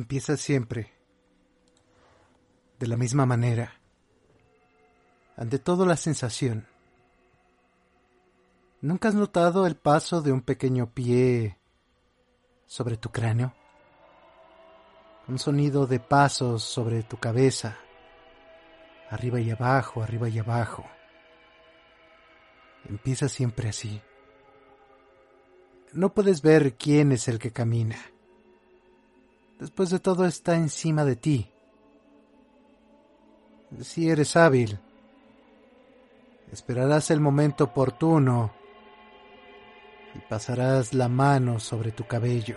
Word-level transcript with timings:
empieza 0.00 0.38
siempre 0.38 0.94
de 2.78 2.86
la 2.86 2.96
misma 2.96 3.26
manera. 3.26 3.74
Ante 5.36 5.58
todo 5.58 5.84
la 5.84 5.96
sensación. 5.96 6.66
¿Nunca 8.80 9.08
has 9.08 9.14
notado 9.14 9.66
el 9.66 9.76
paso 9.76 10.22
de 10.22 10.32
un 10.32 10.40
pequeño 10.40 10.86
pie 10.94 11.58
sobre 12.66 12.96
tu 12.96 13.10
cráneo? 13.10 13.52
Un 15.28 15.38
sonido 15.38 15.86
de 15.86 16.00
pasos 16.00 16.64
sobre 16.64 17.02
tu 17.02 17.18
cabeza, 17.18 17.76
arriba 19.10 19.38
y 19.38 19.50
abajo, 19.50 20.02
arriba 20.02 20.30
y 20.30 20.38
abajo. 20.38 20.86
Empieza 22.88 23.28
siempre 23.28 23.68
así. 23.68 24.00
No 25.92 26.14
puedes 26.14 26.40
ver 26.40 26.76
quién 26.76 27.12
es 27.12 27.28
el 27.28 27.38
que 27.38 27.52
camina. 27.52 27.98
Después 29.60 29.90
de 29.90 30.00
todo 30.00 30.24
está 30.24 30.56
encima 30.56 31.04
de 31.04 31.16
ti. 31.16 31.52
Si 33.82 34.08
eres 34.08 34.34
hábil, 34.34 34.80
esperarás 36.50 37.10
el 37.10 37.20
momento 37.20 37.64
oportuno 37.64 38.52
y 40.14 40.18
pasarás 40.20 40.94
la 40.94 41.08
mano 41.08 41.60
sobre 41.60 41.92
tu 41.92 42.06
cabello. 42.06 42.56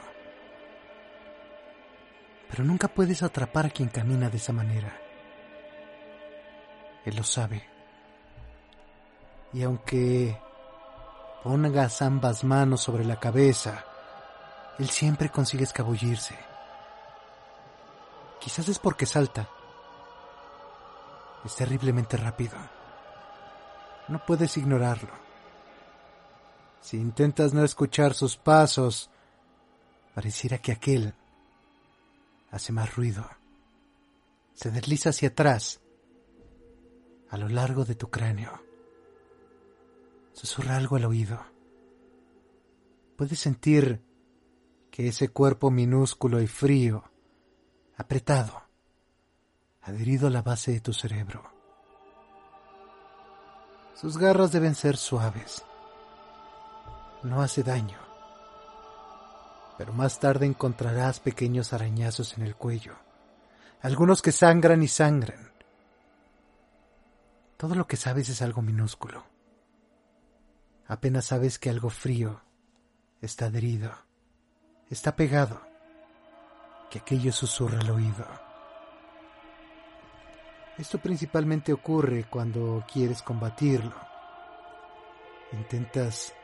Pero 2.50 2.64
nunca 2.64 2.88
puedes 2.88 3.22
atrapar 3.22 3.66
a 3.66 3.70
quien 3.70 3.90
camina 3.90 4.30
de 4.30 4.38
esa 4.38 4.54
manera. 4.54 4.98
Él 7.04 7.18
lo 7.18 7.24
sabe. 7.24 7.64
Y 9.52 9.62
aunque 9.62 10.40
pongas 11.44 12.02
ambas 12.02 12.46
manos 12.46 12.80
sobre 12.80 13.04
la 13.04 13.20
cabeza, 13.20 13.84
él 14.80 14.90
siempre 14.90 15.28
consigue 15.28 15.66
escabullirse. 15.66 16.53
Quizás 18.44 18.68
es 18.68 18.78
porque 18.78 19.06
salta. 19.06 19.50
Es 21.46 21.56
terriblemente 21.56 22.18
rápido. 22.18 22.58
No 24.10 24.26
puedes 24.26 24.58
ignorarlo. 24.58 25.14
Si 26.82 26.98
intentas 26.98 27.54
no 27.54 27.64
escuchar 27.64 28.14
sus 28.14 28.36
pasos, 28.36 29.10
pareciera 30.14 30.58
que 30.58 30.74
aquel 30.74 31.14
hace 32.52 32.74
más 32.74 32.94
ruido. 32.98 33.26
Se 34.54 34.72
desliza 34.72 35.12
hacia 35.12 35.30
atrás, 35.30 35.80
a 37.30 37.38
lo 37.38 37.48
largo 37.48 37.86
de 37.86 37.96
tu 37.96 38.10
cráneo. 38.10 38.62
Susurra 40.34 40.76
algo 40.76 40.98
al 40.98 41.06
oído. 41.06 41.40
Puedes 43.16 43.40
sentir 43.40 44.04
que 44.92 45.08
ese 45.08 45.30
cuerpo 45.30 45.72
minúsculo 45.72 46.42
y 46.42 46.48
frío 46.48 47.13
apretado, 47.98 48.64
adherido 49.82 50.28
a 50.28 50.32
la 50.32 50.42
base 50.42 50.72
de 50.72 50.80
tu 50.80 50.94
cerebro. 50.94 51.44
Sus 53.96 54.18
garras 54.18 54.52
deben 54.52 54.76
ser 54.76 54.98
suaves. 54.98 55.64
No 57.22 57.42
hace 57.42 57.64
daño. 57.64 58.00
Pero 59.78 59.94
más 59.94 60.20
tarde 60.20 60.46
encontrarás 60.46 61.20
pequeños 61.20 61.74
arañazos 61.74 62.38
en 62.38 62.44
el 62.44 62.56
cuello, 62.56 62.96
algunos 63.82 64.22
que 64.22 64.32
sangran 64.32 64.84
y 64.84 64.88
sangran. 64.88 65.52
Todo 67.58 67.76
lo 67.76 67.88
que 67.88 67.98
sabes 67.98 68.30
es 68.30 68.42
algo 68.42 68.62
minúsculo. 68.62 69.24
Apenas 70.88 71.26
sabes 71.26 71.60
que 71.60 71.70
algo 71.70 71.90
frío 71.90 72.42
está 73.22 73.46
adherido, 73.46 73.92
está 74.90 75.16
pegado 75.16 75.73
que 76.94 77.00
aquello 77.00 77.34
susurra 77.34 77.80
al 77.80 77.90
oído. 77.90 78.24
Esto 80.78 81.00
principalmente 81.00 81.74
ocurre 81.74 82.26
cuando 82.30 82.86
quieres 82.86 83.24
combatirlo. 83.24 83.96
Intentas 85.54 86.36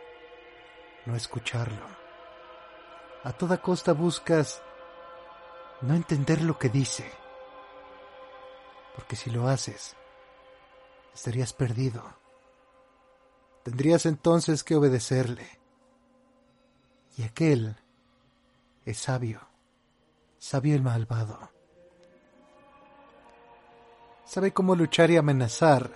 no 1.06 1.16
escucharlo. 1.16 1.86
A 3.24 3.32
toda 3.32 3.62
costa 3.62 3.94
buscas 3.94 4.60
no 5.82 5.94
entender 5.94 6.42
lo 6.42 6.58
que 6.58 6.70
dice. 6.70 7.08
Porque 8.96 9.16
si 9.16 9.30
lo 9.30 9.48
haces, 9.48 9.96
estarías 11.14 11.54
perdido. 11.54 12.04
Tendrías 13.62 14.08
entonces 14.08 14.64
que 14.64 14.76
obedecerle. 14.76 15.48
Y 17.18 17.22
aquel 17.22 17.76
es 18.84 18.98
sabio 18.98 19.49
sabio 20.40 20.74
el 20.74 20.82
malvado. 20.82 21.52
Sabe 24.24 24.54
cómo 24.54 24.76
luchar 24.76 25.12
y 25.12 25.18
amenazar 25.18 25.92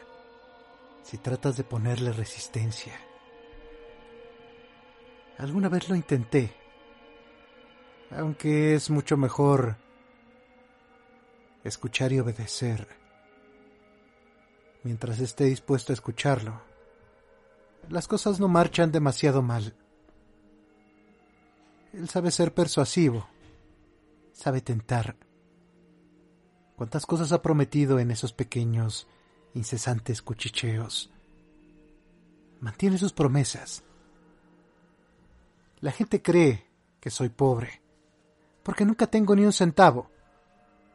si 1.02 1.18
tratas 1.18 1.56
de 1.56 1.64
ponerle 1.64 2.12
resistencia. 2.12 2.94
Alguna 5.38 5.70
vez 5.70 5.90
lo 5.90 5.96
intenté, 5.96 6.54
aunque 8.12 8.76
es 8.76 8.90
mucho 8.90 9.18
mejor 9.18 9.78
escuchar 11.64 12.12
y 12.12 12.20
obedecer. 12.20 12.88
Mientras 14.84 15.20
esté 15.20 15.46
dispuesto 15.46 15.94
a 15.94 15.96
escucharlo, 15.96 16.62
las 17.90 18.08
cosas 18.08 18.40
no 18.40 18.50
marchan 18.50 18.92
demasiado 18.92 19.42
mal. 19.42 19.74
Él 21.94 22.10
sabe 22.10 22.32
ser 22.32 22.54
persuasivo 22.54 23.33
sabe 24.34 24.62
tentar. 24.62 25.16
¿Cuántas 26.76 27.06
cosas 27.06 27.32
ha 27.32 27.42
prometido 27.42 28.00
en 28.00 28.12
esos 28.12 28.34
pequeños, 28.34 29.08
incesantes 29.54 30.22
cuchicheos? 30.22 31.12
Mantiene 32.60 32.98
sus 32.98 33.14
promesas. 33.14 33.84
La 35.80 35.92
gente 35.92 36.22
cree 36.22 36.66
que 37.00 37.10
soy 37.10 37.30
pobre, 37.30 37.82
porque 38.64 38.86
nunca 38.86 39.08
tengo 39.08 39.36
ni 39.36 39.46
un 39.46 39.54
centavo, 39.54 40.10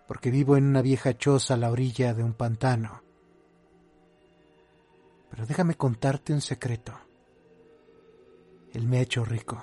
porque 0.06 0.31
vivo 0.31 0.56
en 0.56 0.64
una 0.64 0.82
vieja 0.82 1.17
choza 1.17 1.55
a 1.55 1.58
la 1.58 1.70
orilla 1.70 2.14
de 2.14 2.25
un 2.25 2.32
pantano. 2.32 3.02
Pero 5.31 5.46
déjame 5.46 5.76
contarte 5.76 6.32
un 6.32 6.40
secreto. 6.40 6.99
Él 8.73 8.87
me 8.87 8.99
ha 8.99 9.02
hecho 9.02 9.25
rico. 9.25 9.62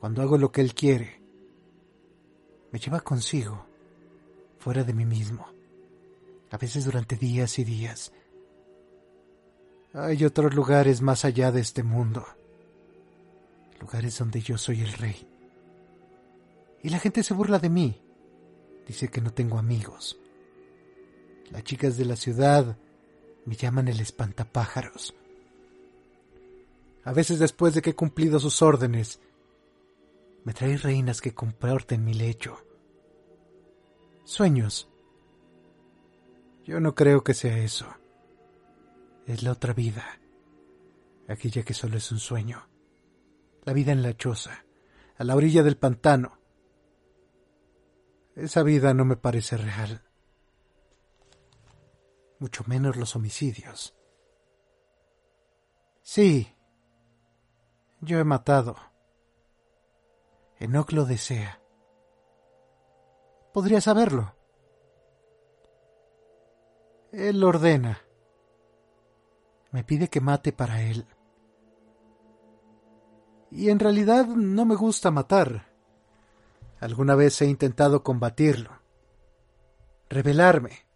Cuando 0.00 0.22
hago 0.22 0.36
lo 0.36 0.52
que 0.52 0.60
él 0.60 0.74
quiere, 0.74 1.23
me 2.74 2.80
lleva 2.80 2.98
consigo, 2.98 3.64
fuera 4.58 4.82
de 4.82 4.92
mí 4.92 5.04
mismo, 5.04 5.46
a 6.50 6.56
veces 6.56 6.84
durante 6.84 7.14
días 7.14 7.60
y 7.60 7.62
días. 7.62 8.10
Hay 9.92 10.24
otros 10.24 10.52
lugares 10.56 11.00
más 11.00 11.24
allá 11.24 11.52
de 11.52 11.60
este 11.60 11.84
mundo, 11.84 12.26
lugares 13.80 14.18
donde 14.18 14.40
yo 14.40 14.58
soy 14.58 14.80
el 14.80 14.92
rey. 14.92 15.24
Y 16.82 16.88
la 16.88 16.98
gente 16.98 17.22
se 17.22 17.32
burla 17.32 17.60
de 17.60 17.68
mí, 17.68 18.02
dice 18.88 19.06
que 19.06 19.20
no 19.20 19.32
tengo 19.32 19.56
amigos. 19.56 20.18
Las 21.52 21.62
chicas 21.62 21.96
de 21.96 22.06
la 22.06 22.16
ciudad 22.16 22.76
me 23.44 23.54
llaman 23.54 23.86
el 23.86 24.00
espantapájaros. 24.00 25.14
A 27.04 27.12
veces 27.12 27.38
después 27.38 27.72
de 27.74 27.82
que 27.82 27.90
he 27.90 27.94
cumplido 27.94 28.40
sus 28.40 28.62
órdenes, 28.62 29.20
me 30.44 30.52
trae 30.52 30.76
reinas 30.76 31.20
que 31.20 31.34
comporten 31.34 32.04
mi 32.04 32.12
lecho. 32.12 32.66
Sueños. 34.24 34.90
Yo 36.64 36.80
no 36.80 36.94
creo 36.94 37.24
que 37.24 37.34
sea 37.34 37.58
eso. 37.58 37.86
Es 39.26 39.42
la 39.42 39.52
otra 39.52 39.72
vida. 39.72 40.04
Aquella 41.28 41.62
que 41.62 41.72
solo 41.72 41.96
es 41.96 42.12
un 42.12 42.18
sueño. 42.18 42.68
La 43.64 43.72
vida 43.72 43.92
en 43.92 44.02
la 44.02 44.14
choza, 44.14 44.66
a 45.16 45.24
la 45.24 45.34
orilla 45.34 45.62
del 45.62 45.78
pantano. 45.78 46.38
Esa 48.36 48.62
vida 48.62 48.92
no 48.92 49.06
me 49.06 49.16
parece 49.16 49.56
real. 49.56 50.02
Mucho 52.38 52.64
menos 52.66 52.96
los 52.96 53.16
homicidios. 53.16 53.96
Sí, 56.02 56.54
yo 58.02 58.18
he 58.18 58.24
matado 58.24 58.76
Enoch 60.64 60.92
lo 60.92 61.04
desea. 61.04 61.60
Podría 63.52 63.82
saberlo. 63.82 64.34
Él 67.12 67.44
ordena. 67.44 68.00
Me 69.72 69.84
pide 69.84 70.08
que 70.08 70.22
mate 70.22 70.52
para 70.52 70.80
él. 70.80 71.06
Y 73.50 73.68
en 73.68 73.78
realidad 73.78 74.24
no 74.26 74.64
me 74.64 74.74
gusta 74.74 75.10
matar. 75.10 75.70
Alguna 76.80 77.14
vez 77.14 77.42
he 77.42 77.46
intentado 77.46 78.02
combatirlo. 78.02 78.70
Rebelarme. 80.08 80.86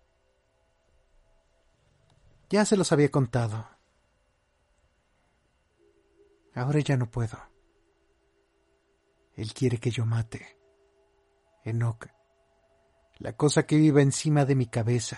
Ya 2.49 2.65
se 2.65 2.79
los 2.79 2.91
había 2.91 3.11
contado. 3.11 3.69
Ahora 6.55 6.81
ya 6.81 6.97
no 6.97 7.11
puedo. 7.11 7.58
Él 9.39 9.55
quiere 9.55 9.79
que 9.79 9.93
yo 9.93 10.05
mate. 10.05 10.59
Enoch, 11.63 12.07
la 13.19 13.35
cosa 13.35 13.67
que 13.67 13.77
vive 13.77 14.03
encima 14.03 14.45
de 14.45 14.57
mi 14.57 14.67
cabeza. 14.67 15.17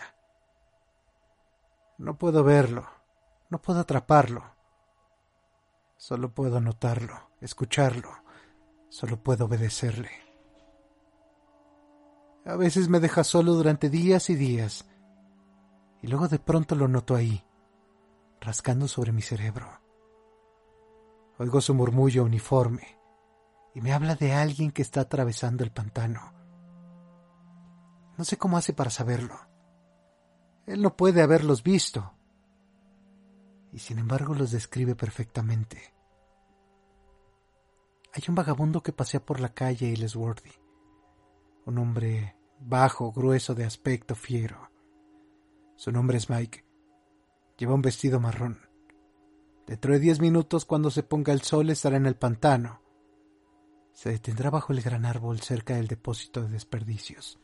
No 1.96 2.18
puedo 2.18 2.44
verlo, 2.44 2.86
no 3.48 3.62
puedo 3.62 3.80
atraparlo. 3.80 4.44
Solo 5.96 6.34
puedo 6.34 6.60
notarlo, 6.60 7.30
escucharlo, 7.40 8.10
solo 8.90 9.22
puedo 9.22 9.46
obedecerle. 9.46 10.10
A 12.44 12.56
veces 12.56 12.90
me 12.90 13.00
deja 13.00 13.24
solo 13.24 13.54
durante 13.54 13.88
días 13.88 14.28
y 14.28 14.34
días, 14.34 14.86
y 16.02 16.08
luego 16.08 16.28
de 16.28 16.38
pronto 16.38 16.74
lo 16.74 16.88
noto 16.88 17.14
ahí, 17.14 17.42
rascando 18.38 18.86
sobre 18.86 19.12
mi 19.12 19.22
cerebro. 19.22 19.80
Oigo 21.38 21.62
su 21.62 21.74
murmullo 21.74 22.22
uniforme 22.22 22.99
y 23.74 23.80
me 23.80 23.92
habla 23.92 24.16
de 24.16 24.32
alguien 24.32 24.70
que 24.70 24.82
está 24.82 25.02
atravesando 25.02 25.64
el 25.64 25.70
pantano. 25.70 26.32
No 28.16 28.24
sé 28.24 28.36
cómo 28.36 28.56
hace 28.56 28.72
para 28.72 28.90
saberlo. 28.90 29.38
Él 30.66 30.82
no 30.82 30.96
puede 30.96 31.22
haberlos 31.22 31.62
visto. 31.62 32.12
Y 33.72 33.78
sin 33.78 33.98
embargo 33.98 34.34
los 34.34 34.50
describe 34.50 34.94
perfectamente. 34.94 35.94
Hay 38.12 38.22
un 38.28 38.34
vagabundo 38.34 38.82
que 38.82 38.92
pasea 38.92 39.24
por 39.24 39.40
la 39.40 39.54
calle 39.54 39.86
Illesworthy. 39.86 40.52
Un 41.66 41.78
hombre 41.78 42.36
bajo, 42.58 43.12
grueso 43.12 43.54
de 43.54 43.64
aspecto 43.64 44.14
fiero. 44.14 44.70
Su 45.76 45.92
nombre 45.92 46.18
es 46.18 46.28
Mike. 46.28 46.64
Lleva 47.56 47.74
un 47.74 47.82
vestido 47.82 48.20
marrón. 48.20 48.60
Dentro 49.66 49.92
de 49.92 50.00
diez 50.00 50.20
minutos, 50.20 50.64
cuando 50.64 50.90
se 50.90 51.02
ponga 51.02 51.32
el 51.32 51.42
sol, 51.42 51.70
estará 51.70 51.96
en 51.96 52.06
el 52.06 52.16
pantano. 52.16 52.79
Se 53.92 54.10
detendrá 54.10 54.50
bajo 54.50 54.72
el 54.72 54.82
gran 54.82 55.04
árbol 55.04 55.40
cerca 55.40 55.74
del 55.74 55.88
depósito 55.88 56.42
de 56.42 56.48
desperdicios. 56.48 57.38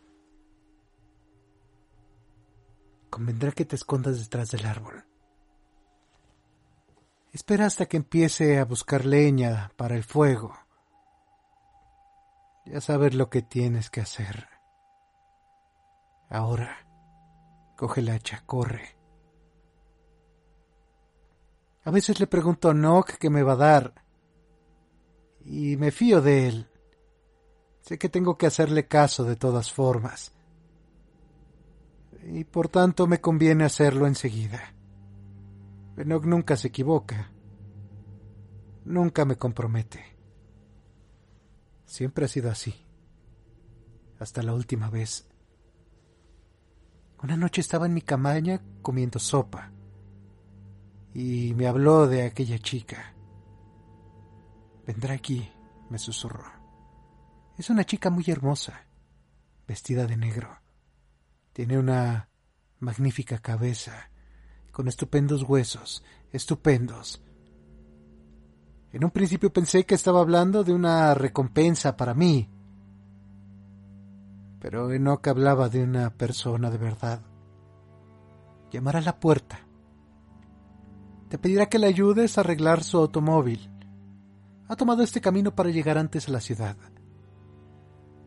Convendrá 3.10 3.52
que 3.52 3.64
te 3.64 3.76
escondas 3.76 4.19
detrás 4.19 4.50
del 4.50 4.66
árbol. 4.66 5.04
Espera 7.32 7.66
hasta 7.66 7.87
que 7.87 7.98
empiece 7.98 8.58
a 8.58 8.64
buscar 8.64 9.04
leña 9.04 9.70
para 9.76 9.94
el 9.94 10.04
fuego. 10.04 10.56
Ya 12.64 12.81
sabes 12.81 13.14
lo 13.14 13.31
que 13.31 13.42
tienes 13.42 13.90
que 13.90 14.00
hacer. 14.00 14.49
Ahora, 16.28 16.87
coge 17.76 18.02
la 18.02 18.14
hacha, 18.14 18.42
corre. 18.44 18.96
A 21.84 21.90
veces 21.90 22.19
le 22.19 22.26
pregunto 22.26 22.69
a 22.69 22.75
Nock 22.75 23.12
qué 23.12 23.31
me 23.31 23.44
va 23.44 23.52
a 23.52 23.56
dar. 23.56 24.06
Y 25.46 25.76
me 25.76 25.93
fío 25.93 26.20
de 26.20 26.48
él. 26.48 26.66
Sé 27.81 27.98
que 27.98 28.08
tengo 28.08 28.37
que 28.37 28.46
hacerle 28.46 28.88
caso 28.88 29.25
de 29.25 29.37
todas 29.37 29.72
formas. 29.72 30.32
Y 32.25 32.43
por 32.44 32.69
tanto 32.69 33.06
me 33.06 33.20
conviene 33.20 33.64
hacerlo 33.64 34.08
enseguida. 34.08 34.75
Enoch 35.96 36.25
nunca 36.25 36.56
se 36.56 36.69
equivoca. 36.69 37.31
Nunca 38.84 39.25
me 39.25 39.37
compromete. 39.37 40.04
Siempre 41.84 42.25
ha 42.25 42.28
sido 42.28 42.50
así. 42.50 42.75
Hasta 44.19 44.42
la 44.42 44.52
última 44.52 44.90
vez. 44.90 45.28
Una 47.22 47.37
noche 47.37 47.60
estaba 47.60 47.87
en 47.87 47.94
mi 47.94 48.02
camaña 48.02 48.60
comiendo 48.82 49.19
sopa 49.20 49.72
y 51.14 51.54
me 51.54 51.66
habló 51.66 52.06
de 52.06 52.25
aquella 52.25 52.58
chica. 52.58 53.15
Vendrá 54.87 55.15
aquí, 55.15 55.50
me 55.90 55.99
susurró. 55.99 56.45
Es 57.59 57.71
una 57.71 57.85
chica 57.85 58.11
muy 58.11 58.25
hermosa, 58.28 58.87
vestida 59.66 60.07
de 60.07 60.16
negro. 60.16 60.59
Tiene 61.52 61.78
una 61.78 62.28
magnífica 62.78 63.38
cabeza, 63.38 64.11
con 64.71 64.88
estupendos 64.88 65.43
huesos, 65.43 66.05
estupendos. 66.33 67.23
En 68.93 69.05
un 69.05 69.11
principio 69.11 69.52
pensé 69.52 69.85
que 69.85 69.95
estaba 69.95 70.21
hablando 70.21 70.64
de 70.64 70.73
una 70.73 71.14
recompensa 71.14 71.97
para 71.97 72.14
mí, 72.14 72.49
pero 74.61 74.93
Enoch 74.93 75.26
hablaba 75.26 75.69
de 75.69 75.83
una 75.83 76.11
persona 76.11 76.71
de 76.71 76.78
verdad. 76.78 77.21
Llamará 78.71 79.00
a 79.00 79.02
la 79.02 79.19
puerta 79.19 79.66
te 81.28 81.38
pedirá 81.38 81.66
que 81.66 81.78
le 81.78 81.88
ayudes 81.88 82.38
a 82.38 82.43
arreglar 82.43 82.85
su 82.85 82.99
automóvil. 82.99 83.69
Ha 84.68 84.76
tomado 84.76 85.02
este 85.02 85.20
camino 85.20 85.54
para 85.54 85.70
llegar 85.70 85.96
antes 85.99 86.28
a 86.28 86.32
la 86.32 86.40
ciudad. 86.40 86.76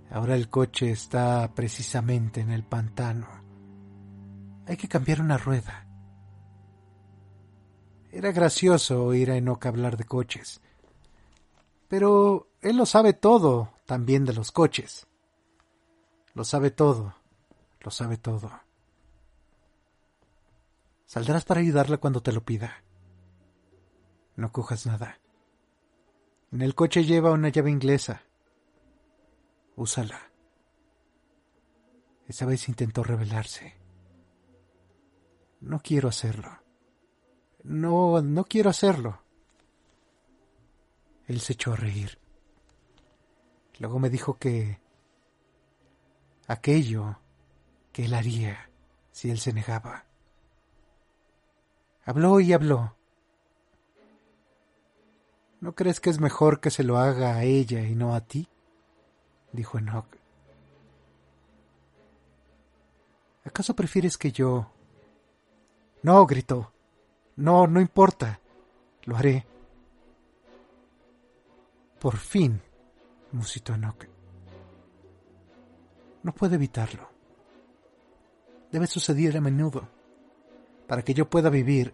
Ahora 0.10 0.36
el 0.36 0.50
coche 0.50 0.92
está 0.92 1.54
precisamente 1.54 2.42
en 2.42 2.52
el 2.52 2.64
pantano. 2.64 3.28
Hay 4.66 4.78
que 4.78 4.88
cambiar 4.88 5.22
una 5.22 5.38
rueda. 5.38 5.86
Era 8.12 8.32
gracioso 8.32 9.06
oír 9.06 9.32
a 9.32 9.38
Enoch 9.38 9.66
hablar 9.66 9.98
de 9.98 10.06
coches. 10.06 10.62
Pero 11.88 12.48
él 12.62 12.78
lo 12.78 12.86
sabe 12.86 13.14
todo, 13.14 13.74
también 13.86 14.26
de 14.26 14.34
los 14.34 14.52
coches. 14.52 15.08
Lo 16.34 16.44
sabe 16.44 16.72
todo, 16.72 17.16
lo 17.82 17.92
sabe 17.92 18.18
todo. 18.18 18.52
Saldrás 21.06 21.44
para 21.46 21.60
ayudarla 21.60 21.98
cuando 21.98 22.22
te 22.22 22.32
lo 22.32 22.44
pida. 22.44 22.84
No 24.36 24.52
cojas 24.52 24.86
nada. 24.86 25.20
En 26.52 26.62
el 26.62 26.74
coche 26.74 27.04
lleva 27.04 27.32
una 27.32 27.50
llave 27.50 27.70
inglesa. 27.70 28.24
Úsala. 29.76 30.32
Esa 32.28 32.46
vez 32.46 32.68
intentó 32.70 33.04
rebelarse. 33.04 33.76
No 35.62 35.80
quiero 35.80 36.10
hacerlo. 36.10 36.60
No, 37.64 38.22
no 38.22 38.46
quiero 38.46 38.70
hacerlo. 38.70 39.22
Él 41.28 41.40
se 41.42 41.54
echó 41.54 41.74
a 41.74 41.76
reír. 41.76 42.18
Luego 43.78 44.00
me 44.00 44.10
dijo 44.10 44.38
que 44.38 44.80
aquello 46.48 47.20
que 47.92 48.06
él 48.06 48.14
haría 48.14 48.70
si 49.12 49.30
él 49.30 49.40
se 49.40 49.54
negaba. 49.54 50.06
Habló 52.06 52.40
y 52.40 52.54
habló. 52.54 52.99
¿No 55.62 55.74
crees 55.76 56.00
que 56.00 56.10
es 56.10 56.20
mejor 56.20 56.62
que 56.62 56.72
se 56.72 56.84
lo 56.84 56.98
haga 56.98 57.36
a 57.36 57.44
ella 57.44 57.82
y 57.82 57.96
no 57.96 58.16
a 58.16 58.22
ti? 58.22 58.48
dijo 59.52 59.78
Enoch. 59.78 60.08
¿Acaso 63.44 63.76
prefieres 63.76 64.18
que 64.18 64.32
yo... 64.32 64.72
No, 66.04 66.26
gritó. 66.26 66.72
No, 67.36 67.68
no 67.68 67.82
importa. 67.82 68.40
Lo 69.04 69.18
haré. 69.18 69.46
Por 72.00 72.16
fin, 72.16 72.62
musitó 73.32 73.74
Enoch. 73.74 74.06
No 76.24 76.34
puedo 76.34 76.56
evitarlo. 76.56 77.10
Debe 78.72 78.88
suceder 78.88 79.36
a 79.36 79.42
menudo, 79.42 79.90
para 80.88 81.02
que 81.02 81.14
yo 81.14 81.30
pueda 81.30 81.50
vivir, 81.50 81.94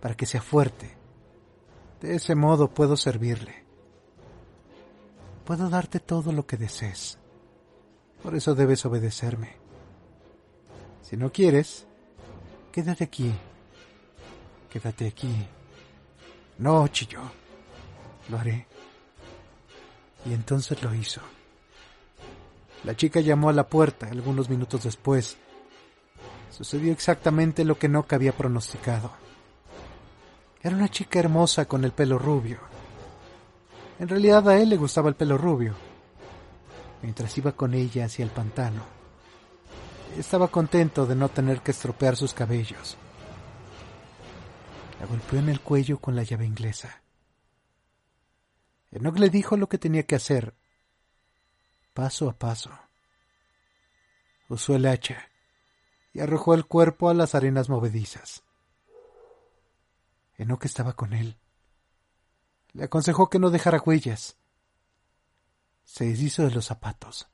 para 0.00 0.16
que 0.16 0.26
sea 0.26 0.40
fuerte, 0.40 0.96
de 2.02 2.16
ese 2.16 2.34
modo 2.34 2.68
puedo 2.68 2.96
servirle. 2.96 3.62
Puedo 5.44 5.70
darte 5.70 6.00
todo 6.00 6.32
lo 6.32 6.46
que 6.46 6.56
desees. 6.56 7.18
Por 8.22 8.34
eso 8.34 8.56
debes 8.56 8.84
obedecerme. 8.84 9.56
Si 11.00 11.16
no 11.16 11.30
quieres, 11.30 11.86
quédate 12.72 13.04
aquí. 13.04 13.32
Quédate 14.68 15.06
aquí. 15.06 15.32
No, 16.58 16.88
chilló. 16.88 17.22
Lo 18.28 18.38
haré. 18.38 18.66
Y 20.26 20.32
entonces 20.32 20.82
lo 20.82 20.92
hizo. 20.94 21.20
La 22.82 22.96
chica 22.96 23.20
llamó 23.20 23.48
a 23.48 23.52
la 23.52 23.68
puerta 23.68 24.08
algunos 24.08 24.50
minutos 24.50 24.82
después. 24.82 25.36
Sucedió 26.50 26.92
exactamente 26.92 27.64
lo 27.64 27.78
que 27.78 27.88
no 27.88 28.04
había 28.08 28.32
pronosticado. 28.32 29.21
Era 30.62 30.76
una 30.76 30.88
chica 30.88 31.18
hermosa 31.18 31.64
con 31.64 31.84
el 31.84 31.90
pelo 31.90 32.18
rubio. 32.18 32.60
En 33.98 34.08
realidad 34.08 34.48
a 34.48 34.58
él 34.58 34.68
le 34.68 34.76
gustaba 34.76 35.08
el 35.08 35.16
pelo 35.16 35.36
rubio. 35.36 35.74
Mientras 37.02 37.36
iba 37.36 37.50
con 37.52 37.74
ella 37.74 38.04
hacia 38.04 38.24
el 38.24 38.30
pantano, 38.30 38.84
estaba 40.16 40.48
contento 40.48 41.04
de 41.04 41.16
no 41.16 41.28
tener 41.28 41.62
que 41.62 41.72
estropear 41.72 42.16
sus 42.16 42.32
cabellos. 42.32 42.96
La 45.00 45.06
golpeó 45.06 45.40
en 45.40 45.48
el 45.48 45.60
cuello 45.60 45.98
con 45.98 46.14
la 46.14 46.22
llave 46.22 46.46
inglesa. 46.46 47.02
Enoch 48.92 49.18
le 49.18 49.30
dijo 49.30 49.56
lo 49.56 49.68
que 49.68 49.78
tenía 49.78 50.04
que 50.04 50.14
hacer, 50.14 50.54
paso 51.92 52.28
a 52.28 52.34
paso. 52.34 52.70
Usó 54.48 54.76
el 54.76 54.86
hacha 54.86 55.28
y 56.12 56.20
arrojó 56.20 56.54
el 56.54 56.66
cuerpo 56.66 57.08
a 57.08 57.14
las 57.14 57.34
arenas 57.34 57.68
movedizas. 57.68 58.44
Enoch 60.38 60.64
estaba 60.64 60.94
con 60.94 61.12
él. 61.12 61.38
Le 62.72 62.84
aconsejó 62.84 63.28
que 63.28 63.38
no 63.38 63.50
dejara 63.50 63.82
huellas. 63.84 64.36
Se 65.84 66.06
deshizo 66.06 66.44
de 66.44 66.50
los 66.50 66.66
zapatos. 66.66 67.28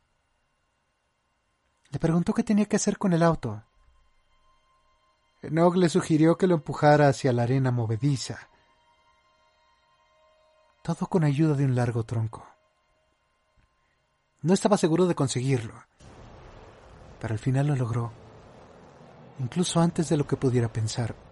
Le 1.91 1.99
preguntó 1.99 2.35
qué 2.35 2.43
tenía 2.43 2.67
que 2.67 2.77
hacer 2.77 2.99
con 2.99 3.13
el 3.13 3.23
auto. 3.23 3.63
Enoch 5.43 5.77
le 5.77 5.89
sugirió 5.89 6.37
que 6.37 6.47
lo 6.47 6.57
empujara 6.57 7.09
hacia 7.09 7.33
la 7.33 7.45
arena 7.45 7.71
movediza. 7.71 8.49
Todo 10.83 11.07
con 11.07 11.23
ayuda 11.23 11.55
de 11.55 11.65
un 11.65 11.75
largo 11.75 12.05
tronco. 12.05 12.47
No 14.43 14.55
estaba 14.55 14.77
seguro 14.77 15.07
de 15.07 15.15
conseguirlo, 15.15 15.75
pero 17.21 17.35
al 17.35 17.39
final 17.39 17.67
lo 17.67 17.77
logró, 17.77 18.13
incluso 19.39 19.81
antes 19.81 20.09
de 20.09 20.17
lo 20.17 20.27
que 20.27 20.37
pudiera 20.37 20.73
pensar. 20.73 21.28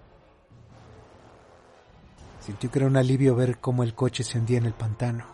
Sintió 2.47 2.71
que 2.71 2.79
era 2.79 2.87
un 2.87 2.97
alivio 2.97 3.35
ver 3.35 3.59
cómo 3.59 3.83
el 3.83 3.97
coche 3.97 4.23
se 4.23 4.39
hundía 4.39 4.59
en 4.59 4.67
el 4.67 4.73
pantano. 4.73 5.25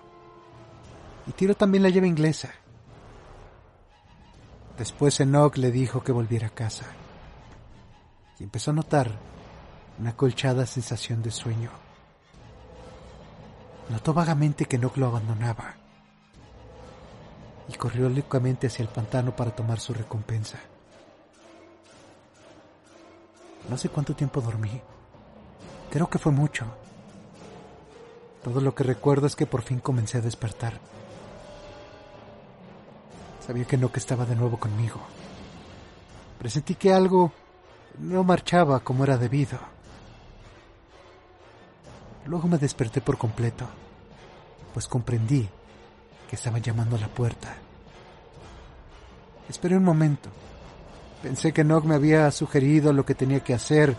Y 1.26 1.32
tiró 1.32 1.54
también 1.54 1.82
la 1.82 1.90
llave 1.90 2.08
inglesa. 2.08 2.50
Después 4.78 5.20
Enoch 5.20 5.58
le 5.58 5.70
dijo 5.70 6.02
que 6.02 6.10
volviera 6.10 6.46
a 6.46 6.54
casa. 6.54 6.86
Y 8.38 8.44
empezó 8.44 8.70
a 8.70 8.74
notar 8.74 9.10
una 9.98 10.16
colchada 10.16 10.64
sensación 10.64 11.22
de 11.22 11.30
sueño. 11.30 11.70
Notó 13.90 14.14
vagamente 14.14 14.64
que 14.64 14.76
Enoch 14.76 14.96
lo 14.96 15.08
abandonaba. 15.08 15.74
Y 17.68 17.74
corrió 17.74 18.08
locamente 18.08 18.68
hacia 18.68 18.84
el 18.84 18.88
pantano 18.88 19.36
para 19.36 19.54
tomar 19.54 19.80
su 19.80 19.92
recompensa. 19.92 20.58
No 23.68 23.76
sé 23.76 23.90
cuánto 23.90 24.16
tiempo 24.16 24.40
dormí. 24.40 24.80
Creo 25.90 26.08
que 26.08 26.18
fue 26.18 26.32
mucho. 26.32 26.81
Todo 28.42 28.60
lo 28.60 28.74
que 28.74 28.84
recuerdo 28.84 29.26
es 29.26 29.36
que 29.36 29.46
por 29.46 29.62
fin 29.62 29.78
comencé 29.78 30.18
a 30.18 30.20
despertar. 30.20 30.74
Sabía 33.46 33.64
que 33.64 33.76
no 33.76 33.90
estaba 33.94 34.24
de 34.24 34.36
nuevo 34.36 34.58
conmigo. 34.58 35.00
Presentí 36.38 36.74
que 36.74 36.92
algo 36.92 37.32
no 37.98 38.24
marchaba 38.24 38.80
como 38.80 39.04
era 39.04 39.16
debido. 39.16 39.58
Luego 42.26 42.48
me 42.48 42.58
desperté 42.58 43.00
por 43.00 43.18
completo, 43.18 43.66
pues 44.72 44.86
comprendí 44.86 45.48
que 46.28 46.36
estaban 46.36 46.62
llamando 46.62 46.96
a 46.96 47.00
la 47.00 47.08
puerta. 47.08 47.54
Esperé 49.48 49.76
un 49.76 49.84
momento. 49.84 50.30
Pensé 51.22 51.52
que 51.52 51.64
Nog 51.64 51.84
me 51.84 51.94
había 51.94 52.30
sugerido 52.30 52.92
lo 52.92 53.04
que 53.04 53.14
tenía 53.14 53.40
que 53.40 53.54
hacer, 53.54 53.96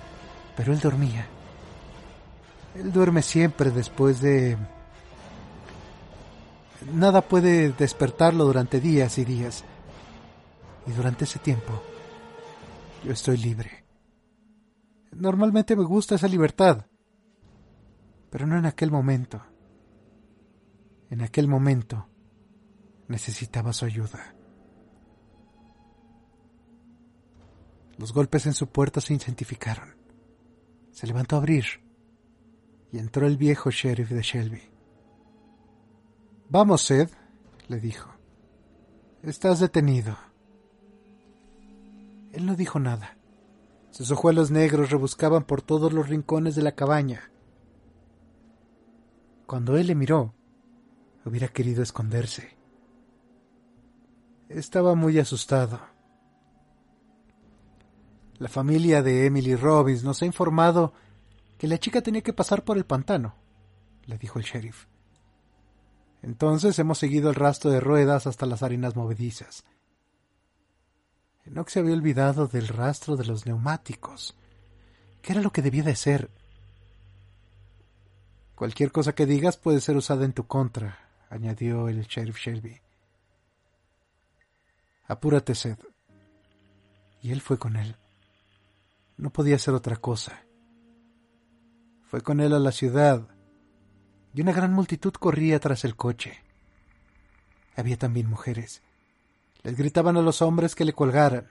pero 0.55 0.73
él 0.73 0.79
dormía. 0.79 1.27
Él 2.75 2.91
duerme 2.91 3.21
siempre 3.21 3.71
después 3.71 4.21
de 4.21 4.57
Nada 6.91 7.21
puede 7.21 7.71
despertarlo 7.71 8.45
durante 8.45 8.79
días 8.79 9.17
y 9.17 9.25
días. 9.25 9.63
Y 10.85 10.91
durante 10.91 11.23
ese 11.23 11.39
tiempo, 11.39 11.81
yo 13.05 13.13
estoy 13.13 13.37
libre. 13.37 13.85
Normalmente 15.11 15.75
me 15.75 15.83
gusta 15.83 16.15
esa 16.15 16.27
libertad, 16.27 16.85
pero 18.29 18.45
no 18.45 18.57
en 18.57 18.65
aquel 18.65 18.91
momento. 18.91 19.41
En 21.09 21.21
aquel 21.21 21.47
momento 21.47 22.09
necesitaba 23.07 23.71
su 23.71 23.85
ayuda. 23.85 24.35
Los 27.97 28.11
golpes 28.11 28.45
en 28.47 28.53
su 28.53 28.67
puerta 28.67 28.99
se 28.99 29.13
intensificaron. 29.13 29.95
Se 30.91 31.07
levantó 31.07 31.35
a 31.35 31.39
abrir 31.39 31.82
y 32.93 32.99
entró 32.99 33.25
el 33.25 33.37
viejo 33.37 33.71
sheriff 33.71 34.11
de 34.11 34.21
Shelby. 34.21 34.61
Vamos, 36.47 36.83
Sed, 36.83 37.09
le 37.67 37.79
dijo. 37.79 38.11
Estás 39.23 39.59
detenido. 39.59 40.15
Él 42.31 42.45
no 42.45 42.55
dijo 42.55 42.79
nada. 42.79 43.17
Sus 43.89 44.11
ojuelos 44.11 44.51
negros 44.51 44.91
rebuscaban 44.91 45.43
por 45.43 45.63
todos 45.63 45.91
los 45.91 46.07
rincones 46.07 46.53
de 46.53 46.61
la 46.61 46.73
cabaña. 46.73 47.31
Cuando 49.47 49.75
él 49.75 49.87
le 49.87 49.95
miró, 49.95 50.35
hubiera 51.25 51.47
querido 51.47 51.81
esconderse. 51.81 52.55
Estaba 54.49 54.93
muy 54.93 55.17
asustado. 55.17 55.79
La 58.37 58.49
familia 58.49 59.01
de 59.01 59.25
Emily 59.25 59.55
Robbins 59.55 60.03
nos 60.03 60.21
ha 60.21 60.27
informado 60.27 60.93
que 61.63 61.69
la 61.69 61.79
chica 61.79 62.01
tenía 62.01 62.21
que 62.21 62.33
pasar 62.33 62.65
por 62.65 62.75
el 62.75 62.83
pantano, 62.83 63.35
le 64.05 64.17
dijo 64.17 64.37
el 64.37 64.43
sheriff. 64.43 64.87
Entonces 66.21 66.77
hemos 66.77 66.97
seguido 66.97 67.29
el 67.29 67.35
rastro 67.35 67.71
de 67.71 67.79
ruedas 67.79 68.27
hasta 68.27 68.45
las 68.45 68.63
arenas 68.63 68.97
movedizas. 68.97 69.63
Enoch 71.45 71.69
se 71.69 71.79
había 71.79 71.93
olvidado 71.93 72.47
del 72.47 72.67
rastro 72.67 73.15
de 73.15 73.23
los 73.23 73.45
neumáticos, 73.45 74.35
que 75.21 75.31
era 75.31 75.41
lo 75.41 75.53
que 75.53 75.61
debía 75.61 75.83
de 75.83 75.95
ser. 75.95 76.29
Cualquier 78.55 78.91
cosa 78.91 79.15
que 79.15 79.25
digas 79.25 79.55
puede 79.55 79.79
ser 79.79 79.95
usada 79.95 80.25
en 80.25 80.33
tu 80.33 80.45
contra, 80.45 80.99
añadió 81.29 81.87
el 81.87 82.01
sheriff 82.01 82.39
Shelby. 82.39 82.81
Apúrate, 85.07 85.55
Seth. 85.55 85.79
Y 87.21 87.31
él 87.31 87.39
fue 87.39 87.57
con 87.57 87.77
él. 87.77 87.95
No 89.15 89.29
podía 89.29 89.57
ser 89.57 89.73
otra 89.75 89.95
cosa. 89.95 90.43
Fue 92.13 92.21
con 92.21 92.39
él 92.41 92.53
a 92.53 92.59
la 92.59 92.71
ciudad, 92.71 93.27
y 94.35 94.41
una 94.41 94.51
gran 94.51 94.71
multitud 94.71 95.13
corría 95.13 95.59
tras 95.59 95.83
el 95.83 95.95
coche. 95.95 96.43
Había 97.75 97.97
también 97.97 98.29
mujeres. 98.29 98.83
Les 99.63 99.75
gritaban 99.75 100.15
a 100.17 100.21
los 100.21 100.43
hombres 100.43 100.75
que 100.75 100.85
le 100.85 100.93
colgaran. 100.93 101.47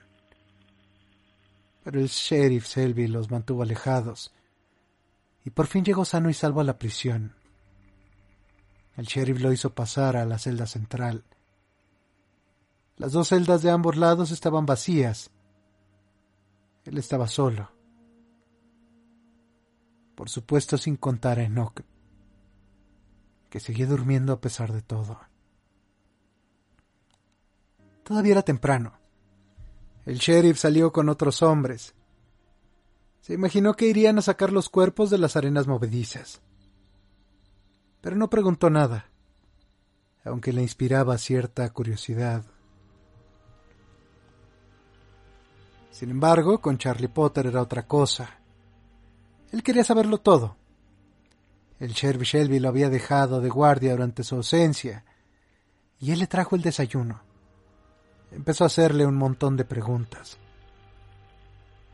Pero 1.83 1.99
el 1.99 2.07
sheriff 2.07 2.65
Selby 2.65 3.07
los 3.07 3.29
mantuvo 3.29 3.63
alejados, 3.63 4.33
y 5.43 5.49
por 5.49 5.67
fin 5.67 5.83
llegó 5.83 6.05
sano 6.05 6.29
y 6.29 6.33
salvo 6.33 6.61
a 6.61 6.63
la 6.63 6.79
prisión. 6.79 7.35
El 8.95 9.05
sheriff 9.05 9.41
lo 9.41 9.51
hizo 9.51 9.75
pasar 9.75 10.15
a 10.15 10.25
la 10.25 10.39
celda 10.39 10.65
central. 10.65 11.25
Las 12.95 13.11
dos 13.11 13.27
celdas 13.27 13.63
de 13.63 13.69
ambos 13.69 13.97
lados 13.97 14.31
estaban 14.31 14.65
vacías. 14.65 15.29
Él 16.85 16.97
estaba 16.97 17.27
solo. 17.27 17.82
Por 20.23 20.29
supuesto 20.29 20.77
sin 20.77 20.95
contar 20.95 21.37
a 21.37 21.43
Enoch 21.43 21.81
que 23.49 23.59
seguía 23.59 23.85
durmiendo 23.85 24.31
a 24.31 24.39
pesar 24.39 24.71
de 24.71 24.81
todo. 24.81 25.19
Todavía 28.03 28.31
era 28.31 28.41
temprano. 28.41 28.93
El 30.05 30.19
sheriff 30.19 30.57
salió 30.57 30.93
con 30.93 31.09
otros 31.09 31.41
hombres. 31.41 31.93
Se 33.19 33.33
imaginó 33.33 33.73
que 33.73 33.87
irían 33.87 34.17
a 34.17 34.21
sacar 34.21 34.53
los 34.53 34.69
cuerpos 34.69 35.09
de 35.09 35.17
las 35.17 35.35
arenas 35.35 35.67
movedizas. 35.67 36.39
Pero 37.99 38.15
no 38.15 38.29
preguntó 38.29 38.69
nada, 38.69 39.09
aunque 40.23 40.53
le 40.53 40.61
inspiraba 40.61 41.17
cierta 41.17 41.69
curiosidad. 41.73 42.45
Sin 45.91 46.11
embargo, 46.11 46.61
con 46.61 46.77
Charlie 46.77 47.09
Potter 47.09 47.47
era 47.47 47.61
otra 47.61 47.85
cosa. 47.85 48.39
Él 49.53 49.61
quería 49.61 49.83
saberlo 49.83 50.17
todo. 50.17 50.57
El 51.79 51.91
sheriff 51.93 52.23
Shelby 52.23 52.59
lo 52.59 52.69
había 52.69 52.89
dejado 52.89 53.39
de 53.39 53.49
guardia 53.49 53.91
durante 53.91 54.23
su 54.23 54.33
ausencia, 54.35 55.05
y 55.99 56.11
él 56.11 56.17
le 56.17 56.27
trajo 56.27 56.55
el 56.55 56.63
desayuno. 56.63 57.21
Empezó 58.31 58.63
a 58.63 58.67
hacerle 58.67 59.05
un 59.05 59.15
montón 59.15 59.55
de 59.55 59.63
preguntas. 59.63 60.39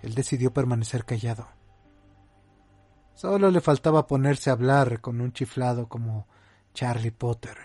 Él 0.01 0.15
decidió 0.15 0.53
permanecer 0.53 1.03
callado. 1.03 1.49
Solo 3.13 3.51
le 3.51 3.59
faltaba 3.59 4.07
ponerse 4.07 4.49
a 4.49 4.53
hablar 4.53 5.01
con 5.01 5.19
un 5.19 5.33
chiflado 5.33 5.89
como 5.89 6.27
Charlie 6.73 7.11
Potter. 7.11 7.57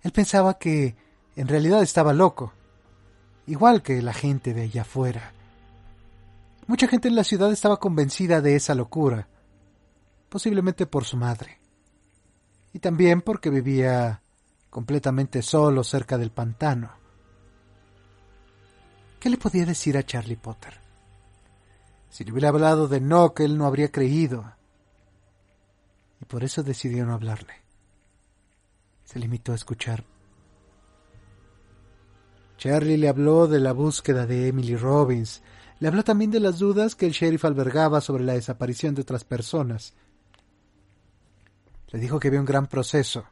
Él 0.00 0.12
pensaba 0.12 0.58
que 0.58 0.96
en 1.36 1.46
realidad 1.46 1.82
estaba 1.82 2.14
loco, 2.14 2.54
igual 3.46 3.82
que 3.82 4.00
la 4.00 4.14
gente 4.14 4.54
de 4.54 4.62
allá 4.62 4.80
afuera. 4.80 5.35
Mucha 6.66 6.88
gente 6.88 7.06
en 7.06 7.14
la 7.14 7.22
ciudad 7.22 7.52
estaba 7.52 7.78
convencida 7.78 8.40
de 8.40 8.56
esa 8.56 8.74
locura, 8.74 9.28
posiblemente 10.28 10.86
por 10.86 11.04
su 11.04 11.16
madre, 11.16 11.60
y 12.72 12.80
también 12.80 13.22
porque 13.22 13.50
vivía 13.50 14.20
completamente 14.68 15.42
solo 15.42 15.84
cerca 15.84 16.18
del 16.18 16.32
pantano. 16.32 16.90
¿Qué 19.20 19.30
le 19.30 19.38
podía 19.38 19.64
decir 19.64 19.96
a 19.96 20.02
Charlie 20.02 20.36
Potter? 20.36 20.80
Si 22.10 22.24
le 22.24 22.32
hubiera 22.32 22.48
hablado 22.48 22.88
de 22.88 23.00
no, 23.00 23.32
que 23.32 23.44
él 23.44 23.56
no 23.56 23.66
habría 23.66 23.92
creído, 23.92 24.52
y 26.20 26.24
por 26.24 26.42
eso 26.42 26.64
decidió 26.64 27.06
no 27.06 27.14
hablarle. 27.14 27.54
Se 29.04 29.20
limitó 29.20 29.52
a 29.52 29.56
escuchar. 29.56 30.04
Charlie 32.58 32.96
le 32.96 33.08
habló 33.08 33.46
de 33.46 33.60
la 33.60 33.72
búsqueda 33.72 34.26
de 34.26 34.48
Emily 34.48 34.76
Robbins, 34.76 35.42
le 35.78 35.88
habló 35.88 36.04
también 36.04 36.30
de 36.30 36.40
las 36.40 36.58
dudas 36.58 36.94
que 36.94 37.06
el 37.06 37.12
sheriff 37.12 37.44
albergaba 37.44 38.00
sobre 38.00 38.24
la 38.24 38.32
desaparición 38.32 38.94
de 38.94 39.02
otras 39.02 39.24
personas, 39.24 39.94
le 41.92 41.98
dijo 41.98 42.18
que 42.18 42.28
había 42.28 42.40
un 42.40 42.46
gran 42.46 42.66
proceso 42.66 43.24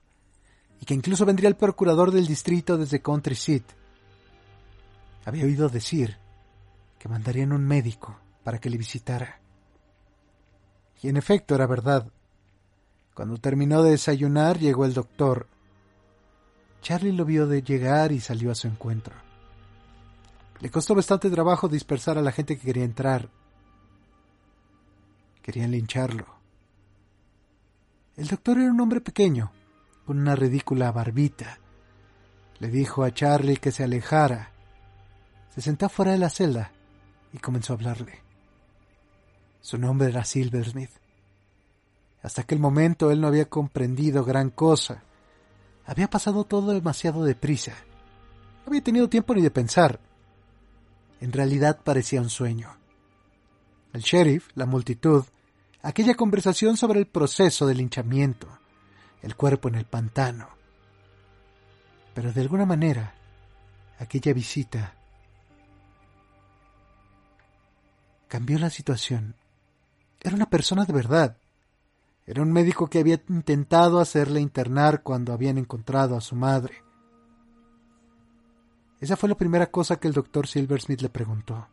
y 0.81 0.85
que 0.85 0.95
incluso 0.95 1.25
vendría 1.25 1.49
el 1.49 1.57
procurador 1.57 2.11
del 2.11 2.27
distrito 2.27 2.77
desde 2.77 3.01
Country 3.01 3.35
Seat. 3.35 3.65
Había 5.25 5.45
oído 5.45 5.69
decir 5.69 6.19
que 6.99 7.09
mandarían 7.09 7.53
un 7.53 7.67
médico 7.67 8.19
para 8.43 8.59
que 8.59 8.71
le 8.71 8.77
visitara. 8.77 9.41
Y 11.03 11.09
en 11.09 11.17
efecto 11.17 11.55
era 11.55 11.67
verdad. 11.67 12.11
Cuando 13.15 13.39
terminó 13.39 13.83
de 13.83 13.93
desayunar 13.93 14.59
llegó 14.59 14.85
el 14.85 14.95
doctor. 14.95 15.47
Charlie 16.83 17.13
lo 17.13 17.25
vio 17.25 17.47
de 17.47 17.63
llegar 17.63 18.13
y 18.13 18.21
salió 18.21 18.51
a 18.51 18.55
su 18.55 18.67
encuentro. 18.67 19.24
Le 20.65 20.71
costó 20.71 20.95
bastante 20.95 21.29
trabajo 21.29 21.69
dispersar 21.69 22.17
a 22.17 22.23
la 22.23 22.33
gente 22.33 22.57
que 22.57 22.65
quería 22.65 22.85
entrar. 22.85 23.29
Querían 25.43 25.73
lincharlo. 25.73 26.25
El 28.17 28.29
doctor 28.29 28.57
era 28.57 28.73
un 28.73 28.81
hombre 28.81 29.03
pequeño, 29.03 29.53
con 30.07 30.19
una 30.19 30.35
ridícula 30.35 30.91
barbita. 30.91 31.59
Le 32.61 32.69
dijo 32.69 33.05
a 33.05 33.13
Charlie 33.13 33.59
que 33.59 33.73
se 33.73 33.85
alejara. 33.85 34.53
Se 35.55 35.61
sentó 35.61 35.91
fuera 35.91 36.13
de 36.13 36.19
la 36.19 36.31
celda 36.31 36.73
y 37.35 37.37
comenzó 37.41 37.75
a 37.75 37.77
hablarle. 37.77 38.23
Su 39.61 39.77
nombre 39.77 40.09
era 40.09 40.25
Silversmith. 40.25 40.93
Hasta 42.23 42.41
aquel 42.41 42.59
momento 42.59 43.11
él 43.11 43.21
no 43.21 43.27
había 43.27 43.51
comprendido 43.51 44.25
gran 44.25 44.49
cosa. 44.49 45.03
Había 45.85 46.09
pasado 46.09 46.45
todo 46.45 46.73
demasiado 46.73 47.23
deprisa. 47.23 47.75
No 48.65 48.71
había 48.71 48.83
tenido 48.83 49.11
tiempo 49.11 49.35
ni 49.35 49.43
de 49.43 49.51
pensar. 49.51 50.01
En 51.21 51.33
realidad 51.33 51.81
parecía 51.83 52.21
un 52.21 52.31
sueño. 52.31 52.77
El 53.93 54.03
sheriff, 54.03 54.49
la 54.55 54.67
multitud, 54.67 55.25
aquella 55.83 56.15
conversación 56.15 56.77
sobre 56.77 57.01
el 57.01 57.07
proceso 57.07 57.67
del 57.67 57.79
linchamiento, 57.79 58.49
el 59.23 59.37
cuerpo 59.37 59.69
en 59.69 59.77
el 59.77 59.85
pantano. 59.85 60.49
Pero 62.15 62.33
de 62.33 62.41
alguna 62.41 62.67
manera, 62.67 63.15
aquella 63.99 64.33
visita 64.33 64.95
cambió 68.29 68.59
la 68.59 68.71
situación. 68.71 69.37
Era 70.21 70.37
una 70.37 70.51
persona 70.51 70.85
de 70.85 70.93
verdad. 70.93 71.37
Era 72.27 72.43
un 72.43 72.53
médico 72.53 72.89
que 72.89 73.01
había 73.01 73.21
intentado 73.29 74.01
hacerle 74.01 74.41
internar 74.41 75.03
cuando 75.03 75.33
habían 75.33 75.59
encontrado 75.59 76.17
a 76.17 76.21
su 76.21 76.35
madre. 76.35 76.84
Esa 79.01 79.17
fue 79.17 79.29
la 79.29 79.35
primera 79.35 79.71
cosa 79.71 79.97
que 79.97 80.09
el 80.09 80.15
doctor 80.15 80.47
Silversmith 80.47 81.01
le 81.01 81.09
preguntó. 81.09 81.69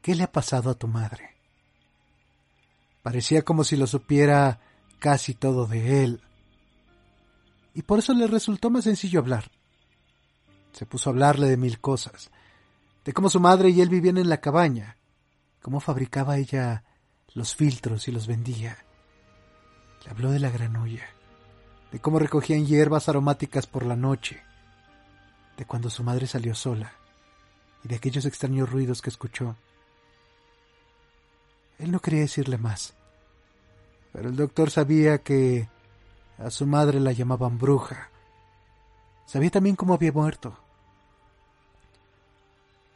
¿Qué 0.00 0.14
le 0.14 0.24
ha 0.24 0.32
pasado 0.32 0.70
a 0.70 0.74
tu 0.74 0.88
madre? 0.88 1.36
Parecía 3.02 3.42
como 3.42 3.64
si 3.64 3.76
lo 3.76 3.86
supiera 3.86 4.60
casi 4.98 5.34
todo 5.34 5.66
de 5.66 6.04
él. 6.04 6.20
Y 7.74 7.82
por 7.82 7.98
eso 7.98 8.12
le 8.12 8.26
resultó 8.26 8.70
más 8.70 8.84
sencillo 8.84 9.20
hablar. 9.20 9.50
Se 10.72 10.86
puso 10.86 11.08
a 11.08 11.12
hablarle 11.12 11.48
de 11.48 11.56
mil 11.56 11.80
cosas, 11.80 12.30
de 13.04 13.12
cómo 13.12 13.28
su 13.28 13.40
madre 13.40 13.70
y 13.70 13.80
él 13.80 13.88
vivían 13.88 14.18
en 14.18 14.28
la 14.28 14.40
cabaña, 14.40 14.96
cómo 15.60 15.80
fabricaba 15.80 16.38
ella 16.38 16.84
los 17.34 17.54
filtros 17.54 18.08
y 18.08 18.12
los 18.12 18.26
vendía. 18.26 18.78
Le 20.04 20.10
habló 20.10 20.30
de 20.30 20.40
la 20.40 20.50
granolla, 20.50 21.06
de 21.90 22.00
cómo 22.00 22.18
recogían 22.18 22.66
hierbas 22.66 23.08
aromáticas 23.08 23.66
por 23.66 23.84
la 23.84 23.96
noche, 23.96 24.42
de 25.62 25.66
cuando 25.66 25.90
su 25.90 26.02
madre 26.02 26.26
salió 26.26 26.56
sola 26.56 26.92
y 27.84 27.88
de 27.88 27.94
aquellos 27.94 28.24
extraños 28.24 28.68
ruidos 28.68 29.00
que 29.00 29.10
escuchó. 29.10 29.54
Él 31.78 31.92
no 31.92 32.00
quería 32.00 32.22
decirle 32.22 32.58
más, 32.58 32.94
pero 34.12 34.28
el 34.28 34.34
doctor 34.34 34.72
sabía 34.72 35.18
que 35.18 35.68
a 36.36 36.50
su 36.50 36.66
madre 36.66 36.98
la 36.98 37.12
llamaban 37.12 37.58
bruja. 37.58 38.10
Sabía 39.24 39.50
también 39.50 39.76
cómo 39.76 39.94
había 39.94 40.10
muerto. 40.10 40.58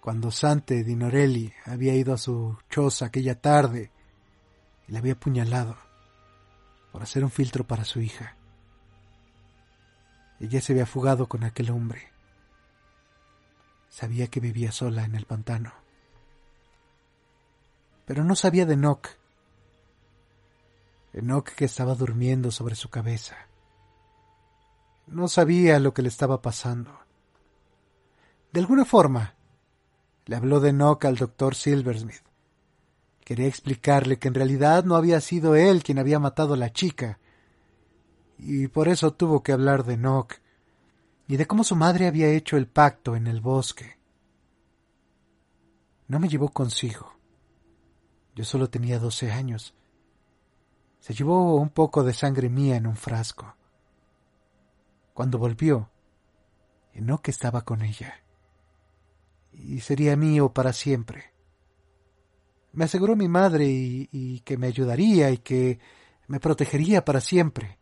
Cuando 0.00 0.33
Sante 0.33 0.83
Dinorelli 0.83 1.52
había 1.66 1.94
ido 1.94 2.14
a 2.14 2.18
su 2.18 2.59
choza 2.68 3.07
aquella 3.07 3.40
tarde 3.40 3.92
y 4.88 4.92
le 4.92 4.98
había 4.98 5.12
apuñalado 5.12 5.76
por 6.90 7.05
hacer 7.05 7.22
un 7.22 7.31
filtro 7.31 7.64
para 7.64 7.85
su 7.85 8.00
hija. 8.00 8.35
Ella 10.40 10.61
se 10.61 10.72
había 10.72 10.87
fugado 10.87 11.29
con 11.29 11.44
aquel 11.44 11.70
hombre. 11.70 12.15
Sabía 13.96 14.26
que 14.26 14.40
vivía 14.40 14.72
sola 14.72 15.04
en 15.04 15.14
el 15.14 15.24
pantano. 15.24 15.72
Pero 18.04 18.24
no 18.24 18.37
sabía 18.37 18.66
de 18.66 18.74
Enoch. 18.74 19.09
Enoch 21.14 21.48
que 21.54 21.64
estaba 21.64 21.94
durmiendo 21.94 22.50
sobre 22.50 22.74
su 22.74 22.90
cabeza. 22.90 23.37
No 25.06 25.28
sabía 25.28 25.80
lo 25.80 25.94
que 25.94 26.02
le 26.02 26.09
estaba 26.09 26.42
pasando. 26.42 26.90
De 28.52 28.61
alguna 28.61 28.85
forma, 28.85 29.35
le 30.26 30.37
habló 30.37 30.61
de 30.61 30.68
Enoch 30.68 31.02
al 31.06 31.16
doctor 31.16 31.54
Silversmith. 31.54 32.22
Quería 33.24 33.46
explicarle 33.46 34.18
que 34.18 34.28
en 34.28 34.35
realidad 34.35 34.85
no 34.85 34.96
había 34.96 35.22
sido 35.22 35.56
él 35.56 35.82
quien 35.82 35.98
había 35.98 36.18
matado 36.18 36.52
a 36.52 36.59
la 36.59 36.70
chica, 36.70 37.18
y 38.37 38.68
por 38.68 38.88
eso 38.88 39.14
tuvo 39.14 39.42
que 39.42 39.52
hablar 39.52 39.85
de 39.85 39.94
Enoch 39.94 40.35
y 41.28 41.36
de 41.36 41.46
cómo 41.46 41.64
su 41.64 41.74
madre 41.74 42.06
había 42.06 42.28
hecho 42.28 42.56
el 42.56 42.68
pacto 42.68 43.16
en 43.16 43.26
el 43.26 43.40
bosque. 43.40 43.98
No 46.08 46.20
me 46.20 46.28
llevó 46.28 46.50
consigo. 46.50 47.12
Yo 48.34 48.44
solo 48.44 48.70
tenía 48.70 48.98
doce 48.98 49.32
años. 49.32 49.74
Se 51.00 51.14
llevó 51.14 51.56
un 51.56 51.70
poco 51.70 52.04
de 52.04 52.12
sangre 52.12 52.48
mía 52.48 52.76
en 52.76 52.86
un 52.86 52.96
frasco. 52.96 53.56
Cuando 55.14 55.38
volvió, 55.38 55.90
Enoch 56.92 57.28
estaba 57.28 57.62
con 57.62 57.82
ella. 57.82 58.22
Y 59.52 59.80
sería 59.80 60.16
mío 60.16 60.52
para 60.52 60.72
siempre. 60.72 61.32
Me 62.72 62.84
aseguró 62.84 63.16
mi 63.16 63.26
madre 63.26 63.66
y, 63.66 64.08
y 64.12 64.40
que 64.40 64.58
me 64.58 64.66
ayudaría 64.66 65.30
y 65.30 65.38
que 65.38 65.80
me 66.28 66.38
protegería 66.38 67.04
para 67.04 67.20
siempre 67.20 67.78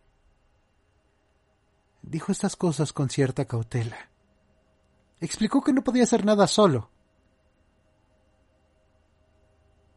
dijo 2.06 2.32
estas 2.32 2.56
cosas 2.56 2.92
con 2.92 3.08
cierta 3.08 3.46
cautela. 3.46 4.10
Explicó 5.20 5.62
que 5.62 5.72
no 5.72 5.82
podía 5.82 6.02
hacer 6.02 6.24
nada 6.24 6.46
solo. 6.46 6.90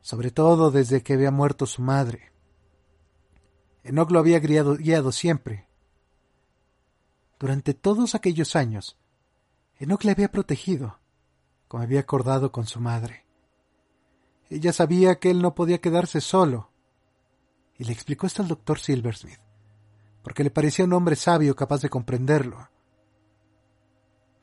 Sobre 0.02 0.32
todo 0.32 0.72
desde 0.72 1.04
que 1.04 1.14
había 1.14 1.32
muerto 1.32 1.66
su 1.66 1.82
madre. 1.82 2.32
Enoch 3.84 4.12
lo 4.12 4.20
había 4.20 4.40
guiado 4.40 5.12
siempre. 5.12 5.68
Durante 7.40 7.74
todos 7.74 8.16
aquellos 8.16 8.56
años, 8.56 8.98
Enoch 9.78 10.04
le 10.04 10.12
había 10.12 10.32
protegido, 10.32 11.00
como 11.68 11.84
había 11.84 12.00
acordado 12.00 12.52
con 12.52 12.66
su 12.66 12.80
madre. 12.80 13.26
Ella 14.50 14.72
sabía 14.72 15.20
que 15.20 15.30
él 15.30 15.42
no 15.42 15.54
podía 15.56 15.80
quedarse 15.82 16.22
solo, 16.22 16.72
y 17.78 17.84
le 17.84 17.92
explicó 17.92 18.28
esto 18.28 18.42
al 18.42 18.48
doctor 18.48 18.80
Silversmith 18.80 19.47
porque 20.28 20.44
le 20.44 20.52
parecía 20.52 20.84
un 20.84 20.92
hombre 20.92 21.16
sabio 21.16 21.56
capaz 21.56 21.82
de 21.82 21.90
comprenderlo. 21.90 22.70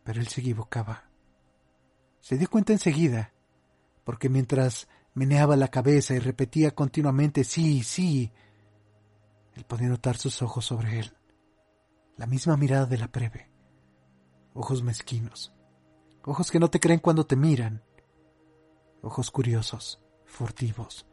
Pero 0.03 0.19
él 0.19 0.29
se 0.29 0.41
equivocaba. 0.41 1.11
Se 2.21 2.39
dio 2.39 2.49
cuenta 2.49 2.73
enseguida, 2.73 3.35
porque 4.03 4.31
mientras 4.31 4.89
meneaba 5.13 5.57
la 5.57 5.69
cabeza 5.69 6.15
y 6.15 6.21
repetía 6.21 6.75
continuamente 6.75 7.45
sí, 7.45 7.83
sí, 7.83 8.33
él 9.53 9.65
podía 9.67 9.89
notar 9.89 10.17
sus 10.17 10.41
ojos 10.41 10.65
sobre 10.65 11.01
él, 11.01 11.13
la 12.17 12.25
misma 12.25 12.57
mirada 12.57 12.87
de 12.87 12.97
la 12.97 13.09
preve, 13.09 13.51
ojos 14.55 14.83
mezquinos, 14.83 15.53
ojos 16.25 16.51
que 16.51 16.61
no 16.61 16.71
te 16.71 16.81
creen 16.81 17.01
cuando 17.01 17.27
te 17.27 17.37
miran, 17.37 17.85
ojos 19.03 19.31
curiosos, 19.31 20.03
furtivos. 20.25 21.07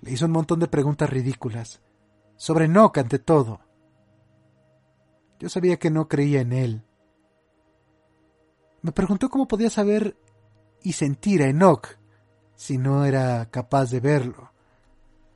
Le 0.00 0.10
hizo 0.12 0.26
un 0.26 0.32
montón 0.32 0.60
de 0.60 0.68
preguntas 0.68 1.08
ridículas, 1.08 1.80
sobre 2.36 2.66
Enoch 2.66 2.98
ante 2.98 3.18
todo. 3.18 3.60
Yo 5.38 5.48
sabía 5.48 5.78
que 5.78 5.90
no 5.90 6.08
creía 6.08 6.40
en 6.40 6.52
él. 6.52 6.82
Me 8.82 8.92
preguntó 8.92 9.28
cómo 9.28 9.48
podía 9.48 9.70
saber 9.70 10.16
y 10.82 10.92
sentir 10.92 11.42
a 11.42 11.48
Enoch 11.48 11.98
si 12.54 12.78
no 12.78 13.04
era 13.04 13.50
capaz 13.50 13.90
de 13.90 14.00
verlo. 14.00 14.52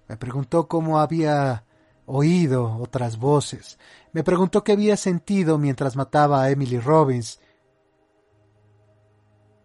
Me 0.08 0.16
preguntó 0.16 0.68
cómo 0.68 0.98
había 0.98 1.64
oído 2.06 2.76
otras 2.78 3.18
voces. 3.18 3.78
Me 4.12 4.24
preguntó 4.24 4.64
qué 4.64 4.72
había 4.72 4.96
sentido 4.96 5.58
mientras 5.58 5.96
mataba 5.96 6.42
a 6.42 6.50
Emily 6.50 6.78
Robbins. 6.78 7.40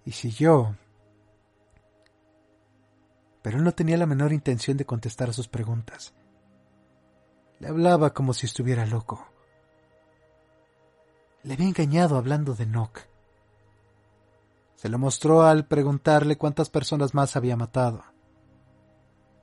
Y 0.06 0.12
si 0.12 0.30
yo... 0.32 0.76
Pero 3.42 3.60
él 3.60 3.64
no 3.64 3.74
tenía 3.74 3.98
la 3.98 4.08
menor 4.08 4.34
intención 4.34 4.76
de 4.76 4.86
contestar 4.86 5.30
a 5.30 5.34
sus 5.34 5.48
preguntas. 5.48 6.14
Le 7.60 7.68
hablaba 7.68 8.14
como 8.14 8.34
si 8.34 8.46
estuviera 8.46 8.86
loco. 8.86 9.26
Le 11.44 11.54
había 11.54 11.68
engañado 11.68 12.18
hablando 12.18 12.54
de 12.54 12.66
Nock. 12.66 13.02
Se 14.76 14.90
lo 14.90 15.00
mostró 15.00 15.44
al 15.44 15.68
preguntarle 15.68 16.38
cuántas 16.38 16.70
personas 16.70 17.14
más 17.14 17.36
había 17.36 17.56
matado. 17.56 18.04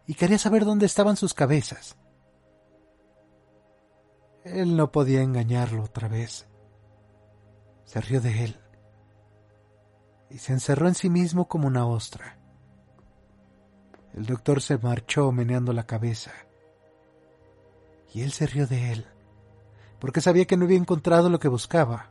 Y 0.06 0.14
quería 0.14 0.38
saber 0.38 0.64
dónde 0.64 0.86
estaban 0.86 1.16
sus 1.16 1.32
cabezas. 1.32 1.96
Él 4.44 4.76
no 4.76 4.90
podía 4.90 5.22
engañarlo 5.22 5.84
otra 5.84 6.08
vez. 6.08 6.46
Se 7.84 8.00
rió 8.00 8.20
de 8.20 8.44
él, 8.44 8.60
y 10.30 10.38
se 10.38 10.52
encerró 10.52 10.88
en 10.88 10.94
sí 10.94 11.10
mismo 11.10 11.46
como 11.46 11.68
una 11.68 11.86
ostra. 11.86 12.38
El 14.14 14.26
doctor 14.26 14.60
se 14.60 14.78
marchó 14.78 15.30
meneando 15.30 15.72
la 15.72 15.86
cabeza. 15.86 16.32
Y 18.14 18.22
él 18.22 18.32
se 18.32 18.46
rió 18.46 18.66
de 18.66 18.92
él, 18.92 19.06
porque 19.98 20.20
sabía 20.20 20.44
que 20.44 20.56
no 20.56 20.64
había 20.64 20.76
encontrado 20.76 21.30
lo 21.30 21.38
que 21.38 21.48
buscaba. 21.48 22.10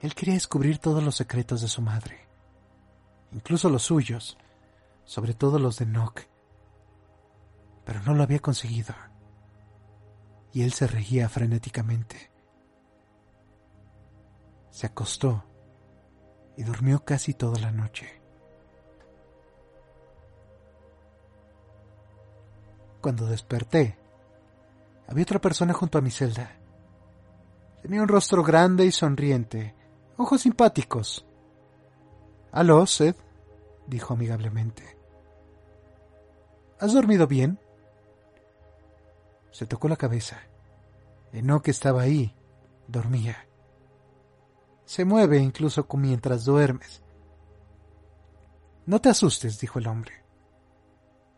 Él 0.00 0.14
quería 0.14 0.34
descubrir 0.34 0.78
todos 0.78 1.02
los 1.02 1.14
secretos 1.14 1.60
de 1.60 1.68
su 1.68 1.82
madre, 1.82 2.26
incluso 3.32 3.68
los 3.68 3.82
suyos, 3.82 4.36
sobre 5.04 5.34
todo 5.34 5.58
los 5.58 5.78
de 5.78 5.86
Nock, 5.86 6.22
pero 7.84 8.02
no 8.02 8.14
lo 8.14 8.22
había 8.22 8.38
conseguido. 8.40 8.94
Y 10.52 10.62
él 10.62 10.72
se 10.72 10.86
reía 10.86 11.28
frenéticamente. 11.28 12.30
Se 14.70 14.86
acostó 14.86 15.44
y 16.56 16.62
durmió 16.62 17.04
casi 17.04 17.34
toda 17.34 17.60
la 17.60 17.70
noche. 17.70 18.20
Cuando 23.00 23.26
desperté, 23.26 23.99
había 25.10 25.24
otra 25.24 25.40
persona 25.40 25.74
junto 25.74 25.98
a 25.98 26.00
mi 26.00 26.10
celda. 26.10 26.56
Tenía 27.82 28.00
un 28.00 28.08
rostro 28.08 28.44
grande 28.44 28.86
y 28.86 28.92
sonriente, 28.92 29.74
ojos 30.16 30.42
simpáticos. 30.42 31.26
Aló, 32.52 32.86
Seth, 32.86 33.18
dijo 33.88 34.14
amigablemente. 34.14 34.96
¿Has 36.78 36.92
dormido 36.92 37.26
bien? 37.26 37.58
Se 39.50 39.66
tocó 39.66 39.88
la 39.88 39.96
cabeza. 39.96 40.38
Enoch 41.32 41.66
estaba 41.68 42.02
ahí, 42.02 42.34
dormía. 42.86 43.36
Se 44.84 45.04
mueve 45.04 45.38
incluso 45.38 45.86
mientras 45.94 46.44
duermes. 46.44 47.02
No 48.86 49.00
te 49.00 49.08
asustes, 49.08 49.58
dijo 49.58 49.80
el 49.80 49.88
hombre. 49.88 50.12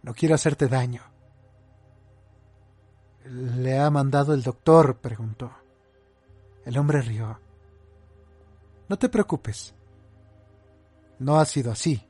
No 0.02 0.12
quiero 0.12 0.34
hacerte 0.34 0.68
daño. 0.68 1.11
¿Le 3.24 3.78
ha 3.78 3.90
mandado 3.90 4.34
el 4.34 4.42
doctor? 4.42 4.96
preguntó. 4.96 5.52
El 6.64 6.76
hombre 6.78 7.02
rió. 7.02 7.38
No 8.88 8.98
te 8.98 9.08
preocupes. 9.08 9.74
No 11.18 11.38
ha 11.38 11.44
sido 11.44 11.70
así. 11.70 12.04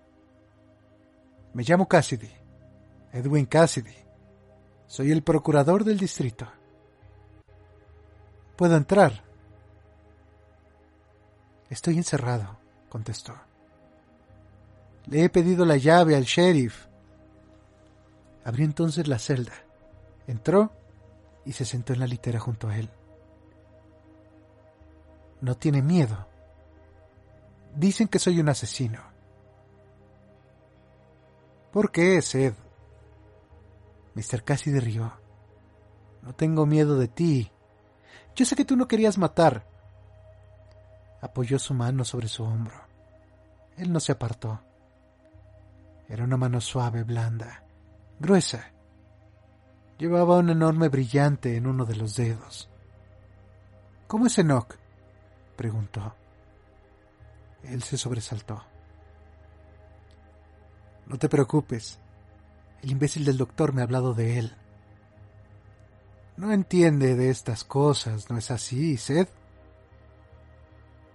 Me 1.54 1.64
llamo 1.64 1.86
Cassidy, 1.86 2.30
Edwin 3.12 3.46
Cassidy. 3.46 3.94
Soy 4.86 5.12
el 5.12 5.22
procurador 5.22 5.84
del 5.84 5.98
distrito. 5.98 6.46
¿Puedo 8.56 8.76
entrar? 8.76 9.22
Estoy 11.68 11.96
encerrado, 11.98 12.58
contestó. 12.88 13.34
Le 15.06 15.24
he 15.24 15.28
pedido 15.28 15.64
la 15.64 15.76
llave 15.76 16.16
al 16.16 16.24
sheriff. 16.24 16.86
Abrió 18.44 18.64
entonces 18.64 19.08
la 19.08 19.18
celda. 19.18 19.54
Entró 20.26 20.72
y 21.44 21.52
se 21.52 21.64
sentó 21.64 21.92
en 21.92 22.00
la 22.00 22.06
litera 22.06 22.38
junto 22.38 22.68
a 22.68 22.76
él. 22.76 22.90
No 25.40 25.56
tiene 25.56 25.82
miedo. 25.82 26.26
Dicen 27.74 28.08
que 28.08 28.18
soy 28.18 28.38
un 28.40 28.48
asesino. 28.48 29.00
¿Por 31.72 31.90
qué, 31.90 32.20
Sed? 32.22 32.54
Mr. 34.14 34.44
Cassidy 34.44 34.78
rió. 34.78 35.12
No 36.22 36.34
tengo 36.34 36.66
miedo 36.66 36.98
de 36.98 37.08
ti. 37.08 37.50
Yo 38.36 38.44
sé 38.44 38.54
que 38.54 38.64
tú 38.64 38.76
no 38.76 38.86
querías 38.86 39.18
matar. 39.18 39.66
Apoyó 41.20 41.58
su 41.58 41.74
mano 41.74 42.04
sobre 42.04 42.28
su 42.28 42.44
hombro. 42.44 42.74
Él 43.76 43.92
no 43.92 44.00
se 44.00 44.12
apartó. 44.12 44.60
Era 46.08 46.24
una 46.24 46.36
mano 46.36 46.60
suave, 46.60 47.04
blanda, 47.04 47.64
gruesa, 48.20 48.72
Llevaba 49.98 50.38
un 50.38 50.50
enorme 50.50 50.88
brillante 50.88 51.56
en 51.56 51.66
uno 51.66 51.84
de 51.84 51.96
los 51.96 52.16
dedos. 52.16 52.68
¿Cómo 54.06 54.26
es 54.26 54.38
Enoch? 54.38 54.76
preguntó. 55.56 56.14
Él 57.62 57.82
se 57.82 57.96
sobresaltó. 57.96 58.62
No 61.06 61.18
te 61.18 61.28
preocupes. 61.28 61.98
El 62.82 62.90
imbécil 62.90 63.24
del 63.24 63.36
doctor 63.36 63.72
me 63.72 63.80
ha 63.80 63.84
hablado 63.84 64.14
de 64.14 64.38
él. 64.38 64.56
No 66.36 66.52
entiende 66.52 67.14
de 67.14 67.30
estas 67.30 67.62
cosas, 67.62 68.28
¿no 68.30 68.38
es 68.38 68.50
así, 68.50 68.96
Seth? 68.96 69.30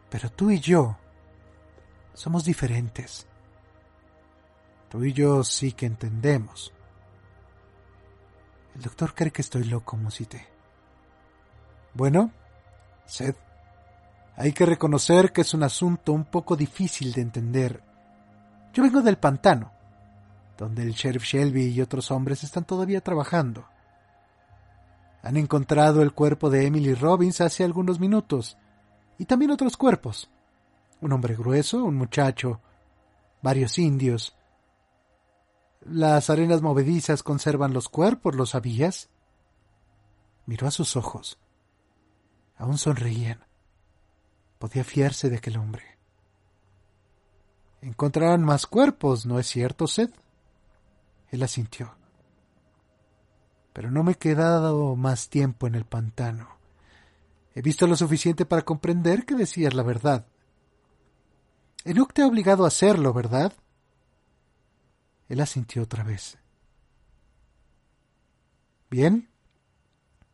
Pero 0.10 0.32
tú 0.32 0.52
y 0.52 0.60
yo 0.60 0.98
somos 2.14 2.46
diferentes. 2.46 3.28
Tú 4.90 5.04
y 5.04 5.14
yo 5.14 5.44
sí 5.44 5.74
que 5.74 5.86
entendemos. 5.86 6.74
El 8.78 8.84
doctor 8.84 9.16
cree 9.16 9.32
que 9.32 9.42
estoy 9.42 9.64
loco, 9.64 9.98
musité. 9.98 10.48
Bueno, 11.96 12.32
Seth, 13.08 13.38
hay 14.36 14.54
que 14.54 14.68
reconocer 14.68 15.34
que 15.34 15.42
es 15.42 15.56
un 15.56 15.64
asunto 15.64 16.14
un 16.14 16.26
poco 16.26 16.56
difícil 16.56 17.12
de 17.12 17.22
entender. 17.22 17.82
Yo 18.74 18.84
vengo 18.84 19.02
del 19.02 19.18
pantano, 19.18 19.72
donde 20.60 20.84
el 20.84 20.92
sheriff 20.92 21.24
Shelby 21.24 21.70
y 21.70 21.82
otros 21.82 22.12
hombres 22.12 22.44
están 22.44 22.66
todavía 22.66 23.02
trabajando. 23.02 23.66
Han 25.24 25.38
encontrado 25.38 26.04
el 26.04 26.14
cuerpo 26.14 26.52
de 26.52 26.68
Emily 26.68 26.94
Robbins 26.94 27.42
hace 27.42 27.64
algunos 27.64 28.00
minutos, 28.00 28.60
y 29.18 29.26
también 29.26 29.50
otros 29.50 29.76
cuerpos. 29.76 30.30
Un 31.02 31.14
hombre 31.14 31.36
grueso, 31.36 31.84
un 31.84 31.96
muchacho, 31.96 32.62
varios 33.42 33.80
indios, 33.80 34.36
las 35.90 36.30
arenas 36.30 36.62
movedizas 36.62 37.24
conservan 37.24 37.74
los 37.74 37.90
cuerpos, 37.90 38.36
¿lo 38.36 38.46
sabías? 38.46 39.10
Miró 40.46 40.68
a 40.68 40.72
sus 40.72 40.96
ojos. 40.96 41.40
Aún 42.58 42.78
sonreían. 42.78 43.46
Podía 44.60 44.84
fiarse 44.84 45.30
de 45.30 45.38
aquel 45.38 45.58
hombre. 45.58 45.98
Encontrarán 47.82 48.44
más 48.44 48.66
cuerpos, 48.66 49.26
¿no 49.26 49.40
es 49.40 49.48
cierto, 49.48 49.88
Seth? 49.88 50.14
Él 51.30 51.44
asintió. 51.44 51.96
Pero 53.74 53.92
no 53.92 54.04
me 54.04 54.14
he 54.14 54.16
quedado 54.16 54.96
más 54.96 55.30
tiempo 55.30 55.68
en 55.68 55.76
el 55.76 55.86
pantano. 55.86 56.58
He 57.54 57.62
visto 57.62 57.86
lo 57.86 57.96
suficiente 57.96 58.46
para 58.46 58.64
comprender 58.64 59.26
que 59.26 59.36
decías 59.36 59.74
la 59.74 59.84
verdad. 59.84 60.26
Enoch 61.86 62.12
te 62.14 62.24
ha 62.24 62.28
obligado 62.28 62.66
a 62.66 62.70
hacerlo, 62.70 63.14
¿verdad? 63.14 63.54
Él 65.28 65.42
asintió 65.42 65.84
otra 65.84 66.04
vez. 66.04 66.38
¿Bien? 68.90 69.30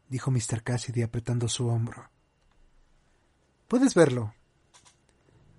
dijo 0.10 0.30
Mr. 0.30 0.62
Cassidy 0.64 1.02
apretando 1.02 1.48
su 1.48 1.68
hombro. 1.68 2.10
Puedes 3.68 3.96
verlo. 3.96 4.36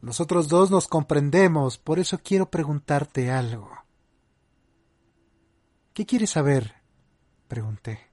Nosotros 0.00 0.48
dos 0.48 0.70
nos 0.70 0.86
comprendemos, 0.86 1.78
por 1.78 1.98
eso 1.98 2.18
quiero 2.22 2.50
preguntarte 2.50 3.30
algo. 3.30 3.70
¿Qué 5.92 6.06
quieres 6.06 6.30
saber? 6.30 6.74
pregunté. 7.48 8.10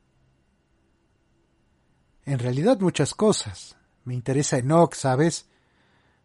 En 2.26 2.40
realidad 2.40 2.80
muchas 2.80 3.14
cosas. 3.14 3.76
Me 4.04 4.14
interesa 4.14 4.58
Enoch, 4.58 4.94
¿sabes? 4.94 5.50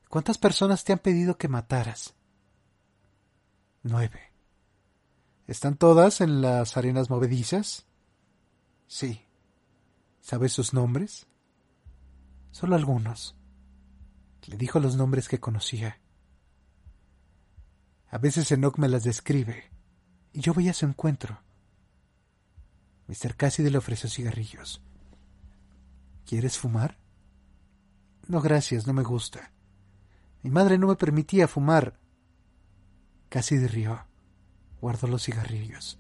¿Cuántas 0.09 0.38
personas 0.38 0.85
te 0.85 0.92
han 0.92 0.98
pedido 0.98 1.37
que 1.37 1.48
mataras? 1.48 2.14
Nueve. 3.82 4.25
¿Están 5.46 5.76
todas 5.76 6.20
en 6.20 6.40
las 6.42 6.76
arenas 6.76 7.09
movedizas? 7.09 7.87
Sí. 8.88 9.22
¿Sabes 10.20 10.52
sus 10.52 10.74
nombres? 10.74 11.28
Solo 12.50 12.74
algunos. 12.74 13.37
Le 14.46 14.56
dijo 14.56 14.80
los 14.80 14.96
nombres 14.96 15.28
que 15.28 15.38
conocía. 15.38 16.00
A 18.11 18.18
veces 18.18 18.50
Enoch 18.50 18.78
me 18.78 18.88
las 18.88 19.04
describe, 19.04 19.70
y 20.32 20.40
yo 20.40 20.52
voy 20.52 20.68
a 20.68 20.74
su 20.74 20.85
encuentro. 20.87 21.40
Mr. 23.06 23.37
Cassidy 23.37 23.70
le 23.70 23.78
ofreció 23.78 24.09
cigarrillos. 24.09 24.82
¿Quieres 26.24 26.59
fumar? 26.59 26.98
No, 28.26 28.40
gracias, 28.40 28.87
no 28.87 28.92
me 28.92 29.04
gusta. 29.04 29.52
Mi 30.42 30.50
madre 30.50 30.76
no 30.76 30.88
me 30.88 30.96
permitía 30.96 31.46
fumar. 31.46 32.00
Cassidy 33.28 33.66
rió 33.68 34.06
guardó 34.80 35.06
los 35.06 35.24
cigarrillos. 35.24 35.98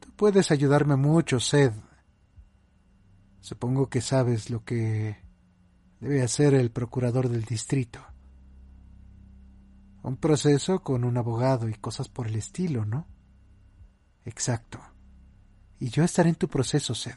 Tú 0.00 0.10
puedes 0.16 0.50
ayudarme 0.50 0.96
mucho, 0.96 1.40
Sed. 1.40 1.72
Supongo 3.40 3.88
que 3.88 4.00
sabes 4.00 4.50
lo 4.50 4.64
que 4.64 5.16
debe 6.00 6.22
hacer 6.22 6.54
el 6.54 6.70
procurador 6.70 7.28
del 7.28 7.44
distrito. 7.44 8.00
Un 10.02 10.16
proceso 10.16 10.82
con 10.82 11.04
un 11.04 11.16
abogado 11.16 11.68
y 11.68 11.74
cosas 11.74 12.08
por 12.08 12.26
el 12.26 12.36
estilo, 12.36 12.84
¿no? 12.84 13.06
Exacto. 14.24 14.80
Y 15.78 15.88
yo 15.88 16.04
estaré 16.04 16.30
en 16.30 16.36
tu 16.36 16.48
proceso, 16.48 16.94
Sed. 16.94 17.16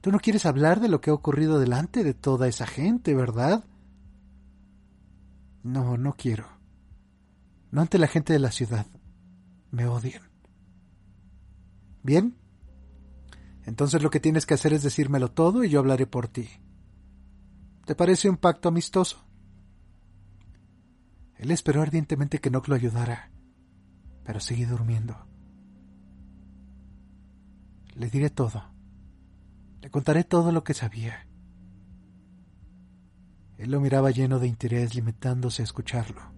Tú 0.00 0.12
no 0.12 0.20
quieres 0.20 0.46
hablar 0.46 0.80
de 0.80 0.88
lo 0.88 1.00
que 1.00 1.10
ha 1.10 1.14
ocurrido 1.14 1.58
delante 1.58 2.04
de 2.04 2.14
toda 2.14 2.48
esa 2.48 2.66
gente, 2.66 3.14
¿verdad? 3.14 3.64
No, 5.62 5.96
no 5.96 6.14
quiero. 6.14 6.57
No 7.70 7.80
ante 7.80 7.98
la 7.98 8.06
gente 8.06 8.32
de 8.32 8.38
la 8.38 8.50
ciudad. 8.50 8.86
Me 9.70 9.86
odian. 9.86 10.22
Bien. 12.02 12.36
Entonces 13.64 14.02
lo 14.02 14.10
que 14.10 14.20
tienes 14.20 14.46
que 14.46 14.54
hacer 14.54 14.72
es 14.72 14.82
decírmelo 14.82 15.30
todo 15.30 15.62
y 15.62 15.68
yo 15.68 15.78
hablaré 15.78 16.06
por 16.06 16.28
ti. 16.28 16.48
¿Te 17.84 17.94
parece 17.94 18.30
un 18.30 18.36
pacto 18.36 18.68
amistoso? 18.68 19.24
Él 21.36 21.50
esperó 21.50 21.82
ardientemente 21.82 22.40
que 22.40 22.50
Nock 22.50 22.68
lo 22.68 22.74
ayudara, 22.74 23.30
pero 24.24 24.40
seguí 24.40 24.64
durmiendo. 24.64 25.16
Le 27.94 28.10
diré 28.10 28.30
todo. 28.30 28.62
Le 29.80 29.90
contaré 29.90 30.24
todo 30.24 30.50
lo 30.50 30.64
que 30.64 30.74
sabía. 30.74 31.26
Él 33.56 33.70
lo 33.70 33.80
miraba 33.80 34.10
lleno 34.10 34.38
de 34.38 34.48
interés, 34.48 34.94
limitándose 34.94 35.62
a 35.62 35.64
escucharlo. 35.64 36.37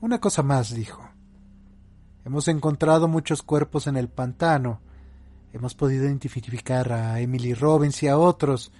Una 0.00 0.20
cosa 0.20 0.42
más, 0.42 0.74
dijo. 0.74 1.08
Hemos 2.24 2.46
encontrado 2.48 3.08
muchos 3.08 3.42
cuerpos 3.42 3.86
en 3.86 3.96
el 3.96 4.08
pantano. 4.08 4.80
Hemos 5.52 5.74
podido 5.74 6.04
identificar 6.04 6.92
a 6.92 7.20
Emily 7.20 7.54
Robbins 7.54 8.02
y 8.02 8.08
a 8.08 8.18
otros. 8.18 8.70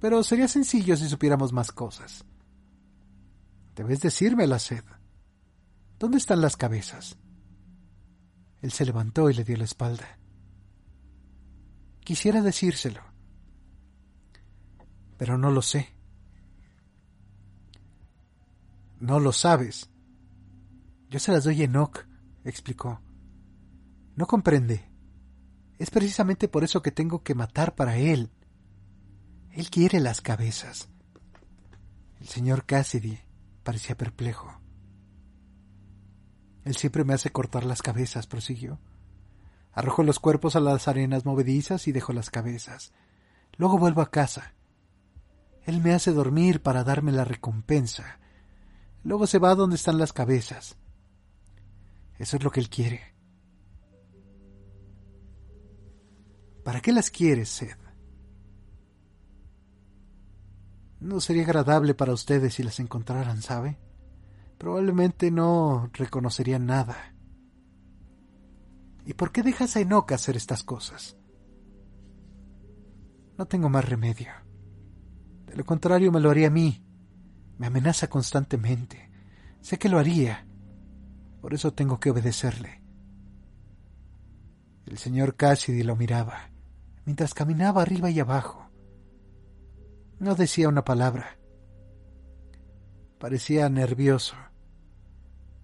Pero 0.00 0.22
sería 0.22 0.48
sencillo 0.48 0.96
si 0.96 1.08
supiéramos 1.08 1.52
más 1.52 1.72
cosas. 1.72 2.24
Debes 3.74 4.00
decirme 4.00 4.46
la 4.46 4.58
sed. 4.58 4.84
¿Dónde 5.98 6.18
están 6.18 6.40
las 6.40 6.56
cabezas? 6.56 7.16
Él 8.60 8.70
se 8.70 8.84
levantó 8.84 9.30
y 9.30 9.34
le 9.34 9.44
dio 9.44 9.56
la 9.56 9.64
espalda. 9.64 10.18
Quisiera 12.04 12.42
decírselo, 12.42 13.00
pero 15.16 15.38
no 15.38 15.50
lo 15.50 15.62
sé. 15.62 15.94
No 18.98 19.20
lo 19.20 19.32
sabes. 19.32 19.91
Yo 21.12 21.18
se 21.18 21.30
las 21.30 21.44
doy 21.44 21.60
a 21.60 21.64
Enoch, 21.66 22.06
explicó. 22.42 23.02
No 24.16 24.26
comprende. 24.26 24.90
Es 25.78 25.90
precisamente 25.90 26.48
por 26.48 26.64
eso 26.64 26.80
que 26.80 26.90
tengo 26.90 27.22
que 27.22 27.34
matar 27.34 27.74
para 27.74 27.98
él. 27.98 28.30
Él 29.50 29.68
quiere 29.68 30.00
las 30.00 30.22
cabezas. 30.22 30.88
El 32.18 32.28
señor 32.28 32.64
Cassidy 32.64 33.18
parecía 33.62 33.94
perplejo. 33.94 34.58
Él 36.64 36.76
siempre 36.76 37.04
me 37.04 37.12
hace 37.12 37.30
cortar 37.30 37.66
las 37.66 37.82
cabezas, 37.82 38.26
prosiguió. 38.26 38.80
Arrojo 39.72 40.04
los 40.04 40.18
cuerpos 40.18 40.56
a 40.56 40.60
las 40.60 40.88
arenas 40.88 41.26
movedizas 41.26 41.88
y 41.88 41.92
dejo 41.92 42.14
las 42.14 42.30
cabezas. 42.30 42.94
Luego 43.58 43.76
vuelvo 43.76 44.00
a 44.00 44.10
casa. 44.10 44.54
Él 45.66 45.82
me 45.82 45.92
hace 45.92 46.10
dormir 46.10 46.62
para 46.62 46.84
darme 46.84 47.12
la 47.12 47.26
recompensa. 47.26 48.18
Luego 49.04 49.26
se 49.26 49.38
va 49.38 49.54
donde 49.54 49.76
están 49.76 49.98
las 49.98 50.14
cabezas. 50.14 50.78
Eso 52.22 52.36
es 52.36 52.44
lo 52.44 52.52
que 52.52 52.60
él 52.60 52.70
quiere. 52.70 53.00
¿Para 56.62 56.80
qué 56.80 56.92
las 56.92 57.10
quieres, 57.10 57.48
Sed? 57.48 57.76
No 61.00 61.20
sería 61.20 61.42
agradable 61.42 61.94
para 61.94 62.12
ustedes 62.12 62.54
si 62.54 62.62
las 62.62 62.78
encontraran, 62.78 63.42
¿sabe? 63.42 63.76
Probablemente 64.56 65.32
no 65.32 65.90
reconocerían 65.92 66.64
nada. 66.64 67.12
¿Y 69.04 69.14
por 69.14 69.32
qué 69.32 69.42
dejas 69.42 69.74
a 69.74 69.80
Enoch 69.80 70.12
hacer 70.12 70.36
estas 70.36 70.62
cosas? 70.62 71.16
No 73.36 73.46
tengo 73.46 73.68
más 73.68 73.88
remedio. 73.88 74.30
De 75.46 75.56
lo 75.56 75.64
contrario 75.64 76.12
me 76.12 76.20
lo 76.20 76.30
haría 76.30 76.46
a 76.46 76.50
mí. 76.50 76.86
Me 77.58 77.66
amenaza 77.66 78.06
constantemente. 78.06 79.10
Sé 79.60 79.76
que 79.76 79.88
lo 79.88 79.98
haría. 79.98 80.46
Por 81.42 81.54
eso 81.54 81.74
tengo 81.74 81.98
que 81.98 82.10
obedecerle. 82.10 82.80
El 84.86 84.96
señor 84.96 85.34
Cassidy 85.34 85.82
lo 85.82 85.96
miraba, 85.96 86.50
mientras 87.04 87.34
caminaba 87.34 87.82
arriba 87.82 88.10
y 88.10 88.20
abajo. 88.20 88.70
No 90.20 90.36
decía 90.36 90.68
una 90.68 90.84
palabra. 90.84 91.36
Parecía 93.18 93.68
nervioso. 93.68 94.36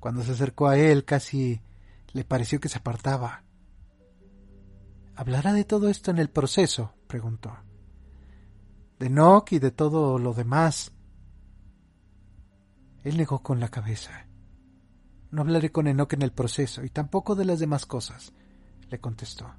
Cuando 0.01 0.23
se 0.23 0.33
acercó 0.33 0.67
a 0.67 0.77
él 0.77 1.05
casi 1.05 1.61
le 2.13 2.25
pareció 2.25 2.59
que 2.59 2.69
se 2.69 2.79
apartaba. 2.79 3.45
¿Hablará 5.15 5.53
de 5.53 5.65
todo 5.65 5.89
esto 5.89 6.11
en 6.11 6.19
el 6.19 6.29
proceso? 6.29 6.95
preguntó. 7.07 7.57
De 8.99 9.11
Nock 9.11 9.53
y 9.53 9.59
de 9.61 9.71
todo 9.71 10.19
lo 10.19 10.35
demás. 10.35 10.91
Él 13.05 13.17
negó 13.17 13.45
con 13.45 13.61
la 13.61 13.69
cabeza. 13.69 14.28
No 15.31 15.43
hablaré 15.43 15.71
con 15.71 15.87
Enoch 15.87 16.13
en 16.15 16.23
el 16.23 16.33
proceso 16.33 16.85
y 16.85 16.91
tampoco 16.91 17.35
de 17.35 17.45
las 17.45 17.61
demás 17.61 17.87
cosas, 17.87 18.33
le 18.89 18.99
contestó. 18.99 19.55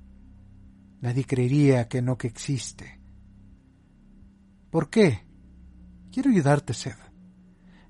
Nadie 1.02 1.26
creería 1.26 1.88
que 1.88 2.00
Enoch 2.00 2.26
existe. 2.26 3.00
¿Por 4.72 4.90
qué? 4.90 5.26
Quiero 6.12 6.30
ayudarte, 6.30 6.74
Sed. 6.74 6.96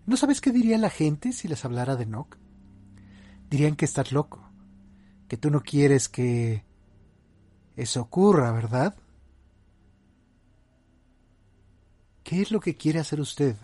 ¿No 0.05 0.17
sabes 0.17 0.41
qué 0.41 0.51
diría 0.51 0.77
la 0.77 0.89
gente 0.89 1.31
si 1.33 1.47
les 1.47 1.63
hablara 1.65 1.95
de 1.95 2.03
Enoch? 2.03 2.37
Dirían 3.49 3.75
que 3.75 3.85
estás 3.85 4.11
loco, 4.11 4.49
que 5.27 5.37
tú 5.37 5.49
no 5.49 5.61
quieres 5.61 6.09
que 6.09 6.65
eso 7.75 8.01
ocurra, 8.01 8.51
¿verdad? 8.51 8.95
¿Qué 12.23 12.41
es 12.41 12.51
lo 12.51 12.59
que 12.59 12.75
quiere 12.75 12.99
hacer 12.99 13.21
usted? 13.21 13.55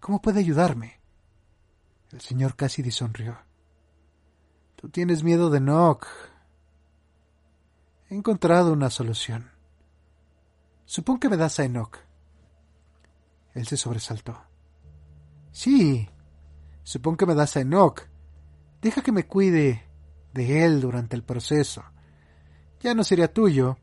¿Cómo 0.00 0.20
puede 0.20 0.40
ayudarme? 0.40 1.03
El 2.14 2.20
señor 2.20 2.54
Cassidy 2.54 2.92
sonrió. 2.92 3.36
Tú 4.76 4.88
tienes 4.88 5.24
miedo 5.24 5.50
de 5.50 5.58
Nock. 5.58 6.06
He 8.08 8.14
encontrado 8.14 8.72
una 8.72 8.88
solución. 8.88 9.50
Supón 10.84 11.18
que 11.18 11.28
me 11.28 11.36
das 11.36 11.58
a 11.58 11.64
Enoch. 11.64 11.98
Él 13.52 13.66
se 13.66 13.76
sobresaltó. 13.76 14.40
Sí, 15.50 16.08
supón 16.84 17.16
que 17.16 17.26
me 17.26 17.34
das 17.34 17.56
a 17.56 17.62
Enoch. 17.62 18.02
Deja 18.80 19.02
que 19.02 19.10
me 19.10 19.26
cuide 19.26 19.82
de 20.34 20.64
él 20.64 20.80
durante 20.80 21.16
el 21.16 21.24
proceso. 21.24 21.82
Ya 22.78 22.94
no 22.94 23.02
sería 23.02 23.32
tuyo. 23.32 23.76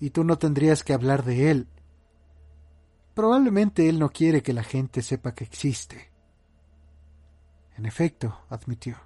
Y 0.00 0.08
tú 0.08 0.24
no 0.24 0.38
tendrías 0.38 0.82
que 0.82 0.94
hablar 0.94 1.22
de 1.22 1.50
él. 1.50 1.68
Probablemente 3.12 3.90
él 3.90 3.98
no 3.98 4.08
quiere 4.08 4.42
que 4.42 4.54
la 4.54 4.62
gente 4.62 5.02
sepa 5.02 5.34
que 5.34 5.44
existe. 5.44 6.16
En 7.78 7.86
efecto, 7.86 8.40
admitió. 8.50 8.96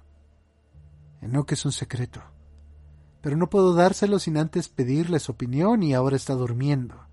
Enoch 1.21 1.51
es 1.51 1.63
un 1.63 1.71
secreto. 1.71 2.23
Pero 3.21 3.37
no 3.37 3.47
puedo 3.47 3.75
dárselo 3.75 4.17
sin 4.17 4.35
antes 4.35 4.67
pedirle 4.67 5.19
opinión 5.27 5.83
y 5.83 5.93
ahora 5.93 6.15
está 6.15 6.33
durmiendo. 6.33 7.05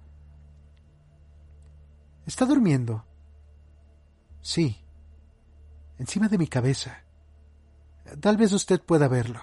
¿Está 2.25 2.47
durmiendo? 2.47 3.05
Sí. 4.41 4.79
Encima 5.99 6.29
de 6.29 6.39
mi 6.39 6.47
cabeza. 6.47 7.05
Tal 8.21 8.39
vez 8.39 8.53
usted 8.53 8.81
pueda 8.81 9.07
verlo. 9.07 9.43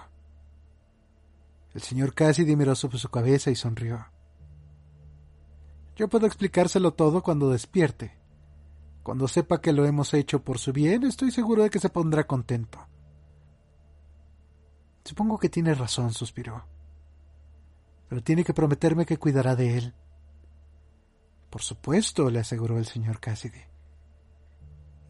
El 1.72 1.82
señor 1.82 2.14
Cassidy 2.14 2.56
miró 2.56 2.74
sobre 2.74 2.98
su 2.98 3.10
cabeza 3.10 3.52
y 3.52 3.54
sonrió. 3.54 4.06
Yo 5.94 6.08
puedo 6.08 6.26
explicárselo 6.26 6.94
todo 6.94 7.22
cuando 7.22 7.50
despierte. 7.50 8.17
Cuando 9.02 9.28
sepa 9.28 9.60
que 9.60 9.72
lo 9.72 9.86
hemos 9.86 10.12
hecho 10.14 10.42
por 10.42 10.58
su 10.58 10.72
bien, 10.72 11.04
estoy 11.04 11.30
seguro 11.30 11.62
de 11.62 11.70
que 11.70 11.80
se 11.80 11.88
pondrá 11.88 12.26
contento. 12.26 12.78
Supongo 15.04 15.38
que 15.38 15.48
tiene 15.48 15.74
razón, 15.74 16.12
suspiró. 16.12 16.66
Pero 18.08 18.22
tiene 18.22 18.44
que 18.44 18.52
prometerme 18.52 19.06
que 19.06 19.16
cuidará 19.16 19.56
de 19.56 19.78
él. 19.78 19.94
Por 21.50 21.62
supuesto, 21.62 22.28
le 22.30 22.40
aseguró 22.40 22.78
el 22.78 22.84
señor 22.84 23.20
Cassidy. 23.20 23.62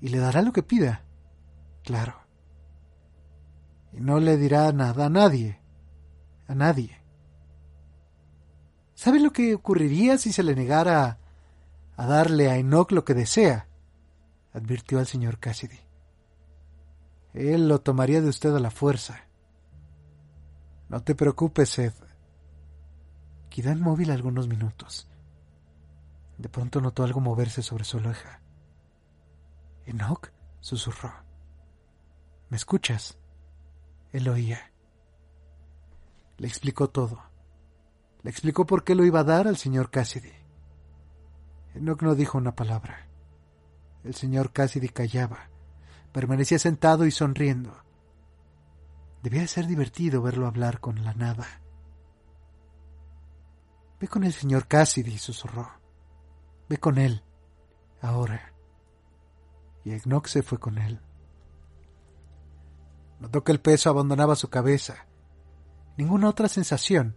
Y 0.00 0.08
le 0.08 0.18
dará 0.18 0.42
lo 0.42 0.52
que 0.52 0.62
pida. 0.62 1.04
Claro. 1.82 2.14
Y 3.92 4.00
no 4.00 4.20
le 4.20 4.36
dirá 4.36 4.70
nada 4.72 5.06
a 5.06 5.10
nadie. 5.10 5.60
A 6.46 6.54
nadie. 6.54 7.02
¿Sabe 8.94 9.20
lo 9.20 9.32
que 9.32 9.54
ocurriría 9.54 10.18
si 10.18 10.32
se 10.32 10.42
le 10.42 10.54
negara 10.54 11.18
a 11.96 12.06
darle 12.06 12.50
a 12.50 12.56
Enoch 12.56 12.90
lo 12.92 13.04
que 13.04 13.14
desea? 13.14 13.67
Advirtió 14.52 14.98
al 14.98 15.06
señor 15.06 15.38
Cassidy. 15.38 15.78
Él 17.34 17.68
lo 17.68 17.80
tomaría 17.80 18.20
de 18.20 18.28
usted 18.28 18.54
a 18.54 18.60
la 18.60 18.70
fuerza. 18.70 19.28
No 20.88 21.02
te 21.02 21.14
preocupes, 21.14 21.78
Ed. 21.78 21.92
Quedó 23.50 23.70
inmóvil 23.72 24.10
algunos 24.10 24.48
minutos. 24.48 25.08
De 26.38 26.48
pronto 26.48 26.80
notó 26.80 27.04
algo 27.04 27.20
moverse 27.20 27.62
sobre 27.62 27.84
su 27.84 27.98
oreja. 27.98 28.40
Enoch 29.86 30.30
susurró. 30.60 31.12
¿Me 32.48 32.56
escuchas? 32.56 33.18
Él 34.12 34.28
oía. 34.28 34.72
Le 36.38 36.46
explicó 36.46 36.88
todo. 36.88 37.22
Le 38.22 38.30
explicó 38.30 38.66
por 38.66 38.84
qué 38.84 38.94
lo 38.94 39.04
iba 39.04 39.20
a 39.20 39.24
dar 39.24 39.48
al 39.48 39.56
señor 39.56 39.90
Cassidy. 39.90 40.32
Enoch 41.74 42.02
no 42.02 42.14
dijo 42.14 42.38
una 42.38 42.54
palabra. 42.54 43.07
El 44.04 44.14
señor 44.14 44.52
Cassidy 44.52 44.88
callaba. 44.88 45.50
Permanecía 46.12 46.58
sentado 46.58 47.06
y 47.06 47.10
sonriendo. 47.10 47.72
Debía 49.22 49.46
ser 49.46 49.66
divertido 49.66 50.22
verlo 50.22 50.46
hablar 50.46 50.80
con 50.80 51.04
la 51.04 51.14
nada. 51.14 51.46
Ve 54.00 54.06
con 54.06 54.24
el 54.24 54.32
señor 54.32 54.68
Cassidy, 54.68 55.18
susurró. 55.18 55.68
Ve 56.68 56.78
con 56.78 56.98
él, 56.98 57.24
ahora. 58.00 58.52
Y 59.84 59.92
Enoch 59.92 60.26
se 60.26 60.42
fue 60.42 60.58
con 60.58 60.78
él. 60.78 61.00
Notó 63.18 63.42
que 63.42 63.52
el 63.52 63.60
peso 63.60 63.90
abandonaba 63.90 64.36
su 64.36 64.48
cabeza. 64.48 65.06
Ninguna 65.96 66.28
otra 66.28 66.48
sensación, 66.48 67.16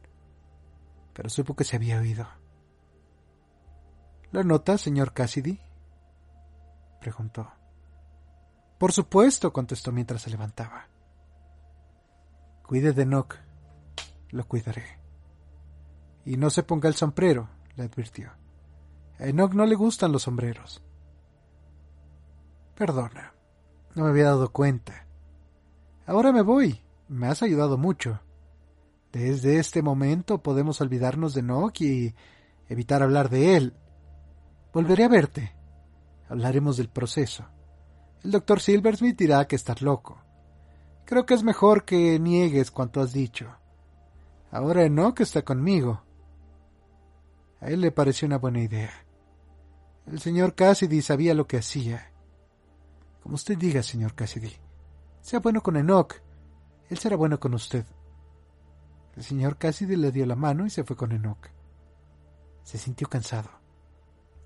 pero 1.13 1.29
supo 1.29 1.55
que 1.55 1.63
se 1.63 1.75
había 1.75 1.99
oído. 1.99 2.27
¿Lo 4.31 4.43
nota, 4.43 4.77
señor 4.79 5.13
Cassidy? 5.13 5.59
Preguntó. 7.01 7.51
Por 8.77 8.93
supuesto, 8.93 9.51
contestó 9.51 9.91
mientras 9.91 10.21
se 10.21 10.29
levantaba. 10.29 10.87
Cuide 12.65 12.93
de 12.93 13.01
Enoch. 13.01 13.35
Lo 14.29 14.47
cuidaré. 14.47 14.85
Y 16.23 16.37
no 16.37 16.49
se 16.49 16.63
ponga 16.63 16.87
el 16.87 16.95
sombrero, 16.95 17.49
le 17.75 17.83
advirtió. 17.83 18.31
A 19.19 19.25
Enoch 19.25 19.53
no 19.53 19.65
le 19.65 19.75
gustan 19.75 20.13
los 20.13 20.23
sombreros. 20.23 20.81
Perdona, 22.75 23.33
no 23.93 24.03
me 24.03 24.09
había 24.09 24.25
dado 24.25 24.51
cuenta. 24.51 25.05
Ahora 26.05 26.31
me 26.31 26.41
voy. 26.41 26.81
Me 27.09 27.27
has 27.27 27.43
ayudado 27.43 27.77
mucho. 27.77 28.21
Desde 29.11 29.59
este 29.59 29.81
momento 29.81 30.41
podemos 30.41 30.79
olvidarnos 30.79 31.33
de 31.33 31.41
Enoch 31.41 31.81
y 31.81 32.15
evitar 32.69 33.03
hablar 33.03 33.29
de 33.29 33.57
él. 33.57 33.73
Volveré 34.71 35.03
a 35.03 35.09
verte. 35.09 35.61
Hablaremos 36.31 36.77
del 36.77 36.87
proceso. 36.87 37.45
El 38.23 38.31
doctor 38.31 38.61
Silversmith 38.61 39.17
dirá 39.17 39.45
que 39.49 39.57
estás 39.57 39.81
loco. 39.81 40.17
Creo 41.03 41.25
que 41.25 41.33
es 41.33 41.43
mejor 41.43 41.83
que 41.83 42.17
niegues 42.19 42.71
cuanto 42.71 43.01
has 43.01 43.11
dicho. 43.11 43.53
Ahora 44.49 44.85
Enoch 44.85 45.19
está 45.19 45.41
conmigo. 45.41 46.01
A 47.59 47.67
él 47.67 47.81
le 47.81 47.91
pareció 47.91 48.27
una 48.27 48.37
buena 48.37 48.61
idea. 48.61 48.91
El 50.07 50.21
señor 50.21 50.55
Cassidy 50.55 51.01
sabía 51.01 51.33
lo 51.33 51.47
que 51.47 51.57
hacía. 51.57 52.13
Como 53.21 53.35
usted 53.35 53.57
diga, 53.57 53.83
señor 53.83 54.15
Cassidy. 54.15 54.53
Sea 55.19 55.41
bueno 55.41 55.61
con 55.61 55.75
Enoch. 55.75 56.15
Él 56.89 56.97
será 56.97 57.17
bueno 57.17 57.41
con 57.41 57.53
usted. 57.55 57.85
El 59.17 59.23
señor 59.23 59.57
Cassidy 59.57 59.97
le 59.97 60.13
dio 60.13 60.25
la 60.25 60.37
mano 60.37 60.65
y 60.65 60.69
se 60.69 60.85
fue 60.85 60.95
con 60.95 61.11
Enoch. 61.11 61.49
Se 62.63 62.77
sintió 62.77 63.09
cansado. 63.09 63.61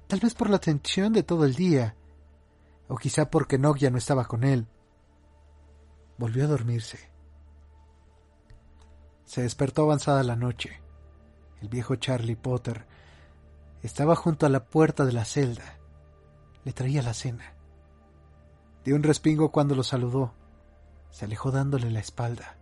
Tal 0.07 0.19
vez 0.19 0.33
por 0.35 0.49
la 0.49 0.59
tensión 0.59 1.13
de 1.13 1.23
todo 1.23 1.45
el 1.45 1.55
día, 1.55 1.95
o 2.87 2.95
quizá 2.95 3.29
porque 3.29 3.59
ya 3.77 3.89
no 3.89 3.97
estaba 3.97 4.25
con 4.25 4.43
él. 4.43 4.67
Volvió 6.17 6.45
a 6.45 6.47
dormirse. 6.47 6.99
Se 9.25 9.41
despertó 9.41 9.83
avanzada 9.83 10.23
la 10.23 10.35
noche. 10.35 10.81
El 11.61 11.69
viejo 11.69 11.95
Charlie 11.95 12.35
Potter 12.35 12.85
estaba 13.81 14.15
junto 14.15 14.45
a 14.45 14.49
la 14.49 14.65
puerta 14.65 15.05
de 15.05 15.13
la 15.13 15.25
celda. 15.25 15.77
Le 16.63 16.73
traía 16.73 17.01
la 17.01 17.13
cena. 17.13 17.53
Dio 18.83 18.95
un 18.95 19.03
respingo 19.03 19.51
cuando 19.51 19.73
lo 19.75 19.83
saludó. 19.83 20.33
Se 21.09 21.25
alejó 21.25 21.51
dándole 21.51 21.89
la 21.89 21.99
espalda. 21.99 22.57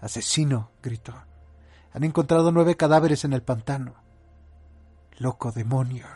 Asesino, 0.00 0.70
gritó. 0.82 1.14
Han 1.92 2.04
encontrado 2.04 2.52
nueve 2.52 2.76
cadáveres 2.76 3.24
en 3.24 3.34
el 3.34 3.42
pantano. 3.42 3.94
Loco 5.18 5.52
demonio. 5.52 6.06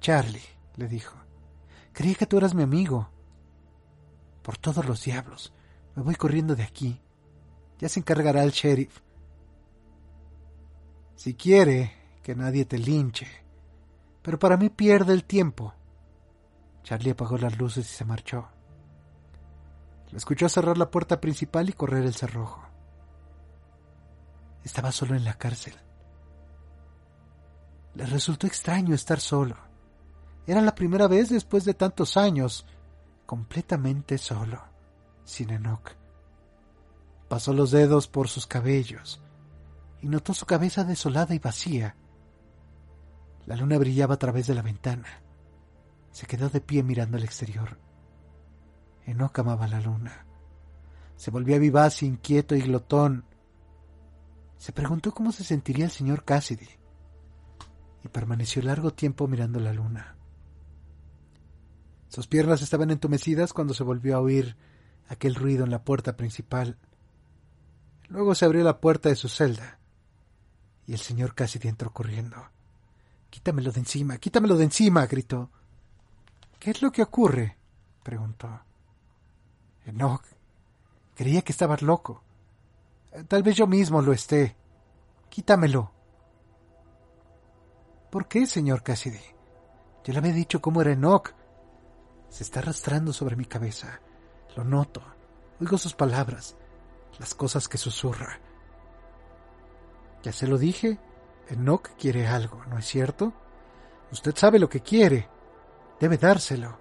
Charlie, 0.00 0.42
le 0.76 0.88
dijo. 0.88 1.16
Creí 1.92 2.14
que 2.14 2.26
tú 2.26 2.38
eras 2.38 2.54
mi 2.54 2.62
amigo. 2.62 3.10
Por 4.42 4.56
todos 4.56 4.84
los 4.86 5.04
diablos. 5.04 5.52
Me 5.94 6.02
voy 6.02 6.14
corriendo 6.14 6.56
de 6.56 6.62
aquí. 6.62 7.00
Ya 7.78 7.88
se 7.88 8.00
encargará 8.00 8.42
el 8.42 8.50
sheriff. 8.50 9.00
Si 11.16 11.34
quiere, 11.34 11.92
que 12.22 12.34
nadie 12.34 12.64
te 12.64 12.78
linche. 12.78 13.26
Pero 14.22 14.38
para 14.38 14.56
mí 14.56 14.70
pierde 14.70 15.12
el 15.12 15.24
tiempo. 15.24 15.74
Charlie 16.82 17.10
apagó 17.10 17.36
las 17.36 17.58
luces 17.58 17.86
y 17.90 17.94
se 17.94 18.04
marchó. 18.04 18.48
Lo 20.10 20.16
escuchó 20.16 20.48
cerrar 20.48 20.78
la 20.78 20.90
puerta 20.90 21.20
principal 21.20 21.68
y 21.68 21.74
correr 21.74 22.04
el 22.04 22.14
cerrojo. 22.14 22.62
Estaba 24.64 24.92
solo 24.92 25.14
en 25.14 25.24
la 25.24 25.34
cárcel. 25.34 25.74
Le 27.94 28.06
resultó 28.06 28.46
extraño 28.46 28.94
estar 28.94 29.20
solo. 29.20 29.69
Era 30.50 30.60
la 30.60 30.74
primera 30.74 31.06
vez 31.06 31.28
después 31.28 31.64
de 31.64 31.74
tantos 31.74 32.16
años, 32.16 32.66
completamente 33.24 34.18
solo, 34.18 34.60
sin 35.22 35.50
Enoch. 35.50 35.92
Pasó 37.28 37.52
los 37.52 37.70
dedos 37.70 38.08
por 38.08 38.26
sus 38.26 38.48
cabellos 38.48 39.22
y 40.02 40.08
notó 40.08 40.34
su 40.34 40.46
cabeza 40.46 40.82
desolada 40.82 41.36
y 41.36 41.38
vacía. 41.38 41.94
La 43.46 43.54
luna 43.54 43.78
brillaba 43.78 44.14
a 44.14 44.18
través 44.18 44.48
de 44.48 44.56
la 44.56 44.62
ventana. 44.62 45.22
Se 46.10 46.26
quedó 46.26 46.48
de 46.48 46.60
pie 46.60 46.82
mirando 46.82 47.16
al 47.16 47.22
exterior. 47.22 47.78
Enoch 49.06 49.38
amaba 49.38 49.68
la 49.68 49.80
luna. 49.80 50.26
Se 51.14 51.30
volvía 51.30 51.60
vivaz, 51.60 52.02
inquieto 52.02 52.56
y 52.56 52.62
glotón. 52.62 53.24
Se 54.56 54.72
preguntó 54.72 55.14
cómo 55.14 55.30
se 55.30 55.44
sentiría 55.44 55.84
el 55.84 55.92
señor 55.92 56.24
Cassidy 56.24 56.70
y 58.02 58.08
permaneció 58.08 58.62
largo 58.62 58.92
tiempo 58.92 59.28
mirando 59.28 59.60
la 59.60 59.72
luna. 59.72 60.16
Sus 62.10 62.26
piernas 62.26 62.60
estaban 62.60 62.90
entumecidas 62.90 63.52
cuando 63.52 63.72
se 63.72 63.84
volvió 63.84 64.16
a 64.16 64.20
oír 64.20 64.56
aquel 65.08 65.36
ruido 65.36 65.64
en 65.64 65.70
la 65.70 65.84
puerta 65.84 66.16
principal. 66.16 66.76
Luego 68.08 68.34
se 68.34 68.44
abrió 68.44 68.64
la 68.64 68.80
puerta 68.80 69.08
de 69.08 69.14
su 69.14 69.28
celda 69.28 69.78
y 70.86 70.92
el 70.92 70.98
señor 70.98 71.36
Cassidy 71.36 71.68
entró 71.68 71.92
corriendo. 71.92 72.36
Quítamelo 73.30 73.70
de 73.70 73.78
encima, 73.78 74.18
quítamelo 74.18 74.56
de 74.56 74.64
encima, 74.64 75.06
gritó. 75.06 75.50
¿Qué 76.58 76.72
es 76.72 76.82
lo 76.82 76.90
que 76.90 77.02
ocurre? 77.02 77.56
preguntó. 78.02 78.60
Enoch, 79.86 80.24
creía 81.14 81.42
que 81.42 81.52
estabas 81.52 81.80
loco. 81.80 82.24
Tal 83.28 83.44
vez 83.44 83.54
yo 83.54 83.68
mismo 83.68 84.02
lo 84.02 84.12
esté. 84.12 84.56
Quítamelo. 85.28 85.92
¿Por 88.10 88.26
qué, 88.26 88.46
señor 88.46 88.82
Cassidy? 88.82 89.20
Yo 90.02 90.12
le 90.12 90.18
había 90.18 90.32
dicho 90.32 90.60
cómo 90.60 90.80
era 90.82 90.90
Enoch. 90.90 91.39
Se 92.30 92.44
está 92.44 92.60
arrastrando 92.60 93.12
sobre 93.12 93.36
mi 93.36 93.44
cabeza. 93.44 94.00
Lo 94.56 94.64
noto. 94.64 95.02
Oigo 95.60 95.76
sus 95.76 95.94
palabras. 95.94 96.56
Las 97.18 97.34
cosas 97.34 97.68
que 97.68 97.76
susurra. 97.76 98.40
Ya 100.22 100.32
se 100.32 100.46
lo 100.46 100.56
dije. 100.56 100.98
Enoch 101.48 101.90
quiere 101.98 102.28
algo, 102.28 102.64
¿no 102.66 102.78
es 102.78 102.86
cierto? 102.86 103.32
Usted 104.12 104.34
sabe 104.36 104.58
lo 104.58 104.68
que 104.68 104.80
quiere. 104.80 105.28
Debe 105.98 106.16
dárselo. 106.16 106.78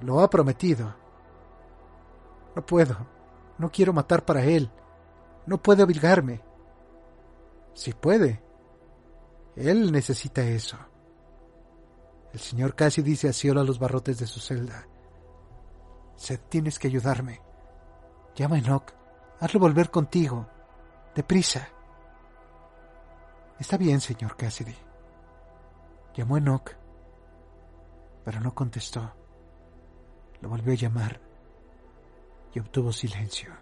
Lo 0.00 0.20
ha 0.20 0.30
prometido. 0.30 0.94
No 2.56 2.64
puedo. 2.64 2.96
No 3.58 3.70
quiero 3.70 3.92
matar 3.92 4.24
para 4.24 4.44
él. 4.44 4.70
No 5.46 5.62
puede 5.62 5.82
obligarme. 5.82 6.42
Si 7.74 7.92
puede. 7.92 8.42
Él 9.54 9.92
necesita 9.92 10.42
eso. 10.42 10.78
El 12.32 12.40
señor 12.40 12.74
casi 12.74 13.02
dice 13.02 13.28
a 13.28 13.54
los 13.64 13.78
barrotes 13.78 14.18
de 14.18 14.26
su 14.26 14.40
celda. 14.40 14.86
Seth, 16.16 16.48
tienes 16.48 16.78
que 16.78 16.88
ayudarme. 16.88 17.40
Llama 18.34 18.56
a 18.56 18.58
Enoch. 18.58 18.92
Hazlo 19.40 19.60
volver 19.60 19.90
contigo. 19.90 20.46
Deprisa. 21.14 21.68
Está 23.58 23.76
bien, 23.76 24.00
señor 24.00 24.36
Cassidy. 24.36 24.76
Llamó 26.14 26.34
a 26.34 26.38
Enoch, 26.38 26.70
pero 28.24 28.40
no 28.40 28.54
contestó. 28.54 29.14
Lo 30.40 30.48
volvió 30.48 30.72
a 30.72 30.76
llamar 30.76 31.20
y 32.52 32.60
obtuvo 32.60 32.92
silencio. 32.92 33.52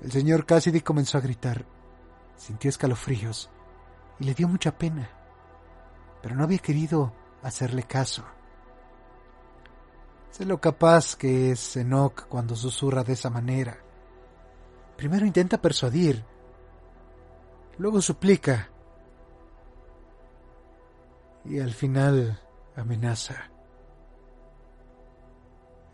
El 0.00 0.12
señor 0.12 0.46
Cassidy 0.46 0.80
comenzó 0.80 1.18
a 1.18 1.22
gritar. 1.22 1.64
Sintió 2.36 2.68
escalofríos 2.68 3.50
y 4.20 4.24
le 4.24 4.34
dio 4.34 4.46
mucha 4.46 4.78
pena 4.78 5.17
pero 6.22 6.34
no 6.34 6.44
había 6.44 6.58
querido 6.58 7.12
hacerle 7.42 7.84
caso. 7.84 8.24
Sé 10.30 10.44
lo 10.44 10.60
capaz 10.60 11.16
que 11.16 11.52
es 11.52 11.76
Enoch 11.76 12.26
cuando 12.28 12.54
susurra 12.54 13.02
de 13.02 13.14
esa 13.14 13.30
manera. 13.30 13.78
Primero 14.96 15.26
intenta 15.26 15.60
persuadir, 15.60 16.24
luego 17.78 18.00
suplica 18.02 18.68
y 21.44 21.60
al 21.60 21.72
final 21.72 22.40
amenaza. 22.76 23.50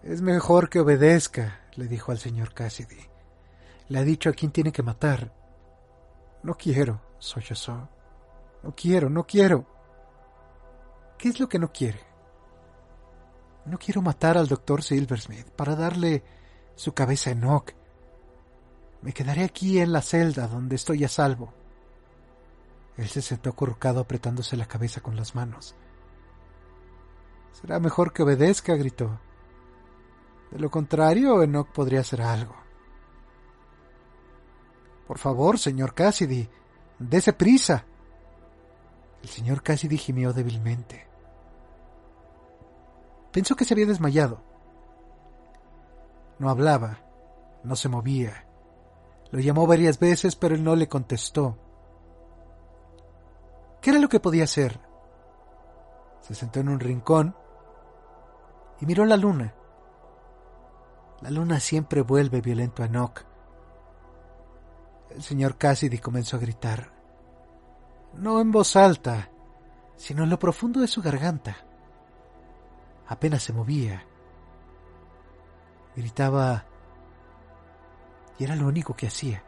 Es 0.02 0.20
mejor 0.20 0.68
que 0.68 0.80
obedezca, 0.80 1.60
le 1.76 1.86
dijo 1.86 2.12
al 2.12 2.18
señor 2.18 2.52
Cassidy. 2.52 3.08
Le 3.88 3.98
ha 3.98 4.02
dicho 4.02 4.28
a 4.28 4.32
quién 4.32 4.50
tiene 4.50 4.72
que 4.72 4.82
matar. 4.82 5.32
No 6.42 6.54
quiero, 6.54 7.00
sollozó. 7.18 7.88
No 8.62 8.74
quiero, 8.74 9.08
no 9.08 9.26
quiero. 9.26 9.66
¿Qué 11.18 11.28
es 11.28 11.40
lo 11.40 11.48
que 11.48 11.58
no 11.58 11.72
quiere? 11.72 12.00
No 13.66 13.78
quiero 13.78 14.02
matar 14.02 14.36
al 14.36 14.48
doctor 14.48 14.82
Silversmith 14.82 15.48
para 15.50 15.74
darle 15.74 16.22
su 16.74 16.92
cabeza 16.92 17.30
a 17.30 17.32
Enoch. 17.32 17.72
Me 19.00 19.12
quedaré 19.12 19.44
aquí 19.44 19.78
en 19.78 19.92
la 19.92 20.02
celda 20.02 20.46
donde 20.48 20.76
estoy 20.76 21.04
a 21.04 21.08
salvo. 21.08 21.52
Él 22.96 23.08
se 23.08 23.22
sentó 23.22 23.50
acurrucado 23.50 24.00
apretándose 24.00 24.56
la 24.56 24.66
cabeza 24.66 25.00
con 25.00 25.16
las 25.16 25.34
manos. 25.34 25.74
Será 27.52 27.80
mejor 27.80 28.12
que 28.12 28.22
obedezca, 28.22 28.74
gritó. 28.74 29.18
De 30.50 30.58
lo 30.58 30.70
contrario, 30.70 31.42
Enoch 31.42 31.68
podría 31.68 32.00
hacer 32.00 32.22
algo. 32.22 32.54
Por 35.06 35.18
favor, 35.18 35.58
señor 35.58 35.94
Cassidy, 35.94 36.48
dese 36.98 37.32
prisa. 37.32 37.84
El 39.24 39.30
señor 39.30 39.62
Cassidy 39.62 39.96
gimió 39.96 40.34
débilmente. 40.34 41.08
Pensó 43.32 43.56
que 43.56 43.64
se 43.64 43.72
había 43.72 43.86
desmayado. 43.86 44.42
No 46.38 46.50
hablaba, 46.50 46.98
no 47.62 47.74
se 47.74 47.88
movía. 47.88 48.46
Lo 49.30 49.40
llamó 49.40 49.66
varias 49.66 49.98
veces, 49.98 50.36
pero 50.36 50.54
él 50.54 50.62
no 50.62 50.76
le 50.76 50.88
contestó. 50.88 51.56
¿Qué 53.80 53.90
era 53.90 53.98
lo 53.98 54.10
que 54.10 54.20
podía 54.20 54.44
hacer? 54.44 54.78
Se 56.20 56.34
sentó 56.34 56.60
en 56.60 56.68
un 56.68 56.80
rincón 56.80 57.34
y 58.78 58.84
miró 58.84 59.06
la 59.06 59.16
luna. 59.16 59.54
La 61.22 61.30
luna 61.30 61.60
siempre 61.60 62.02
vuelve 62.02 62.42
violento 62.42 62.82
a 62.82 62.86
Enoch. 62.86 63.24
El 65.08 65.22
señor 65.22 65.56
Cassidy 65.56 65.96
comenzó 65.96 66.36
a 66.36 66.40
gritar. 66.40 66.93
No 68.16 68.40
en 68.40 68.52
voz 68.52 68.76
alta, 68.76 69.28
sino 69.96 70.24
en 70.24 70.30
lo 70.30 70.38
profundo 70.38 70.80
de 70.80 70.86
su 70.86 71.02
garganta. 71.02 71.56
Apenas 73.06 73.42
se 73.42 73.52
movía. 73.52 74.04
Gritaba 75.96 76.64
y 78.38 78.44
era 78.44 78.56
lo 78.56 78.66
único 78.66 78.94
que 78.94 79.06
hacía. 79.06 79.42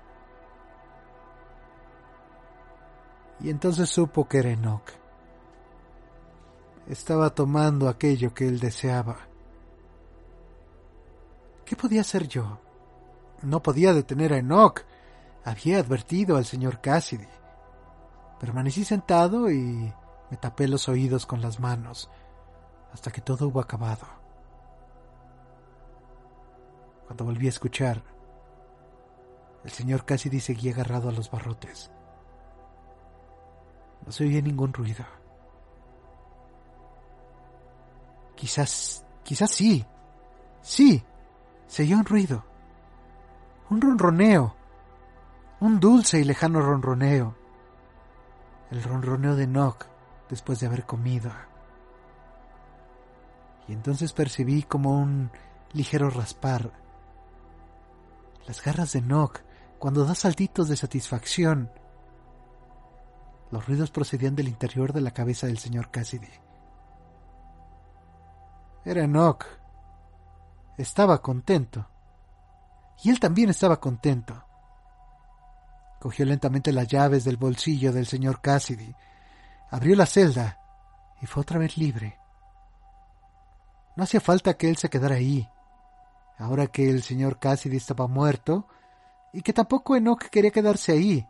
Y 3.40 3.50
entonces 3.50 3.90
supo 3.90 4.26
que 4.26 4.38
era 4.38 4.50
Enoch. 4.50 4.90
Estaba 6.86 7.30
tomando 7.30 7.88
aquello 7.88 8.32
que 8.32 8.46
él 8.46 8.60
deseaba. 8.60 9.16
¿Qué 11.64 11.74
podía 11.74 12.02
hacer 12.02 12.28
yo? 12.28 12.60
No 13.42 13.62
podía 13.62 13.92
detener 13.92 14.32
a 14.32 14.38
Enoch. 14.38 14.82
Había 15.44 15.78
advertido 15.78 16.36
al 16.36 16.44
señor 16.44 16.80
Cassidy. 16.80 17.26
Permanecí 18.38 18.84
sentado 18.84 19.50
y 19.50 19.92
me 20.30 20.36
tapé 20.36 20.68
los 20.68 20.88
oídos 20.88 21.26
con 21.26 21.40
las 21.40 21.60
manos 21.60 22.10
hasta 22.92 23.10
que 23.10 23.20
todo 23.20 23.48
hubo 23.48 23.60
acabado. 23.60 24.06
Cuando 27.06 27.24
volví 27.24 27.46
a 27.46 27.50
escuchar, 27.50 28.02
el 29.64 29.70
señor 29.70 30.04
Cassidy 30.04 30.40
seguía 30.40 30.72
agarrado 30.72 31.08
a 31.08 31.12
los 31.12 31.30
barrotes. 31.30 31.90
No 34.04 34.12
se 34.12 34.24
oía 34.24 34.40
ningún 34.40 34.72
ruido. 34.72 35.04
Quizás, 38.34 39.04
quizás 39.24 39.50
sí. 39.50 39.84
Sí, 40.60 41.02
se 41.66 41.82
oyó 41.82 41.96
un 41.98 42.04
ruido. 42.04 42.44
Un 43.70 43.80
ronroneo. 43.80 44.54
Un 45.60 45.80
dulce 45.80 46.20
y 46.20 46.24
lejano 46.24 46.60
ronroneo. 46.60 47.34
El 48.70 48.82
ronroneo 48.82 49.36
de 49.36 49.46
Nock 49.46 49.86
después 50.28 50.60
de 50.60 50.66
haber 50.66 50.84
comido. 50.84 51.30
Y 53.68 53.72
entonces 53.72 54.12
percibí 54.12 54.62
como 54.62 54.98
un 54.98 55.30
ligero 55.72 56.10
raspar. 56.10 56.72
Las 58.46 58.62
garras 58.62 58.92
de 58.92 59.00
Nock 59.00 59.40
cuando 59.78 60.04
da 60.04 60.14
saltitos 60.14 60.68
de 60.68 60.76
satisfacción. 60.76 61.70
Los 63.50 63.66
ruidos 63.66 63.90
procedían 63.90 64.34
del 64.34 64.48
interior 64.48 64.92
de 64.92 65.00
la 65.00 65.12
cabeza 65.12 65.46
del 65.46 65.58
señor 65.58 65.90
Cassidy. 65.90 66.30
Era 68.84 69.02
Enoch. 69.02 69.44
Estaba 70.78 71.20
contento. 71.20 71.88
Y 73.02 73.10
él 73.10 73.18
también 73.20 73.50
estaba 73.50 73.80
contento. 73.80 74.45
Cogió 76.06 76.24
lentamente 76.24 76.70
las 76.72 76.86
llaves 76.86 77.24
del 77.24 77.36
bolsillo 77.36 77.92
del 77.92 78.06
señor 78.06 78.40
Cassidy, 78.40 78.94
abrió 79.72 79.96
la 79.96 80.06
celda 80.06 80.60
y 81.20 81.26
fue 81.26 81.40
otra 81.40 81.58
vez 81.58 81.76
libre. 81.76 82.16
No 83.96 84.04
hacía 84.04 84.20
falta 84.20 84.56
que 84.56 84.68
él 84.68 84.76
se 84.76 84.88
quedara 84.88 85.16
ahí. 85.16 85.48
Ahora 86.38 86.68
que 86.68 86.88
el 86.88 87.02
señor 87.02 87.40
Cassidy 87.40 87.76
estaba 87.78 88.06
muerto, 88.06 88.68
y 89.32 89.42
que 89.42 89.52
tampoco 89.52 89.96
Enoch 89.96 90.22
quería 90.30 90.52
quedarse 90.52 90.92
ahí. 90.92 91.26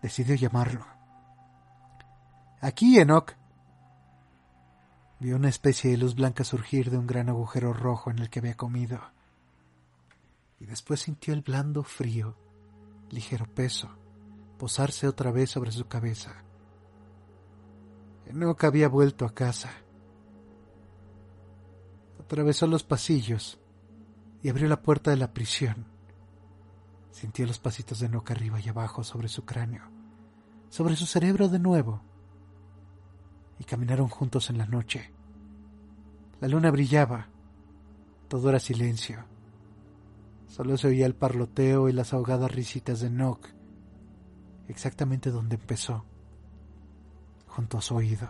Decidió 0.00 0.36
llamarlo. 0.36 0.86
Aquí, 2.60 3.00
Enoch. 3.00 3.32
Vio 5.18 5.34
una 5.34 5.48
especie 5.48 5.90
de 5.90 5.96
luz 5.96 6.14
blanca 6.14 6.44
surgir 6.44 6.88
de 6.88 6.98
un 6.98 7.08
gran 7.08 7.28
agujero 7.28 7.72
rojo 7.72 8.12
en 8.12 8.20
el 8.20 8.30
que 8.30 8.38
había 8.38 8.54
comido. 8.54 9.00
Y 10.60 10.66
después 10.66 11.00
sintió 11.00 11.34
el 11.34 11.40
blando 11.40 11.82
frío, 11.82 12.36
ligero 13.12 13.46
peso, 13.46 13.90
posarse 14.58 15.06
otra 15.06 15.30
vez 15.30 15.50
sobre 15.50 15.70
su 15.70 15.86
cabeza. 15.86 16.44
Enoch 18.26 18.64
había 18.64 18.88
vuelto 18.88 19.26
a 19.26 19.34
casa. 19.34 19.70
Atravesó 22.18 22.66
los 22.66 22.82
pasillos 22.82 23.60
y 24.42 24.48
abrió 24.48 24.66
la 24.66 24.80
puerta 24.82 25.10
de 25.10 25.18
la 25.18 25.32
prisión. 25.32 25.86
Sintió 27.10 27.46
los 27.46 27.58
pasitos 27.58 28.00
de 28.00 28.08
Noca 28.08 28.32
arriba 28.32 28.58
y 28.58 28.68
abajo 28.68 29.04
sobre 29.04 29.28
su 29.28 29.44
cráneo, 29.44 29.82
sobre 30.70 30.96
su 30.96 31.04
cerebro 31.04 31.48
de 31.48 31.58
nuevo. 31.58 32.02
Y 33.58 33.64
caminaron 33.64 34.08
juntos 34.08 34.48
en 34.48 34.56
la 34.56 34.66
noche. 34.66 35.12
La 36.40 36.48
luna 36.48 36.70
brillaba. 36.70 37.28
Todo 38.28 38.48
era 38.48 38.58
silencio. 38.58 39.31
Solo 40.52 40.76
se 40.76 40.88
oía 40.88 41.06
el 41.06 41.14
parloteo 41.14 41.88
y 41.88 41.94
las 41.94 42.12
ahogadas 42.12 42.52
risitas 42.52 43.00
de 43.00 43.08
Nock, 43.08 43.48
exactamente 44.68 45.30
donde 45.30 45.56
empezó, 45.56 46.04
junto 47.46 47.78
a 47.78 47.80
su 47.80 47.94
oído. 47.94 48.28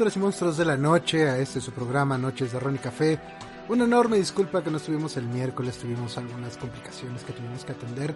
Criaturas 0.00 0.16
y 0.16 0.20
monstruos 0.20 0.56
de 0.56 0.64
la 0.64 0.78
noche, 0.78 1.28
a 1.28 1.36
este 1.36 1.60
su 1.60 1.72
programa 1.72 2.16
Noches 2.16 2.52
de 2.52 2.58
Ron 2.58 2.76
y 2.76 2.78
Café. 2.78 3.18
Una 3.68 3.84
enorme 3.84 4.16
disculpa 4.16 4.64
que 4.64 4.70
no 4.70 4.78
estuvimos 4.78 5.14
el 5.18 5.26
miércoles, 5.26 5.76
tuvimos 5.76 6.16
algunas 6.16 6.56
complicaciones 6.56 7.22
que 7.22 7.34
tuvimos 7.34 7.66
que 7.66 7.72
atender, 7.72 8.14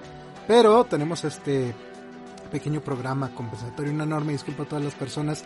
pero 0.48 0.84
tenemos 0.84 1.22
este 1.24 1.74
pequeño 2.50 2.80
programa 2.80 3.34
compensatorio. 3.34 3.92
Una 3.92 4.04
enorme 4.04 4.32
disculpa 4.32 4.62
a 4.62 4.66
todas 4.66 4.82
las 4.82 4.94
personas 4.94 5.44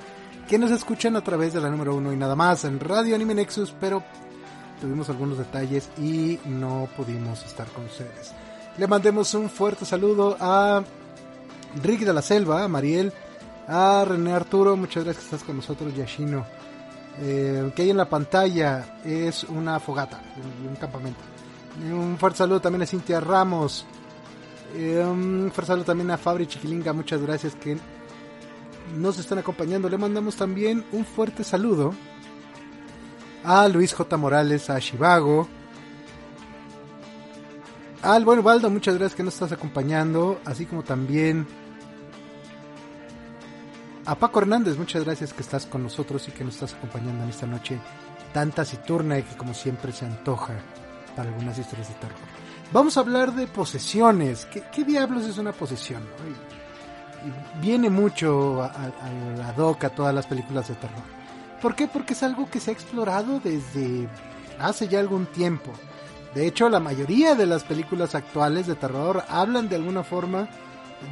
que 0.48 0.58
nos 0.58 0.70
escuchan 0.70 1.16
a 1.16 1.24
través 1.24 1.54
de 1.54 1.60
la 1.60 1.70
número 1.70 1.96
uno 1.96 2.12
y 2.12 2.16
nada 2.16 2.36
más 2.36 2.64
en 2.64 2.78
Radio 2.78 3.16
Anime 3.16 3.34
Nexus, 3.34 3.74
pero 3.80 4.04
tuvimos 4.80 5.08
algunos 5.10 5.38
detalles 5.38 5.90
y 5.98 6.38
no 6.44 6.88
pudimos 6.96 7.44
estar 7.44 7.66
con 7.72 7.86
ustedes. 7.86 8.32
Le 8.76 8.86
mandemos 8.86 9.34
un 9.34 9.50
fuerte 9.50 9.84
saludo 9.84 10.36
a 10.38 10.84
Rick 11.82 12.02
de 12.02 12.12
la 12.12 12.22
Selva, 12.22 12.62
a 12.62 12.68
Mariel, 12.68 13.12
a 13.68 14.02
René 14.04 14.32
Arturo, 14.32 14.76
muchas 14.76 15.04
gracias 15.04 15.24
que 15.24 15.34
estás 15.34 15.46
con 15.46 15.56
nosotros, 15.56 15.94
Yashino. 15.94 16.46
Eh, 17.20 17.70
que 17.76 17.82
hay 17.82 17.90
en 17.90 17.96
la 17.96 18.08
pantalla 18.08 19.00
es 19.04 19.44
una 19.44 19.78
fogata, 19.78 20.22
un, 20.66 20.74
campamento. 20.76 21.20
Un 21.92 22.16
fuerte 22.16 22.38
saludo 22.38 22.60
también 22.60 22.82
a 22.82 22.86
Cintia 22.86 23.20
Ramos. 23.20 23.84
Eh, 24.74 25.04
un 25.04 25.50
fuerte 25.52 25.66
saludo 25.66 25.84
también 25.84 26.10
a 26.10 26.16
Fabri 26.16 26.46
Chiquilinga, 26.46 26.92
muchas 26.92 27.20
gracias 27.20 27.54
que 27.56 27.76
nos 28.96 29.18
están 29.18 29.38
acompañando. 29.38 29.88
Le 29.88 29.98
mandamos 29.98 30.36
también 30.36 30.84
un 30.92 31.04
fuerte 31.04 31.44
saludo 31.44 31.92
a 33.44 33.68
Luis 33.68 33.92
J. 33.92 34.16
Morales, 34.16 34.70
a 34.70 34.80
Chivago, 34.80 35.46
al 38.02 38.24
buen 38.24 38.42
Valdo, 38.42 38.70
muchas 38.70 38.94
gracias 38.96 39.16
que 39.16 39.22
nos 39.24 39.34
estás 39.34 39.52
acompañando, 39.52 40.40
así 40.44 40.64
como 40.64 40.84
también 40.84 41.46
a 44.08 44.14
Paco 44.14 44.40
Hernández, 44.40 44.78
muchas 44.78 45.04
gracias 45.04 45.34
que 45.34 45.42
estás 45.42 45.66
con 45.66 45.82
nosotros 45.82 46.26
y 46.28 46.32
que 46.32 46.42
nos 46.42 46.54
estás 46.54 46.72
acompañando 46.72 47.24
en 47.24 47.28
esta 47.28 47.46
noche 47.46 47.78
tan 48.32 48.52
taciturna 48.52 49.18
y 49.18 49.22
que 49.22 49.36
como 49.36 49.52
siempre 49.52 49.92
se 49.92 50.06
antoja 50.06 50.54
para 51.14 51.28
algunas 51.28 51.58
historias 51.58 51.88
de 51.88 51.94
terror. 51.96 52.16
Vamos 52.72 52.96
a 52.96 53.00
hablar 53.00 53.34
de 53.34 53.46
posesiones. 53.46 54.46
¿Qué, 54.46 54.84
diablos 54.84 55.26
es 55.26 55.36
una 55.36 55.52
posesión? 55.52 56.02
viene 57.60 57.90
mucho 57.90 58.62
a, 58.62 58.90
la 59.36 59.52
doca 59.52 59.88
a 59.88 59.90
todas 59.90 60.14
las 60.14 60.24
películas 60.24 60.68
de 60.68 60.74
terror. 60.76 61.02
¿Por 61.60 61.74
qué? 61.74 61.86
Porque 61.86 62.14
es 62.14 62.22
algo 62.22 62.48
que 62.48 62.60
se 62.60 62.70
ha 62.70 62.74
explorado 62.74 63.40
desde 63.40 64.08
hace 64.58 64.88
ya 64.88 65.00
algún 65.00 65.26
tiempo. 65.26 65.70
De 66.34 66.46
hecho, 66.46 66.70
la 66.70 66.80
mayoría 66.80 67.34
de 67.34 67.44
las 67.44 67.62
películas 67.62 68.14
actuales 68.14 68.66
de 68.66 68.74
terror 68.74 69.22
hablan 69.28 69.68
de 69.68 69.76
alguna 69.76 70.02
forma 70.02 70.48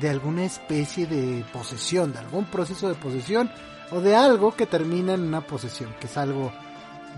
de 0.00 0.08
alguna 0.10 0.44
especie 0.44 1.06
de 1.06 1.44
posesión, 1.52 2.12
de 2.12 2.18
algún 2.18 2.44
proceso 2.46 2.88
de 2.88 2.94
posesión 2.94 3.50
o 3.90 4.00
de 4.00 4.16
algo 4.16 4.54
que 4.54 4.66
termina 4.66 5.14
en 5.14 5.22
una 5.22 5.40
posesión, 5.40 5.94
que 6.00 6.06
es 6.06 6.16
algo 6.16 6.52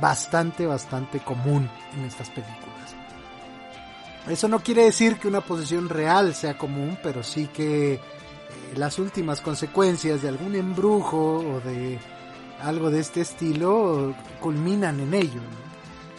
bastante, 0.00 0.66
bastante 0.66 1.20
común 1.20 1.68
en 1.96 2.04
estas 2.04 2.28
películas. 2.30 2.94
Eso 4.28 4.46
no 4.46 4.60
quiere 4.60 4.84
decir 4.84 5.18
que 5.18 5.28
una 5.28 5.40
posesión 5.40 5.88
real 5.88 6.34
sea 6.34 6.58
común, 6.58 6.98
pero 7.02 7.22
sí 7.22 7.46
que 7.46 7.94
eh, 7.94 8.00
las 8.76 8.98
últimas 8.98 9.40
consecuencias 9.40 10.20
de 10.20 10.28
algún 10.28 10.54
embrujo 10.54 11.38
o 11.38 11.60
de 11.60 11.98
algo 12.60 12.90
de 12.90 13.00
este 13.00 13.22
estilo 13.22 14.14
culminan 14.40 15.00
en 15.00 15.14
ello. 15.14 15.40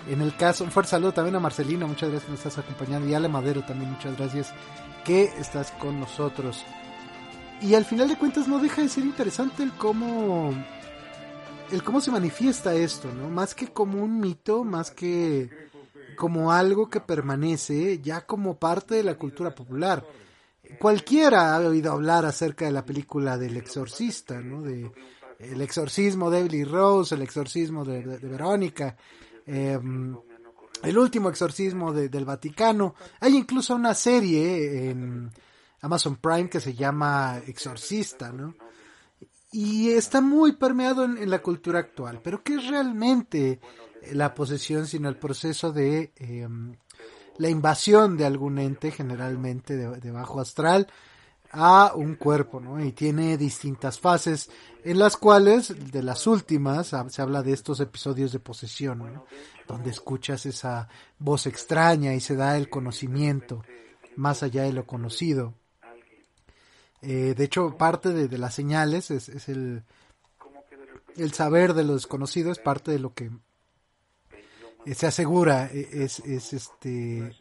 En 0.09 0.21
el 0.21 0.35
caso, 0.35 0.63
un 0.63 0.71
fuerte 0.71 0.91
saludo 0.91 1.13
también 1.13 1.35
a 1.35 1.39
Marcelino, 1.39 1.87
muchas 1.87 2.09
gracias 2.09 2.25
que 2.25 2.31
nos 2.31 2.39
estás 2.39 2.63
acompañando, 2.63 3.07
y 3.07 3.13
a 3.13 3.17
Ale 3.17 3.29
Madero 3.29 3.61
también, 3.63 3.91
muchas 3.91 4.17
gracias 4.17 4.53
que 5.03 5.23
estás 5.39 5.71
con 5.71 5.99
nosotros. 5.99 6.63
Y 7.61 7.73
al 7.73 7.85
final 7.85 8.07
de 8.07 8.17
cuentas 8.17 8.47
no 8.47 8.59
deja 8.59 8.81
de 8.81 8.89
ser 8.89 9.03
interesante 9.03 9.63
el 9.63 9.73
cómo 9.73 10.53
el 11.71 11.83
cómo 11.83 12.01
se 12.01 12.09
manifiesta 12.09 12.73
esto, 12.73 13.11
¿no? 13.13 13.29
Más 13.29 13.53
que 13.53 13.67
como 13.67 14.01
un 14.01 14.19
mito, 14.19 14.63
más 14.63 14.89
que 14.91 15.49
como 16.15 16.51
algo 16.51 16.89
que 16.89 16.99
permanece 16.99 17.99
ya 17.99 18.25
como 18.25 18.57
parte 18.57 18.95
de 18.95 19.03
la 19.03 19.15
cultura 19.15 19.53
popular. 19.53 20.03
Cualquiera 20.79 21.55
ha 21.55 21.59
oído 21.59 21.91
hablar 21.91 22.25
acerca 22.25 22.65
de 22.65 22.71
la 22.71 22.85
película 22.85 23.37
del 23.37 23.57
exorcista, 23.57 24.39
¿no? 24.41 24.61
De 24.61 24.91
el 25.39 25.61
exorcismo 25.61 26.29
de 26.29 26.39
Emily 26.39 26.63
Rose, 26.63 27.15
el 27.15 27.21
exorcismo 27.21 27.85
de, 27.85 28.03
de 28.03 28.27
Verónica, 28.27 28.97
Em, 29.51 30.15
el 30.83 30.97
último 30.97 31.29
exorcismo 31.29 31.93
del 31.93 32.25
Vaticano. 32.25 32.95
Hay 33.19 33.35
incluso 33.35 33.75
una 33.75 33.93
serie 33.93 34.89
en 34.89 35.31
Amazon 35.81 36.17
Prime 36.17 36.49
que 36.49 36.59
se 36.59 36.73
llama 36.73 37.41
Exorcista, 37.47 38.31
¿no? 38.31 38.55
Y 39.51 39.89
está 39.89 40.21
muy 40.21 40.53
permeado 40.53 41.03
en, 41.03 41.29
la 41.29 41.41
cultura 41.41 41.79
actual. 41.79 42.21
Pero 42.23 42.43
¿qué 42.43 42.55
es 42.55 42.67
realmente 42.67 43.59
la 44.13 44.33
posesión 44.35 44.85
sino 44.85 45.09
el 45.09 45.17
proceso 45.17 45.71
de 45.71 46.13
em, 46.17 46.75
la 47.37 47.49
invasión 47.49 48.15
de 48.15 48.25
algún 48.25 48.59
ente, 48.59 48.91
generalmente 48.91 49.75
de 49.75 50.11
bajo 50.11 50.39
astral, 50.39 50.87
a 51.51 51.93
un 51.95 52.15
cuerpo, 52.15 52.59
¿no? 52.59 52.83
Y 52.83 52.91
tiene 52.91 53.37
distintas 53.37 53.99
fases 53.99 54.49
en 54.83 54.99
las 54.99 55.17
cuales, 55.17 55.91
de 55.91 56.03
las 56.03 56.27
últimas, 56.27 56.95
se 57.09 57.21
habla 57.21 57.41
de 57.41 57.53
estos 57.53 57.79
episodios 57.79 58.31
de 58.31 58.39
posesión, 58.39 58.99
¿no? 58.99 59.25
Donde 59.67 59.89
escuchas 59.89 60.45
esa 60.45 60.87
voz 61.17 61.47
extraña 61.47 62.13
y 62.13 62.19
se 62.19 62.35
da 62.35 62.57
el 62.57 62.69
conocimiento 62.69 63.63
más 64.15 64.43
allá 64.43 64.63
de 64.63 64.73
lo 64.73 64.85
conocido. 64.85 65.53
Eh, 67.01 67.33
de 67.35 67.43
hecho, 67.43 67.77
parte 67.77 68.09
de, 68.09 68.37
las 68.37 68.53
señales 68.53 69.09
es, 69.09 69.29
es, 69.29 69.47
el, 69.47 69.83
el 71.15 71.33
saber 71.33 71.73
de 71.73 71.83
lo 71.83 71.93
desconocido, 71.93 72.51
es 72.51 72.59
parte 72.59 72.91
de 72.91 72.99
lo 72.99 73.13
que 73.13 73.31
se 74.93 75.07
asegura, 75.07 75.69
e, 75.71 76.03
es, 76.03 76.19
es 76.19 76.53
este 76.53 77.35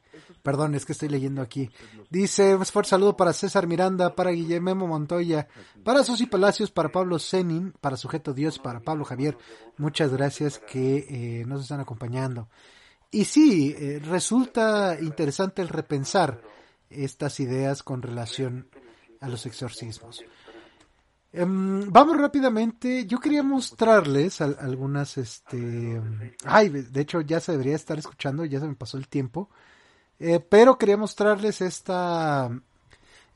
Perdón, 0.48 0.74
es 0.74 0.86
que 0.86 0.92
estoy 0.92 1.10
leyendo 1.10 1.42
aquí. 1.42 1.68
Dice, 2.08 2.56
un 2.56 2.64
fuerte 2.64 2.88
saludo 2.88 3.18
para 3.18 3.34
César 3.34 3.66
Miranda, 3.66 4.14
para 4.14 4.30
Guillermo 4.30 4.86
Montoya, 4.86 5.46
para 5.84 6.02
Susi 6.02 6.24
Palacios, 6.24 6.70
para 6.70 6.88
Pablo 6.88 7.18
Zenin, 7.18 7.74
para 7.82 7.98
Sujeto 7.98 8.32
Dios, 8.32 8.58
para 8.58 8.80
Pablo 8.80 9.04
Javier. 9.04 9.36
Muchas 9.76 10.10
gracias 10.10 10.58
que 10.58 11.04
eh, 11.06 11.44
nos 11.44 11.60
están 11.60 11.80
acompañando. 11.80 12.48
Y 13.10 13.26
sí, 13.26 13.76
eh, 13.78 14.00
resulta 14.02 14.96
interesante 14.98 15.60
el 15.60 15.68
repensar 15.68 16.40
estas 16.88 17.40
ideas 17.40 17.82
con 17.82 18.00
relación 18.00 18.70
a 19.20 19.28
los 19.28 19.44
exorcismos. 19.44 20.24
Em, 21.30 21.92
vamos 21.92 22.16
rápidamente. 22.16 23.04
Yo 23.04 23.20
quería 23.20 23.42
mostrarles 23.42 24.40
algunas, 24.40 25.18
este, 25.18 26.00
ay, 26.46 26.70
de 26.70 27.00
hecho 27.02 27.20
ya 27.20 27.38
se 27.38 27.52
debería 27.52 27.76
estar 27.76 27.98
escuchando, 27.98 28.46
ya 28.46 28.60
se 28.60 28.66
me 28.66 28.76
pasó 28.76 28.96
el 28.96 29.08
tiempo. 29.08 29.50
Eh, 30.20 30.40
pero 30.40 30.78
quería 30.78 30.96
mostrarles 30.96 31.60
esta, 31.60 32.50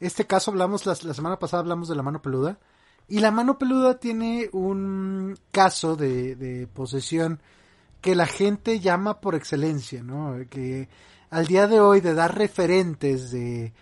este 0.01 0.27
caso. 0.27 0.51
Hablamos, 0.51 0.87
la, 0.87 0.95
semana 0.95 1.39
pasada 1.39 1.61
hablamos 1.61 1.89
de 1.89 1.97
la 1.97 2.03
mano 2.03 2.23
peluda. 2.23 2.59
Y 3.09 3.21
la 3.21 3.31
mano 3.31 3.59
peluda 3.59 3.99
tiene 3.99 4.49
un 4.53 5.37
caso 5.51 5.97
de, 5.97 6.69
posesión 6.73 7.41
que 8.01 8.15
la 8.15 8.27
gente 8.27 8.81
llama 8.81 9.21
por 9.21 9.35
excelencia, 9.35 10.03
¿no? 10.03 10.37
Que 10.49 10.89
al 11.31 11.47
día 11.47 11.67
de 11.67 11.81
hoy 11.81 12.01
de 12.01 12.15
dar 12.15 12.37
referentes 12.37 13.31
de, 13.31 13.73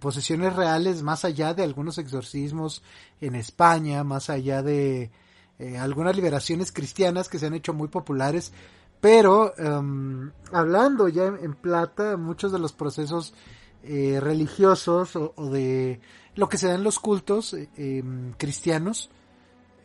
posesiones 0.00 0.54
reales 0.54 1.02
más 1.02 1.24
allá 1.24 1.54
de 1.54 1.62
algunos 1.62 1.98
exorcismos 1.98 2.82
en 3.20 3.34
España, 3.34 4.04
más 4.04 4.30
allá 4.30 4.62
de 4.62 5.10
eh, 5.58 5.78
algunas 5.78 6.16
liberaciones 6.16 6.72
cristianas 6.72 7.28
que 7.28 7.38
se 7.38 7.46
han 7.46 7.54
hecho 7.54 7.72
muy 7.72 7.88
populares, 7.88 8.52
pero 9.00 9.56
em, 9.58 10.30
hablando 10.52 11.08
ya 11.08 11.26
en, 11.26 11.54
plata, 11.54 12.16
muchos 12.16 12.52
de 12.52 12.58
los 12.58 12.72
procesos 12.72 13.34
eh, 13.82 14.18
religiosos 14.20 15.16
o, 15.16 15.32
de 15.50 16.00
lo 16.34 16.48
que 16.48 16.58
se 16.58 16.68
da 16.68 16.74
en 16.74 16.82
los 16.82 16.98
cultos 16.98 17.54
eh, 17.54 18.02
cristianos, 18.36 19.10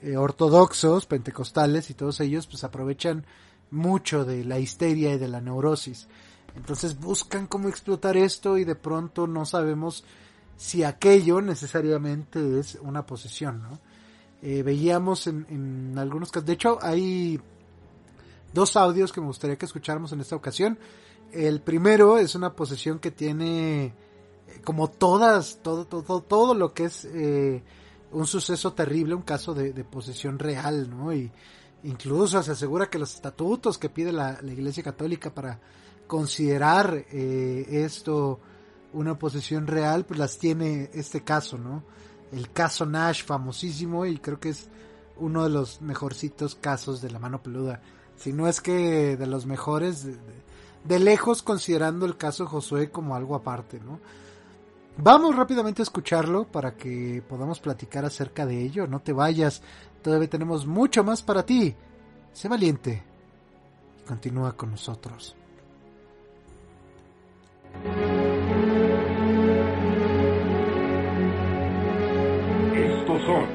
eh, 0.02 0.18
ortodoxos, 0.18 1.06
pentecostales 1.06 1.90
y 1.90 1.94
todos 1.94 2.20
ellos, 2.20 2.48
pues 2.48 2.64
aprovechan 2.64 3.26
mucho 3.70 4.26
de 4.26 4.44
la 4.44 4.60
histeria 4.60 5.14
y 5.14 5.18
de 5.18 5.28
la 5.28 5.42
neurosis. 5.42 6.08
Entonces 6.56 7.00
buscan 7.00 7.48
cómo 7.48 7.70
explotar 7.70 8.18
esto 8.18 8.58
y 8.58 8.66
de 8.66 8.76
pronto 8.76 9.28
no 9.28 9.46
sabemos 9.46 10.04
si 10.58 10.84
aquello 10.84 11.42
necesariamente 11.42 12.60
es 12.60 12.78
una 12.82 13.06
posesión, 13.06 13.62
¿no? 13.62 13.80
veíamos 14.42 15.28
en, 15.28 15.46
en 15.50 16.00
algunos 16.00 16.32
casos, 16.32 16.48
de 16.48 16.54
hecho 16.54 16.80
hay 16.82 17.40
dos 18.54 18.76
audios 18.76 19.12
que 19.12 19.22
me 19.22 19.28
gustaría 19.28 19.58
que 19.58 19.66
escucháramos 19.66 20.12
en 20.12 20.22
esta 20.22 20.36
ocasión. 20.36 20.78
El 21.32 21.62
primero 21.62 22.18
es 22.18 22.36
una 22.36 22.54
posesión 22.56 23.00
que 23.00 23.12
tiene 23.12 23.86
eh, 23.86 23.94
como 24.64 24.90
todas, 24.90 25.60
todo, 25.62 25.86
todo, 25.86 26.22
todo 26.22 26.54
lo 26.54 26.74
que 26.74 26.86
es 26.86 27.06
eh, 27.06 27.64
un 28.12 28.28
suceso 28.28 28.74
terrible, 28.74 29.16
un 29.16 29.22
caso 29.22 29.54
de, 29.54 29.72
posesión 29.84 30.38
real, 30.38 30.90
¿no? 30.90 31.14
Y 31.14 31.32
incluso 31.84 32.42
se 32.44 32.52
asegura 32.52 32.90
que 32.90 33.00
los 33.00 33.16
estatutos 33.16 33.78
que 33.78 33.90
pide 33.90 34.12
la, 34.12 34.40
Iglesia 34.44 34.84
Católica 34.84 35.34
para 35.34 35.60
considerar 36.08 37.06
eh, 37.12 37.66
esto 37.70 38.40
una 38.94 39.18
posesión 39.18 39.68
real, 39.68 40.06
pues 40.06 40.20
las 40.20 40.38
tiene 40.38 40.90
este 40.94 41.22
caso, 41.22 41.58
¿no? 41.58 41.84
El 42.34 42.52
caso 42.52 42.86
Nash, 42.86 43.24
famosísimo, 43.24 44.06
y 44.06 44.18
creo 44.18 44.40
que 44.40 44.50
es 44.50 44.70
uno 45.18 45.44
de 45.44 45.50
los 45.50 45.82
mejorcitos 45.82 46.56
casos 46.56 47.02
de 47.02 47.12
la 47.12 47.20
mano 47.20 47.42
peluda 47.42 47.82
si 48.22 48.34
no 48.34 48.48
es 48.48 48.62
que 48.62 49.18
de 49.18 49.26
los 49.26 49.48
mejores, 49.48 50.08
de, 50.84 51.00
lejos 51.00 51.42
considerando 51.42 52.06
el 52.06 52.18
caso 52.18 52.44
de 52.44 52.52
Josué 52.52 52.92
como 52.92 53.16
algo 53.16 53.34
aparte, 53.34 53.80
¿no? 53.80 54.00
Vamos 54.98 55.36
rápidamente 55.36 55.82
a 55.82 55.84
escucharlo 55.84 56.46
para 56.46 56.76
que 56.76 57.24
podamos 57.28 57.60
platicar 57.60 58.06
acerca 58.06 58.46
de 58.46 58.62
ello. 58.62 58.86
No 58.86 59.00
te 59.00 59.12
vayas, 59.12 59.64
todavía 60.04 60.30
tenemos 60.30 60.68
mucho 60.68 61.04
más 61.04 61.24
para 61.24 61.44
ti. 61.44 61.76
Sé 62.32 62.48
valiente 62.48 63.02
y 64.00 64.08
continúa 64.08 64.56
con 64.56 64.70
nosotros. 64.70 65.36
Estos 72.76 73.22
son 73.24 73.46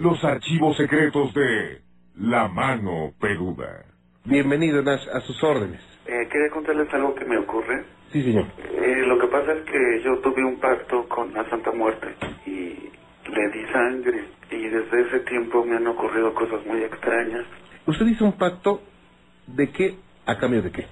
los 0.00 0.24
archivos 0.24 0.76
secretos 0.76 1.32
de 1.34 1.84
La 2.16 2.48
Mano 2.48 3.12
Peluda. 3.20 3.97
Bienvenido, 4.24 4.82
Nash, 4.82 5.06
a 5.12 5.20
sus 5.20 5.42
órdenes. 5.42 5.80
Eh, 6.06 6.28
quería 6.30 6.50
contarles 6.50 6.92
algo 6.92 7.14
que 7.14 7.24
me 7.24 7.38
ocurre. 7.38 7.84
Sí, 8.12 8.22
señor. 8.22 8.46
Eh, 8.58 9.02
lo 9.06 9.18
que 9.18 9.26
pasa 9.28 9.52
es 9.52 9.62
que 9.64 10.02
yo 10.04 10.18
tuve 10.20 10.44
un 10.44 10.58
pacto 10.58 11.08
con 11.08 11.32
la 11.32 11.48
Santa 11.48 11.72
Muerte 11.72 12.08
y 12.46 12.90
le 13.30 13.48
di 13.52 13.66
sangre 13.72 14.24
y 14.50 14.68
desde 14.68 15.02
ese 15.02 15.20
tiempo 15.20 15.64
me 15.64 15.76
han 15.76 15.86
ocurrido 15.86 16.32
cosas 16.34 16.64
muy 16.66 16.82
extrañas. 16.82 17.44
¿Usted 17.86 18.06
hizo 18.06 18.24
un 18.24 18.32
pacto 18.38 18.82
de 19.46 19.70
qué 19.70 19.96
a 20.26 20.38
cambio 20.38 20.62
de 20.62 20.72
qué? 20.72 20.86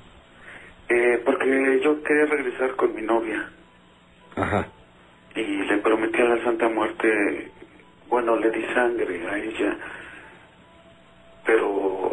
Eh, 0.88 1.22
porque 1.24 1.80
yo 1.82 2.02
quería 2.02 2.26
regresar 2.26 2.76
con 2.76 2.94
mi 2.94 3.02
novia 3.02 3.50
Ajá. 4.36 4.68
y 5.34 5.42
le 5.42 5.78
prometí 5.78 6.20
a 6.20 6.24
la 6.24 6.44
Santa 6.44 6.68
Muerte, 6.68 7.50
bueno, 8.08 8.36
le 8.36 8.50
di 8.50 8.62
sangre 8.74 9.26
a 9.28 9.38
ella, 9.38 9.76
pero 11.44 12.05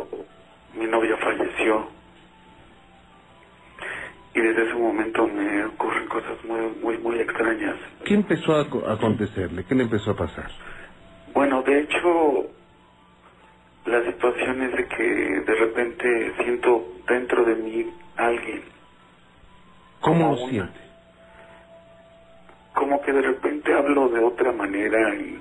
mi 0.76 0.86
novia 0.88 1.18
falleció. 1.18 1.88
Y 4.36 4.40
desde 4.42 4.64
ese 4.66 4.74
momento 4.74 5.28
me 5.28 5.66
ocurren 5.66 6.08
cosas 6.08 6.44
muy, 6.46 6.60
muy, 6.82 6.98
muy 6.98 7.20
extrañas. 7.20 7.76
¿Qué 8.04 8.16
empezó 8.16 8.56
a 8.56 8.68
co- 8.70 8.86
a 8.88 8.94
acontecerle? 8.94 9.64
¿Qué 9.66 9.76
le 9.76 9.84
empezó 9.84 10.12
a 10.12 10.16
pasar? 10.16 10.50
Bueno, 11.34 11.62
de 11.62 11.82
hecho, 11.82 12.48
la 13.86 14.04
situación 14.06 14.64
es 14.64 14.72
de 14.76 14.88
que 14.88 15.04
de 15.04 15.56
repente 15.56 16.34
siento 16.44 16.88
dentro 17.08 17.44
de 17.46 17.56
mí 17.56 17.86
alguien, 18.18 18.64
¿Cómo 20.02 20.32
lo 20.32 20.48
siente? 20.48 20.80
como 22.74 23.00
que 23.02 23.14
de 23.14 23.22
repente 23.22 23.72
hablo 23.74 24.10
de 24.10 24.20
otra 24.24 24.52
manera 24.52 25.16
y 25.16 25.40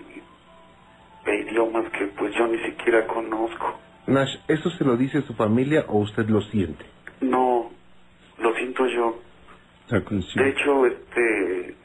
de 1.24 1.36
idiomas 1.40 1.90
que 1.92 2.06
pues 2.08 2.34
yo 2.34 2.46
ni 2.46 2.58
siquiera 2.58 3.06
conozco. 3.06 3.78
Nash, 4.06 4.36
¿eso 4.48 4.70
se 4.70 4.84
lo 4.84 4.96
dice 4.96 5.22
su 5.22 5.34
familia 5.34 5.84
o 5.88 5.98
usted 5.98 6.28
lo 6.28 6.40
siente? 6.42 6.84
No, 7.20 7.70
lo 8.38 8.54
siento 8.54 8.86
yo. 8.86 9.20
De 9.88 10.48
hecho, 10.48 10.86
este, 10.86 11.76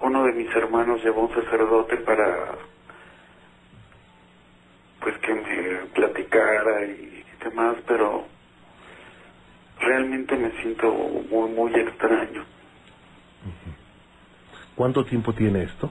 uno 0.00 0.24
de 0.24 0.32
mis 0.32 0.54
hermanos 0.56 1.02
llevó 1.04 1.26
un 1.26 1.34
sacerdote 1.34 1.98
para, 1.98 2.56
pues 5.00 5.18
que 5.18 5.34
me 5.34 5.86
platicara 5.94 6.86
y 6.86 7.22
demás, 7.44 7.76
pero 7.86 8.24
realmente 9.78 10.36
me 10.36 10.50
siento 10.62 10.90
muy, 11.30 11.50
muy 11.50 11.74
extraño. 11.74 12.44
¿Cuánto 14.74 15.04
tiempo 15.04 15.34
tiene 15.34 15.64
esto? 15.64 15.90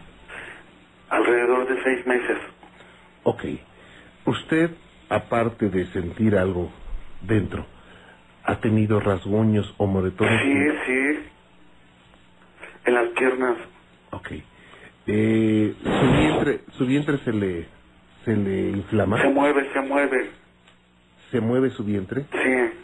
Alrededor 1.10 1.68
de 1.68 1.84
seis 1.84 2.08
meses. 2.08 2.38
Ok. 3.24 3.44
Usted, 4.26 4.72
aparte 5.12 5.70
de 5.70 5.86
sentir 5.88 6.38
algo 6.38 6.72
dentro, 7.22 7.66
¿ha 8.46 8.60
tenido 8.62 9.02
rasguños 9.02 9.74
o 9.78 9.86
moretones? 9.86 10.42
Sí, 10.42 10.70
sí. 10.86 11.20
En 12.86 12.94
las 12.94 13.10
piernas. 13.10 13.58
Ok. 14.12 14.32
Eh, 15.08 15.76
¿su, 15.84 16.12
vientre, 16.18 16.60
¿Su 16.78 16.86
vientre 16.86 17.18
se 17.20 17.34
le, 17.34 17.66
se 18.24 18.38
le 18.38 18.70
inflama? 18.70 19.22
Se 19.22 19.28
mueve, 19.28 19.70
se 19.74 19.82
mueve. 19.82 20.30
¿Se 21.30 21.42
mueve 21.42 21.70
su 21.72 21.84
vientre? 21.84 22.26
Sí. 22.32 22.80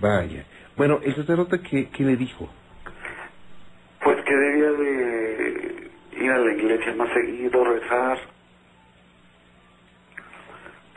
Vaya. 0.00 0.44
Bueno, 0.76 1.00
el 1.02 1.14
sacerdote, 1.16 1.60
¿qué, 1.60 1.88
qué 1.90 2.04
le 2.04 2.16
dijo? 2.16 2.48
Pues 4.02 4.16
que 4.24 4.34
debía 4.36 4.70
de 4.70 5.90
ir 6.20 6.30
a 6.30 6.38
la 6.38 6.52
iglesia 6.52 6.94
más 6.94 7.08
seguido, 7.12 7.64
rezar. 7.64 8.18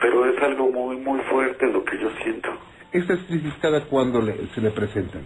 Pero 0.00 0.26
es 0.26 0.42
algo 0.42 0.70
muy, 0.70 0.96
muy 0.96 1.20
fuerte 1.22 1.66
lo 1.66 1.84
que 1.84 1.98
yo 1.98 2.10
siento. 2.22 2.50
Estas 2.92 3.18
crisis 3.20 3.52
cada 3.60 3.84
cuándo 3.86 4.20
le- 4.20 4.46
se 4.54 4.60
le 4.60 4.70
presentan. 4.70 5.22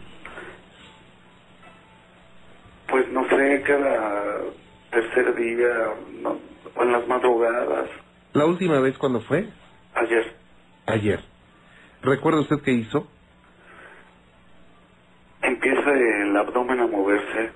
Pues 2.89 3.09
no 3.09 3.29
sé, 3.29 3.63
cada 3.67 4.41
tercer 4.91 5.35
día, 5.37 5.95
no, 6.23 6.39
o 6.75 6.83
en 6.83 6.93
las 6.93 7.07
madrugadas, 7.07 7.89
¿La 8.33 8.47
última 8.47 8.79
vez 8.81 8.97
cuándo 8.97 9.21
fue? 9.21 9.49
ayer. 9.95 10.33
Ayer. 10.87 11.21
¿Recuerda 12.03 12.41
usted 12.41 12.61
qué 12.65 12.71
hizo? 12.73 13.07
Empieza 15.43 15.91
el 15.91 16.37
abdomen 16.37 16.79
a 16.81 16.87
moverse 16.87 17.51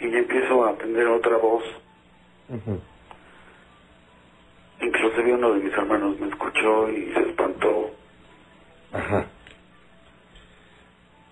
y 0.00 0.06
empiezo 0.16 0.64
a 0.64 0.70
atender 0.70 1.06
otra 1.08 1.36
voz. 1.36 1.62
Ujú. 2.48 2.80
Inclusive 4.80 5.34
uno 5.34 5.52
de 5.52 5.60
mis 5.60 5.72
hermanos 5.72 6.18
me 6.20 6.28
escuchó 6.28 6.90
y 6.90 7.12
se 7.12 7.20
espantó. 7.20 7.90
Ajá. 8.92 9.26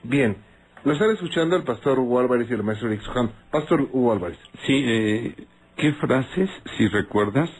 Bien. 0.02 0.36
Lo 0.84 0.92
están 0.92 1.10
escuchando 1.10 1.56
el 1.56 1.64
pastor 1.64 1.98
Hugo 1.98 2.20
Álvarez 2.20 2.48
y 2.50 2.54
el 2.54 2.62
maestro 2.62 2.88
Eric 2.88 3.02
Soham. 3.02 3.30
Pastor 3.50 3.88
Hugo 3.92 4.12
Álvarez. 4.12 4.38
Sí, 4.64 4.84
eh, 4.86 5.34
¿qué 5.76 5.92
frases, 5.94 6.48
si 6.76 6.86
recuerdas, 6.88 7.50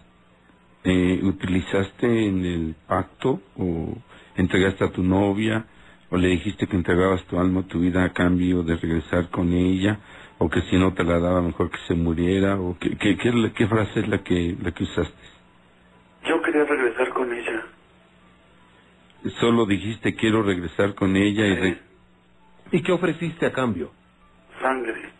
eh, 0.84 1.20
utilizaste 1.22 2.06
en 2.26 2.44
el 2.44 2.74
pacto 2.86 3.40
o 3.56 3.96
entregaste 4.36 4.84
a 4.84 4.92
tu 4.92 5.02
novia 5.02 5.66
o 6.10 6.16
le 6.16 6.28
dijiste 6.28 6.66
que 6.66 6.76
entregabas 6.76 7.24
tu 7.24 7.38
alma, 7.38 7.66
tu 7.66 7.80
vida 7.80 8.04
a 8.04 8.12
cambio 8.12 8.62
de 8.62 8.76
regresar 8.76 9.28
con 9.30 9.52
ella 9.52 9.98
o 10.38 10.48
que 10.48 10.62
si 10.62 10.76
no 10.76 10.94
te 10.94 11.02
la 11.02 11.18
daba 11.18 11.42
mejor 11.42 11.70
que 11.70 11.78
se 11.88 11.94
muriera 11.94 12.58
o 12.60 12.76
qué, 12.78 12.96
qué, 12.96 13.16
qué, 13.16 13.52
qué 13.54 13.66
frase 13.66 14.00
es 14.00 14.08
la 14.08 14.18
que, 14.18 14.56
la 14.62 14.70
que 14.70 14.84
usaste? 14.84 15.27
Quería 16.48 16.64
regresar 16.64 17.10
con 17.10 17.30
ella. 17.30 17.62
Solo 19.38 19.66
dijiste 19.66 20.14
quiero 20.14 20.42
regresar 20.42 20.94
con 20.94 21.14
ella 21.14 21.46
y... 21.46 21.54
re- 21.56 21.78
¿Y 22.72 22.82
qué 22.82 22.90
ofreciste 22.90 23.44
a 23.44 23.52
cambio? 23.52 23.92
Sangre. 24.58 25.10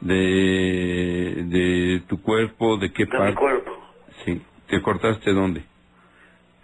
de, 0.00 1.44
de 1.44 2.02
tu 2.08 2.22
cuerpo, 2.22 2.78
de 2.78 2.90
qué 2.90 3.04
De 3.04 3.12
mi 3.12 3.18
parte. 3.18 3.34
cuerpo. 3.34 3.70
Sí. 4.24 4.40
¿Te 4.68 4.80
cortaste 4.80 5.30
dónde? 5.34 5.62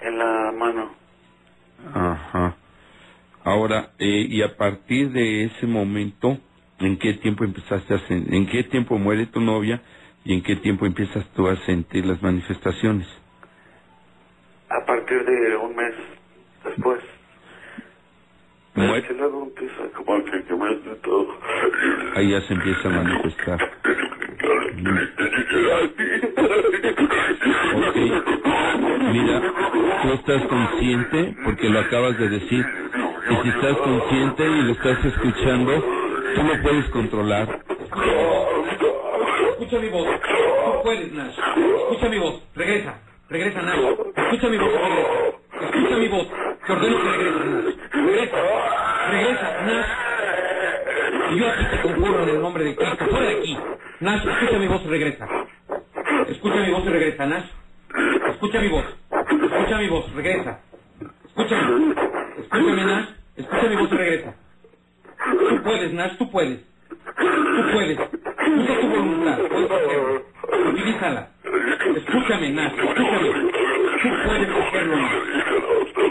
En 0.01 0.17
la 0.17 0.51
mano. 0.53 0.91
Ajá. 1.93 2.57
Ahora, 3.45 3.91
eh, 3.99 4.27
y 4.27 4.41
a 4.41 4.57
partir 4.57 5.11
de 5.11 5.45
ese 5.45 5.67
momento, 5.67 6.39
¿en 6.79 6.97
qué 6.99 7.13
tiempo 7.13 7.45
empezaste 7.45 7.93
a 7.93 7.99
sen- 8.09 8.33
en 8.33 8.47
qué 8.47 8.65
tiempo 8.65 8.97
muere 8.97 9.27
tu 9.27 9.43
novia 9.43 9.83
y 10.25 10.35
en 10.35 10.43
qué 10.43 10.57
tiempo 10.57 10.87
empiezas 10.87 11.25
tú 11.35 11.49
a 11.49 11.57
sentir 11.67 12.05
las 12.07 12.23
manifestaciones? 12.23 13.07
A 14.69 14.85
partir 14.87 15.25
de 15.25 15.57
un 15.57 15.75
mes 15.75 15.95
después. 16.65 17.01
Mue- 18.77 18.99
Es 18.99 19.05
que 19.07 19.15
luego 19.15 19.43
empieza 19.43 19.83
como 19.97 20.25
que, 20.25 20.31
que 20.31 20.55
hace 20.55 20.95
todo. 21.03 21.37
Ahí 22.15 22.31
ya 22.31 22.41
se 22.43 22.55
empieza 22.55 22.89
a 22.89 22.93
manifestar. 22.93 23.59
Ok. 27.75 27.97
Mira, 29.13 29.43
tú 30.03 30.09
estás 30.13 30.43
consciente, 30.47 31.35
porque 31.45 31.69
lo 31.69 31.81
acabas 31.81 32.19
de 32.19 32.29
decir, 32.29 32.65
y 33.31 33.35
si 33.43 33.49
estás 33.49 33.77
consciente 33.79 34.49
y 34.49 34.63
lo 34.63 34.73
estás 34.73 35.05
escuchando, 35.05 35.73
tú 36.35 36.43
lo 36.43 36.63
puedes 36.63 36.85
controlar. 36.91 37.61
Escucha 39.71 39.85
mi 39.85 39.91
voz. 39.93 40.09
Tú 40.09 40.83
puedes, 40.83 41.13
Nash. 41.13 41.39
Escucha 41.39 42.09
mi 42.09 42.19
voz. 42.19 42.43
Regresa. 42.57 42.99
Regresa, 43.29 43.63
Nash. 43.63 43.79
Escucha 44.17 44.49
mi 44.49 44.59
voz 44.59 44.73
regresa. 44.73 45.11
Escucha 45.63 45.97
mi 45.97 46.09
voz. 46.09 46.27
Te 46.67 46.73
ordeno 46.73 46.97
que 47.01 47.09
regreses, 47.09 47.47
Nash. 47.47 47.75
Regresa. 47.93 48.37
Regresa, 49.13 49.63
Nash. 49.63 49.87
Y 51.31 51.39
yo 51.39 51.49
aquí 51.49 51.65
te 51.71 51.83
conjuro 51.83 52.23
en 52.25 52.29
el 52.31 52.43
nombre 52.43 52.65
de 52.65 52.75
Cristo. 52.75 53.07
Fuera 53.07 53.27
de 53.27 53.39
aquí. 53.39 53.59
Nash, 54.01 54.27
escucha 54.27 54.59
mi 54.59 54.67
voz 54.67 54.83
y 54.85 54.89
regresa. 54.89 55.29
Escucha 56.27 56.57
mi 56.57 56.73
voz 56.73 56.85
y 56.85 56.89
regresa, 56.89 57.27
Nash. 57.27 57.47
Escucha 58.29 58.61
mi 58.61 58.69
voz. 58.71 58.85
Escucha 59.13 59.79
mi 59.79 59.89
voz. 59.89 60.13
Regresa. 60.15 60.61
Escúchame. 61.27 61.95
Escúchame, 62.41 62.85
Nash. 62.87 63.09
Escucha 63.37 63.69
mi 63.69 63.77
voz 63.77 63.93
y 63.93 63.95
regresa. 63.95 64.35
Tú 65.49 65.63
puedes, 65.63 65.93
Nash. 65.93 66.17
Tú 66.19 66.29
puedes. 66.29 66.59
Tú 67.17 67.71
puedes. 67.73 67.99
Usa 68.57 68.81
tu 68.81 68.87
voluntad. 68.89 69.39
Hacerlo. 69.41 70.23
Utilízala. 70.71 71.29
Escúchame, 71.97 72.51
Nash. 72.51 72.73
Escúchame. 72.73 73.29
Tú 74.03 74.09
puedes 74.27 74.49
hacerlo, 74.49 74.97
Nash. 74.97 75.15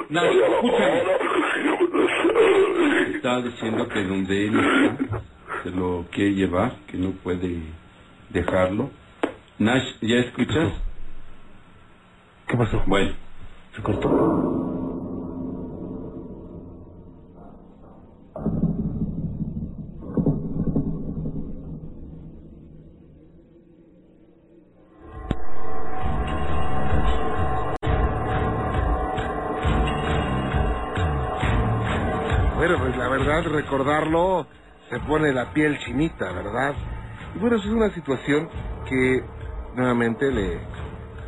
Nash, 0.10 0.36
escúchame. 0.36 1.02
Está 3.16 3.42
diciendo 3.42 3.88
que 3.90 4.04
donde 4.04 4.48
él 4.48 4.60
está, 4.60 5.22
se 5.64 5.72
lo 5.72 6.06
quiere 6.12 6.34
llevar, 6.36 6.74
que 6.88 6.98
no 6.98 7.12
puede 7.12 7.62
dejarlo. 8.30 8.90
Nash, 9.58 9.84
¿ya 10.02 10.18
escuchas? 10.18 10.72
¿Qué 12.48 12.58
pasó? 12.58 12.82
Bueno, 12.88 13.12
¿Se 13.76 13.82
cortó? 13.84 14.79
Verdad, 33.20 33.52
recordarlo 33.52 34.48
se 34.90 35.00
pone 35.02 35.34
la 35.34 35.54
piel 35.54 35.78
chinita, 35.80 36.32
¿verdad? 36.32 36.76
Y 37.36 37.40
bueno, 37.40 37.58
eso 37.58 37.68
es 37.68 37.74
una 37.74 37.92
situación 37.92 38.50
que 38.88 39.24
nuevamente 39.76 40.32
le, 40.32 40.56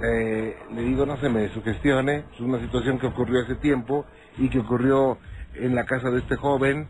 eh, 0.01 0.57
le 0.71 0.81
digo, 0.83 1.05
no 1.05 1.17
se 1.17 1.29
me 1.29 1.49
sugestione, 1.49 2.25
es 2.33 2.39
una 2.39 2.59
situación 2.59 2.99
que 2.99 3.07
ocurrió 3.07 3.41
hace 3.43 3.55
tiempo 3.55 4.05
y 4.37 4.49
que 4.49 4.59
ocurrió 4.59 5.19
en 5.55 5.75
la 5.75 5.85
casa 5.85 6.09
de 6.09 6.19
este 6.19 6.35
joven 6.37 6.87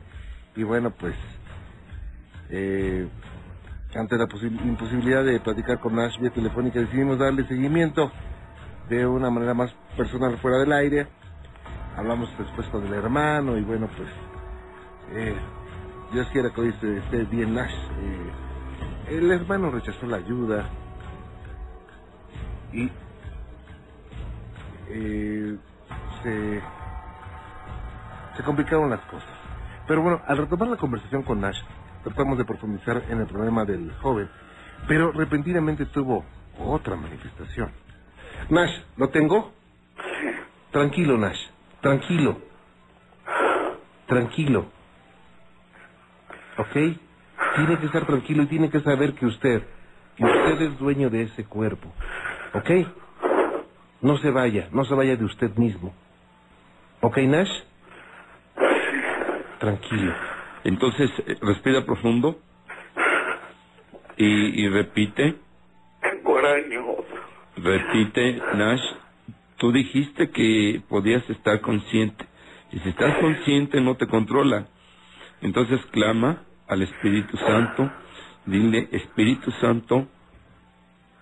y 0.55 0.63
bueno, 0.63 0.91
pues 0.91 1.15
eh, 2.49 3.07
ante 3.95 4.17
la 4.17 4.25
posi- 4.27 4.61
imposibilidad 4.65 5.23
de 5.25 5.39
platicar 5.39 5.79
con 5.79 5.95
Nash 5.95 6.17
vía 6.19 6.31
telefónica 6.31 6.79
decidimos 6.79 7.19
darle 7.19 7.47
seguimiento 7.47 8.11
de 8.89 9.05
una 9.07 9.29
manera 9.29 9.53
más 9.53 9.73
personal 9.97 10.37
fuera 10.39 10.59
del 10.59 10.73
aire. 10.73 11.07
Hablamos 11.97 12.29
después 12.37 12.67
con 12.69 12.85
el 12.85 12.93
hermano 12.93 13.57
y 13.57 13.63
bueno, 13.63 13.89
pues 13.97 14.09
eh, 15.13 15.35
Dios 16.11 16.27
quiera 16.31 16.49
que 16.51 16.61
hoy 16.61 16.69
esté, 16.69 17.23
bien 17.25 17.53
Nash. 17.55 17.73
Eh, 17.73 18.31
el 19.17 19.31
hermano 19.31 19.71
rechazó 19.71 20.05
la 20.05 20.17
ayuda 20.17 20.69
y 22.71 22.89
eh, 24.89 25.57
se, 26.23 26.61
se 28.37 28.43
complicaron 28.43 28.89
las 28.89 29.01
cosas. 29.01 29.29
Pero 29.87 30.01
bueno, 30.01 30.21
al 30.27 30.37
retomar 30.37 30.69
la 30.69 30.77
conversación 30.77 31.23
con 31.23 31.41
Nash, 31.41 31.59
tratamos 32.03 32.37
de 32.37 32.45
profundizar 32.45 33.03
en 33.09 33.19
el 33.19 33.27
problema 33.27 33.65
del 33.65 33.91
joven, 34.01 34.29
pero 34.87 35.11
repentinamente 35.11 35.85
tuvo 35.85 36.25
otra 36.59 36.95
manifestación. 36.95 37.71
Nash, 38.49 38.79
¿lo 38.97 39.09
tengo? 39.09 39.51
Tranquilo, 40.71 41.17
Nash, 41.17 41.47
tranquilo. 41.81 42.37
Tranquilo. 44.07 44.80
¿Ok? 46.61 46.73
Tiene 47.55 47.79
que 47.79 47.85
estar 47.87 48.05
tranquilo 48.05 48.43
y 48.43 48.45
tiene 48.45 48.69
que 48.69 48.81
saber 48.81 49.13
que 49.13 49.25
usted, 49.25 49.63
que 50.15 50.23
usted 50.23 50.61
es 50.61 50.77
dueño 50.77 51.09
de 51.09 51.23
ese 51.23 51.43
cuerpo. 51.43 51.91
¿Ok? 52.53 52.69
No 54.01 54.17
se 54.17 54.29
vaya, 54.29 54.69
no 54.71 54.85
se 54.85 54.93
vaya 54.93 55.15
de 55.15 55.25
usted 55.25 55.55
mismo. 55.55 55.93
¿Ok, 57.01 57.17
Nash? 57.17 57.51
Tranquilo. 59.59 60.13
entonces 60.63 61.11
eh, 61.27 61.37
respira 61.41 61.85
profundo 61.85 62.39
y, 64.17 64.63
y 64.63 64.69
repite, 64.69 65.35
repite, 67.57 68.41
Nash. 68.55 68.83
Tú 69.57 69.71
dijiste 69.71 70.29
que 70.31 70.81
podías 70.89 71.27
estar 71.29 71.61
consciente. 71.61 72.25
Y 72.71 72.79
si 72.79 72.89
estás 72.89 73.17
consciente 73.19 73.81
no 73.81 73.95
te 73.95 74.07
controla. 74.07 74.67
Entonces 75.41 75.79
clama 75.91 76.43
al 76.71 76.81
Espíritu 76.83 77.35
Santo, 77.37 77.91
dile, 78.45 78.87
Espíritu 78.93 79.51
Santo, 79.59 80.07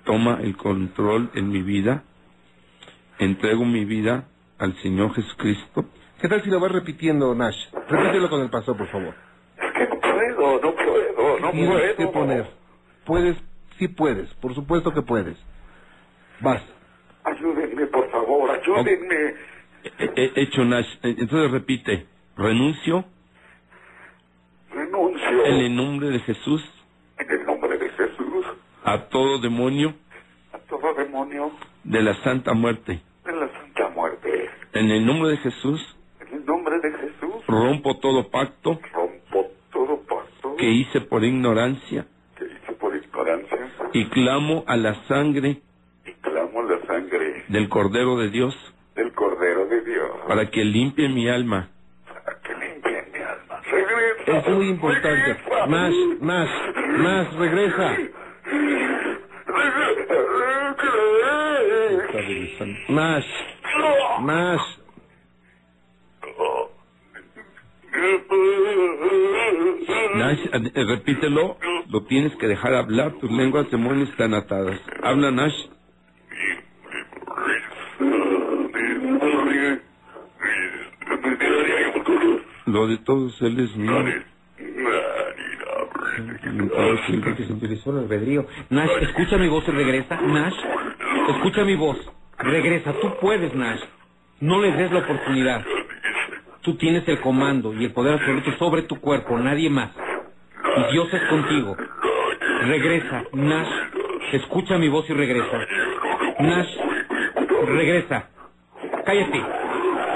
toma 0.05 0.39
el 0.41 0.55
control 0.55 1.31
en 1.33 1.49
mi 1.49 1.63
vida, 1.63 2.03
entrego 3.17 3.65
mi 3.65 3.83
vida 3.83 4.25
al 4.59 4.75
Señor 4.83 5.13
Jesucristo. 5.15 5.85
¿Qué 6.21 6.27
tal 6.27 6.43
si 6.43 6.51
lo 6.51 6.59
vas 6.59 6.71
repitiendo, 6.71 7.33
Nash? 7.33 7.57
Repítelo 7.89 8.29
con 8.29 8.41
el 8.41 8.49
paso, 8.51 8.77
por 8.77 8.87
favor. 8.89 9.15
Es 9.57 9.71
que 9.73 9.87
no 9.87 9.99
puedo, 9.99 10.61
no 10.61 10.75
puedo, 10.75 11.39
no 11.39 11.51
Tienes 11.51 11.69
puedo. 11.69 11.95
que 11.95 12.07
poner. 12.07 12.47
Puedes, 13.05 13.37
sí 13.79 13.87
puedes, 13.87 14.31
por 14.35 14.53
supuesto 14.53 14.93
que 14.93 15.01
puedes. 15.01 15.35
Vas. 16.41 16.61
Ayúdenme, 17.23 17.87
por 17.87 18.09
favor, 18.11 18.51
ayúdenme. 18.51 19.33
He- 19.97 20.11
he 20.35 20.41
hecho 20.41 20.63
Nash. 20.63 20.87
Eh, 21.01 21.15
Entonces 21.17 21.49
repite, 21.51 22.05
renuncio 22.37 23.03
Renuncio 24.71 25.08
en 25.49 25.55
el 25.59 25.75
nombre 25.75 26.09
de 26.09 26.19
Jesús 26.19 26.63
en 27.17 27.29
el 27.31 27.45
nombre 27.45 27.77
de 27.77 27.89
Jesús 27.89 28.45
a 28.83 28.97
todo 29.09 29.39
demonio 29.39 29.93
a 30.53 30.57
todo 30.59 30.93
demonio 30.93 31.51
de 31.83 32.01
la 32.01 32.13
santa 32.23 32.53
muerte. 32.53 33.01
de 33.25 33.31
la 33.33 33.47
Santa 33.51 33.89
Muerte. 33.89 34.49
En 34.73 34.89
el 34.91 35.05
nombre 35.05 35.29
de 35.31 35.37
Jesús 35.37 35.79
En 36.21 36.27
el 36.39 36.45
nombre 36.45 36.79
de 36.79 36.91
Jesús 36.91 37.45
rompo 37.47 37.97
todo 37.99 38.29
pacto 38.29 38.79
rompo 38.93 39.51
todo 39.71 40.01
pacto 40.07 40.55
que 40.57 40.65
hice 40.69 41.01
por 41.01 41.23
ignorancia 41.23 42.05
que 42.37 42.45
hice 42.45 42.73
por 42.73 42.95
ignorancia 42.95 43.57
y 43.93 44.05
clamo 44.09 44.63
a 44.67 44.77
la 44.77 44.93
sangre 45.07 45.61
y 46.05 46.11
clamo 46.21 46.63
la 46.63 46.79
sangre 46.87 47.43
del 47.47 47.69
Cordero 47.69 48.17
de 48.17 48.29
Dios 48.29 48.55
del 48.95 49.11
Cordero 49.13 49.65
de 49.67 49.81
Dios 49.81 50.11
para 50.27 50.49
que 50.49 50.63
limpie 50.63 51.09
mi 51.09 51.27
alma. 51.29 51.69
para 52.07 52.39
que 52.41 52.53
limpie 52.55 53.03
mi 53.13 53.19
alma. 53.19 53.61
Regresa. 53.71 54.18
Es 54.29 54.47
muy 54.47 54.69
importante. 54.69 55.37
Nash, 55.67 55.95
Nash, 56.21 56.49
Nash, 56.99 57.33
regresa. 57.37 57.97
Está 62.05 62.21
regresando. 62.21 62.79
Nash, 62.89 63.25
Nash. 64.21 64.61
Nash, 70.15 70.39
repítelo, 70.75 71.57
lo 71.89 72.03
tienes 72.05 72.35
que 72.35 72.47
dejar 72.47 72.75
hablar, 72.75 73.13
tus 73.19 73.31
lenguas 73.31 73.69
demonios 73.71 74.09
están 74.09 74.33
atadas. 74.35 74.79
Habla 75.01 75.31
Nash. 75.31 75.55
Lo 82.69 82.85
de 82.85 82.97
todos 82.97 83.41
él 83.41 83.59
es 83.59 83.75
mío. 83.75 84.05
que 87.35 87.45
se 87.45 87.53
utilizó 87.53 87.91
el 87.91 87.99
albedrío. 87.99 88.45
Nash, 88.69 88.91
escucha 89.01 89.37
mi 89.37 89.47
voz 89.47 89.67
y 89.67 89.71
regresa. 89.71 90.21
Nash, 90.21 90.53
escucha 91.29 91.63
mi 91.63 91.75
voz. 91.75 91.97
Regresa, 92.37 92.93
tú 93.01 93.15
puedes, 93.19 93.55
Nash. 93.55 93.81
No 94.39 94.61
le 94.61 94.71
des 94.71 94.91
la 94.91 94.99
oportunidad. 94.99 95.65
Tú 96.61 96.75
tienes 96.75 97.07
el 97.07 97.19
comando 97.21 97.73
y 97.73 97.85
el 97.85 97.91
poder 97.91 98.13
absoluto 98.13 98.51
sobre 98.59 98.83
tu 98.83 98.99
cuerpo, 98.99 99.39
nadie 99.39 99.71
más. 99.71 99.89
Y 100.77 100.91
Dios 100.91 101.11
es 101.11 101.23
contigo. 101.23 101.75
Regresa, 102.67 103.23
Nash. 103.33 103.69
Escucha 104.33 104.77
mi 104.77 104.89
voz 104.89 105.09
y 105.09 105.13
regresa. 105.13 105.57
Nash, 106.39 106.69
regresa. 107.65 108.29
Cállate. 109.05 109.43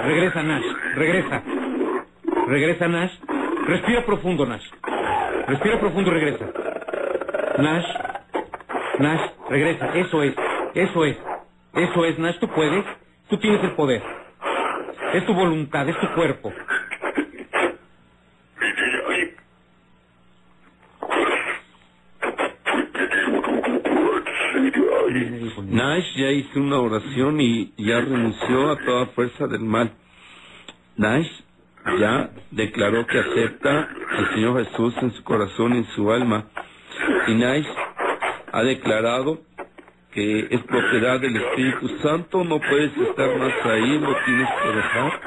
Regresa, 0.06 0.44
Nash. 0.44 0.66
Regresa. 0.96 1.44
Regresa, 2.54 2.88
Nash. 2.88 3.12
Respira 3.66 4.06
profundo, 4.06 4.46
Nash. 4.46 4.64
Respira 5.48 5.80
profundo 5.80 6.12
y 6.12 6.14
regresa. 6.14 6.46
Nash. 7.58 7.86
Nash, 9.00 9.22
regresa. 9.50 9.88
Eso 9.96 10.22
es. 10.22 10.36
Eso 10.76 11.06
es. 11.06 11.18
Eso 11.74 12.06
es, 12.06 12.20
Nash. 12.20 12.38
Tú 12.38 12.48
puedes. 12.50 12.86
Tú 13.28 13.40
tienes 13.40 13.64
el 13.64 13.72
poder. 13.72 14.04
Es 15.16 15.26
tu 15.26 15.34
voluntad, 15.34 15.90
es 15.90 16.00
tu 16.00 16.08
cuerpo. 16.14 16.54
Nash 25.70 26.06
ya 26.18 26.30
hizo 26.30 26.60
una 26.60 26.78
oración 26.78 27.42
y 27.42 27.74
ya 27.78 28.00
renunció 28.02 28.70
a 28.70 28.78
toda 28.78 29.08
fuerza 29.08 29.48
del 29.48 29.62
mal. 29.62 29.92
Nash 30.98 31.28
ya 32.00 32.30
declaró 32.52 33.06
que 33.08 33.20
acepta 33.20 33.90
al 34.18 34.34
Señor 34.34 34.66
Jesús 34.66 34.94
en 35.02 35.12
su 35.14 35.24
corazón 35.24 35.76
y 35.76 35.78
en 35.80 35.88
su 35.96 36.12
alma. 36.12 36.46
Nash 37.28 37.68
ha 38.52 38.64
declarado 38.64 39.42
que 40.12 40.48
es 40.52 40.62
propiedad 40.64 41.20
del 41.20 41.36
Espíritu 41.36 41.90
Santo, 42.04 42.44
no 42.44 42.60
puedes 42.60 42.96
estar 42.96 43.36
más 43.38 43.54
ahí, 43.66 43.98
lo 43.98 44.16
tienes 44.26 44.50
que 44.62 44.76
dejar, 44.76 45.22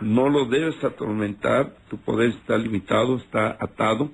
no 0.00 0.28
lo 0.30 0.46
debes 0.46 0.82
atormentar, 0.82 1.74
tu 1.90 1.98
poder 1.98 2.30
está 2.30 2.56
limitado, 2.56 3.16
está 3.16 3.58
atado 3.60 4.10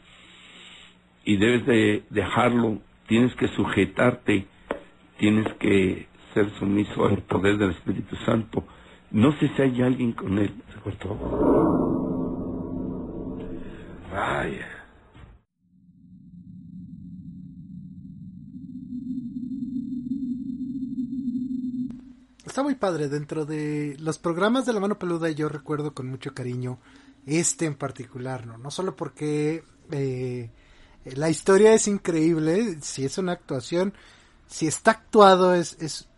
y 1.24 1.36
debes 1.36 1.66
de 1.66 2.02
dejarlo, 2.10 2.78
tienes 3.06 3.34
que 3.36 3.48
sujetarte, 3.48 4.46
tienes 5.18 5.52
que 5.54 6.08
ser 6.34 6.50
sumiso 6.58 7.06
al 7.06 7.18
poder 7.18 7.58
del 7.58 7.70
Espíritu 7.70 8.16
Santo. 8.26 8.64
No 9.10 9.32
sé 9.32 9.50
si 9.54 9.62
hay 9.62 9.82
alguien 9.82 10.12
con 10.12 10.38
él. 10.38 10.52
Vaya. 14.10 14.66
Está 22.46 22.62
muy 22.62 22.74
padre. 22.74 23.08
Dentro 23.08 23.44
de 23.44 23.96
los 24.00 24.18
programas 24.18 24.64
de 24.64 24.72
la 24.72 24.80
mano 24.80 24.98
peluda 24.98 25.28
yo 25.30 25.48
recuerdo 25.48 25.92
con 25.92 26.08
mucho 26.08 26.32
cariño 26.32 26.78
este 27.26 27.66
en 27.66 27.74
particular, 27.74 28.46
¿no? 28.46 28.56
No 28.56 28.70
solo 28.70 28.96
porque 28.96 29.62
eh, 29.90 30.50
la 31.04 31.28
historia 31.28 31.74
es 31.74 31.86
increíble, 31.86 32.78
si 32.80 33.04
es 33.04 33.18
una 33.18 33.32
actuación, 33.32 33.92
si 34.46 34.66
está 34.66 34.92
actuado 34.92 35.54
es, 35.54 35.76
es, 35.80 36.08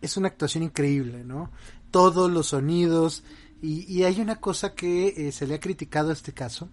es 0.00 0.16
una 0.16 0.28
actuación 0.28 0.62
increíble, 0.62 1.24
¿no? 1.24 1.50
Todos 1.90 2.30
los 2.30 2.48
sonidos, 2.48 3.24
y, 3.62 3.92
y 3.92 4.04
hay 4.04 4.20
una 4.20 4.36
cosa 4.36 4.74
que 4.74 5.08
eh, 5.16 5.32
se 5.32 5.46
le 5.46 5.54
ha 5.54 5.60
criticado 5.60 6.10
a 6.10 6.14
este 6.14 6.32
caso 6.32 6.68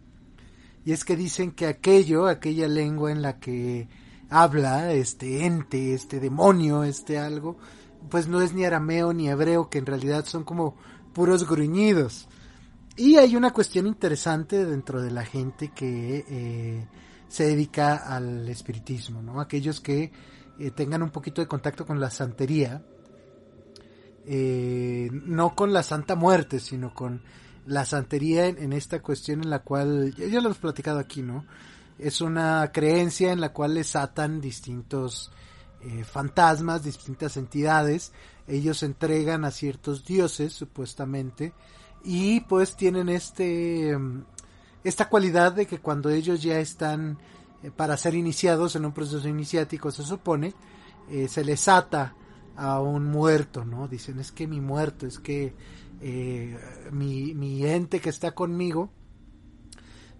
y 0.87 0.93
es 0.93 1.03
que 1.03 1.17
dicen 1.17 1.51
que 1.51 1.67
aquello, 1.67 2.27
aquella 2.27 2.69
lengua 2.69 3.11
en 3.11 3.21
la 3.21 3.41
que 3.41 3.89
habla 4.29 4.93
este 4.93 5.45
ente, 5.45 5.93
este 5.93 6.21
demonio, 6.21 6.85
este 6.85 7.19
algo, 7.19 7.57
pues 8.09 8.29
no 8.29 8.41
es 8.41 8.53
ni 8.53 8.63
arameo 8.63 9.11
ni 9.11 9.27
hebreo, 9.27 9.69
que 9.69 9.79
en 9.79 9.85
realidad 9.85 10.23
son 10.25 10.45
como 10.45 10.77
puros 11.11 11.45
gruñidos. 11.45 12.29
Y 12.95 13.17
hay 13.17 13.35
una 13.35 13.51
cuestión 13.51 13.85
interesante 13.85 14.65
dentro 14.65 15.01
de 15.01 15.11
la 15.11 15.25
gente 15.25 15.73
que 15.75 16.23
eh, 16.25 16.87
se 17.27 17.47
dedica 17.47 17.97
al 17.97 18.47
espiritismo, 18.47 19.21
¿no? 19.21 19.41
Aquellos 19.41 19.81
que 19.81 20.11
eh, 20.57 20.71
tengan 20.71 21.03
un 21.03 21.09
poquito 21.09 21.41
de 21.41 21.47
contacto 21.47 21.85
con 21.85 21.99
la 21.99 22.09
santería, 22.09 22.81
eh, 24.27 25.09
no 25.11 25.55
con 25.55 25.73
la 25.73 25.81
Santa 25.81 26.15
Muerte, 26.15 26.59
sino 26.59 26.93
con 26.93 27.21
la 27.65 27.85
santería 27.85 28.47
en, 28.47 28.73
esta 28.73 29.01
cuestión 29.01 29.43
en 29.43 29.49
la 29.49 29.59
cual, 29.59 30.13
ya, 30.15 30.27
lo 30.27 30.47
hemos 30.47 30.57
platicado 30.57 30.99
aquí, 30.99 31.21
¿no? 31.21 31.45
Es 31.97 32.21
una 32.21 32.69
creencia 32.71 33.31
en 33.31 33.41
la 33.41 33.53
cual 33.53 33.73
les 33.73 33.95
atan 33.95 34.39
distintos 34.39 35.31
fantasmas, 36.03 36.83
distintas 36.83 37.37
entidades, 37.37 38.11
ellos 38.47 38.83
entregan 38.83 39.45
a 39.45 39.51
ciertos 39.51 40.03
dioses, 40.05 40.51
supuestamente, 40.53 41.53
y 42.03 42.41
pues 42.41 42.75
tienen 42.75 43.09
este 43.09 43.97
esta 44.83 45.09
cualidad 45.09 45.51
de 45.51 45.65
que 45.65 45.79
cuando 45.79 46.09
ellos 46.09 46.41
ya 46.41 46.59
están 46.59 47.17
eh, 47.61 47.71
para 47.75 47.97
ser 47.97 48.15
iniciados 48.15 48.75
en 48.75 48.85
un 48.85 48.93
proceso 48.93 49.27
iniciático 49.27 49.91
se 49.91 50.03
supone 50.03 50.53
eh, 51.09 51.27
se 51.27 51.43
les 51.43 51.67
ata 51.67 52.15
a 52.57 52.81
un 52.81 53.05
muerto 53.05 53.63
no 53.63 53.87
dicen 53.87 54.19
es 54.19 54.31
que 54.31 54.47
mi 54.47 54.59
muerto 54.59 55.05
es 55.07 55.19
que 55.19 55.53
eh, 56.01 56.57
mi, 56.91 57.33
mi 57.33 57.65
ente 57.65 57.99
que 57.99 58.09
está 58.09 58.31
conmigo 58.33 58.89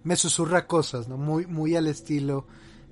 me 0.04 0.16
susurra 0.16 0.66
cosas 0.66 1.08
no 1.08 1.18
muy 1.18 1.46
muy 1.46 1.76
al 1.76 1.86
estilo 1.86 2.46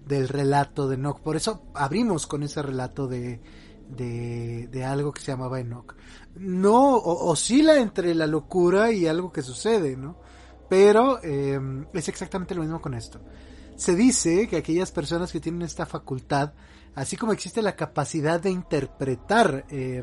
del 0.05 0.29
relato 0.29 0.89
de 0.89 0.97
Enoch 0.97 1.21
por 1.21 1.37
eso 1.37 1.63
abrimos 1.75 2.27
con 2.27 2.43
ese 2.43 2.63
relato 2.63 3.07
de 3.07 3.41
de, 3.89 4.67
de 4.67 4.85
algo 4.85 5.13
que 5.13 5.21
se 5.21 5.31
llamaba 5.31 5.61
Enoch 5.61 5.95
no 6.39 6.97
oscila 6.97 7.79
entre 7.79 8.15
la 8.15 8.27
locura 8.27 8.93
y 8.93 9.07
algo 9.07 9.33
que 9.33 9.43
sucede, 9.43 9.97
¿no? 9.97 10.17
Pero 10.69 11.21
eh, 11.23 11.59
es 11.93 12.09
exactamente 12.09 12.55
lo 12.55 12.63
mismo 12.63 12.81
con 12.81 12.95
esto. 12.95 13.21
Se 13.77 13.95
dice 13.95 14.49
que 14.49 14.57
aquellas 14.57 14.91
personas 14.91 15.33
que 15.33 15.41
tienen 15.41 15.63
esta 15.63 15.87
facultad, 15.87 16.53
así 16.97 17.17
como 17.17 17.33
existe 17.33 17.63
la 17.63 17.77
capacidad 17.77 18.41
de 18.41 18.51
interpretar 18.51 19.65
eh, 19.71 20.03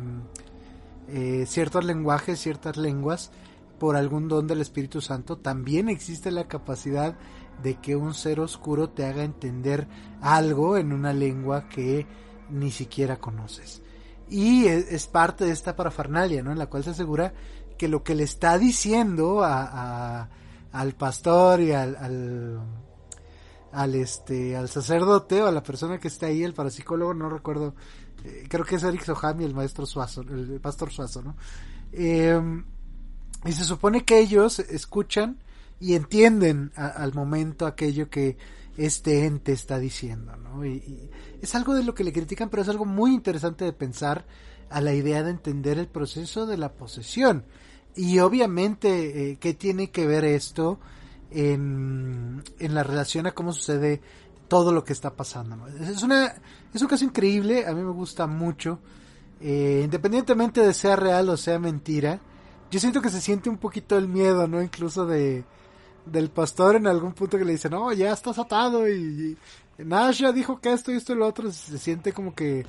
eh, 1.10 1.44
ciertos 1.46 1.84
lenguajes, 1.84 2.40
ciertas 2.40 2.78
lenguas, 2.78 3.32
por 3.80 3.98
algún 3.98 4.30
don 4.30 4.48
del 4.48 4.62
Espíritu 4.62 5.02
Santo, 5.02 5.38
también 5.38 5.90
existe 5.90 6.32
la 6.32 6.48
capacidad 6.48 7.18
de 7.62 7.76
que 7.76 7.98
un 7.98 8.14
ser 8.14 8.40
oscuro 8.40 8.90
te 8.90 9.06
haga 9.06 9.24
entender 9.24 9.88
algo 10.22 10.78
en 10.78 10.94
una 10.94 11.12
lengua 11.12 11.68
que 11.68 12.08
ni 12.50 12.72
siquiera 12.72 13.18
conoces. 13.18 13.82
Y 14.30 14.68
es, 14.68 15.08
parte 15.08 15.46
de 15.46 15.52
esta 15.52 15.76
parafernalia, 15.76 16.42
¿no? 16.42 16.52
En 16.52 16.60
la 16.60 16.68
cual 16.68 16.84
se 16.84 16.92
asegura 16.92 17.34
que 17.78 17.88
lo 17.88 18.04
que 18.04 18.16
le 18.16 18.24
está 18.24 18.58
diciendo 18.58 19.44
a, 19.44 20.30
al 20.72 20.94
pastor 20.94 21.62
y 21.62 21.72
al, 21.74 22.62
este, 23.96 24.56
al 24.56 24.70
sacerdote 24.70 25.42
o 25.42 25.48
a 25.48 25.52
la 25.52 25.64
persona 25.64 26.00
que 26.00 26.08
está 26.08 26.28
ahí, 26.28 26.44
el 26.44 26.54
parapsicólogo, 26.54 27.14
no 27.14 27.30
recuerdo, 27.30 27.76
eh, 28.24 28.46
creo 28.48 28.66
que 28.66 28.76
es 28.76 28.84
Eric 28.84 29.04
Sohami, 29.04 29.44
el 29.44 29.54
maestro 29.54 29.86
Suazo, 29.86 30.22
el 30.22 30.60
pastor 30.62 30.92
Suazo, 30.92 31.22
¿no? 31.22 31.36
Em, 31.92 32.64
y 33.46 33.52
se 33.52 33.66
supone 33.66 34.06
que 34.06 34.20
ellos 34.20 34.60
escuchan 34.60 35.40
y 35.80 35.96
entienden 35.96 36.72
al 36.76 37.14
momento 37.14 37.66
aquello 37.66 38.10
que 38.10 38.38
este 38.78 39.26
ente 39.26 39.52
está 39.52 39.80
diciendo, 39.80 40.36
¿no? 40.38 40.66
Y, 40.66 41.10
es 41.42 41.56
algo 41.56 41.76
de 41.76 41.84
lo 41.84 41.94
que 41.94 42.04
le 42.04 42.14
critican, 42.14 42.50
pero 42.50 42.62
es 42.62 42.70
algo 42.70 42.86
muy 42.86 43.14
interesante 43.14 43.66
de 43.66 43.74
pensar 43.74 44.26
a 44.70 44.80
la 44.82 44.94
idea 44.94 45.24
de 45.24 45.32
entender 45.32 45.78
el 45.78 45.88
proceso 45.88 46.46
de 46.46 46.58
la 46.58 46.72
posesión. 46.72 47.44
Y 47.96 48.20
obviamente, 48.20 49.32
eh, 49.32 49.38
¿qué 49.40 49.54
tiene 49.54 49.92
que 49.92 50.08
ver 50.08 50.24
esto 50.24 50.80
en, 51.34 52.44
en, 52.60 52.76
la 52.76 52.84
relación 52.84 53.28
a 53.28 53.32
cómo 53.32 53.54
sucede 53.54 54.02
todo 54.48 54.72
lo 54.72 54.84
que 54.84 54.94
está 54.94 55.16
pasando? 55.16 55.68
Es, 55.68 56.04
una, 56.04 56.34
es 56.74 56.82
un 56.82 56.88
caso 56.88 57.04
increíble, 57.04 57.66
a 57.66 57.74
mí 57.74 57.82
me 57.82 57.92
gusta 57.92 58.28
mucho. 58.28 58.80
Eh, 59.42 59.82
independientemente 59.84 60.62
de 60.62 60.74
sea 60.74 60.96
real 60.96 61.28
o 61.30 61.36
sea 61.36 61.60
mentira, 61.60 62.20
yo 62.72 62.80
siento 62.80 63.02
que 63.02 63.10
se 63.10 63.22
siente 63.22 63.50
un 63.50 63.58
poquito 63.58 63.98
el 63.98 64.08
miedo, 64.08 64.48
¿no? 64.48 64.62
Incluso 64.62 65.06
de, 65.06 65.44
del 66.06 66.30
pastor 66.30 66.76
en 66.76 66.88
algún 66.88 67.14
punto 67.14 67.38
que 67.38 67.46
le 67.46 67.54
dice, 67.54 67.70
no, 67.70 67.92
ya 67.94 68.12
estás 68.12 68.40
atado 68.40 68.90
y, 68.90 69.38
Nasha 69.78 70.32
dijo 70.32 70.60
que 70.60 70.72
esto 70.72 70.92
y 70.92 70.96
esto 70.96 71.14
y 71.14 71.16
lo 71.16 71.28
otro, 71.28 71.52
se 71.52 71.78
siente 71.78 72.14
como 72.14 72.34
que 72.36 72.66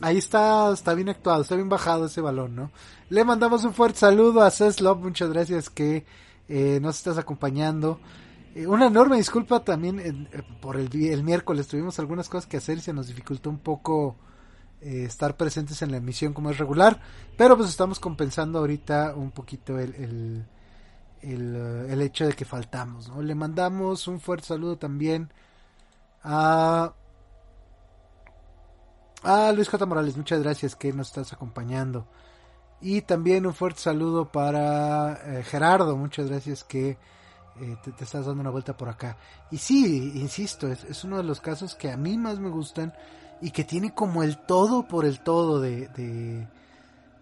ahí 0.00 0.18
está, 0.18 0.72
está 0.72 0.94
bien 0.94 1.08
actuado, 1.08 1.42
está 1.42 1.54
bien 1.54 1.68
bajado 1.68 2.06
ese 2.06 2.20
balón, 2.20 2.54
¿no? 2.54 2.70
Le 3.08 3.24
mandamos 3.24 3.64
un 3.64 3.74
fuerte 3.74 3.98
saludo 3.98 4.42
a 4.42 4.50
Ceslov, 4.50 4.98
muchas 4.98 5.30
gracias 5.30 5.70
que 5.70 6.04
eh, 6.50 6.78
nos 6.80 6.98
estás 6.98 7.16
acompañando. 7.16 8.00
Eh, 8.54 8.66
una 8.66 8.88
enorme 8.88 9.16
disculpa 9.16 9.64
también 9.64 10.00
eh, 10.00 10.42
por 10.60 10.76
el, 10.76 10.88
el, 10.94 11.22
miércoles, 11.22 11.68
tuvimos 11.68 11.98
algunas 11.98 12.28
cosas 12.28 12.46
que 12.46 12.58
hacer 12.58 12.78
y 12.78 12.80
se 12.82 12.92
nos 12.92 13.06
dificultó 13.06 13.48
un 13.48 13.58
poco 13.58 14.16
estar 14.82 15.36
presentes 15.36 15.82
en 15.82 15.90
la 15.90 15.98
emisión 15.98 16.32
como 16.32 16.48
es 16.48 16.56
regular, 16.56 17.02
pero 17.36 17.54
pues 17.54 17.68
estamos 17.68 18.00
compensando 18.00 18.60
ahorita 18.60 19.12
un 19.14 19.30
poquito 19.30 19.78
el 19.78 20.46
el, 21.22 21.86
el 21.88 22.02
hecho 22.02 22.26
de 22.26 22.32
que 22.32 22.44
faltamos. 22.44 23.08
¿no? 23.08 23.22
Le 23.22 23.34
mandamos 23.34 24.08
un 24.08 24.20
fuerte 24.20 24.48
saludo 24.48 24.78
también 24.78 25.32
a, 26.22 26.94
a 29.22 29.52
Luis 29.52 29.68
J. 29.68 29.86
Morales. 29.86 30.16
Muchas 30.16 30.42
gracias 30.42 30.76
que 30.76 30.92
nos 30.92 31.08
estás 31.08 31.32
acompañando. 31.32 32.06
Y 32.80 33.02
también 33.02 33.46
un 33.46 33.54
fuerte 33.54 33.80
saludo 33.80 34.30
para 34.30 35.12
eh, 35.24 35.42
Gerardo. 35.42 35.96
Muchas 35.96 36.28
gracias 36.28 36.64
que 36.64 36.90
eh, 36.90 37.76
te, 37.82 37.90
estás 37.90 38.26
dando 38.26 38.40
una 38.40 38.50
vuelta 38.50 38.76
por 38.76 38.88
acá. 38.88 39.16
Y 39.50 39.58
sí, 39.58 40.12
insisto, 40.14 40.68
es, 40.68 41.04
uno 41.04 41.18
de 41.18 41.24
los 41.24 41.40
casos 41.40 41.74
que 41.74 41.90
a 41.90 41.96
mí 41.96 42.16
más 42.16 42.38
me 42.38 42.48
gustan 42.48 42.94
y 43.42 43.50
que 43.50 43.64
tiene 43.64 43.94
como 43.94 44.22
el 44.22 44.38
todo 44.38 44.86
por 44.88 45.04
el 45.04 45.20
todo 45.20 45.60
de, 45.60 45.88
de 45.88 46.48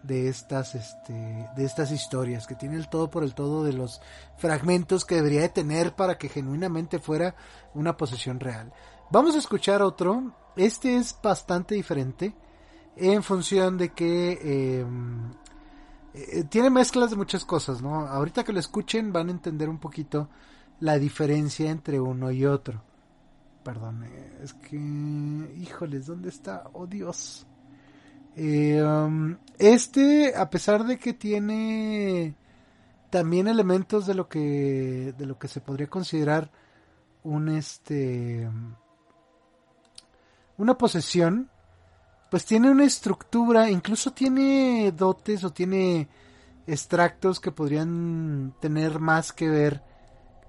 de 0.03 0.29
estas 0.29 0.75
este 0.75 1.13
de 1.57 1.65
estas 1.65 1.91
historias 1.91 2.47
que 2.47 2.55
tiene 2.55 2.77
el 2.77 2.87
todo 2.87 3.09
por 3.09 3.23
el 3.23 3.33
todo 3.33 3.65
de 3.65 3.73
los 3.73 4.01
fragmentos 4.37 5.03
que 5.03 5.15
debería 5.15 5.41
de 5.41 5.49
tener 5.49 5.93
para 5.93 6.17
que 6.17 6.29
genuinamente 6.29 6.99
fuera 6.99 7.35
una 7.73 7.97
posesión 7.97 8.39
real. 8.39 8.71
Vamos 9.11 9.35
a 9.35 9.39
escuchar 9.39 9.81
otro. 9.81 10.33
Este 10.55 10.95
es 10.95 11.17
bastante 11.21 11.75
diferente 11.75 12.33
en 12.95 13.23
función 13.23 13.77
de 13.77 13.89
que 13.89 14.79
em, 14.81 15.33
eh, 16.13 16.43
tiene 16.49 16.69
mezclas 16.69 17.11
de 17.11 17.15
muchas 17.15 17.45
cosas, 17.45 17.81
¿no? 17.81 18.07
Ahorita 18.07 18.43
que 18.43 18.53
lo 18.53 18.59
escuchen 18.59 19.13
van 19.13 19.27
a 19.29 19.31
entender 19.31 19.69
un 19.69 19.79
poquito 19.79 20.29
la 20.79 20.97
diferencia 20.97 21.69
entre 21.69 21.99
uno 21.99 22.31
y 22.31 22.45
otro. 22.45 22.81
Perdón, 23.63 24.03
eh, 24.05 24.39
es 24.43 24.53
que 24.53 24.77
híjoles, 24.77 26.07
¿dónde 26.07 26.29
está? 26.29 26.63
Oh 26.73 26.87
Dios. 26.87 27.45
Eh, 28.35 28.81
um, 28.81 29.37
este, 29.57 30.33
a 30.35 30.49
pesar 30.49 30.85
de 30.85 30.97
que 30.97 31.13
tiene 31.13 32.35
también 33.09 33.47
elementos 33.47 34.05
de 34.05 34.13
lo 34.13 34.29
que 34.29 35.13
de 35.17 35.25
lo 35.25 35.37
que 35.37 35.47
se 35.47 35.61
podría 35.61 35.87
considerar 35.87 36.51
un 37.23 37.49
este 37.49 38.47
una 40.57 40.77
posesión, 40.77 41.49
pues 42.29 42.45
tiene 42.45 42.69
una 42.69 42.85
estructura, 42.85 43.69
incluso 43.69 44.11
tiene 44.11 44.91
dotes 44.95 45.43
o 45.43 45.51
tiene 45.51 46.07
extractos 46.67 47.39
que 47.39 47.51
podrían 47.51 48.53
tener 48.59 48.99
más 48.99 49.33
que 49.33 49.49
ver 49.49 49.83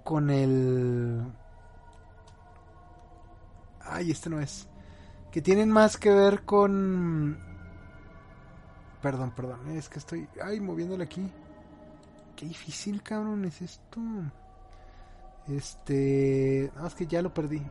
con 0.04 0.30
el 0.30 1.22
ay, 3.80 4.10
este 4.10 4.30
no 4.30 4.40
es. 4.40 4.68
Que 5.30 5.40
tienen 5.40 5.70
más 5.70 5.96
que 5.96 6.10
ver 6.10 6.42
con 6.44 7.38
Perdón, 9.02 9.30
perdón, 9.34 9.70
es 9.70 9.88
que 9.88 9.98
estoy, 9.98 10.28
ay, 10.42 10.60
moviéndole 10.60 11.04
aquí. 11.04 11.26
Qué 12.36 12.46
difícil, 12.46 13.02
cabrón, 13.02 13.44
es 13.46 13.62
esto. 13.62 14.00
Este, 15.48 16.70
no, 16.76 16.86
es 16.86 16.94
que 16.94 17.06
ya 17.06 17.22
lo 17.22 17.32
perdí. 17.32 17.62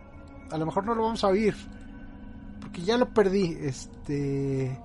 A 0.50 0.58
lo 0.58 0.66
mejor 0.66 0.86
no 0.86 0.96
lo 0.96 1.04
vamos 1.04 1.24
a 1.24 1.28
oír. 1.28 1.56
Porque 2.70 2.84
ya 2.84 2.98
lo 2.98 3.12
perdí. 3.12 3.58
Este... 3.62 4.80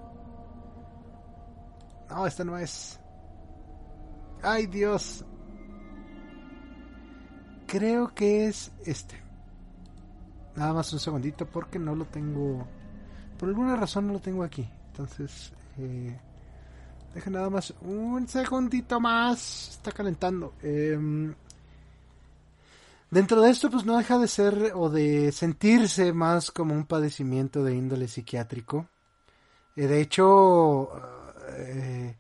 No, 2.09 2.27
esta 2.27 2.45
no 2.45 2.57
es. 2.57 2.99
Ay, 4.43 4.67
Dios. 4.67 5.23
Creo 7.67 8.15
que 8.15 8.47
es 8.47 8.73
este. 8.87 9.17
Nada 10.57 10.73
más 10.73 10.93
un 10.95 10.99
segundito 10.99 11.45
porque 11.45 11.79
no 11.79 11.95
lo 11.95 12.07
tengo. 12.07 12.67
Por 13.39 13.51
alguna 13.51 13.77
razón 13.77 14.07
no 14.07 14.15
lo 14.15 14.21
tengo 14.21 14.45
aquí. 14.45 14.67
Entonces, 14.93 15.53
eh, 15.77 16.17
deja 17.15 17.31
nada 17.31 17.51
más 17.51 17.75
un 17.83 18.27
segundito 18.29 18.99
más. 18.99 19.71
Está 19.73 19.93
calentando. 19.93 20.55
Em, 20.63 21.35
dentro 23.15 23.41
de 23.41 23.51
esto, 23.51 23.71
pues 23.71 23.85
no 23.85 23.97
deja 23.97 24.19
de 24.19 24.27
ser 24.27 24.73
o 24.75 24.91
de 24.91 25.31
sentirse 25.31 26.13
más 26.13 26.51
como 26.51 26.75
un 26.75 26.85
padecimiento 26.85 27.63
de 27.63 27.77
índole 27.77 28.09
psiquiátrico. 28.09 28.89
Eh, 29.77 29.87
de 29.87 30.01
hecho, 30.01 30.91
eh, 31.51 32.17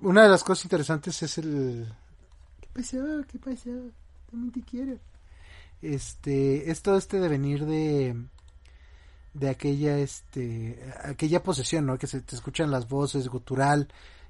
una 0.00 0.24
de 0.24 0.28
las 0.28 0.42
cosas 0.42 0.64
interesantes 0.64 1.22
es 1.22 1.38
el... 1.38 1.86
¿Qué 2.60 2.68
pasó? 2.74 2.98
¿Qué 3.30 3.38
pasó? 3.38 3.70
También 4.28 4.50
te 4.50 4.60
quiero. 4.62 4.98
Este, 5.80 6.68
es 6.68 6.82
todo 6.82 6.96
este 6.96 7.20
devenir 7.20 7.64
de 7.64 8.16
de 9.34 9.48
aquella 9.50 9.98
este 9.98 10.78
aquella 11.02 11.42
posesión 11.42 11.86
no 11.86 11.98
que 11.98 12.06
se 12.06 12.20
te 12.20 12.36
escuchan 12.36 12.70
las 12.70 12.88
voces 12.88 13.26
gutural 13.26 13.88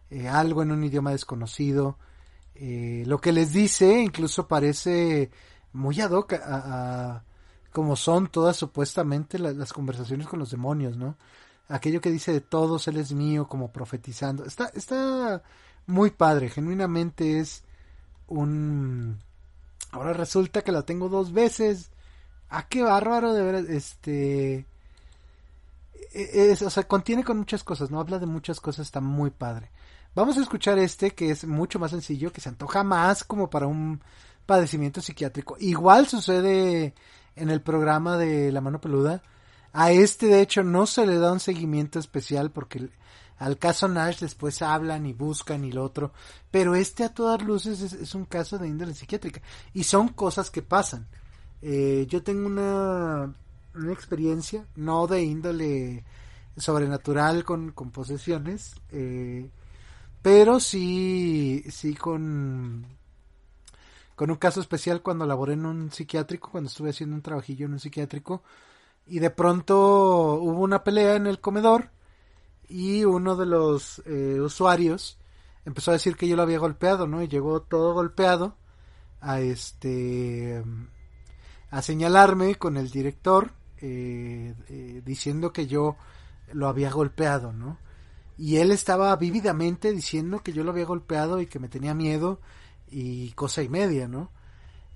eh, 0.09 0.29
algo 0.29 0.63
en 0.63 0.73
un 0.73 0.83
idioma 0.83 1.11
desconocido 1.11 1.99
lo 2.55 3.21
que 3.21 3.33
les 3.33 3.53
dice 3.53 4.01
incluso 4.01 4.49
parece 4.49 5.31
muy 5.75 6.01
ad 6.01 6.11
hoc 6.13 6.33
a, 6.35 7.23
como 7.73 7.97
son 7.97 8.29
todas 8.29 8.57
supuestamente 8.57 9.39
las 9.39 9.73
conversaciones 9.73 10.27
con 10.27 10.39
los 10.39 10.51
demonios 10.51 10.97
no 10.97 11.17
aquello 11.69 12.01
que 12.01 12.11
dice 12.11 12.33
de 12.33 12.41
todos 12.41 12.89
él 12.89 12.97
es 12.97 13.13
mío 13.13 13.47
como 13.47 13.71
profetizando 13.71 14.45
está 14.45 14.71
está 14.75 15.43
muy 15.87 16.11
padre 16.11 16.49
genuinamente 16.49 17.39
es 17.39 17.63
un 18.27 19.19
ahora 19.91 20.15
resulta 20.15 20.63
que 20.63 20.73
la 20.73 20.83
tengo 20.83 21.09
dos 21.09 21.33
veces 21.33 21.91
ah 22.49 22.67
qué 22.69 22.83
bárbaro 22.83 23.35
de 23.35 23.43
ver 23.43 23.55
este 23.71 24.67
e-, 26.15 26.53
es, 26.53 26.63
o 26.63 26.71
sea, 26.71 26.85
contiene 26.85 27.25
con 27.25 27.39
muchas 27.39 27.65
cosas, 27.65 27.91
¿no? 27.91 28.01
Habla 28.01 28.19
de 28.19 28.27
muchas 28.27 28.61
cosas, 28.61 28.87
está 28.87 29.01
muy 29.01 29.31
padre. 29.31 29.71
Vamos 30.15 30.39
a 30.39 30.43
escuchar 30.43 30.79
este 30.79 31.11
que 31.11 31.31
es 31.31 31.45
mucho 31.45 31.79
más 31.79 31.91
sencillo, 31.91 32.33
que 32.33 32.41
se 32.41 32.49
antoja 32.49 32.85
más 32.85 33.25
como 33.25 33.51
para 33.51 33.67
un 33.67 34.01
padecimiento 34.47 35.01
psiquiátrico. 35.01 35.57
Igual 35.59 36.07
sucede 36.07 36.95
en 37.37 37.51
el 37.51 37.61
programa 37.61 38.17
de 38.17 38.53
La 38.53 38.61
Mano 38.61 38.81
Peluda. 38.81 39.23
A 39.73 39.91
este, 39.91 40.27
de 40.27 40.41
hecho, 40.41 40.63
no 40.63 40.87
se 40.87 41.07
le 41.07 41.19
da 41.19 41.33
un 41.33 41.41
seguimiento 41.41 41.99
especial 41.99 42.51
porque 42.51 42.89
al 43.39 43.59
caso 43.59 43.89
Nash 43.89 44.21
después 44.21 44.63
hablan 44.63 45.07
y 45.07 45.13
buscan 45.13 45.65
y 45.65 45.73
lo 45.73 45.83
otro. 45.85 46.13
Pero 46.51 46.75
este, 46.75 47.05
a 47.05 47.13
todas 47.13 47.43
luces, 47.43 47.81
es, 47.81 48.15
un 48.15 48.25
caso 48.25 48.59
de 48.59 48.69
índole 48.69 48.95
psiquiátrica. 48.95 49.43
Y 49.73 49.85
son 49.85 50.09
cosas 50.09 50.51
que 50.51 50.63
pasan. 50.63 51.09
Eh, 51.61 52.07
yo 52.09 52.23
tengo 52.23 52.47
una 52.47 53.35
una 53.75 53.93
experiencia, 53.93 54.67
no 54.77 55.07
de 55.07 55.23
índole 55.23 56.05
sobrenatural 56.57 57.45
con, 57.45 57.73
con 57.73 57.91
posesiones, 57.91 58.75
eh, 58.91 59.51
pero 60.23 60.61
sí, 60.61 61.65
sí 61.71 61.95
con, 61.95 62.87
con 64.15 64.31
un 64.31 64.37
caso 64.37 64.61
especial 64.61 65.03
cuando 65.03 65.27
laboré 65.27 65.55
en 65.55 65.67
un 65.67 65.91
psiquiátrico, 65.91 66.51
cuando 66.51 66.69
estuve 66.69 66.91
haciendo 66.91 67.17
un 67.17 67.23
trabajillo 67.23 67.67
en 67.67 67.73
un 67.73 67.81
psiquiátrico, 67.81 68.43
y 69.07 69.19
de 69.19 69.31
pronto 69.31 70.35
hubo 70.35 70.63
una 70.63 70.83
pelea 70.83 71.17
en 71.17 71.27
el 71.27 71.41
comedor 71.41 71.91
y 72.69 73.05
uno 73.05 73.37
de 73.37 73.47
los 73.47 74.03
eh, 74.07 74.41
usuarios 74.41 75.19
empezó 75.65 75.91
a 75.91 75.95
decir 75.95 76.17
que 76.17 76.29
yo 76.29 76.37
lo 76.37 76.43
había 76.43 76.59
golpeado, 76.59 77.07
¿no? 77.07 77.23
Y 77.23 77.29
llegó 77.29 77.63
todo 77.63 77.95
golpeado 77.95 78.57
a 79.21 79.41
este 79.41 80.63
a 81.71 81.83
señalarme 81.83 82.55
con 82.55 82.77
el 82.77 82.91
director 82.91 83.53
eh, 83.79 84.55
eh, 84.69 85.03
diciendo 85.05 85.53
que 85.53 85.67
yo 85.67 85.97
lo 86.53 86.69
había 86.69 86.91
golpeado, 86.91 87.53
¿no? 87.53 87.79
Y 88.37 88.57
él 88.57 88.71
estaba 88.71 89.15
vívidamente 89.17 89.93
diciendo 89.93 90.43
que 90.43 90.53
yo 90.53 90.65
lo 90.65 90.71
había 90.71 90.85
golpeado 90.85 91.41
y 91.41 91.47
que 91.47 91.59
me 91.59 91.69
tenía 91.69 91.95
miedo 91.95 92.41
y 92.95 93.33
cosa 93.33 93.63
y 93.63 93.69
media, 93.69 94.07
¿no? 94.09 94.31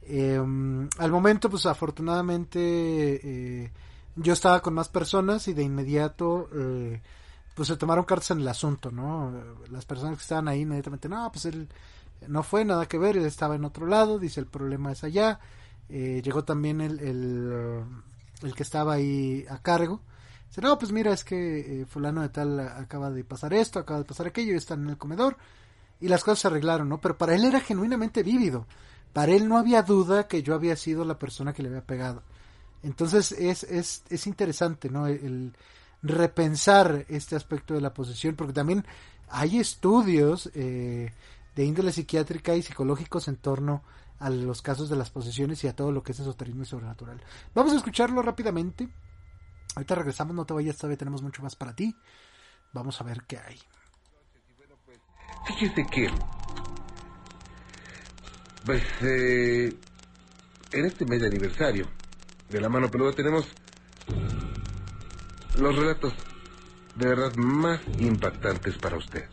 Em, 0.03 0.89
al 0.99 1.11
momento, 1.11 1.51
pues 1.51 1.67
afortunadamente 1.67 2.61
eh, 2.61 3.73
yo 4.17 4.33
estaba 4.33 4.63
con 4.63 4.75
más 4.75 4.89
personas 4.89 5.49
y 5.49 5.55
de 5.55 5.63
inmediato 5.63 6.49
pues 7.55 7.69
se 7.69 7.77
tomaron 7.77 8.05
cartas 8.05 8.31
en 8.31 8.41
el 8.41 8.49
asunto, 8.49 8.93
¿no? 8.93 9.33
Las 9.71 9.85
personas 9.85 10.17
que 10.17 10.23
estaban 10.23 10.47
ahí 10.47 10.61
inmediatamente, 10.61 11.09
no, 11.09 11.31
pues 11.33 11.45
él 11.47 11.69
no 12.29 12.45
fue 12.45 12.65
nada 12.65 12.87
que 12.87 12.99
ver, 12.99 13.17
él 13.17 13.27
estaba 13.27 13.57
en 13.57 13.65
otro 13.65 13.87
lado, 13.87 14.19
dice 14.19 14.39
el 14.41 14.47
problema 14.47 14.93
es 14.93 15.03
allá. 15.03 15.41
llegó 15.89 16.45
también 16.45 16.81
el, 16.81 17.01
el 17.01 18.55
que 18.55 18.63
estaba 18.63 18.95
ahí 18.95 19.45
a 19.49 19.59
cargo. 19.59 20.01
Dice, 20.49 20.63
no, 20.63 20.79
pues 20.79 20.93
mira, 20.93 21.13
es 21.13 21.25
que 21.25 21.83
eh, 21.83 21.87
fulano 21.87 22.23
de 22.23 22.31
tal 22.31 22.59
acaba 22.61 23.11
de 23.11 23.25
pasar 23.25 23.53
esto, 23.53 23.79
acaba 23.79 24.01
de 24.01 24.07
pasar 24.07 24.27
aquello, 24.27 24.55
y 24.55 24.57
están 24.57 24.83
en 24.85 24.91
el 24.91 24.99
comedor. 24.99 25.37
Y 26.01 26.09
las 26.09 26.23
cosas 26.23 26.41
se 26.41 26.49
arreglaron, 26.49 26.89
¿no? 26.89 27.01
Pero 27.01 27.19
para 27.19 27.35
él 27.35 27.45
era 27.45 27.61
genuinamente 27.61 28.23
vívido. 28.23 28.67
Para 29.13 29.33
él 29.33 29.49
no 29.49 29.59
había 29.59 29.83
duda 29.83 30.29
que 30.29 30.43
yo 30.43 30.55
había 30.55 30.77
sido 30.77 31.05
la 31.05 31.19
persona 31.19 31.53
que 31.53 31.63
le 31.63 31.69
había 31.69 31.85
pegado. 31.85 32.23
Entonces 32.83 33.33
es, 33.33 33.65
es, 33.65 34.05
es 34.09 34.27
interesante, 34.27 34.91
¿no? 34.91 35.07
El, 35.07 35.53
repensar 36.01 37.05
este 37.09 37.35
aspecto 37.35 37.75
de 37.75 37.81
la 37.81 37.93
posesión, 37.93 38.37
porque 38.37 38.53
también 38.53 38.87
hay 39.29 39.59
estudios 39.59 40.49
eh, 40.55 41.13
de 41.57 41.65
índole 41.65 41.91
psiquiátrica 41.91 42.55
y 42.55 42.63
psicológicos 42.63 43.27
en 43.27 43.37
torno 43.37 43.83
a 44.21 44.31
los 44.31 44.63
casos 44.63 44.89
de 44.89 44.97
las 44.97 45.11
posesiones 45.11 45.63
y 45.65 45.69
a 45.69 45.75
todo 45.75 45.93
lo 45.93 46.03
que 46.03 46.13
es 46.13 46.21
esoterismo 46.21 46.63
y 46.63 46.67
sobrenatural. 46.67 47.21
Vamos 47.55 47.73
a 47.73 47.77
escucharlo 47.77 48.23
rápidamente. 48.23 48.89
Ahorita 49.75 49.95
regresamos, 49.97 50.35
no 50.35 50.47
te 50.47 50.55
vayas, 50.55 50.77
todavía 50.77 50.99
tenemos 50.99 51.23
mucho 51.23 51.43
más 51.43 51.57
para 51.57 51.75
ti. 51.75 51.97
Vamos 52.73 53.01
a 53.01 53.05
ver 53.05 53.23
qué 53.27 53.39
hay. 53.39 53.59
Fíjese 55.47 55.87
que, 55.87 56.11
pues, 58.65 58.83
eh, 59.03 59.75
en 60.73 60.85
este 60.85 61.05
mes 61.07 61.21
de 61.21 61.27
aniversario 61.29 61.87
de 62.51 62.61
la 62.61 62.69
mano 62.69 62.91
peluda 62.91 63.13
tenemos 63.13 63.47
los 65.59 65.77
relatos 65.77 66.13
de 66.97 67.09
verdad 67.09 67.35
más 67.37 67.81
impactantes 67.99 68.77
para 68.79 68.97
usted. 68.97 69.25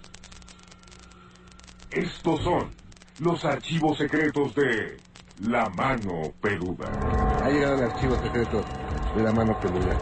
Estos 1.91 2.41
son 2.41 2.71
los 3.19 3.45
archivos 3.45 3.97
secretos 3.97 4.53
de 4.55 4.99
La 5.41 5.69
Mano 5.69 6.33
Peluda. 6.41 6.89
Ha 7.43 7.49
llegado 7.49 7.75
el 7.75 7.91
archivo 7.91 8.15
secreto 8.21 8.63
de 9.15 9.23
La 9.23 9.31
Mano 9.31 9.57
Peluda. 9.61 9.97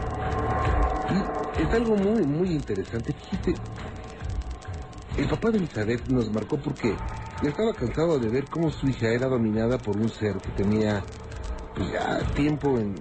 Y 1.56 1.62
es 1.62 1.70
algo 1.70 1.96
muy, 1.96 2.22
muy 2.22 2.48
interesante. 2.50 3.14
Fíjate, 3.30 3.54
el 5.16 5.28
papá 5.28 5.50
de 5.50 5.58
Elizabeth 5.58 6.06
nos 6.06 6.30
marcó 6.30 6.58
porque 6.58 6.94
estaba 7.42 7.72
cansado 7.74 8.18
de 8.18 8.28
ver 8.28 8.46
cómo 8.46 8.70
su 8.70 8.88
hija 8.88 9.08
era 9.08 9.26
dominada 9.28 9.78
por 9.78 9.96
un 9.96 10.08
ser 10.08 10.36
que 10.38 10.50
tenía 10.50 11.02
pues 11.74 11.92
ya 11.92 12.18
tiempo 12.34 12.78
en, 12.78 12.94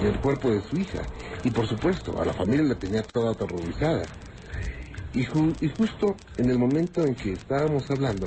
el 0.00 0.20
cuerpo 0.20 0.50
de 0.50 0.60
su 0.62 0.76
hija. 0.76 1.02
Y 1.44 1.50
por 1.50 1.66
supuesto, 1.66 2.20
a 2.20 2.24
la 2.24 2.32
familia 2.32 2.64
la 2.64 2.74
tenía 2.74 3.02
toda 3.02 3.32
aterrorizada. 3.32 4.04
Y, 5.14 5.24
justo 5.24 6.14
en 6.36 6.50
el 6.50 6.58
momento 6.58 7.06
en 7.06 7.14
que 7.14 7.32
estábamos 7.32 7.90
hablando, 7.90 8.26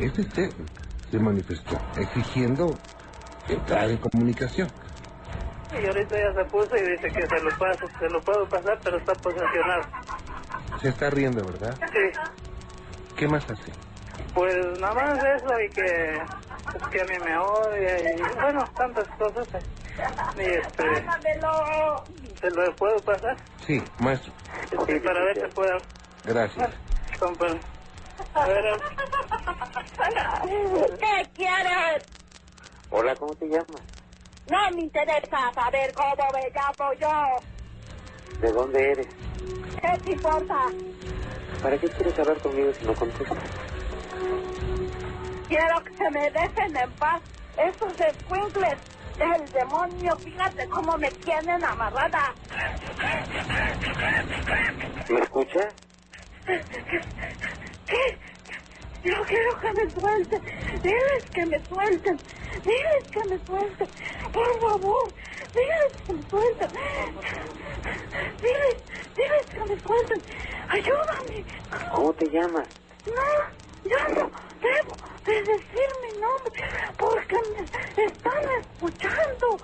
este 0.00 0.24
ser 0.30 0.50
se 1.10 1.18
manifestó 1.18 1.78
exigiendo 1.96 2.76
entrar 3.48 3.90
en 3.90 3.98
comunicación. 3.98 4.68
Y 5.72 5.86
ahorita 5.86 6.16
se 6.34 6.44
puso 6.50 6.76
y 6.76 6.90
dice 6.90 7.08
que 7.08 7.26
se 7.26 7.40
lo, 7.40 7.50
paso, 7.56 7.86
se 7.98 8.08
lo 8.08 8.20
puedo 8.22 8.48
pasar, 8.48 8.78
pero 8.82 8.98
está 8.98 9.12
posesionado. 9.14 9.82
Se 10.80 10.88
está 10.88 11.10
riendo, 11.10 11.44
¿verdad? 11.46 11.78
Sí. 11.92 13.16
¿Qué 13.16 13.28
más 13.28 13.48
hace? 13.50 13.72
Pues 14.34 14.54
nada 14.78 14.94
más 14.94 15.18
eso 15.24 15.60
y 15.60 15.70
que, 15.72 16.22
pues 16.72 16.84
que 16.92 17.00
a 17.00 17.04
mí 17.04 17.18
me 17.24 17.38
odia 17.38 18.16
y 18.16 18.22
bueno, 18.40 18.70
tantas 18.78 19.06
cosas. 19.18 19.48
Y 20.36 20.40
este, 20.40 21.06
¿Se 22.40 22.50
lo 22.50 22.78
puedo 22.78 23.02
pasar? 23.02 23.36
Sí, 23.66 23.82
maestro. 23.98 24.32
Sí, 24.86 25.00
para 25.00 25.24
ver 25.24 25.46
si 25.46 25.52
puedo. 25.52 25.82
Gracias. 26.24 26.70
A 28.34 28.46
ver. 28.46 28.64
¿Qué 30.98 31.30
quieres? 31.36 32.02
Hola, 32.90 33.16
¿cómo 33.16 33.34
te 33.36 33.46
llamas? 33.46 33.82
No 34.46 34.70
me 34.72 34.82
interesa 34.82 35.52
saber 35.54 35.92
cómo 35.94 36.32
me 36.32 36.50
llamo 36.50 36.92
yo. 36.94 37.59
¿De 38.38 38.50
dónde 38.52 38.92
eres? 38.92 39.08
¿Qué 39.80 39.98
te 40.04 40.10
importa? 40.12 40.54
¿Para 41.62 41.78
qué 41.78 41.90
quieres 41.90 42.18
hablar 42.18 42.40
conmigo 42.40 42.72
si 42.78 42.84
no 42.86 42.96
contestas? 42.96 43.38
Quiero 45.48 45.84
que 45.84 45.92
se 45.96 46.10
me 46.10 46.30
dejen 46.30 46.76
en 46.76 46.92
paz 46.98 47.22
esos 47.58 48.00
escuincles 48.00 48.78
del 49.18 49.52
demonio. 49.52 50.16
Fíjate 50.24 50.68
cómo 50.68 50.96
me 50.98 51.10
tienen 51.12 51.64
amarrada. 51.64 52.34
¿Me 55.08 55.20
escuchas? 55.20 55.74
¿Qué? 56.46 58.18
Yo 59.02 59.14
quiero 59.28 59.60
que 59.60 59.72
me 59.72 59.94
suelten. 59.94 60.42
Diles 60.82 61.30
que 61.34 61.46
me 61.46 61.68
suelten. 61.68 62.20
Diles 62.64 63.04
que 63.12 63.24
me 63.26 63.38
suelten. 63.46 63.88
Por 64.32 64.60
favor. 64.60 65.12
Diles 65.54 66.06
que 66.06 66.12
me 66.12 66.22
suelten. 66.30 66.70
Diles, 68.40 68.78
diles 69.16 69.46
que 69.54 69.60
me 69.66 69.82
suelten. 69.82 70.24
Ayúdame. 70.68 71.46
¿Cómo 71.92 72.14
te 72.14 72.26
llamas? 72.30 72.68
No, 73.06 73.90
yo 73.90 74.08
no 74.10 74.32
debo 74.60 74.98
de 75.26 75.42
decir 75.44 75.88
mi 76.02 76.20
nombre 76.20 76.64
porque 76.98 77.36
me 77.96 78.04
están 78.04 78.44
escuchando. 78.60 79.60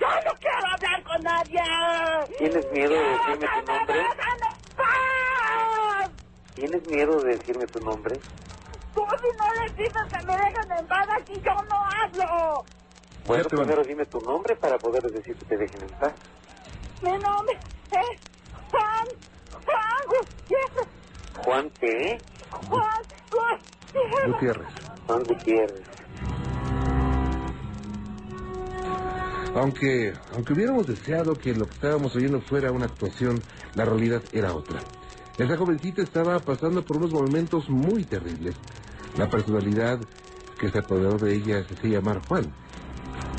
Yo 0.00 0.08
no 0.24 0.38
quiero 0.40 0.66
hablar 0.74 1.02
con 1.04 1.22
nadie. 1.22 1.62
¿Tienes 2.36 2.70
miedo 2.70 3.00
de 3.00 3.10
decirme 3.18 3.48
tu 3.50 3.62
nombre? 3.62 4.14
¿Tienes 6.58 6.84
miedo 6.88 7.22
de 7.22 7.36
decirme 7.36 7.68
tu 7.68 7.78
nombre? 7.78 8.18
Tú 8.92 9.00
si 9.22 9.38
no 9.38 9.62
les 9.62 9.76
dices 9.76 10.02
que 10.10 10.26
me 10.26 10.36
dejen 10.36 10.72
en 10.76 10.86
paz 10.88 11.06
aquí, 11.16 11.34
yo 11.34 11.54
no 11.68 11.76
hablo. 12.02 12.64
Bueno, 13.28 13.44
te 13.44 13.56
primero 13.56 13.84
dime 13.84 14.04
tu 14.06 14.20
nombre 14.22 14.56
para 14.56 14.76
poder 14.76 15.04
decir 15.04 15.36
que 15.36 15.44
te 15.44 15.56
dejen 15.56 15.82
en 15.82 15.88
paz. 16.00 16.14
Mi 17.00 17.12
nombre 17.12 17.56
es 17.92 18.20
Juan, 18.72 19.06
Juan 19.66 20.02
Gutiérrez, 20.08 20.88
¿Juan 21.44 21.70
qué? 21.78 22.18
Juan 22.68 23.02
Gutiérrez. 23.30 24.26
Gutiérrez. 24.26 24.68
Juan 25.06 25.22
Gutiérrez. 25.22 25.86
Aunque, 29.54 30.12
aunque 30.34 30.52
hubiéramos 30.54 30.88
deseado 30.88 31.38
que 31.38 31.54
lo 31.54 31.66
que 31.66 31.74
estábamos 31.74 32.16
oyendo 32.16 32.40
fuera 32.40 32.72
una 32.72 32.86
actuación, 32.86 33.44
la 33.76 33.84
realidad 33.84 34.22
era 34.32 34.52
otra. 34.52 34.80
Esa 35.38 35.56
jovencita 35.56 36.02
estaba 36.02 36.40
pasando 36.40 36.84
por 36.84 36.96
unos 36.96 37.12
momentos 37.12 37.68
muy 37.70 38.04
terribles. 38.04 38.56
La 39.16 39.30
personalidad 39.30 40.00
que 40.60 40.68
se 40.70 40.78
apoderó 40.78 41.18
de 41.18 41.34
ella 41.36 41.62
se 41.64 41.74
hacía 41.74 42.00
llamar 42.00 42.20
Juan. 42.26 42.52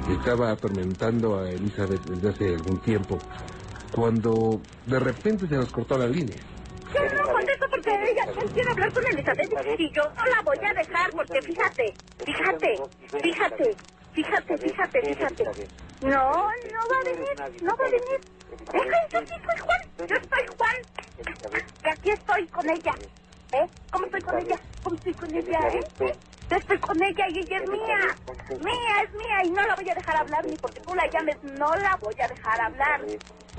Estaba 0.10 0.52
atormentando 0.52 1.38
a 1.38 1.52
Elizabeth 1.52 2.02
desde 2.04 2.30
hace 2.30 2.56
algún 2.56 2.80
tiempo, 2.84 3.22
cuando 3.94 4.62
de 4.86 5.00
repente 5.00 5.48
se 5.50 5.56
nos 5.56 5.70
cortó 5.72 5.98
la 5.98 6.08
línea. 6.08 6.42
Yo 6.94 7.24
no 7.24 7.34
contesto 7.34 7.66
porque 7.70 7.92
ella 7.92 8.26
quiere 8.54 8.72
hablar 8.72 8.94
con 8.94 9.06
Elizabeth 9.06 9.80
y 9.80 9.92
yo 9.94 10.04
no 10.16 10.26
la 10.26 10.42
voy 10.44 10.58
a 10.58 10.74
dejar 10.74 11.12
porque 11.12 11.42
fíjate, 11.42 11.96
fíjate, 12.26 12.80
fíjate, 13.22 13.78
fíjate, 14.14 14.58
fíjate, 14.58 15.02
fíjate. 15.02 15.70
No, 16.02 16.10
no 16.10 16.82
va 16.90 17.00
a 17.02 17.04
venir, 17.04 17.62
no 17.62 17.76
va 17.76 17.86
a 17.86 17.92
venir. 17.92 18.39
Yo 18.50 19.20
soy 19.20 19.60
Juan, 19.60 19.82
yo 19.98 20.08
soy 20.08 20.48
Juan. 20.58 20.76
Que 21.84 21.90
aquí 21.90 22.10
estoy 22.12 22.48
con 22.48 22.70
ella. 22.70 22.96
¿Eh? 23.52 23.68
¿Cómo 23.92 24.06
estoy 24.06 24.22
con 24.22 24.38
ella? 24.40 24.60
¿Cómo 24.84 24.96
estoy 24.96 25.14
con 25.14 25.36
ella? 25.36 25.60
¿Eh? 25.70 26.18
Yo 26.50 26.58
estoy 26.58 26.80
con 26.80 27.02
ella 27.04 27.28
y 27.30 27.40
ella 27.40 27.58
es 27.58 27.68
mía. 27.68 28.18
Mía, 28.60 29.04
es 29.04 29.14
mía 29.14 29.44
y 29.44 29.50
no 29.52 29.66
la 29.68 29.76
voy 29.76 29.90
a 29.90 29.96
dejar 29.96 30.16
hablar 30.18 30.46
ni 30.46 30.58
porque 30.58 30.82
tú 30.82 30.96
la 30.96 31.06
llames, 31.12 31.38
no 31.44 31.76
la 31.78 31.96
voy 31.98 32.16
a 32.22 32.28
dejar 32.28 32.62
hablar. 32.62 33.02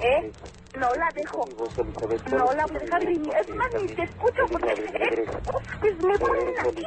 ¿Eh? 0.00 0.32
No 0.74 0.94
la 0.96 1.12
dejo. 1.12 1.50
No 2.26 2.54
la 2.54 2.66
voy 2.66 2.76
a 2.76 2.80
dejar 2.80 3.02
ni... 3.04 3.14
Es 3.32 3.48
más, 3.56 3.72
ni 3.74 3.88
te 3.94 4.04
escucho 4.04 4.42
porque... 4.52 4.72
¿eh? 4.72 5.12
Pues 5.80 5.96
me 5.98 6.18
ponen 6.20 6.60
aquí. 6.60 6.82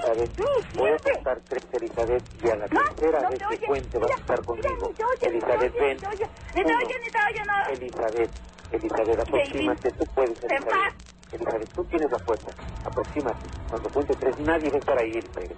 Ni 0.74 0.80
Voy 0.80 0.92
a 0.92 1.00
contar 1.00 1.44
tres, 1.50 1.64
Elizabeth, 1.74 2.26
y 2.36 2.50
a 2.50 2.56
la 2.58 2.70
tercera 2.70 3.26
vez 3.26 3.44
que 3.48 3.60
cuente 3.60 4.00
vas 4.00 4.14
a 4.16 4.20
estar 4.22 4.44
conmigo. 4.46 4.90
Elizabeth, 5.22 5.74
ven. 5.80 5.96
ni 5.96 6.00
te 6.00 6.08
oye. 6.08 6.30
Ni 6.56 7.12
te 7.12 7.20
oye, 7.20 7.46
no. 7.46 7.70
Elizabeth, 7.74 8.32
Elizabeth, 8.72 9.20
aproxímate, 9.20 9.92
tú 9.94 10.06
puedes, 10.16 10.44
Elizabeth. 10.44 10.96
Elizabeth, 11.34 11.70
tú 11.74 11.84
tienes 11.86 12.12
la 12.12 12.20
fuerza. 12.20 12.52
Aproxímate. 12.86 13.48
Cuando 13.70 13.90
cuente 13.90 14.16
tres, 14.16 14.40
nadie 14.40 14.70
va 14.70 14.76
a 14.76 14.80
estar 14.80 14.98
ahí, 14.98 15.12
Elizabeth. 15.12 15.58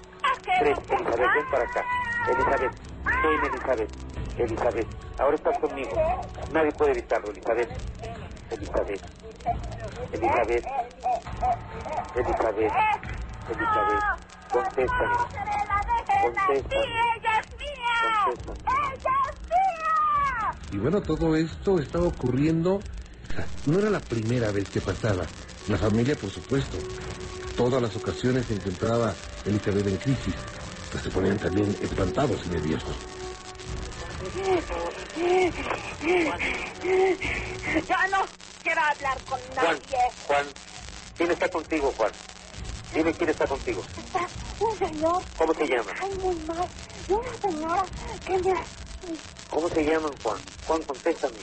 Tres, 0.59 0.77
Elizabeth, 0.89 1.33
ven 1.35 1.45
para 1.51 1.63
acá. 1.63 1.83
Elizabeth, 2.31 2.71
ven, 3.05 3.53
Elizabeth. 3.53 3.89
Elizabeth, 4.37 4.87
ahora 5.17 5.35
estás 5.35 5.57
conmigo. 5.59 5.91
Nadie 6.51 6.71
puede 6.73 6.91
evitarlo, 6.91 7.29
Elizabeth. 7.31 7.69
Elizabeth. 8.51 9.01
Elizabeth. 10.11 10.65
Elizabeth. 12.15 12.73
Elizabeth. 13.49 14.03
Contéstame. 14.51 15.15
Contéstame. 16.21 16.85
ella 17.15 17.39
es 17.39 17.47
mía. 17.59 17.93
Contéstame. 18.25 18.59
Ella 18.93 19.15
es 19.29 19.37
mía. 19.49 20.71
Y 20.71 20.77
bueno, 20.77 21.01
todo 21.01 21.35
esto 21.35 21.79
estaba 21.79 22.07
ocurriendo, 22.07 22.79
no 23.65 23.79
era 23.79 23.89
la 23.89 23.99
primera 23.99 24.51
vez 24.51 24.69
que 24.69 24.81
pasaba. 24.81 25.25
La 25.67 25.77
familia, 25.77 26.15
por 26.15 26.29
supuesto, 26.29 26.77
todas 27.57 27.81
las 27.81 27.95
ocasiones 27.95 28.45
se 28.47 28.53
encontraba 28.53 29.13
Elizabeth 29.45 29.87
en 29.87 29.97
crisis, 29.97 30.35
pues 30.91 31.03
se 31.03 31.09
ponían 31.09 31.37
también 31.37 31.75
espantados 31.81 32.41
y 32.45 32.49
nerviosos. 32.49 32.95
Yo 37.87 37.95
no 38.11 38.25
quiero 38.63 38.81
hablar 38.81 39.17
con 39.27 39.39
Juan, 39.39 39.65
nadie. 39.65 39.97
Juan, 40.27 40.45
¿quién 41.17 41.31
está 41.31 41.49
contigo, 41.49 41.93
Juan? 41.97 42.11
Dime 42.93 43.13
quién 43.13 43.29
está 43.29 43.45
contigo. 43.47 43.83
Está 43.97 44.27
un 44.59 44.77
señor. 44.77 45.21
¿Cómo 45.37 45.53
se 45.53 45.67
llama? 45.67 45.91
Ay, 46.01 46.11
muy 46.23 46.35
mal. 46.47 46.67
Y 47.09 47.13
una 47.13 47.37
señora 47.41 47.85
que 48.25 48.37
me... 48.37 48.84
¿Cómo 49.49 49.69
se 49.69 49.83
llaman, 49.83 50.17
Juan? 50.23 50.43
Juan, 50.65 50.83
contéstame. 50.83 51.39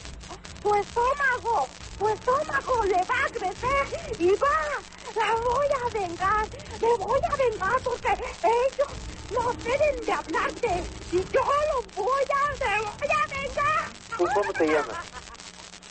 Tu 0.63 0.75
estómago, 0.75 1.69
tu 1.99 2.09
estómago 2.09 2.85
le 2.85 3.05
va 3.05 3.25
a 3.27 3.31
crecer 3.31 4.17
y 4.19 4.31
va. 4.37 4.83
La 5.17 5.35
voy 5.37 5.67
a 5.81 5.93
vengar. 5.93 6.49
Le 6.81 6.97
voy 6.97 7.21
a 7.31 7.37
vengar 7.37 7.83
porque 7.83 8.09
ellos 8.43 8.89
no 9.31 9.53
deben 9.63 10.05
de 10.05 10.13
hablarte. 10.13 10.91
Y 11.13 11.19
yo 11.31 11.41
lo 11.73 11.83
voy 11.95 12.25
a, 12.25 12.59
te 12.59 12.81
voy 12.83 13.09
a 13.11 13.29
vengar. 13.29 14.19
¿Tú 14.19 14.25
cómo 14.35 14.53
te 14.55 14.67
llamas? 14.67 15.07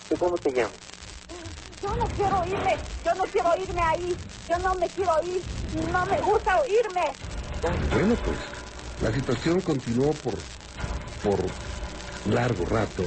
¿Tú 0.10 0.18
cómo 0.18 0.38
te 0.40 0.52
llamas? 0.52 0.76
Yo 1.82 1.96
no 1.96 2.06
quiero 2.16 2.46
irme, 2.46 2.80
yo 3.04 3.16
no 3.16 3.24
quiero 3.32 3.56
irme 3.58 3.82
ahí, 3.82 4.18
yo 4.48 4.58
no 4.60 4.76
me 4.76 4.90
quiero 4.92 5.24
ir, 5.24 5.44
no 5.74 6.06
me 6.06 6.22
gusta 6.22 6.60
oírme. 6.62 7.18
Bueno, 7.92 8.16
pues 8.24 8.38
la 9.02 9.12
situación 9.14 9.62
continuó 9.62 10.14
por, 10.22 10.36
por 11.24 11.40
largo 12.26 12.66
rato. 12.66 13.04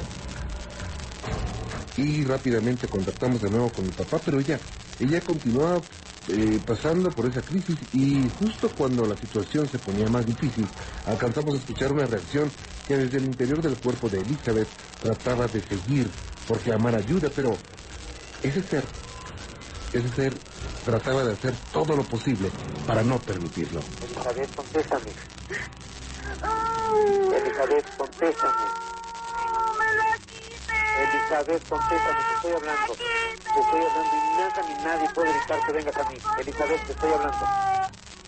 Y 1.97 2.23
rápidamente 2.25 2.87
contactamos 2.89 3.41
de 3.41 3.49
nuevo 3.49 3.73
con 3.73 3.85
mi 3.87 3.93
papá, 3.93 4.21
pero 4.25 4.39
ella, 4.39 4.59
ella 4.99 5.21
continuaba 5.25 5.85
eh, 6.27 6.59
pasando 6.67 7.13
por 7.15 7.27
esa 7.27 7.43
crisis 7.43 7.77
y 7.93 8.29
justo 8.39 8.71
cuando 8.77 9.05
la 9.05 9.15
situación 9.17 9.69
se 9.69 9.79
ponía 9.79 10.09
más 10.09 10.25
difícil, 10.25 10.67
alcanzamos 11.05 11.55
a 11.55 11.59
escuchar 11.59 11.91
una 11.91 12.07
reacción 12.07 12.51
que 12.87 12.97
desde 12.97 13.17
el 13.17 13.25
interior 13.25 13.61
del 13.61 13.77
cuerpo 13.79 14.09
de 14.09 14.21
Elizabeth 14.21 14.69
trataba 15.01 15.47
de 15.47 15.61
seguir 15.69 16.11
por 16.47 16.61
clamar 16.61 16.95
ayuda, 16.95 17.29
pero 17.35 17.59
ese 18.43 18.61
ser, 18.69 18.89
ese 19.93 20.15
ser 20.15 20.41
trataba 20.85 21.23
de 21.23 21.33
hacer 21.33 21.57
todo 21.71 21.95
lo 21.95 22.07
posible 22.09 22.51
para 22.87 23.03
no 23.03 23.23
permitirlo. 23.23 23.81
Elizabeth, 24.01 24.55
contéstame. 24.55 25.15
Elizabeth, 26.95 27.85
contéstame. 27.97 28.53
no 29.51 29.73
me 29.75 29.93
la 29.97 30.17
quites. 30.27 30.69
Elizabeth, 30.97 31.67
contéstame, 31.67 32.23
te 32.23 32.33
estoy 32.35 32.53
hablando. 32.53 32.95
Te 32.95 33.61
estoy 33.61 33.81
hablando 33.85 34.15
y 34.15 34.37
nada 34.37 34.63
ni 34.63 34.75
nadie 34.83 35.09
puede 35.15 35.29
evitar 35.31 35.65
que 35.65 35.71
vengas 35.73 35.97
a 35.97 36.03
mí. 36.09 36.19
Elizabeth, 36.37 36.85
te 36.87 36.93
estoy 36.93 37.11
hablando. 37.11 37.45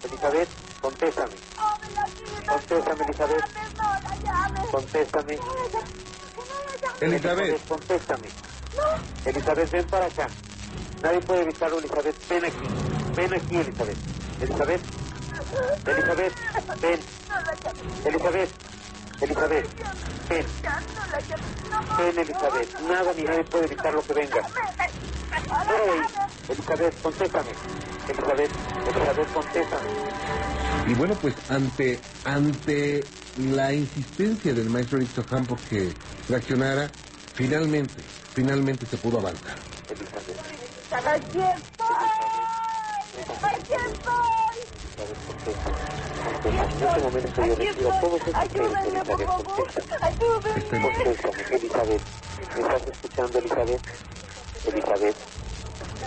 Elizabeth, 0.03 0.49
contéstame. 0.81 1.37
No 1.55 1.77
me 1.79 1.91
la 1.91 2.05
quites. 2.05 2.47
Contéstame, 2.47 3.03
Elizabeth. 3.03 3.45
Contéstame. 4.71 5.39
Elizabeth, 7.01 7.67
contéstame. 7.67 8.33
Elizabeth, 9.25 9.71
ven 9.71 9.89
para 9.89 10.05
acá. 10.07 10.29
Nadie 11.01 11.21
puede 11.21 11.41
evitarlo, 11.41 11.79
Elizabeth. 11.79 12.15
Ven 12.27 12.45
aquí. 12.45 12.67
Ven 13.15 13.33
aquí, 13.33 13.55
Elizabeth. 13.57 13.99
Elizabeth. 14.41 14.81
Elizabeth, 15.85 16.33
ven. 16.81 16.99
No 17.29 17.35
la 17.41 17.53
llames. 17.55 18.05
Elizabeth. 18.05 18.49
Elizabeth, 19.21 19.67
ven. 20.29 20.45
Ven, 21.97 22.19
Elizabeth. 22.19 22.79
Nada 22.81 23.13
ni 23.13 23.23
nadie 23.23 23.43
puede 23.45 23.65
evitar 23.65 23.93
lo 23.93 24.03
que 24.03 24.13
venga. 24.13 24.41
Elizabeth, 26.49 27.01
contéstame. 27.01 27.49
Elizabeth, 28.07 28.51
Elizabeth, 28.87 29.33
contéstame. 29.33 29.89
Y 30.87 30.93
bueno, 30.93 31.15
pues 31.15 31.35
ante, 31.49 31.99
ante 32.25 33.03
la 33.37 33.73
insistencia 33.73 34.53
del 34.53 34.69
maestro 34.69 35.01
Ixohan 35.01 35.45
porque 35.45 35.93
reaccionara, 36.29 36.89
finalmente, 37.33 38.01
finalmente 38.33 38.85
se 38.85 38.97
pudo 38.97 39.19
avanzar. 39.19 39.57
Elizabeth. 39.89 40.57
Aquí 40.91 41.39
estoy. 43.73 44.56
Elizabeth, 44.97 45.25
contesta. 45.27 45.69
Contesta. 46.41 46.49
En 46.49 46.87
este 46.87 47.01
momento 47.01 47.45
yo 47.45 47.55
retiro 47.55 47.89
todos 48.01 48.21
estos 48.27 48.47
pelos, 48.49 48.77
Elizabeth, 48.87 49.27
contesta. 49.27 49.97
Contéstame, 50.81 51.43
Elizabeth. 51.51 52.01
¿Me 52.55 52.61
estás 52.61 52.87
escuchando, 52.87 53.37
Elizabeth? 53.37 53.81
Elizabeth. 54.65 55.15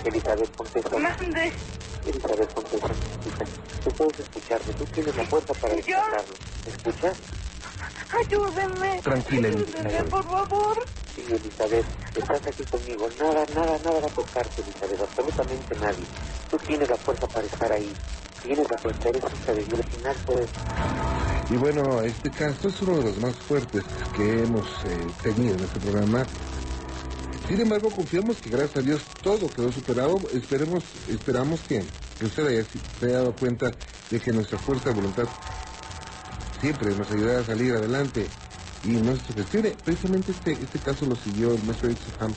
Elizabeth, 0.05 0.57
contesta. 0.57 0.99
Mande. 0.99 1.53
Elizabeth, 2.07 2.55
contesta. 2.55 2.89
Tú 3.85 3.93
puedes 3.93 4.19
escucharme, 4.21 4.73
tú 4.73 4.85
tienes 4.87 5.17
la 5.17 5.25
fuerza 5.25 5.55
para. 5.55 5.75
¿Me 5.75 5.81
escuchas? 5.81 7.17
Ayúdenme. 8.13 9.01
Tranquila, 9.03 9.49
Ayúdenme, 9.49 10.05
por 10.11 10.25
favor. 10.25 10.77
Sí, 11.15 11.23
Elizabeth, 11.29 11.87
estás 12.15 12.43
aquí 12.47 12.65
conmigo. 12.65 13.09
Nada, 13.19 13.45
nada, 13.55 13.79
nada 13.79 14.01
va 14.01 14.07
a 14.07 14.11
tocarte, 14.15 14.63
Elizabeth. 14.63 15.01
Absolutamente 15.01 15.75
nadie. 15.77 16.05
Tú 16.51 16.59
tienes 16.67 16.89
la 16.89 16.97
fuerza 16.97 17.27
para 17.29 17.47
estar 17.47 17.73
ahí. 17.73 17.93
Tienes 18.43 18.71
la 18.71 18.79
fuerza, 18.79 19.09
eres 19.09 19.23
hija 19.23 19.53
de 19.53 19.65
Dios. 19.65 19.81
Al 19.81 19.91
final 19.91 20.17
puedes 20.27 20.51
Y 21.51 21.57
bueno, 21.57 22.01
este 22.03 22.31
caso 22.31 22.69
es 22.69 22.83
uno 22.83 22.99
de 22.99 23.05
los 23.05 23.19
más 23.19 23.37
fuertes 23.37 23.85
que 24.17 24.43
hemos 24.43 24.67
eh, 24.87 25.07
tenido 25.23 25.55
en 25.55 25.61
este 25.65 25.81
programa. 25.81 26.27
Sin 27.49 27.61
embargo, 27.61 27.91
confiamos 27.91 28.37
que 28.39 28.49
gracias 28.51 28.77
a 28.77 28.83
Dios 28.83 29.03
todo 29.23 29.53
quedó 29.53 29.73
superado. 29.73 30.17
Esperemos, 30.33 30.85
esperamos 31.09 31.61
que, 31.63 31.85
que 32.19 32.27
usted 32.27 32.47
haya, 32.47 32.65
se 32.65 33.07
haya 33.07 33.19
dado 33.19 33.35
cuenta 33.35 33.73
de 34.11 34.21
que 34.21 34.33
nuestra 34.33 34.59
fuerza 34.59 34.91
de 34.91 34.95
voluntad 34.95 35.25
siempre 36.61 36.95
nos 36.95 37.11
ayudará 37.11 37.41
a 37.41 37.45
salir 37.45 37.73
adelante 37.73 38.29
y 38.85 38.89
no 38.89 39.17
se 39.17 39.27
sugestione. 39.27 39.77
Precisamente 39.85 40.33
este, 40.33 40.53
este 40.53 40.79
caso 40.79 41.07
lo 41.07 41.17
siguió 41.17 41.55
el 41.55 41.63
maestro 41.65 41.91
Ham. 42.21 42.35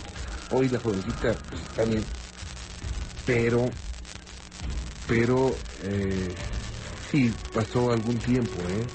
Hoy 0.52 0.70
la 0.70 0.80
jovencita 0.80 1.38
pues, 1.50 1.62
también. 1.76 2.04
Pero, 3.26 3.70
pero, 5.08 5.56
eh, 5.84 6.36
sí, 7.12 7.34
pasó 7.54 7.92
algún 7.92 8.20
tiempo, 8.20 8.54
¿eh? 8.70 8.86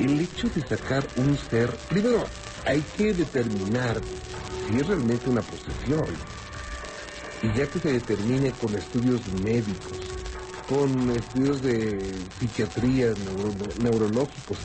El 0.00 0.20
hecho 0.20 0.48
de 0.48 0.62
sacar 0.62 1.06
un 1.16 1.38
ser, 1.50 1.70
primero 1.88 2.26
hay 2.64 2.80
que 2.96 3.14
determinar 3.14 4.00
si 4.66 4.80
es 4.80 4.86
realmente 4.86 5.28
una 5.28 5.42
posesión. 5.42 6.16
Y 7.42 7.48
ya 7.58 7.66
que 7.66 7.80
se 7.80 7.92
determine 7.92 8.52
con 8.52 8.74
estudios 8.74 9.26
médicos, 9.28 10.11
con 10.68 11.10
estudios 11.10 11.62
de 11.62 12.30
psiquiatría, 12.38 13.06
neuro- 13.18 13.74
neurológicos, 13.76 14.58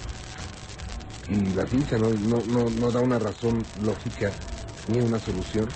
y 1.28 1.36
la 1.54 1.66
ciencia 1.68 1.98
no, 1.98 2.10
no, 2.12 2.46
no, 2.46 2.70
no 2.70 2.92
da 2.92 3.02
una 3.02 3.20
razón 3.20 3.68
lógica 3.82 4.34
ni 4.88 5.00
una 5.02 5.20
solución, 5.20 5.70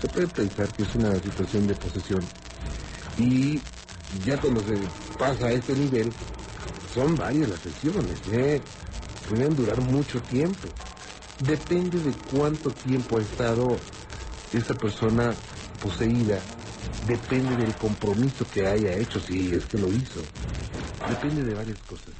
se 0.00 0.08
puede 0.08 0.28
pensar 0.28 0.74
que 0.74 0.82
es 0.82 0.94
una 0.94 1.20
situación 1.20 1.66
de 1.68 1.76
posesión. 1.76 2.28
Y 3.18 3.62
ya 4.24 4.40
cuando 4.40 4.62
se 4.64 4.78
pasa 5.18 5.46
a 5.46 5.52
este 5.52 5.74
nivel, 5.76 6.14
son 6.94 7.16
varias 7.16 7.48
las 7.48 7.60
sesiones, 7.62 8.20
¿eh? 8.32 8.62
pueden 9.28 9.56
durar 9.56 9.80
mucho 9.80 10.20
tiempo. 10.24 10.68
Depende 11.40 12.00
de 12.00 12.14
cuánto 12.30 12.72
tiempo 12.84 13.18
ha 13.18 13.22
estado 13.22 13.80
esta 14.52 14.74
persona 14.80 15.36
poseída, 15.82 16.42
depende 17.06 17.56
del 17.56 17.74
compromiso 17.74 18.46
que 18.52 18.66
haya 18.66 18.94
hecho, 18.94 19.20
si 19.20 19.52
es 19.54 19.64
que 19.66 19.78
lo 19.78 19.88
hizo. 19.88 20.20
Depende 21.08 21.42
de 21.44 21.54
varias 21.54 21.78
cosas. 21.80 22.14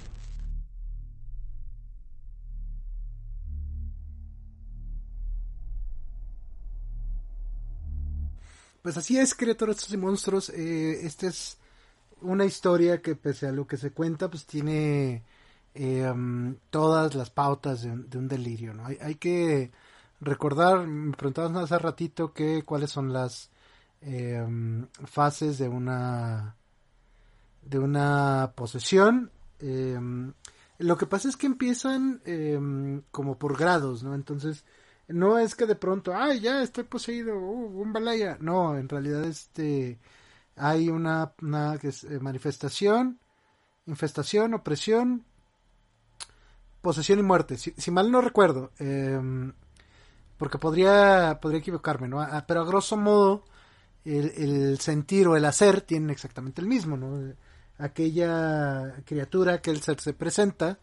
Pues 8.82 8.97
así 8.97 9.18
es, 9.18 9.34
criaturas 9.34 9.90
y 9.93 9.97
monstruos. 9.97 10.51
Eh, 10.51 11.05
esta 11.06 11.26
es 11.26 11.59
una 12.22 12.44
historia 12.44 13.02
que 13.02 13.16
pese 13.16 13.48
a 13.48 13.52
lo 13.52 13.66
que 13.66 13.76
se 13.76 13.93
cuenta, 13.93 14.30
pues 14.30 14.47
tiene 14.47 15.24
eh, 15.74 16.10
um, 16.10 16.56
todas 16.70 17.14
las 17.14 17.30
pautas 17.30 17.82
de, 17.82 17.90
un- 17.93 18.09
de 18.10 18.18
un 18.18 18.28
delirio, 18.28 18.74
¿no? 18.74 18.86
Hay, 18.86 18.98
hay 19.01 19.16
que 19.16 19.72
recordar, 20.20 20.86
me 20.86 21.12
preguntabas 21.16 21.64
hace 21.64 21.78
ratito 21.78 22.32
que 22.32 22.62
cuáles 22.64 22.90
son 22.90 23.12
las 23.12 23.51
um, 24.07 24.87
fases 25.05 25.59
de 25.59 25.69
una 25.69 26.57
de 27.66 27.78
una 27.78 28.53
posesión. 28.55 29.31
Eh, 29.59 29.99
lo 30.78 30.97
que 30.97 31.07
pasa 31.07 31.28
es 31.28 31.37
que 31.37 31.47
empiezan 31.47 32.20
eh, 32.24 32.59
como 33.11 33.39
por 33.39 33.59
grados, 33.59 34.03
¿no? 34.03 34.15
Entonces, 34.15 34.65
no 35.09 35.39
es 35.39 35.55
que 35.55 35.66
de 35.66 35.77
pronto, 35.77 36.15
ay, 36.15 36.41
ya 36.41 36.62
estoy 36.62 36.85
poseído, 36.85 37.37
uh, 37.37 37.83
un 37.83 37.93
balaya. 37.93 38.39
No, 38.41 38.77
en 38.77 38.89
realidad 38.89 39.24
este 39.24 39.99
hay 40.57 40.89
una, 40.89 41.33
que 41.81 41.89
es, 41.89 42.05
eh, 42.05 42.19
manifestación, 42.20 43.20
infestación, 43.87 44.55
opresión, 44.55 45.24
posesión 46.83 47.19
y 47.19 47.23
muerte. 47.23 47.57
Si, 47.59 47.91
mal 47.91 48.11
no 48.11 48.20
recuerdo, 48.20 48.70
porque 50.39 50.59
podría, 50.59 51.39
podría 51.41 51.61
equivocarme, 51.61 52.09
¿no? 52.09 52.20
Ah, 52.20 52.45
Pero 52.47 52.62
a 52.62 52.66
grosso 52.66 52.97
modo, 52.97 53.45
el, 54.07 54.33
el 54.37 54.81
sentir 54.81 55.27
o 55.28 55.37
el 55.37 55.45
hacer 55.45 55.81
tienen 55.81 56.11
exactamente 56.11 56.61
el 56.61 56.69
mismo, 56.69 56.97
¿no? 56.97 57.35
Aquella 57.78 59.03
criatura, 59.05 59.55
aquel 59.55 59.83
ser 59.83 60.01
se 60.01 60.15
presenta, 60.15 60.78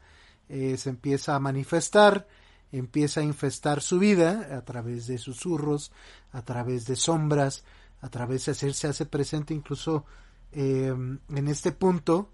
eh, 0.49 0.77
se 0.77 0.89
empieza 0.89 1.35
a 1.35 1.39
manifestar, 1.39 2.27
empieza 2.71 3.21
a 3.21 3.23
infestar 3.23 3.81
su 3.81 3.97
vida 3.97 4.55
a 4.55 4.63
través 4.63 5.07
de 5.07 5.17
susurros, 5.17 5.91
a 6.31 6.43
través 6.43 6.85
de 6.85 6.95
sombras, 6.95 7.63
a 8.01 8.09
través 8.09 8.45
de 8.45 8.51
hacerse 8.51 8.87
hace 8.87 9.05
presente 9.05 9.53
incluso 9.53 10.05
eh, 10.51 10.93
en 10.93 11.47
este 11.47 11.71
punto 11.71 12.29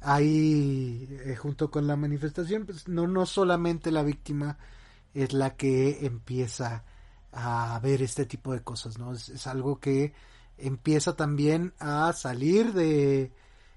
hay 0.00 1.08
eh, 1.24 1.36
junto 1.36 1.70
con 1.70 1.86
la 1.86 1.96
manifestación 1.96 2.66
pues 2.66 2.88
no 2.88 3.06
no 3.06 3.24
solamente 3.24 3.90
la 3.90 4.02
víctima 4.02 4.58
es 5.14 5.32
la 5.32 5.56
que 5.56 6.04
empieza 6.04 6.74
a 6.76 6.84
ver 7.82 8.02
este 8.02 8.26
tipo 8.26 8.52
de 8.52 8.62
cosas 8.62 8.98
no 8.98 9.12
es, 9.12 9.46
algo 9.46 9.78
que 9.78 10.12
empieza 10.56 11.14
también 11.16 11.74
a 11.78 12.12
salir 12.12 12.72
de 12.72 13.32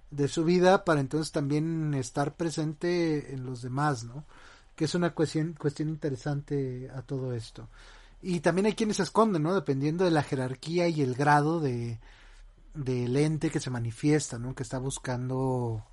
de 0.09 0.27
su 0.27 0.43
vida 0.43 0.83
para 0.83 0.99
entonces 0.99 1.31
también 1.31 1.93
estar 1.93 2.35
presente 2.35 3.33
en 3.33 3.45
los 3.45 3.61
demás 3.61 4.03
no 4.03 4.25
que 4.75 4.85
es 4.85 4.95
una 4.95 5.13
cuestión 5.13 5.53
cuestión 5.53 5.89
interesante 5.89 6.89
a 6.95 7.01
todo 7.01 7.33
esto. 7.33 7.67
Y 8.23 8.39
también 8.39 8.67
hay 8.67 8.73
quienes 8.73 8.97
se 8.97 9.03
esconden 9.03 9.43
no 9.43 9.53
dependiendo 9.53 10.05
de 10.05 10.11
la 10.11 10.23
jerarquía 10.23 10.87
y 10.87 11.01
el 11.01 11.15
grado 11.15 11.59
de 11.59 11.99
del 12.73 13.15
ente 13.17 13.49
que 13.49 13.59
se 13.59 13.69
manifiesta 13.69 14.39
no 14.39 14.55
que 14.55 14.63
está 14.63 14.79
buscando 14.79 15.83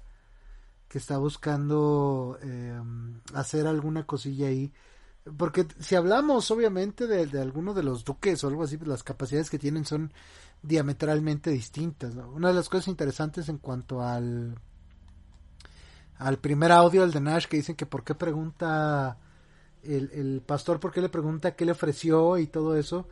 que 0.89 0.99
está 0.99 1.19
buscando 1.19 2.39
eh, 2.43 2.81
hacer 3.35 3.67
alguna 3.67 4.05
cosilla 4.07 4.49
ahí. 4.49 4.73
Porque 5.37 5.67
si 5.79 5.95
hablamos 5.95 6.51
obviamente 6.51 7.07
de, 7.07 7.27
de 7.27 7.41
alguno 7.41 7.75
de 7.75 7.83
los 7.83 8.05
duques 8.05 8.43
o 8.43 8.49
algo 8.49 8.63
así, 8.65 8.77
pues 8.77 8.89
las 8.89 9.03
capacidades 9.03 9.51
que 9.51 9.59
tienen 9.59 9.85
son 9.85 10.13
diametralmente 10.63 11.51
distintas. 11.51 12.15
Una 12.15 12.49
de 12.49 12.55
las 12.55 12.69
cosas 12.69 12.89
interesantes 12.89 13.49
en 13.49 13.59
cuanto 13.59 14.03
al 14.03 14.59
al 16.19 16.39
primer 16.39 16.73
audio, 16.73 17.05
el 17.05 17.13
de 17.13 17.21
Nash, 17.21 17.47
que 17.47 17.59
dicen 17.59 17.77
que 17.77 17.87
por 17.87 18.03
qué 18.03 18.15
pregunta 18.15 19.19
el, 19.85 20.11
el 20.13 20.43
pastor, 20.45 20.81
por 20.81 20.93
qué 20.93 21.01
le 21.01 21.09
pregunta 21.09 21.55
qué 21.55 21.65
le 21.65 21.73
ofreció 21.73 22.39
y 22.39 22.49
todo 22.49 22.77
eso, 22.77 23.07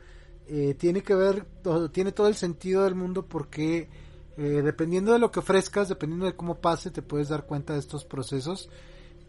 eh, 0.49 0.75
tiene 0.75 1.03
que 1.03 1.15
ver, 1.15 1.45
todo, 1.63 1.91
tiene 1.91 2.13
todo 2.13 2.27
el 2.27 2.35
sentido 2.35 2.85
del 2.85 2.97
mundo 2.97 3.27
porque 3.27 3.89
eh, 4.37 4.63
dependiendo 4.63 5.13
de 5.13 5.21
lo 5.21 5.31
que 5.31 5.39
ofrezcas, 5.39 5.89
dependiendo 5.89 6.27
de 6.27 6.35
cómo 6.35 6.57
pase, 6.57 6.91
te 6.91 7.03
puedes 7.03 7.29
dar 7.29 7.47
cuenta 7.47 7.75
de 7.75 7.79
estos 7.79 8.05
procesos 8.05 8.69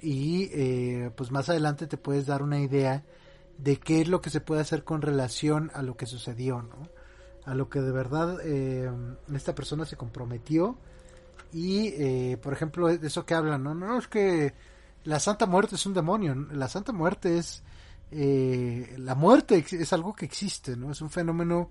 y 0.02 0.49
eh, 0.53 1.11
pues 1.15 1.32
más 1.32 1.49
adelante 1.49 1.88
te 1.88 1.98
puedes 1.98 2.26
dar 2.26 2.41
una 2.44 2.60
idea 2.60 3.03
de 3.57 3.78
qué 3.78 4.02
es 4.02 4.07
lo 4.07 4.22
que 4.22 4.30
se 4.30 4.41
puede 4.41 4.61
hacer 4.61 4.84
con 4.84 5.02
relación 5.02 5.72
a 5.74 5.82
lo 5.82 5.98
que 5.98 6.06
sucedió, 6.06 6.61
¿no? 6.61 6.90
A 7.45 7.56
lo 7.56 7.69
que 7.69 7.82
de 7.82 7.91
verdad 7.91 8.38
eh, 8.44 8.91
esta 9.34 9.56
persona 9.56 9.86
se 9.86 9.98
comprometió 9.98 10.78
y, 11.53 11.88
eh, 11.98 12.38
por 12.41 12.53
ejemplo, 12.53 12.90
eso 12.90 13.26
que 13.26 13.34
hablan, 13.34 13.64
¿no? 13.64 13.74
No, 13.74 13.98
es 13.98 14.07
que 14.07 14.53
la 15.06 15.19
Santa 15.19 15.45
Muerte 15.45 15.76
es 15.76 15.86
un 15.86 15.94
demonio, 15.94 16.36
la 16.36 16.68
Santa 16.68 16.91
Muerte 16.91 17.38
es... 17.38 17.64
Eh, 18.10 18.95
la 18.99 19.15
muerte 19.15 19.65
es 19.69 19.91
algo 19.91 20.15
que 20.15 20.24
existe, 20.24 20.78
¿no? 20.78 20.91
Es 20.91 21.02
un 21.02 21.10
fenómeno 21.10 21.69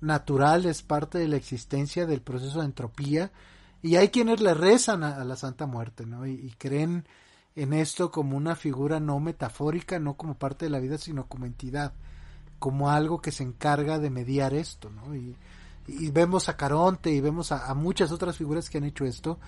natural, 0.00 0.64
es 0.64 0.82
parte 0.82 1.18
de 1.18 1.28
la 1.28 1.36
existencia 1.36 2.06
del 2.06 2.22
proceso 2.22 2.60
de 2.60 2.66
entropía 2.66 3.32
y 3.82 3.96
hay 3.96 4.08
quienes 4.08 4.40
le 4.40 4.54
rezan 4.54 5.02
a, 5.02 5.22
la 5.24 5.36
Santa 5.36 5.66
Muerte, 5.66 6.06
¿no? 6.06 6.26
Y 6.26 6.54
creen 6.56 7.06
en 7.56 7.72
esto 7.72 8.10
como 8.10 8.36
una 8.36 8.56
figura 8.56 9.00
no 9.00 9.20
metafórica, 9.20 9.98
no 9.98 10.14
como 10.14 10.34
parte 10.34 10.66
de 10.66 10.70
la 10.70 10.80
vida, 10.80 10.98
sino 10.98 11.26
como 11.26 11.46
entidad, 11.46 11.92
como 12.58 12.90
algo 12.90 13.20
que 13.20 13.32
se 13.32 13.44
encarga 13.44 13.98
de 13.98 14.10
mediar 14.10 14.54
esto, 14.54 14.90
¿no? 14.90 15.14
Y, 15.14 15.36
vemos 16.12 16.48
a 16.48 16.56
Caronte 16.56 17.10
y 17.10 17.20
vemos 17.20 17.52
a, 17.52 17.74
muchas 17.74 18.10
otras 18.10 18.38
figuras 18.38 18.70
que 18.70 18.78
han 18.78 18.84
hecho 18.84 19.04
esto, 19.04 19.38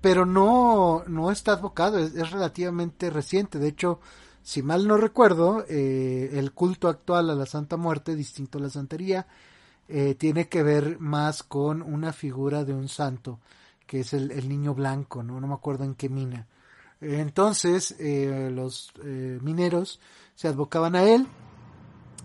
pero 0.00 0.26
no, 0.26 1.04
no 1.06 1.30
está 1.30 1.52
advocado, 1.52 1.98
es, 1.98 2.14
es 2.16 2.30
relativamente 2.32 3.08
reciente. 3.08 3.60
De 3.60 3.68
hecho, 3.68 4.00
si 4.42 4.62
mal 4.62 4.88
no 4.88 4.96
recuerdo, 4.96 5.64
eh, 5.68 6.30
el 6.32 6.52
culto 6.52 6.88
actual 6.88 7.30
a 7.30 7.36
la 7.36 7.46
Santa 7.46 7.76
Muerte, 7.76 8.16
distinto 8.16 8.58
a 8.58 8.62
la 8.62 8.70
santería, 8.70 9.28
eh, 9.86 10.16
tiene 10.16 10.48
que 10.48 10.64
ver 10.64 10.98
más 10.98 11.44
con 11.44 11.82
una 11.82 12.12
figura 12.12 12.64
de 12.64 12.74
un 12.74 12.88
santo 12.88 13.38
que 13.86 14.00
es 14.00 14.12
el, 14.12 14.32
el 14.32 14.48
niño 14.48 14.74
blanco, 14.74 15.22
¿no? 15.22 15.40
No 15.40 15.46
me 15.46 15.54
acuerdo 15.54 15.84
en 15.84 15.94
qué 15.94 16.08
mina. 16.08 16.46
Entonces, 17.00 17.94
eh, 17.98 18.50
los 18.52 18.92
eh, 19.04 19.38
mineros 19.42 20.00
se 20.34 20.48
advocaban 20.48 20.96
a 20.96 21.04
él 21.04 21.26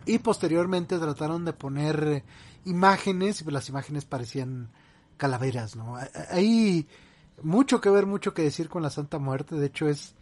y 0.06 0.20
posteriormente 0.20 0.98
trataron 0.98 1.46
de 1.46 1.54
poner 1.54 2.04
eh, 2.04 2.24
imágenes 2.66 3.42
y 3.42 3.52
las 3.52 3.70
imágenes 3.70 4.06
parecían 4.06 4.70
calaveras, 5.18 5.76
¿no? 5.76 5.98
Hay 6.30 6.88
mucho 7.42 7.82
que 7.82 7.90
ver, 7.90 8.06
mucho 8.06 8.34
que 8.34 8.42
decir 8.42 8.70
con 8.70 8.84
la 8.84 8.90
Santa 8.90 9.20
Muerte. 9.20 9.56
De 9.56 9.68
hecho, 9.68 9.88
es. 9.88 10.16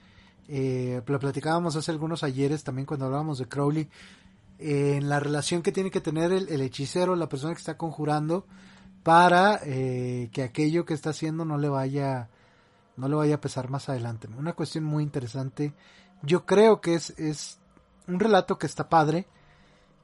Eh, 0.48 1.02
lo 1.06 1.20
platicábamos 1.20 1.76
hace 1.76 1.92
algunos 1.92 2.24
ayeres 2.24 2.64
también 2.64 2.86
cuando 2.86 3.06
hablábamos 3.06 3.38
de 3.38 3.48
Crowley. 3.48 3.90
en 4.60 5.08
la 5.08 5.20
relación 5.20 5.62
que 5.62 5.72
tiene 5.72 5.92
que 5.92 6.02
tener 6.02 6.32
el, 6.32 6.50
el, 6.50 6.62
hechicero, 6.62 7.16
la 7.16 7.30
persona 7.30 7.54
que 7.54 7.60
está 7.60 7.78
conjurando, 7.78 8.46
para 9.04 9.60
eh, 9.64 10.30
que 10.34 10.44
aquello 10.44 10.86
que 10.86 10.94
está 10.94 11.12
haciendo 11.12 11.46
no 11.46 11.58
le 11.58 11.70
vaya. 11.70 12.30
No 13.02 13.08
le 13.08 13.16
vaya 13.16 13.36
a 13.36 13.42
pesar 13.42 13.68
más 13.72 13.90
adelante. 13.90 14.28
Una 14.38 14.54
cuestión 14.54 14.84
muy 14.84 15.02
interesante. 15.02 15.74
Yo 16.22 16.46
creo 16.46 16.82
que 16.82 16.94
es, 16.94 17.10
es 17.18 17.58
un 18.08 18.20
relato 18.20 18.60
que 18.60 18.68
está 18.68 18.90
padre. 18.90 19.26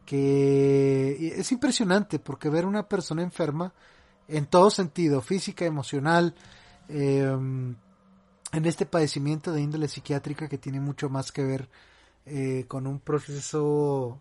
Que 0.04 1.36
es 1.38 1.52
impresionante 1.52 2.18
porque 2.18 2.50
ver 2.50 2.66
una 2.66 2.88
persona 2.88 3.22
enferma 3.22 3.72
en 4.28 4.48
todo 4.48 4.72
sentido, 4.72 5.22
física, 5.22 5.66
emocional, 5.66 6.34
eh, 6.90 7.22
en 7.22 8.66
este 8.66 8.88
padecimiento 8.88 9.52
de 9.52 9.62
índole 9.62 9.88
psiquiátrica 9.88 10.48
que 10.48 10.58
tiene 10.58 10.80
mucho 10.80 11.08
más 11.08 11.32
que 11.32 11.44
ver 11.44 11.70
eh, 12.26 12.66
con 12.68 12.88
un 12.88 13.00
proceso 13.00 14.20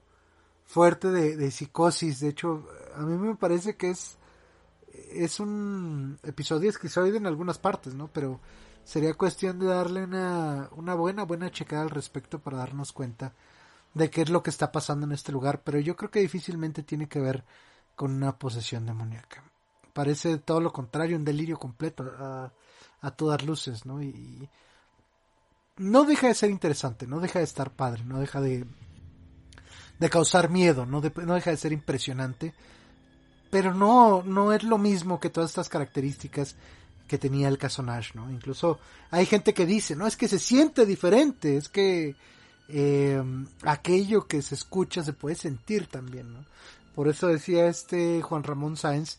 fuerte 0.66 1.10
de, 1.10 1.36
de, 1.38 1.50
psicosis. 1.50 2.20
De 2.20 2.28
hecho, 2.28 2.68
a 2.94 3.00
mí 3.00 3.16
me 3.16 3.36
parece 3.36 3.76
que 3.76 3.88
es, 3.88 4.18
es 5.12 5.40
un 5.40 6.18
episodio 6.24 6.68
esquizoide 6.68 7.16
en 7.16 7.26
algunas 7.26 7.56
partes, 7.56 7.94
¿no? 7.94 8.10
Pero 8.12 8.40
sería 8.86 9.12
cuestión 9.12 9.58
de 9.58 9.66
darle 9.66 10.04
una, 10.04 10.70
una 10.72 10.94
buena, 10.94 11.24
buena 11.24 11.50
checada 11.50 11.82
al 11.82 11.90
respecto 11.90 12.38
para 12.38 12.56
darnos 12.56 12.92
cuenta 12.94 13.34
de 13.92 14.08
qué 14.08 14.22
es 14.22 14.30
lo 14.30 14.42
que 14.42 14.48
está 14.48 14.72
pasando 14.72 15.04
en 15.04 15.12
este 15.12 15.32
lugar. 15.32 15.60
Pero 15.62 15.78
yo 15.78 15.94
creo 15.94 16.10
que 16.10 16.20
difícilmente 16.20 16.82
tiene 16.82 17.06
que 17.06 17.20
ver 17.20 17.44
con 17.94 18.12
una 18.12 18.38
posesión 18.38 18.86
demoníaca 18.86 19.42
parece 19.96 20.36
todo 20.36 20.60
lo 20.60 20.74
contrario, 20.74 21.16
un 21.16 21.24
delirio 21.24 21.58
completo 21.58 22.04
a, 22.20 22.52
todas 23.12 23.42
luces, 23.44 23.86
¿no? 23.86 24.02
Y, 24.02 24.46
no 25.78 26.04
deja 26.04 26.26
de 26.26 26.34
ser 26.34 26.50
interesante, 26.50 27.06
no 27.06 27.18
deja 27.18 27.38
de 27.38 27.46
estar 27.46 27.70
padre, 27.70 28.04
no 28.04 28.20
deja 28.20 28.42
de, 28.42 28.66
de 29.98 30.10
causar 30.10 30.50
miedo, 30.50 30.84
no, 30.84 31.00
no 31.00 31.34
deja 31.34 31.50
de 31.50 31.56
ser 31.56 31.72
impresionante, 31.72 32.52
pero 33.50 33.72
no, 33.72 34.22
no 34.22 34.52
es 34.52 34.64
lo 34.64 34.76
mismo 34.76 35.18
que 35.18 35.30
todas 35.30 35.50
estas 35.50 35.70
características 35.70 36.56
que 37.06 37.18
tenía 37.18 37.48
el 37.48 37.58
caso 37.58 37.82
¿no? 37.82 38.30
Incluso 38.30 38.78
hay 39.10 39.26
gente 39.26 39.54
que 39.54 39.66
dice, 39.66 39.96
no, 39.96 40.06
es 40.06 40.16
que 40.16 40.28
se 40.28 40.38
siente 40.38 40.86
diferente, 40.86 41.56
es 41.56 41.68
que 41.68 42.16
eh, 42.68 43.22
aquello 43.62 44.26
que 44.26 44.42
se 44.42 44.54
escucha 44.54 45.02
se 45.02 45.12
puede 45.12 45.36
sentir 45.36 45.86
también, 45.86 46.32
¿no? 46.32 46.44
Por 46.94 47.08
eso 47.08 47.28
decía 47.28 47.66
este 47.66 48.22
Juan 48.22 48.42
Ramón 48.42 48.76
Sáenz 48.76 49.18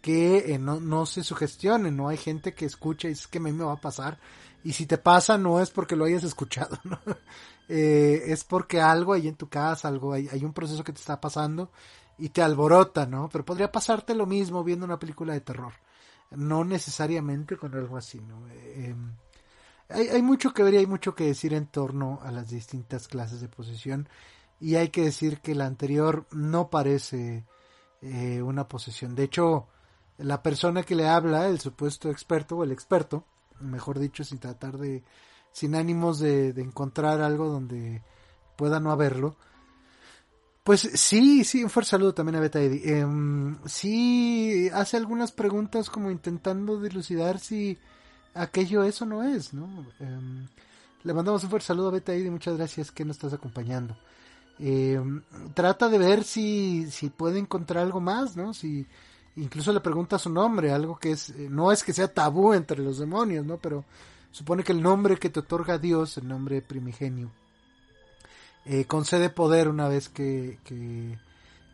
que 0.00 0.54
eh, 0.54 0.58
no, 0.58 0.80
no 0.80 1.04
se 1.04 1.24
sugestionen, 1.24 1.96
¿no? 1.96 2.08
Hay 2.08 2.16
gente 2.16 2.54
que 2.54 2.64
escucha 2.64 3.08
y 3.08 3.10
dice 3.10 3.26
que 3.30 3.38
a 3.38 3.40
mí 3.40 3.52
me 3.52 3.64
va 3.64 3.72
a 3.72 3.80
pasar. 3.80 4.18
Y 4.62 4.72
si 4.72 4.86
te 4.86 4.98
pasa 4.98 5.36
no 5.36 5.60
es 5.60 5.70
porque 5.70 5.96
lo 5.96 6.04
hayas 6.04 6.24
escuchado, 6.24 6.78
¿no? 6.84 6.98
Eh, 7.68 8.22
es 8.26 8.44
porque 8.44 8.80
algo 8.80 9.12
hay 9.12 9.26
en 9.26 9.34
tu 9.34 9.48
casa, 9.48 9.88
algo 9.88 10.12
hay, 10.12 10.28
hay 10.28 10.44
un 10.44 10.52
proceso 10.52 10.84
que 10.84 10.92
te 10.92 11.00
está 11.00 11.20
pasando 11.20 11.70
y 12.18 12.28
te 12.28 12.42
alborota, 12.42 13.06
¿no? 13.06 13.28
Pero 13.30 13.44
podría 13.44 13.72
pasarte 13.72 14.14
lo 14.14 14.26
mismo 14.26 14.62
viendo 14.64 14.86
una 14.86 14.98
película 14.98 15.32
de 15.32 15.40
terror. 15.40 15.72
No 16.30 16.64
necesariamente 16.64 17.56
con 17.56 17.74
algo 17.74 17.96
así, 17.96 18.20
¿no? 18.20 18.46
Eh, 18.48 18.94
hay, 19.88 20.08
hay, 20.08 20.22
mucho 20.22 20.52
que 20.52 20.62
ver 20.62 20.74
y 20.74 20.78
hay 20.78 20.86
mucho 20.86 21.14
que 21.14 21.26
decir 21.26 21.54
en 21.54 21.66
torno 21.66 22.20
a 22.22 22.32
las 22.32 22.50
distintas 22.50 23.08
clases 23.08 23.40
de 23.40 23.48
posesión. 23.48 24.08
Y 24.60 24.76
hay 24.76 24.88
que 24.88 25.02
decir 25.02 25.40
que 25.40 25.54
la 25.54 25.66
anterior 25.66 26.26
no 26.32 26.70
parece 26.70 27.44
eh, 28.02 28.42
una 28.42 28.68
posesión. 28.68 29.14
De 29.14 29.24
hecho, 29.24 29.66
la 30.18 30.42
persona 30.42 30.82
que 30.82 30.94
le 30.94 31.08
habla, 31.08 31.48
el 31.48 31.60
supuesto 31.60 32.10
experto 32.10 32.56
o 32.56 32.64
el 32.64 32.72
experto, 32.72 33.24
mejor 33.60 33.98
dicho, 33.98 34.24
sin 34.24 34.38
tratar 34.38 34.78
de, 34.78 35.02
sin 35.52 35.74
ánimos 35.74 36.18
de, 36.18 36.52
de 36.52 36.62
encontrar 36.62 37.20
algo 37.20 37.48
donde 37.48 38.02
pueda 38.56 38.80
no 38.80 38.92
haberlo, 38.92 39.36
pues 40.66 40.80
sí, 40.80 41.44
sí, 41.44 41.62
un 41.62 41.70
fuerte 41.70 41.90
saludo 41.90 42.12
también 42.12 42.34
a 42.34 42.40
Beta 42.40 42.60
Eddy. 42.60 42.80
Eh, 42.84 43.06
sí, 43.66 44.68
hace 44.74 44.96
algunas 44.96 45.30
preguntas 45.30 45.88
como 45.88 46.10
intentando 46.10 46.80
dilucidar 46.80 47.38
si 47.38 47.78
aquello 48.34 48.82
eso 48.82 49.06
no 49.06 49.22
es, 49.22 49.54
¿no? 49.54 49.68
Eh, 50.00 50.46
le 51.04 51.14
mandamos 51.14 51.44
un 51.44 51.50
fuerte 51.50 51.68
saludo 51.68 51.86
a 51.86 51.92
Beta 51.92 52.12
Eddy, 52.12 52.30
muchas 52.30 52.56
gracias 52.56 52.90
que 52.90 53.04
nos 53.04 53.14
estás 53.14 53.32
acompañando. 53.32 53.96
Eh, 54.58 55.00
trata 55.54 55.88
de 55.88 55.98
ver 55.98 56.24
si, 56.24 56.90
si 56.90 57.10
puede 57.10 57.38
encontrar 57.38 57.84
algo 57.84 58.00
más, 58.00 58.36
¿no? 58.36 58.52
Si, 58.52 58.84
incluso 59.36 59.72
le 59.72 59.78
pregunta 59.78 60.18
su 60.18 60.30
nombre, 60.30 60.72
algo 60.72 60.98
que 60.98 61.12
es, 61.12 61.30
eh, 61.30 61.46
no 61.48 61.70
es 61.70 61.84
que 61.84 61.92
sea 61.92 62.12
tabú 62.12 62.54
entre 62.54 62.82
los 62.82 62.98
demonios, 62.98 63.46
¿no? 63.46 63.58
Pero 63.58 63.84
supone 64.32 64.64
que 64.64 64.72
el 64.72 64.82
nombre 64.82 65.16
que 65.16 65.30
te 65.30 65.38
otorga 65.38 65.78
Dios, 65.78 66.18
el 66.18 66.26
nombre 66.26 66.60
primigenio, 66.60 67.30
eh, 68.66 68.84
concede 68.84 69.30
poder 69.30 69.68
una 69.68 69.88
vez 69.88 70.08
que, 70.08 70.58
que, 70.64 71.18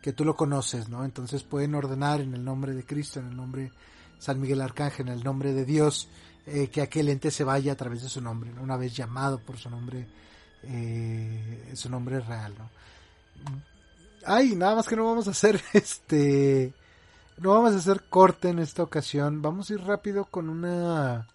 que, 0.01 0.13
tú 0.13 0.23
lo 0.25 0.35
conoces, 0.35 0.89
¿no? 0.89 1.03
Entonces 1.03 1.43
pueden 1.43 1.73
ordenar 1.75 2.21
en 2.21 2.33
el 2.35 2.43
nombre 2.43 2.73
de 2.73 2.85
Cristo, 2.85 3.19
en 3.19 3.27
el 3.27 3.35
nombre 3.35 3.63
de 3.63 3.71
San 4.19 4.39
Miguel 4.39 4.61
Arcángel, 4.61 5.07
en 5.07 5.13
el 5.13 5.23
nombre 5.23 5.53
de 5.53 5.65
Dios, 5.65 6.07
eh, 6.45 6.67
que 6.67 6.81
aquel 6.81 7.09
ente 7.09 7.31
se 7.31 7.43
vaya 7.43 7.73
a 7.73 7.75
través 7.75 8.03
de 8.03 8.09
su 8.09 8.21
nombre, 8.21 8.51
¿no? 8.51 8.61
una 8.61 8.77
vez 8.77 8.95
llamado 8.95 9.39
por 9.39 9.57
su 9.57 9.69
nombre, 9.69 10.07
eh, 10.63 11.71
su 11.73 11.89
nombre 11.89 12.19
real, 12.19 12.53
¿no? 12.57 12.69
Ay, 14.25 14.55
nada 14.55 14.75
más 14.75 14.87
que 14.87 14.95
no 14.95 15.05
vamos 15.05 15.27
a 15.27 15.31
hacer 15.31 15.61
este 15.73 16.73
no 17.37 17.49
vamos 17.49 17.73
a 17.73 17.77
hacer 17.77 18.03
corte 18.09 18.49
en 18.49 18.59
esta 18.59 18.83
ocasión. 18.83 19.41
Vamos 19.41 19.69
a 19.69 19.73
ir 19.73 19.81
rápido 19.81 20.25
con 20.25 20.49
una 20.49 21.27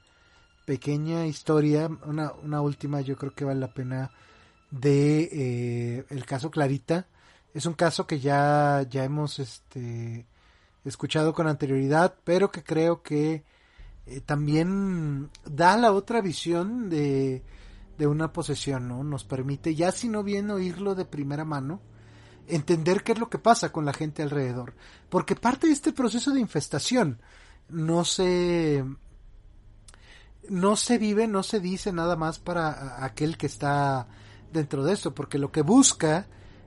pequeña 0.65 1.27
historia, 1.27 1.91
una, 2.05 2.33
una 2.43 2.61
última, 2.61 3.01
yo 3.01 3.17
creo 3.17 3.33
que 3.35 3.45
vale 3.45 3.61
la 3.61 3.73
pena 3.73 4.11
de 4.71 5.29
eh, 5.33 6.05
el 6.11 6.25
caso 6.25 6.51
Clarita. 6.51 7.07
Es 7.55 7.67
un 7.67 7.75
caso 7.75 8.07
que 8.07 8.21
ya, 8.21 8.87
ya 8.89 9.05
hemos 9.05 9.39
este, 9.39 10.27
escuchado 10.85 11.33
con 11.33 11.47
anterioridad, 11.47 12.15
pero 12.25 12.51
que 12.51 12.63
creo 12.63 13.03
que 13.03 13.45
eh, 14.07 14.21
también 14.21 15.31
da 15.45 15.77
la 15.77 15.93
otra 15.93 16.21
visión 16.21 16.89
de, 16.91 17.43
de 17.97 18.07
una 18.07 18.33
posesión, 18.33 18.89
¿no? 18.89 19.03
Nos 19.05 19.25
permite, 19.25 19.75
ya 19.75 19.93
si 19.93 20.09
no 20.09 20.23
bien 20.23 20.51
oírlo 20.51 20.95
de 20.95 21.05
primera 21.05 21.45
mano, 21.45 21.81
entender 22.47 23.03
qué 23.03 23.13
es 23.13 23.19
lo 23.19 23.29
que 23.29 23.39
pasa 23.39 23.73
con 23.73 23.85
la 23.85 23.93
gente 23.93 24.23
alrededor. 24.23 24.75
Porque 25.09 25.37
parte 25.37 25.67
de 25.67 25.73
este 25.73 25.93
proceso 25.93 26.33
de 26.33 26.41
infestación 26.41 27.21
no 27.69 28.05
se 28.05 28.85
no 30.49 30.77
se 30.77 30.97
vive, 30.97 31.27
no 31.27 31.43
se 31.43 31.61
dice 31.61 31.93
nada 31.93 32.17
más 32.17 32.39
para 32.39 33.05
aquel 33.05 33.37
que 33.37 33.47
está 33.47 34.09
dentro 34.53 34.85
de 34.85 34.93
esto, 34.93 35.15
porque 35.15 35.39
lo 35.39 35.53
que 35.53 35.63
busca 35.63 36.27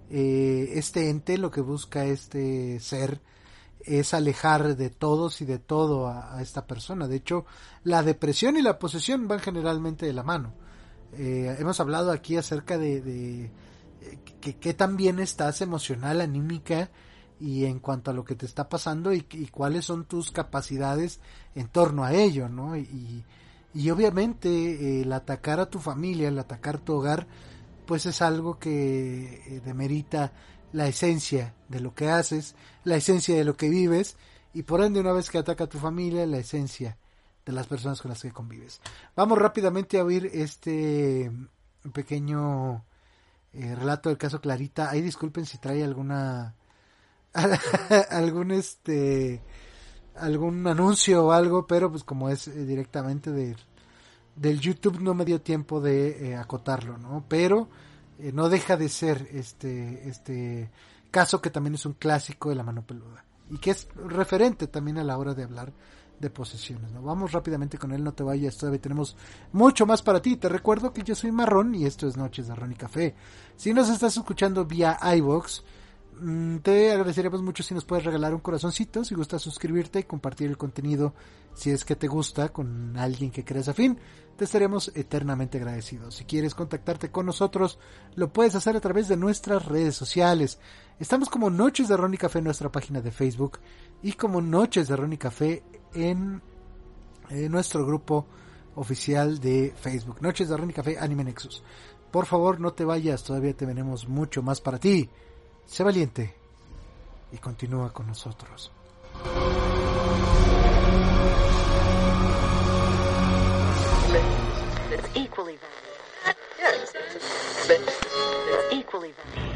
eh, 0.10 0.74
este 0.74 1.10
ente, 1.10 1.38
lo 1.38 1.52
que 1.52 1.62
busca 1.62 2.06
este 2.06 2.80
ser, 2.80 3.22
es 3.82 4.14
alejar 4.14 4.76
de 4.76 4.90
todos 4.90 5.42
y 5.42 5.46
de 5.46 5.58
todo 5.58 6.08
a, 6.08 6.36
a, 6.38 6.42
esta 6.42 6.68
persona. 6.68 7.08
De 7.08 7.16
hecho, 7.16 7.46
la 7.84 8.04
depresión 8.04 8.58
y 8.58 8.62
la 8.62 8.78
posesión 8.78 9.28
van 9.28 9.40
generalmente 9.40 10.06
de 10.06 10.14
la 10.14 10.24
mano. 10.24 10.54
Eh, 11.14 11.56
hemos 11.60 11.80
hablado 11.80 12.12
aquí 12.12 12.38
acerca 12.38 12.78
de, 12.78 13.02
de 13.02 13.52
que, 14.40 14.56
que 14.58 14.74
tan 14.74 14.98
bien 14.98 15.20
estás 15.20 15.62
emocional, 15.62 16.22
anímica 16.22 16.90
y 17.42 17.66
en 17.66 17.80
cuanto 17.80 18.12
a 18.12 18.14
lo 18.14 18.24
que 18.24 18.36
te 18.36 18.46
está 18.46 18.70
pasando 18.70 19.12
y, 19.12 19.24
cuáles 19.52 19.86
son 19.86 20.06
tus 20.06 20.32
capacidades 20.32 21.20
en 21.56 21.68
torno 21.68 22.04
a 22.04 22.14
ello, 22.14 22.48
¿no? 22.48 22.78
Y, 22.78 23.24
obviamente 23.90 25.02
el 25.02 25.12
atacar 25.12 25.60
a 25.60 25.70
tu 25.70 25.80
familia, 25.80 26.28
el 26.28 26.38
atacar 26.38 26.78
tu 26.78 26.94
hogar, 26.94 27.26
pues 27.92 28.06
es 28.06 28.22
algo 28.22 28.58
que 28.58 29.44
eh, 29.46 29.62
demerita 29.66 30.32
la 30.72 30.88
esencia 30.88 31.56
de 31.68 31.82
lo 31.82 31.94
que 31.94 32.10
haces, 32.10 32.56
la 32.86 32.96
esencia 32.96 33.36
de 33.36 33.44
lo 33.44 33.58
que 33.58 33.68
vives 33.68 34.16
y 34.54 34.64
por 34.64 34.82
ende 34.82 35.02
una 35.02 35.12
vez 35.12 35.30
que 35.30 35.40
ataca 35.40 35.66
a 35.66 35.68
tu 35.68 35.78
familia, 35.78 36.26
la 36.26 36.38
esencia 36.38 36.98
de 37.46 37.52
las 37.52 37.68
personas 37.68 38.02
con 38.02 38.08
las 38.08 38.22
que 38.22 38.32
convives. 38.32 38.80
Vamos 39.14 39.38
rápidamente 39.38 40.00
a 40.00 40.06
oír 40.06 40.30
este 40.34 41.30
pequeño 41.92 42.86
eh, 43.52 43.76
relato 43.76 44.08
del 44.08 44.18
caso 44.18 44.40
Clarita. 44.40 44.90
Ahí 44.90 45.02
disculpen 45.02 45.46
si 45.46 45.58
trae 45.58 45.84
alguna 45.84 46.56
algún 48.10 48.52
este 48.52 49.44
algún 50.16 50.66
anuncio 50.66 51.26
o 51.26 51.32
algo, 51.34 51.68
pero 51.68 51.92
pues 51.92 52.06
como 52.06 52.30
es 52.30 52.48
eh, 52.48 52.66
directamente 52.66 53.32
de, 53.32 53.58
del 54.42 54.60
YouTube 54.60 55.00
no 55.00 55.14
me 55.14 55.24
dio 55.24 55.40
tiempo 55.40 55.80
de 55.80 56.32
eh, 56.32 56.36
acotarlo, 56.36 56.98
¿no? 56.98 57.24
Pero 57.28 57.70
eh, 58.18 58.32
no 58.34 58.50
deja 58.50 58.76
de 58.76 58.90
ser 58.90 59.30
este 59.32 60.10
este 60.10 60.72
caso 61.12 61.42
que 61.42 61.52
también 61.52 61.76
es 61.76 61.86
un 61.86 61.94
clásico 61.94 62.50
de 62.50 62.56
la 62.56 62.64
mano 62.64 62.82
peluda 62.82 63.24
y 63.52 63.60
que 63.60 63.72
es 63.72 63.88
referente 64.08 64.68
también 64.68 64.98
a 64.98 65.04
la 65.04 65.18
hora 65.18 65.36
de 65.36 65.44
hablar 65.44 65.72
de 66.20 66.30
posesiones. 66.30 66.92
¿no? 66.92 67.02
Vamos 67.02 67.34
rápidamente 67.34 67.78
con 67.78 67.92
él, 67.92 68.04
no 68.04 68.14
te 68.14 68.24
vayas, 68.24 68.58
todavía 68.58 68.82
tenemos 68.82 69.16
mucho 69.52 69.86
más 69.86 70.02
para 70.02 70.22
ti. 70.22 70.38
Te 70.38 70.50
recuerdo 70.50 70.94
que 70.94 71.04
yo 71.04 71.16
soy 71.16 71.32
Marrón 71.32 71.76
y 71.76 71.86
esto 71.86 72.08
es 72.08 72.16
Noches 72.16 72.48
de 72.48 72.56
Ron 72.56 72.72
y 72.72 72.76
Café. 72.76 73.16
Si 73.58 73.74
nos 73.74 73.90
estás 73.90 74.16
escuchando 74.16 74.66
vía 74.66 74.98
iBox, 75.18 75.64
te 76.62 76.92
agradeceríamos 76.92 77.42
mucho 77.42 77.64
si 77.64 77.74
nos 77.74 77.86
puedes 77.86 78.06
regalar 78.06 78.34
un 78.34 78.42
corazoncito, 78.42 79.04
si 79.04 79.16
gustas 79.16 79.42
suscribirte 79.42 80.00
y 80.00 80.04
compartir 80.04 80.50
el 80.50 80.58
contenido 80.58 81.14
si 81.54 81.72
es 81.72 81.84
que 81.84 81.96
te 81.96 82.08
gusta 82.08 82.50
con 82.50 82.98
alguien 82.98 83.32
que 83.32 83.44
creas 83.44 83.68
afín. 83.68 83.98
Te 84.38 84.46
estaríamos 84.46 84.92
eternamente 84.96 85.58
agradecidos. 85.58 86.16
Si 86.16 86.26
quieres 86.26 86.56
contactarte 86.56 87.12
con 87.12 87.26
nosotros, 87.26 87.80
lo 88.16 88.32
puedes 88.32 88.56
hacer 88.56 88.76
a 88.76 88.80
través 88.80 89.08
de 89.08 89.18
nuestras 89.18 89.66
redes 89.66 89.96
sociales. 89.96 90.60
Estamos 91.00 91.30
como 91.30 91.50
Noches 91.50 91.88
de 91.88 91.98
Ron 91.98 92.14
y 92.14 92.18
Café 92.18 92.40
en 92.40 92.46
nuestra 92.46 92.72
página 92.72 93.02
de 93.02 93.12
Facebook 93.12 93.60
y 94.02 94.14
como 94.14 94.42
Noches 94.42 94.88
de 94.88 94.96
Ron 94.96 95.14
y 95.14 95.18
Café 95.18 95.64
en, 95.94 96.42
en 97.30 97.52
nuestro 97.52 97.86
grupo 97.86 98.28
oficial 98.76 99.40
de 99.40 99.74
Facebook. 99.80 100.22
Noches 100.22 100.50
de 100.50 100.58
Ron 100.58 100.70
y 100.70 100.74
Café 100.74 100.98
Anime 101.00 101.24
Nexus. 101.24 101.64
Por 102.12 102.26
favor, 102.26 102.60
no 102.60 102.74
te 102.74 102.86
vayas, 102.86 103.24
todavía 103.24 103.56
tenemos 103.56 104.08
mucho 104.08 104.42
más 104.44 104.62
para 104.62 104.80
ti. 104.80 105.10
Sé 105.66 105.84
valiente 105.84 106.34
y 107.32 107.38
continúa 107.38 107.92
con 107.94 108.08
nosotros. 108.08 108.72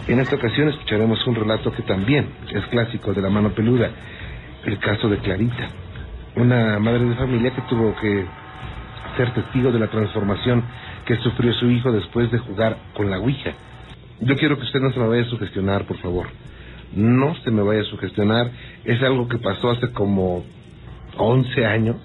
En 0.08 0.20
esta 0.20 0.36
ocasión 0.36 0.70
escucharemos 0.70 1.26
un 1.28 1.36
relato 1.36 1.72
que 1.74 1.82
también 1.84 2.34
es 2.54 2.66
clásico 2.68 3.14
de 3.14 3.22
la 3.22 3.30
mano 3.30 3.54
peluda, 3.54 3.90
el 4.64 4.80
caso 4.80 5.10
de 5.10 5.18
Clarita, 5.18 5.70
una 6.36 6.80
madre 6.80 7.06
de 7.06 7.16
familia 7.16 7.54
que 7.54 7.62
tuvo 7.64 7.96
que 7.96 8.26
ser 9.18 9.34
testigo 9.34 9.72
de 9.72 9.80
la 9.80 9.88
transformación 9.88 10.64
que 11.06 11.18
sufrió 11.18 11.54
su 11.54 11.70
hijo 11.70 11.92
después 11.92 12.32
de 12.32 12.40
jugar 12.40 12.78
con 12.94 13.10
la 13.10 13.20
Ouija. 13.20 13.54
Yo 14.22 14.36
quiero 14.36 14.58
que 14.58 14.64
usted 14.64 14.80
no 14.80 14.92
se 14.92 15.00
me 15.00 15.08
vaya 15.08 15.24
a 15.24 15.30
sugestionar, 15.30 15.86
por 15.86 15.98
favor. 15.98 16.28
No 16.96 17.36
se 17.44 17.52
me 17.52 17.62
vaya 17.62 17.82
a 17.82 17.86
sugestionar. 17.86 18.52
Es 18.86 19.02
algo 19.04 19.28
que 19.28 19.38
pasó 19.38 19.72
hace 19.72 19.92
como 19.92 20.46
11 21.18 21.66
años. 21.66 21.98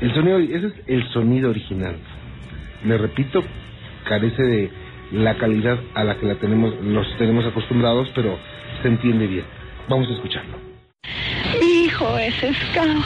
El 0.00 0.12
sonido, 0.12 0.38
ese 0.38 0.66
es 0.66 0.72
el 0.88 1.08
sonido 1.10 1.50
original. 1.50 1.96
Le 2.84 2.98
repito, 2.98 3.42
carece 4.08 4.42
de 4.42 4.70
la 5.12 5.36
calidad 5.36 5.78
a 5.94 6.04
la 6.04 6.16
que 6.16 6.26
la 6.26 6.34
tenemos, 6.34 6.80
nos 6.82 7.06
tenemos 7.16 7.44
acostumbrados, 7.46 8.08
pero 8.14 8.38
se 8.82 8.88
entiende 8.88 9.26
bien. 9.26 9.44
Vamos 9.88 10.08
a 10.08 10.12
escucharlo. 10.14 10.58
Mi 11.60 11.84
hijo 11.84 12.18
es 12.18 12.34
scout. 12.34 13.04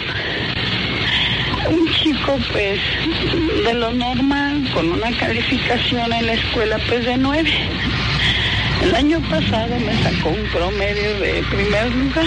Un 1.70 1.86
chico, 1.92 2.38
pues, 2.52 2.80
de 3.64 3.74
lo 3.74 3.92
normal, 3.92 4.66
con 4.74 4.90
una 4.90 5.10
calificación 5.18 6.12
en 6.12 6.26
la 6.26 6.32
escuela, 6.32 6.78
pues, 6.88 7.04
de 7.04 7.18
nueve. 7.18 7.50
El 8.82 8.94
año 8.94 9.20
pasado 9.28 9.78
me 9.78 10.02
sacó 10.02 10.30
un 10.30 10.46
promedio 10.52 11.20
de 11.20 11.42
primer 11.50 11.94
lugar. 11.94 12.26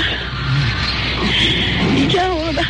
Y 1.95 2.17
ahora, 2.17 2.61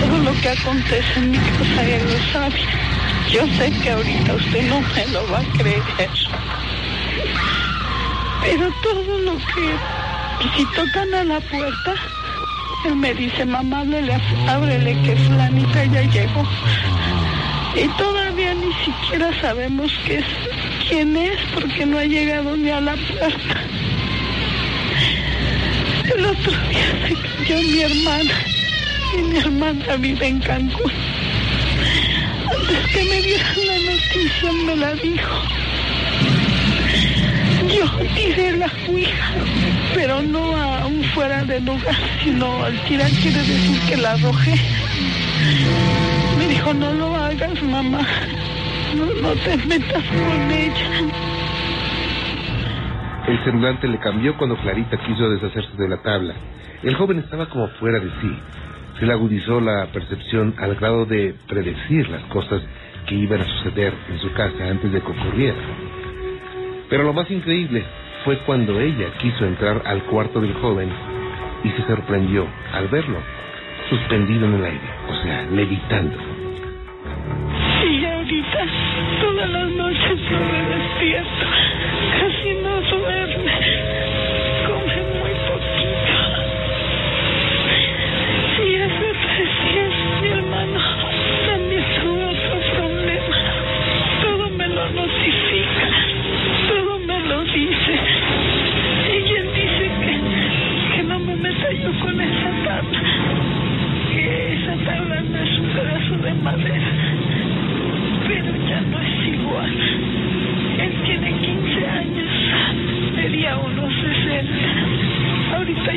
todo 0.00 0.18
lo 0.18 0.32
que 0.40 0.48
acontece 0.48 1.18
en 1.18 1.30
mi 1.32 1.38
casa, 1.38 1.84
él 1.84 2.02
lo 2.04 2.32
sabe. 2.32 2.60
Yo 3.30 3.46
sé 3.58 3.70
que 3.82 3.90
ahorita 3.90 4.34
usted 4.34 4.68
no 4.68 4.80
me 4.80 5.06
lo 5.08 5.30
va 5.30 5.38
a 5.40 5.58
creer. 5.58 5.82
Pero 8.42 8.72
todo 8.82 9.18
lo 9.18 9.36
que... 9.36 10.04
Si 10.56 10.64
tocan 10.74 11.14
a 11.14 11.24
la 11.24 11.40
puerta, 11.40 11.94
él 12.84 12.96
me 12.96 13.14
dice, 13.14 13.44
mamá, 13.44 13.80
ábrele, 13.80 14.20
ábrele 14.48 15.02
que 15.02 15.16
flanita 15.16 15.84
ya 15.86 16.02
llegó. 16.02 16.44
Y 17.76 17.88
todavía 17.96 18.54
ni 18.54 18.72
siquiera 18.84 19.30
sabemos 19.40 19.90
qué 20.06 20.18
es, 20.18 20.24
quién 20.88 21.16
es 21.16 21.38
porque 21.54 21.86
no 21.86 21.98
ha 21.98 22.04
llegado 22.04 22.56
ni 22.56 22.70
a 22.70 22.80
la 22.80 22.94
puerta. 22.94 23.60
El 26.14 26.26
otro 26.26 26.52
día 26.68 27.08
se 27.08 27.14
cayó 27.14 27.62
mi 27.62 27.80
hermana 27.80 28.34
y 29.16 29.22
mi 29.22 29.38
hermana 29.38 29.96
vive 29.96 30.26
en 30.26 30.40
Cancún. 30.40 30.92
Antes 32.50 32.86
que 32.92 33.04
me 33.04 33.22
dieran 33.22 33.66
la 33.66 33.92
noticia 33.92 34.52
me 34.66 34.76
la 34.76 34.94
dijo. 34.94 35.42
Yo 37.74 37.86
tiré 38.14 38.56
la 38.58 38.70
ouija, 38.88 39.32
pero 39.94 40.22
no 40.22 40.56
aún 40.56 41.02
fuera 41.14 41.44
de 41.44 41.60
lugar, 41.60 41.96
sino 42.22 42.64
al 42.64 42.78
tirar 42.84 43.10
quiere 43.10 43.38
decir 43.38 43.80
que 43.88 43.96
la 43.96 44.12
arrojé. 44.12 44.54
Me 46.38 46.48
dijo, 46.48 46.74
no 46.74 46.92
lo 46.92 47.16
hagas, 47.16 47.62
mamá. 47.62 48.06
No, 48.94 49.06
no 49.06 49.34
te 49.34 49.56
metas 49.66 50.04
con 50.04 50.50
ella. 50.50 50.90
El 53.26 53.44
semblante 53.44 53.88
le 53.88 53.98
cambió 53.98 54.36
cuando 54.36 54.56
Clarita 54.56 54.96
quiso 54.98 55.30
deshacerse 55.30 55.76
de 55.76 55.88
la 55.88 56.02
tabla. 56.02 56.34
El 56.82 56.94
joven 56.94 57.18
estaba 57.18 57.46
como 57.46 57.68
fuera 57.80 57.98
de 57.98 58.10
sí. 58.20 58.38
Se 58.98 59.06
le 59.06 59.12
agudizó 59.12 59.60
la 59.60 59.86
percepción 59.86 60.54
al 60.58 60.76
grado 60.76 61.06
de 61.06 61.34
predecir 61.48 62.08
las 62.08 62.22
cosas 62.24 62.62
que 63.06 63.14
iban 63.14 63.40
a 63.40 63.44
suceder 63.44 63.94
en 64.10 64.18
su 64.20 64.32
casa 64.32 64.68
antes 64.68 64.92
de 64.92 65.00
que 65.00 65.10
ocurriera. 65.10 65.58
Pero 66.88 67.02
lo 67.02 67.12
más 67.12 67.30
increíble 67.30 67.84
fue 68.24 68.38
cuando 68.46 68.80
ella 68.80 69.08
quiso 69.20 69.44
entrar 69.44 69.82
al 69.86 70.04
cuarto 70.04 70.40
del 70.40 70.54
joven 70.54 70.90
y 71.64 71.70
se 71.70 71.86
sorprendió 71.86 72.46
al 72.72 72.88
verlo 72.88 73.18
suspendido 73.88 74.46
en 74.46 74.54
el 74.54 74.64
aire, 74.64 74.90
o 75.08 75.22
sea, 75.22 75.46
levitando. 75.50 76.33
Y 77.86 78.04
ahorita, 78.06 78.66
todas 79.20 79.50
las 79.50 79.68
noches 79.68 80.18
yo 80.30 80.38
me 80.40 80.74
despierto. 80.74 81.46
Casi 82.18 82.54
no 82.62 82.80
duerme. 82.80 84.13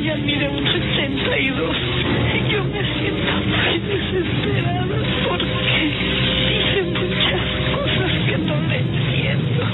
Ya 0.03 0.15
mide 0.15 0.47
unos 0.47 0.75
82. 0.75 1.77
Y 2.35 2.51
yo 2.51 2.63
me 2.65 2.81
siento 2.99 3.33
muy 3.49 3.79
desesperada 3.79 4.97
porque 5.27 5.81
dice 6.49 6.83
muchas 6.93 7.41
cosas 7.73 8.11
que 8.27 8.37
no 8.37 8.55
le 8.69 8.77
entiendo. 8.77 9.65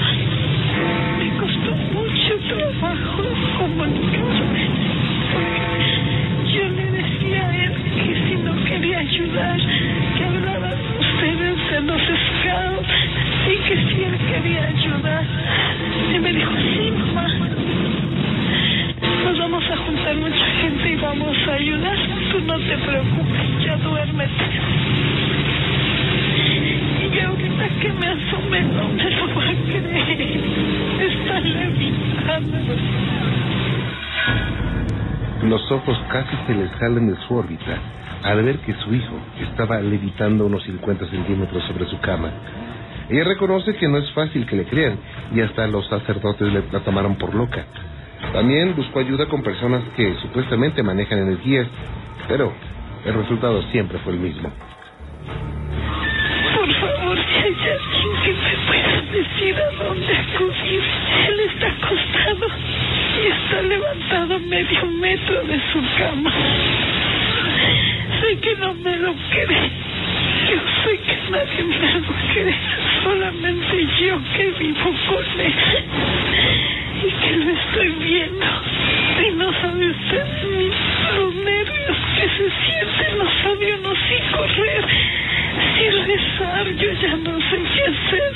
Me 1.18 1.28
costó 1.38 1.70
mucho 1.92 2.38
trabajo 2.48 3.22
comunicarme. 3.58 4.64
Yo 6.54 6.64
le 6.70 6.90
decía 6.90 7.46
a 7.46 7.66
él 7.66 7.72
que 7.94 8.14
si 8.26 8.34
no 8.36 8.64
quería 8.64 8.98
ayudar, 9.00 9.60
que 10.16 10.24
hablaran 10.24 10.78
ustedes 11.00 11.70
de 11.70 11.80
los 11.82 12.00
scouts 12.00 12.88
y 13.46 13.56
que 13.68 13.76
si 13.76 14.02
él 14.04 14.18
quería 14.18 14.64
ayudar. 14.68 15.24
Y 16.14 16.18
me 16.18 16.32
dijo. 16.32 16.73
Vamos 19.38 19.64
a 19.70 19.76
juntar 19.76 20.14
mucha 20.16 20.46
gente 20.62 20.88
y 20.90 20.96
vamos 20.96 21.36
a 21.48 21.52
ayudar. 21.54 21.96
Tú 22.30 22.40
no 22.40 22.58
te 22.58 22.78
preocupes, 22.78 23.64
ya 23.64 23.76
duérmete. 23.76 24.44
Y 27.12 27.18
ahorita 27.18 27.68
que 27.80 27.92
me 27.92 28.06
asomé 28.06 28.60
no 28.62 28.88
me 28.88 29.10
lo 29.10 29.34
va 29.34 29.42
a 29.42 29.54
creer. 29.66 30.40
Está 31.00 31.40
levitando. 31.40 32.58
Los 35.48 35.72
ojos 35.72 36.00
casi 36.08 36.36
se 36.46 36.54
le 36.54 36.68
salen 36.78 37.08
de 37.08 37.16
su 37.26 37.34
órbita 37.34 37.78
al 38.22 38.42
ver 38.42 38.58
que 38.60 38.72
su 38.74 38.94
hijo 38.94 39.18
estaba 39.40 39.80
levitando 39.80 40.46
unos 40.46 40.62
50 40.64 41.06
centímetros 41.10 41.62
sobre 41.64 41.86
su 41.86 42.00
cama. 42.00 42.30
Ella 43.10 43.24
reconoce 43.24 43.74
que 43.76 43.88
no 43.88 43.98
es 43.98 44.10
fácil 44.12 44.46
que 44.46 44.56
le 44.56 44.64
crean 44.64 44.96
y 45.34 45.40
hasta 45.40 45.66
los 45.66 45.86
sacerdotes 45.88 46.50
la 46.72 46.80
tomaron 46.80 47.16
por 47.16 47.34
loca. 47.34 47.66
También 48.32 48.74
buscó 48.74 49.00
ayuda 49.00 49.26
con 49.26 49.42
personas 49.42 49.82
que 49.96 50.14
supuestamente 50.22 50.82
manejan 50.82 51.18
energías, 51.18 51.66
pero 52.28 52.52
el 53.04 53.14
resultado 53.14 53.62
siempre 53.70 53.98
fue 53.98 54.14
el 54.14 54.18
mismo. 54.18 54.50
Por 56.56 56.74
favor, 56.74 57.18
si 57.18 57.36
hay 57.36 57.56
alguien 57.70 58.22
que 58.24 58.32
me 58.32 58.54
pueda 58.66 58.94
decir 59.12 59.56
a 59.56 59.84
dónde 59.84 60.16
acudir. 60.16 60.82
Él 61.28 61.40
está 61.40 61.66
acostado 61.68 62.46
y 63.14 63.26
está 63.26 63.62
levantado 63.62 64.38
medio 64.40 64.86
metro 64.86 65.44
de 65.44 65.60
su 65.72 65.80
cama. 65.98 66.32
sé 68.20 68.36
que 68.38 68.56
no 68.56 68.74
me 68.74 68.96
lo 68.96 69.14
cree. 69.30 69.70
Yo 70.50 70.58
sé 70.84 70.98
que 70.98 71.30
nadie 71.30 71.62
me 71.64 72.00
lo 72.00 72.14
cree. 72.32 72.54
Solamente 73.02 73.86
yo 74.00 74.18
que 74.34 74.50
vivo 74.58 74.90
con 75.08 75.40
él. 75.40 75.54
Y 77.04 77.10
que 77.10 77.36
lo 77.36 77.50
estoy 77.50 77.88
viendo. 78.00 78.46
Y 79.26 79.30
no 79.32 79.52
sabe 79.60 79.90
usted 79.90 80.24
los 81.16 81.34
nervios 81.34 81.96
que 82.16 82.28
se 82.28 82.50
sienten. 82.64 83.18
No 83.18 83.26
sabe 83.42 83.74
uno 83.74 83.92
si 84.08 84.16
correr, 84.32 84.84
si 85.76 85.90
rezar. 85.90 86.66
Yo 86.76 86.92
ya 86.92 87.16
no 87.16 87.38
sé 87.50 87.58
qué 87.74 87.82
hacer. 87.82 88.32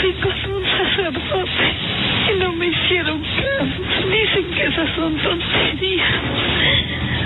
Fui 0.00 0.12
con 0.12 0.52
un 0.56 0.64
sacerdote 0.76 1.68
y 2.28 2.38
no 2.38 2.52
me 2.52 2.66
hicieron 2.66 3.22
caso. 3.22 4.08
Dicen 4.10 4.44
que 4.54 4.62
esas 4.64 4.90
son 4.94 5.16
tonterías. 5.16 6.14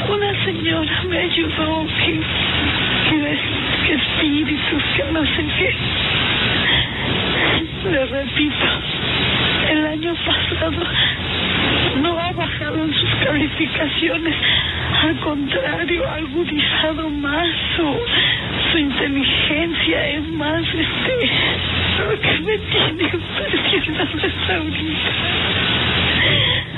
Una 0.08 0.44
señora 0.44 1.02
me 1.08 1.18
ayudó 1.18 1.86
que, 2.04 2.20
que, 3.10 3.38
que 3.86 3.94
espíritus, 3.94 4.82
que 4.96 5.04
no 5.12 5.22
sé 5.24 5.44
qué. 5.58 5.74
Le 7.90 8.06
repito, 8.06 8.66
el 9.70 9.86
año 9.86 10.14
pasado 10.24 10.82
no 12.02 12.18
ha 12.18 12.32
bajado 12.32 12.84
en 12.84 12.92
sus 12.94 13.10
calificaciones. 13.24 14.34
Al 15.02 15.16
contrario, 15.20 16.08
ha 16.08 16.14
agudizado 16.16 17.08
más 17.10 17.46
su, 17.76 17.96
su 18.70 18.78
inteligencia, 18.78 20.08
es 20.08 20.28
más, 20.30 20.62
este, 20.62 21.30
lo 21.98 22.20
que 22.20 22.38
me 22.40 22.58
tiene 22.58 23.10
impresionado 23.12 24.18
es 24.18 24.50
ahorita. 24.50 25.10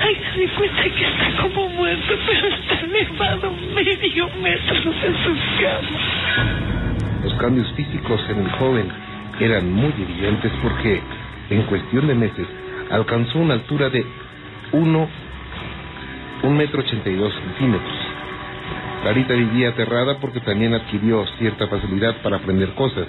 Hágase 0.00 0.48
cuenta 0.56 0.82
que 0.82 1.04
está 1.04 1.42
como 1.42 1.68
muerto, 1.70 2.14
pero 2.26 2.48
está 2.48 2.80
elevado 2.80 3.52
medio 3.74 4.28
metro 4.42 4.74
de 4.76 5.12
su 5.24 5.36
cama. 5.60 6.62
Los 7.24 7.34
cambios 7.34 7.72
físicos 7.74 8.20
en 8.28 8.38
el 8.40 8.50
joven 8.52 8.88
eran 9.40 9.72
muy 9.72 9.92
evidentes 9.98 10.52
porque 10.62 11.00
en 11.54 11.62
cuestión 11.64 12.06
de 12.06 12.14
meses 12.14 12.46
alcanzó 12.90 13.38
una 13.38 13.54
altura 13.54 13.90
de 13.90 14.04
1 14.72 15.08
un 16.42 16.56
metro 16.56 16.80
ochenta 16.80 17.08
y 17.08 17.14
dos 17.14 17.32
centímetros. 17.34 17.92
Clarita 19.02 19.34
vivía 19.34 19.70
aterrada 19.70 20.18
porque 20.18 20.40
también 20.40 20.74
adquirió 20.74 21.24
cierta 21.38 21.66
facilidad 21.68 22.16
para 22.22 22.36
aprender 22.36 22.70
cosas. 22.74 23.06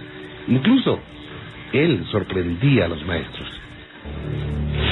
Incluso 0.47 0.99
él 1.71 2.05
sorprendía 2.11 2.85
a 2.85 2.87
los 2.89 3.03
maestros. 3.05 3.47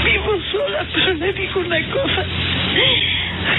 Vivo 0.03 0.37
sola, 0.51 0.85
pero 0.93 1.13
le 1.13 1.33
digo 1.33 1.59
una 1.59 1.79
cosa. 1.91 2.25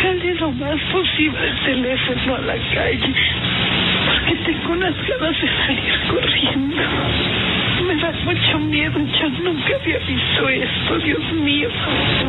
Jale 0.03 0.35
lo 0.35 0.53
más 0.53 0.81
posible 0.93 1.49
el 1.49 1.59
teléfono 1.65 2.35
a 2.37 2.41
la 2.41 2.55
calle. 2.75 3.15
Porque 4.07 4.37
tengo 4.45 4.73
unas 4.73 4.95
ganas 5.09 5.41
de 5.41 5.49
salir 5.49 6.01
corriendo. 6.11 6.83
Me 7.87 7.97
da 7.97 8.13
mucho 8.25 8.59
miedo. 8.61 8.99
Yo 9.21 9.29
nunca 9.43 9.75
había 9.75 9.99
visto 9.99 10.49
esto, 10.49 10.99
Dios 10.99 11.33
mío. 11.33 11.69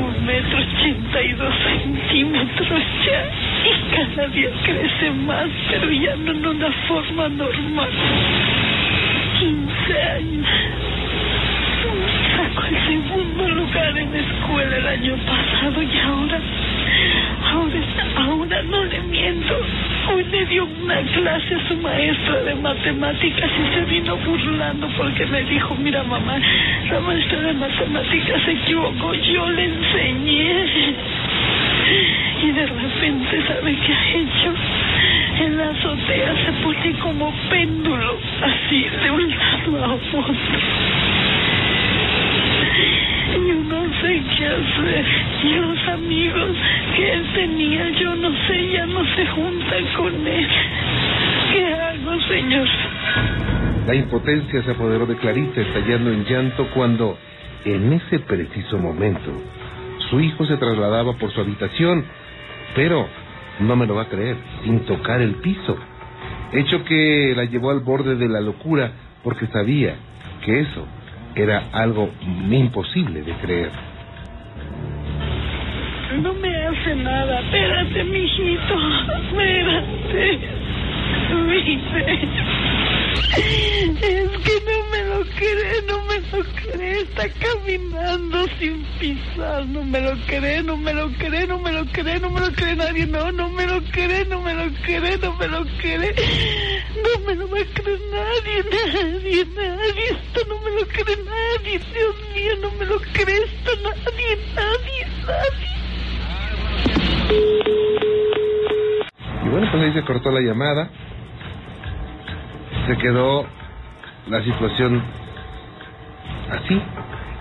Un 0.01 0.25
metro 0.25 0.59
ochenta 0.59 1.21
y 1.21 1.33
dos 1.33 1.53
centímetros 1.63 2.81
ya. 3.05 3.25
Y 3.63 3.95
cada 3.95 4.27
día 4.29 4.49
crece 4.63 5.11
más, 5.11 5.49
pero 5.69 5.91
ya 5.91 6.15
no 6.15 6.31
en 6.31 6.45
una 6.45 6.71
forma 6.87 7.29
normal. 7.29 7.89
15 9.39 10.01
años. 10.01 10.47
Sacó 12.35 12.67
el 12.67 12.85
segundo 12.87 13.49
lugar 13.49 13.97
en 13.97 14.11
la 14.11 14.19
escuela 14.19 14.77
el 14.77 14.87
año 14.87 15.15
pasado 15.17 15.83
y 15.83 15.99
ahora, 15.99 16.39
ahora, 17.51 17.79
ahora 18.17 18.63
no 18.63 18.83
le 18.85 18.99
miento. 19.01 19.55
Hoy 20.09 20.23
le 20.25 20.45
dio 20.45 20.65
una 20.65 21.01
clase 21.01 21.55
a 21.55 21.67
su 21.67 21.77
maestra 21.77 22.41
de 22.43 22.55
matemáticas 22.55 23.49
y 23.51 23.73
se 23.73 23.85
vino 23.85 24.17
burlando 24.17 24.87
porque 24.97 25.25
me 25.27 25.43
dijo, 25.43 25.75
mira 25.75 26.03
mamá, 26.03 26.39
la 26.89 26.99
maestra 26.99 27.39
de 27.39 27.53
matemáticas 27.53 28.41
se 28.43 28.51
equivocó, 28.51 29.13
yo 29.13 29.49
le 29.51 29.63
enseñé. 29.63 30.65
Y 32.43 32.51
de 32.51 32.65
repente, 32.65 33.41
¿sabe 33.47 33.77
qué 33.85 33.93
ha 33.93 34.09
hecho? 34.09 34.53
En 35.45 35.57
la 35.57 35.69
azotea 35.69 36.35
se 36.45 36.51
pone 36.63 36.93
como 36.99 37.33
péndulo, 37.49 38.17
así, 38.41 38.85
de 39.03 39.11
un 39.11 39.29
lado 39.29 39.85
a 39.85 39.93
otro. 39.95 40.35
Yo 43.47 43.55
no 43.55 43.83
sé 44.01 44.21
qué 44.37 44.45
hacer. 44.45 45.05
Y 45.43 45.55
los 45.55 45.87
amigos 45.89 46.57
que 46.95 47.13
él 47.13 47.25
tenía, 47.33 47.89
yo 47.91 48.15
no 48.15 48.31
sé, 48.47 48.71
ya 48.71 48.85
no 48.85 49.05
se 49.15 49.25
juntan 49.27 49.85
con 49.97 50.27
él. 50.27 50.47
¿Qué 51.51 51.73
hago, 51.73 52.21
señor? 52.27 52.67
La 53.87 53.95
impotencia 53.95 54.63
se 54.63 54.71
apoderó 54.71 55.05
de 55.05 55.15
Clarita, 55.17 55.61
estallando 55.61 56.11
en 56.11 56.25
llanto 56.25 56.67
cuando, 56.73 57.17
en 57.65 57.93
ese 57.93 58.19
preciso 58.19 58.77
momento, 58.77 59.31
su 60.09 60.19
hijo 60.19 60.45
se 60.45 60.57
trasladaba 60.57 61.13
por 61.13 61.31
su 61.31 61.41
habitación, 61.41 62.05
pero, 62.75 63.07
no 63.59 63.75
me 63.75 63.85
lo 63.85 63.95
va 63.95 64.03
a 64.03 64.09
creer, 64.09 64.37
sin 64.63 64.79
tocar 64.85 65.21
el 65.21 65.35
piso. 65.35 65.77
Hecho 66.53 66.83
que 66.85 67.33
la 67.35 67.45
llevó 67.45 67.71
al 67.71 67.81
borde 67.81 68.15
de 68.15 68.29
la 68.29 68.39
locura 68.39 68.91
porque 69.23 69.47
sabía 69.47 69.95
que 70.45 70.61
eso 70.61 70.87
era 71.35 71.63
algo 71.71 72.09
imposible 72.49 73.21
de 73.21 73.33
creer. 73.33 73.71
No 76.21 76.33
me 76.33 76.55
hace 76.67 76.95
nada. 76.95 77.39
Espérate, 77.41 78.03
mijito. 78.03 78.75
Espérate. 79.25 80.62
Es 83.35 84.29
que 84.29 84.55
no 84.67 84.77
me 84.91 85.03
lo 85.03 85.25
cree, 85.35 85.81
no 85.87 86.03
me 86.05 86.19
lo 86.19 86.43
cree. 86.61 87.01
Está 87.01 87.27
caminando 87.29 88.47
sin 88.59 88.83
pisar. 88.99 89.65
No 89.67 89.83
me 89.83 90.01
lo 90.01 90.11
cree, 90.27 90.61
no 90.63 90.77
me 90.77 90.93
lo 90.93 91.09
cree, 91.13 91.47
no 91.47 91.57
me 91.59 91.71
lo 91.71 91.85
cree, 91.85 92.19
no 92.19 92.29
me 92.29 92.41
lo 92.41 92.51
cree 92.51 92.75
nadie. 92.75 93.07
No, 93.07 93.31
no 93.31 93.49
me 93.49 93.65
lo 93.65 93.81
cree, 93.91 94.25
no 94.25 94.41
me 94.41 94.53
lo 94.53 94.71
cree, 94.83 95.17
no 95.17 95.35
me 95.37 95.47
lo 95.47 95.65
cree. 95.81 96.13
No 97.03 97.25
me 97.25 97.35
lo 97.35 97.49
va 97.49 97.59
a 97.59 97.65
creer 97.73 97.99
nadie, 98.11 98.63
nadie, 98.71 99.45
nadie. 99.55 100.09
Esto 100.11 100.41
no 100.47 100.59
me 100.61 100.71
lo 100.71 100.87
cree 100.87 101.17
nadie. 101.17 101.79
Dios 101.79 102.15
mío, 102.35 102.53
no 102.61 102.71
me 102.77 102.85
lo 102.85 102.99
cree 103.13 103.43
esto 103.43 103.71
nadie, 103.81 104.37
nadie, 104.55 105.07
nadie. 105.25 105.73
Y 109.45 109.49
bueno, 109.49 109.67
pues 109.71 109.83
ahí 109.83 109.93
se 109.93 110.03
cortó 110.03 110.31
la 110.31 110.41
llamada. 110.41 110.89
Se 112.87 112.97
quedó 112.97 113.45
la 114.27 114.43
situación 114.43 115.01
así. 116.51 116.81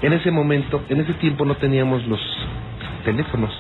En 0.03 0.13
ese 0.13 0.31
momento, 0.31 0.83
en 0.89 1.01
ese 1.01 1.15
tiempo 1.15 1.45
no 1.45 1.55
teníamos 1.57 2.07
los 2.07 2.21
teléfonos. 3.05 3.51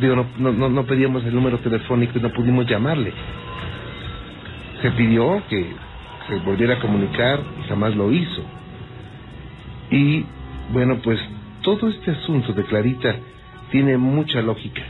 Digo, 0.00 0.26
no, 0.38 0.52
no, 0.52 0.68
no, 0.68 0.84
pedíamos 0.84 1.24
el 1.24 1.34
número 1.34 1.58
telefónico 1.58 2.18
y 2.18 2.22
no 2.22 2.30
pudimos 2.30 2.66
llamarle. 2.66 3.12
Se 4.82 4.90
pidió 4.92 5.42
que 5.48 5.72
se 6.28 6.36
volviera 6.36 6.74
a 6.74 6.78
comunicar 6.78 7.40
y 7.62 7.68
jamás 7.68 7.96
lo 7.96 8.12
hizo. 8.12 8.42
Y 9.90 10.24
bueno, 10.72 10.98
pues 11.02 11.18
todo 11.62 11.88
este 11.88 12.12
asunto 12.12 12.52
de 12.52 12.64
Clarita 12.64 13.14
tiene 13.70 13.96
mucha 13.96 14.40
lógica, 14.42 14.82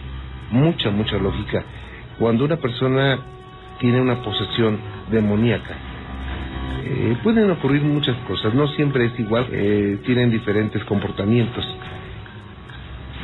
mucha, 0.50 0.90
mucha 0.90 1.18
lógica. 1.18 1.64
Cuando 2.18 2.44
una 2.44 2.56
persona 2.56 3.18
tiene 3.78 4.00
una 4.00 4.22
posesión 4.22 4.78
demoníaca, 5.10 5.87
eh, 6.84 7.16
pueden 7.22 7.50
ocurrir 7.50 7.82
muchas 7.82 8.16
cosas, 8.26 8.54
no 8.54 8.68
siempre 8.68 9.06
es 9.06 9.18
igual, 9.18 9.46
eh, 9.52 9.98
tienen 10.04 10.30
diferentes 10.30 10.82
comportamientos. 10.84 11.66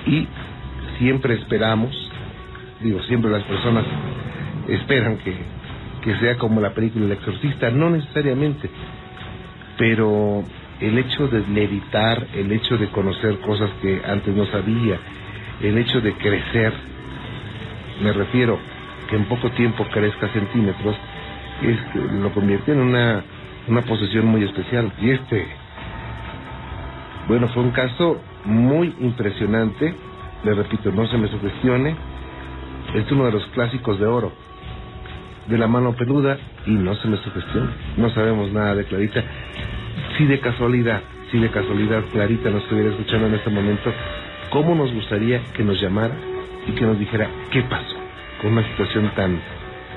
Y 0.07 0.27
siempre 0.99 1.35
esperamos, 1.35 1.91
digo, 2.81 3.03
siempre 3.05 3.31
las 3.31 3.43
personas 3.45 3.85
esperan 4.69 5.19
que, 5.19 5.35
que 6.03 6.16
sea 6.16 6.37
como 6.37 6.61
la 6.61 6.75
película 6.75 7.07
El 7.07 7.12
Exorcista, 7.12 7.71
no 7.71 7.91
necesariamente, 7.91 8.69
pero 9.79 10.45
el 10.81 10.99
hecho 10.99 11.29
de 11.29 11.47
levitar, 11.49 12.27
el 12.35 12.53
hecho 12.53 12.77
de 12.77 12.89
conocer 12.89 13.39
cosas 13.41 13.71
que 13.81 14.03
antes 14.07 14.35
no 14.35 14.47
sabía, 14.47 14.99
el 15.62 15.79
hecho 15.79 16.01
de 16.01 16.12
crecer, 16.15 16.73
me 18.03 18.12
refiero 18.12 18.59
que 19.09 19.16
en 19.16 19.25
poco 19.27 19.51
tiempo 19.53 19.87
crezca 19.91 20.29
centímetros, 20.29 20.97
es, 21.62 21.79
lo 22.21 22.33
convierte 22.33 22.73
en 22.73 22.81
una, 22.81 23.25
una 23.69 23.82
posesión 23.82 24.27
muy 24.27 24.43
especial. 24.45 24.93
Y 25.01 25.11
este, 25.11 25.47
bueno, 27.28 27.49
fue 27.49 27.62
un 27.62 27.70
caso 27.70 28.20
muy 28.45 28.95
impresionante, 29.01 29.95
le 30.45 30.55
repito, 30.55 30.93
no 30.93 31.07
se 31.07 31.16
me 31.16 31.28
sugestione, 31.28 31.97
es 32.95 33.11
uno 33.11 33.24
de 33.24 33.32
los 33.32 33.47
clásicos 33.47 33.99
de 33.99 34.07
oro, 34.07 34.32
de 35.47 35.59
la 35.59 35.66
mano 35.66 35.95
peluda, 35.95 36.39
y 36.66 36.73
no 36.73 36.95
se 36.97 37.09
me 37.09 37.16
sugestione, 37.19 37.70
no 37.97 38.11
sabemos 38.11 38.53
nada 38.53 38.74
de 38.74 38.85
Clarita. 38.85 39.23
Si 40.19 40.27
de 40.27 40.41
casualidad, 40.41 41.03
si 41.31 41.39
de 41.39 41.51
casualidad 41.51 42.03
Clarita 42.12 42.51
nos 42.51 42.62
estuviera 42.62 42.91
escuchando 42.91 43.27
en 43.27 43.35
este 43.35 43.51
momento, 43.51 43.93
¿cómo 44.51 44.74
nos 44.74 44.93
gustaría 44.93 45.43
que 45.55 45.65
nos 45.65 45.81
llamara 45.81 46.15
y 46.66 46.73
que 46.73 46.85
nos 46.85 46.99
dijera 46.99 47.28
qué 47.51 47.62
pasó 47.62 47.97
con 48.41 48.53
una 48.53 48.66
situación 48.69 49.11
tan, 49.16 49.41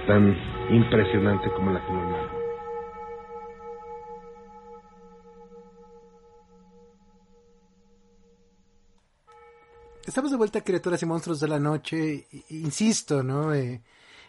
tan 0.07 0.35
impresionante 0.69 1.49
como 1.49 1.72
la 1.72 1.80
que 1.80 1.94
nos 1.94 2.16
Estamos 10.07 10.31
de 10.31 10.38
vuelta 10.38 10.59
a 10.59 10.63
Criaturas 10.63 11.01
y 11.03 11.05
Monstruos 11.05 11.41
de 11.41 11.49
la 11.49 11.59
Noche. 11.59 12.25
Insisto, 12.51 13.23
¿no? 13.23 13.53
Eh, 13.53 13.81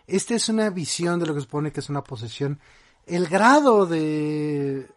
esta 0.09 0.35
es 0.35 0.49
una 0.49 0.71
visión 0.71 1.21
de 1.21 1.27
lo 1.27 1.37
que 1.37 1.41
supone 1.41 1.71
que 1.71 1.79
es 1.79 1.89
una 1.89 2.03
posesión. 2.03 2.59
El 3.07 3.29
grado 3.29 3.87
de... 3.87 4.89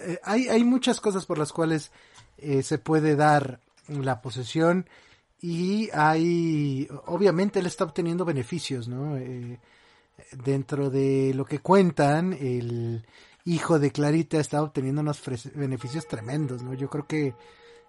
eh, 0.00 0.18
hay, 0.24 0.48
hay 0.48 0.64
muchas 0.64 1.00
cosas 1.00 1.24
por 1.24 1.38
las 1.38 1.52
cuales 1.52 1.92
eh, 2.36 2.64
se 2.64 2.78
puede 2.78 3.14
dar 3.14 3.60
la 3.86 4.20
posesión 4.20 4.88
y 5.40 5.88
hay... 5.92 6.88
Obviamente 7.06 7.60
él 7.60 7.66
está 7.66 7.84
obteniendo 7.84 8.24
beneficios, 8.24 8.88
¿no? 8.88 9.16
Eh, 9.16 9.60
dentro 10.44 10.90
de 10.90 11.32
lo 11.32 11.44
que 11.44 11.60
cuentan, 11.60 12.32
el 12.32 13.06
hijo 13.44 13.78
de 13.78 13.92
Clarita 13.92 14.40
está 14.40 14.64
obteniendo 14.64 15.00
unos 15.00 15.22
beneficios 15.54 16.08
tremendos, 16.08 16.64
¿no? 16.64 16.74
Yo 16.74 16.90
creo 16.90 17.06
que 17.06 17.36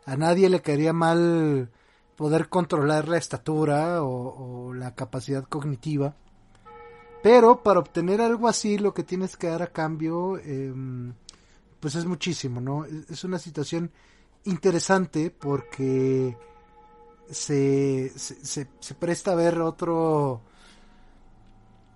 a 0.06 0.16
nadie 0.16 0.48
le 0.48 0.62
caería 0.62 0.94
mal 0.94 1.72
poder 2.16 2.50
controlar 2.50 3.08
la 3.08 3.18
estatura 3.18 4.04
o, 4.04 4.74
la 4.74 4.96
capacidad 4.96 5.44
cognitiva. 5.44 6.16
Pero 7.22 7.64
para 7.64 7.80
obtener 7.80 8.22
algo 8.22 8.48
así, 8.48 8.78
lo 8.78 8.94
que 8.94 9.04
tienes 9.04 9.36
que 9.36 9.48
dar 9.48 9.62
a 9.64 9.72
cambio, 9.72 10.38
em, 10.40 11.14
pues 11.80 11.96
es 11.96 12.06
muchísimo, 12.06 12.62
¿no? 12.62 12.86
Es 12.86 13.24
una 13.24 13.40
situación 13.40 13.92
interesante 14.44 15.32
porque 15.32 16.38
se, 17.30 18.12
se, 18.16 18.46
se- 18.46 18.68
se 18.80 18.94
presta 18.96 19.32
a 19.32 19.36
ver 19.36 19.60
otro, 19.60 20.42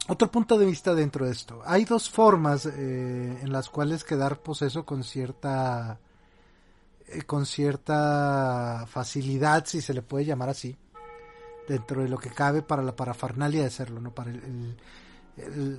otro 0.08 0.32
punto 0.32 0.58
de 0.58 0.66
vista 0.66 0.96
dentro 0.96 1.26
de 1.26 1.32
esto. 1.32 1.62
Hay 1.66 1.86
dos 1.86 2.10
formas 2.10 2.66
eh, 2.66 3.40
en 3.41 3.52
las 3.52 3.70
cuales 3.70 4.04
quedar 4.04 4.41
poseso 4.41 4.84
con 4.86 5.04
cierta 5.04 6.00
con 7.26 7.45
cierta 7.45 8.86
facilidad, 8.88 9.65
si 9.65 9.81
se 9.81 9.94
le 9.94 10.02
puede 10.02 10.26
llamar 10.26 10.49
así, 10.49 10.77
dentro 11.68 12.02
de 12.02 12.10
lo 12.10 12.18
que 12.18 12.30
cabe 12.30 12.61
para 12.61 12.84
la 12.84 12.95
parafernalia 12.95 13.61
de 13.61 13.68
hacerlo, 13.68 13.99
¿no? 14.02 14.14
Para 14.14 14.31
el, 14.31 14.77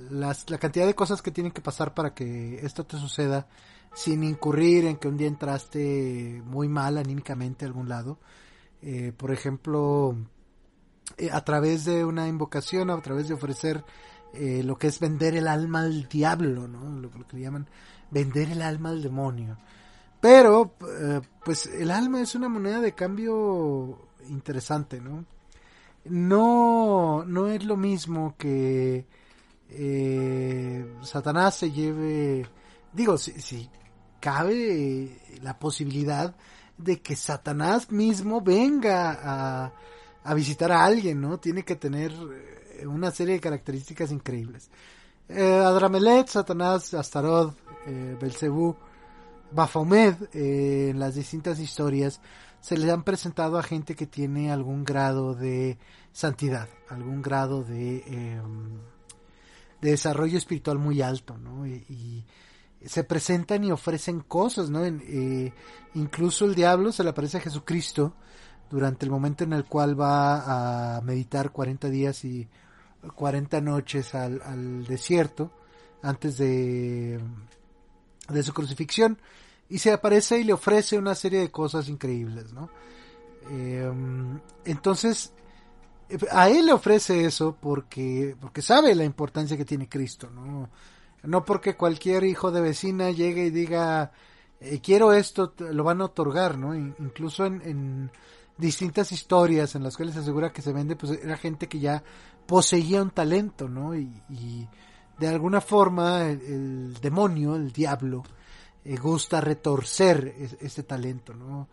las- 0.09 0.49
la 0.49 0.57
cantidad 0.57 0.85
de 0.85 0.95
cosas 0.95 1.21
que 1.21 1.31
tienen 1.31 1.51
que 1.51 1.61
pasar 1.61 1.93
para 1.93 2.13
que 2.13 2.65
esto 2.65 2.85
te 2.85 2.97
suceda 2.97 3.47
sin 3.93 4.23
incurrir 4.23 4.85
en 4.85 4.97
que 4.97 5.07
un 5.07 5.17
día 5.17 5.27
entraste 5.27 6.41
muy 6.45 6.67
mal 6.69 6.97
anímicamente 6.97 7.65
a 7.65 7.67
algún 7.67 7.89
lado. 7.89 8.19
Eh, 8.81 9.11
por 9.15 9.31
ejemplo, 9.31 10.15
eh, 11.17 11.29
a 11.31 11.43
través 11.43 11.85
de 11.85 12.03
una 12.05 12.27
invocación, 12.27 12.89
a 12.89 13.01
través 13.01 13.27
de 13.27 13.33
ofrecer 13.35 13.83
eh, 14.33 14.63
lo 14.63 14.77
que 14.77 14.87
es 14.87 14.99
vender 14.99 15.35
el 15.35 15.47
alma 15.47 15.81
al 15.81 16.07
diablo, 16.07 16.67
¿no? 16.67 16.89
Lo, 16.89 17.09
lo 17.09 17.27
que 17.27 17.35
le 17.35 17.43
llaman 17.43 17.67
vender 18.09 18.49
el 18.51 18.61
alma 18.61 18.89
al 18.89 19.03
demonio. 19.03 19.57
Pero, 20.21 20.75
eh, 20.87 21.21
pues 21.43 21.65
el 21.65 21.91
alma 21.91 22.21
es 22.21 22.35
una 22.35 22.47
moneda 22.47 22.79
de 22.79 22.93
cambio 22.93 24.07
interesante, 24.29 25.01
¿no? 25.01 25.25
No, 26.05 27.23
no 27.25 27.47
es 27.47 27.63
lo 27.65 27.75
mismo 27.75 28.35
que 28.37 29.05
eh, 29.69 30.95
Satanás 31.01 31.55
se 31.55 31.71
lleve, 31.71 32.45
digo, 32.93 33.17
si, 33.17 33.69
cabe 34.19 35.19
la 35.41 35.57
posibilidad 35.57 36.35
de 36.77 37.01
que 37.01 37.15
Satanás 37.15 37.91
mismo 37.91 38.41
venga 38.41 39.17
a, 39.23 39.73
a 40.23 40.33
visitar 40.33 40.71
a 40.71 40.85
alguien, 40.85 41.19
¿no? 41.19 41.39
Tiene 41.39 41.63
que 41.63 41.75
tener 41.75 42.11
eh, 42.11 42.85
una 42.85 43.11
serie 43.11 43.35
de 43.35 43.39
características 43.39 44.11
increíbles. 44.11 44.69
Eh, 45.27 45.61
Adramelech, 45.63 46.27
Satanás, 46.27 46.93
Astaroth, 46.93 47.55
eh, 47.87 48.17
Belcebú, 48.19 48.75
Baphomet, 49.51 50.33
eh, 50.33 50.89
en 50.89 50.99
las 50.99 51.15
distintas 51.15 51.59
historias, 51.59 52.21
se 52.59 52.77
les 52.77 52.89
han 52.89 53.03
presentado 53.03 53.57
a 53.57 53.63
gente 53.63 53.95
que 53.95 54.05
tiene 54.05 54.51
algún 54.51 54.83
grado 54.83 55.33
de 55.33 55.77
santidad, 56.11 56.69
algún 56.89 57.21
grado 57.21 57.63
de, 57.63 57.97
eh, 57.97 58.41
de 59.81 59.91
desarrollo 59.91 60.37
espiritual 60.37 60.77
muy 60.77 61.01
alto, 61.01 61.37
¿no? 61.37 61.65
Y, 61.65 62.25
se 62.83 63.03
presentan 63.03 63.63
y 63.63 63.71
ofrecen 63.71 64.21
cosas, 64.21 64.71
¿no? 64.71 64.83
Eh, 64.83 65.53
incluso 65.93 66.45
el 66.45 66.55
diablo 66.55 66.91
se 66.91 67.03
le 67.03 67.11
aparece 67.11 67.37
a 67.37 67.41
Jesucristo 67.41 68.15
durante 68.71 69.05
el 69.05 69.11
momento 69.11 69.43
en 69.43 69.53
el 69.53 69.65
cual 69.65 69.99
va 69.99 70.97
a 70.97 71.01
meditar 71.01 71.51
40 71.51 71.89
días 71.89 72.25
y 72.25 72.47
40 73.15 73.61
noches 73.61 74.15
al 74.15 74.83
desierto 74.87 75.51
antes 76.01 76.39
de, 76.39 77.19
de 78.29 78.43
su 78.43 78.53
crucifixión 78.53 79.17
y 79.69 79.77
se 79.79 79.91
aparece 79.91 80.39
y 80.39 80.43
le 80.43 80.53
ofrece 80.53 80.97
una 80.97 81.15
serie 81.15 81.39
de 81.39 81.51
cosas 81.51 81.87
increíbles, 81.89 82.53
¿no? 82.53 82.69
Eh, 83.49 83.91
entonces, 84.65 85.33
a 86.31 86.49
él 86.49 86.65
le 86.67 86.73
ofrece 86.73 87.25
eso 87.25 87.55
porque, 87.59 88.35
porque 88.39 88.61
sabe 88.61 88.93
la 88.95 89.05
importancia 89.05 89.57
que 89.57 89.65
tiene 89.65 89.87
Cristo, 89.89 90.29
¿no? 90.29 90.69
No 91.23 91.45
porque 91.45 91.75
cualquier 91.75 92.23
hijo 92.23 92.51
de 92.51 92.61
vecina 92.61 93.11
llegue 93.11 93.45
y 93.45 93.49
diga, 93.51 94.11
eh, 94.59 94.79
quiero 94.81 95.13
esto, 95.13 95.53
lo 95.59 95.83
van 95.83 96.01
a 96.01 96.05
otorgar, 96.05 96.57
¿no? 96.57 96.75
In- 96.75 96.95
Incluso 96.99 97.45
en, 97.45 97.61
en 97.63 98.11
distintas 98.57 99.11
historias 99.11 99.75
en 99.75 99.83
las 99.83 99.95
cuales 99.95 100.15
se 100.15 100.21
asegura 100.21 100.51
que 100.51 100.61
se 100.61 100.73
vende, 100.73 100.95
pues 100.95 101.11
era 101.23 101.37
gente 101.37 101.67
que 101.67 101.79
ya 101.79 102.03
poseía 102.45 103.01
un 103.01 103.11
talento, 103.11 103.69
¿no? 103.69 103.95
Y 103.95 104.67
de 105.21 105.27
alguna 105.27 105.61
forma 105.61 106.23
el, 106.27 106.95
demonio, 106.99 107.55
el 107.55 107.71
diablo, 107.71 108.23
eh, 108.83 108.97
gusta 108.97 109.39
retorcer 109.39 110.35
es- 110.37 110.57
este 110.59 110.83
talento, 110.83 111.33
¿no? 111.33 111.67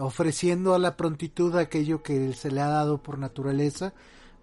Ofreciendo 0.00 0.74
a 0.74 0.78
la 0.78 0.96
prontitud 0.96 1.54
aquello 1.56 2.02
que 2.02 2.32
se 2.32 2.50
le 2.50 2.60
ha 2.60 2.68
dado 2.68 3.00
por 3.02 3.18
naturaleza, 3.18 3.92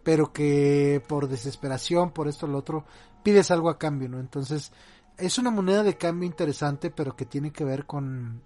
pero 0.04 0.32
que 0.32 1.04
por 1.08 1.28
desesperación, 1.28 2.12
por 2.12 2.28
esto 2.28 2.46
o 2.46 2.50
lo 2.50 2.58
otro, 2.60 2.86
pides 3.24 3.52
algo 3.52 3.70
a 3.70 3.78
cambio, 3.78 4.08
¿no? 4.08 4.20
Entonces, 4.20 4.72
es 5.18 5.38
una 5.38 5.52
moneda 5.52 5.84
de 5.84 5.98
cambio 5.98 6.26
interesante, 6.28 6.90
pero 6.90 7.16
que 7.16 7.26
tiene 7.26 7.52
que 7.52 7.66
ver 7.66 7.86
con 7.86 8.42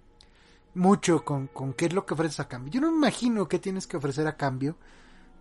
mucho 0.74 1.24
con, 1.24 1.46
con 1.46 1.72
qué 1.72 1.86
es 1.86 1.94
lo 1.94 2.04
que 2.04 2.14
ofreces 2.14 2.40
a 2.40 2.48
cambio. 2.48 2.72
Yo 2.72 2.80
no 2.80 2.90
me 2.90 2.96
imagino 2.98 3.48
qué 3.48 3.58
tienes 3.58 3.86
que 3.86 3.96
ofrecer 3.96 4.26
a 4.26 4.36
cambio 4.36 4.76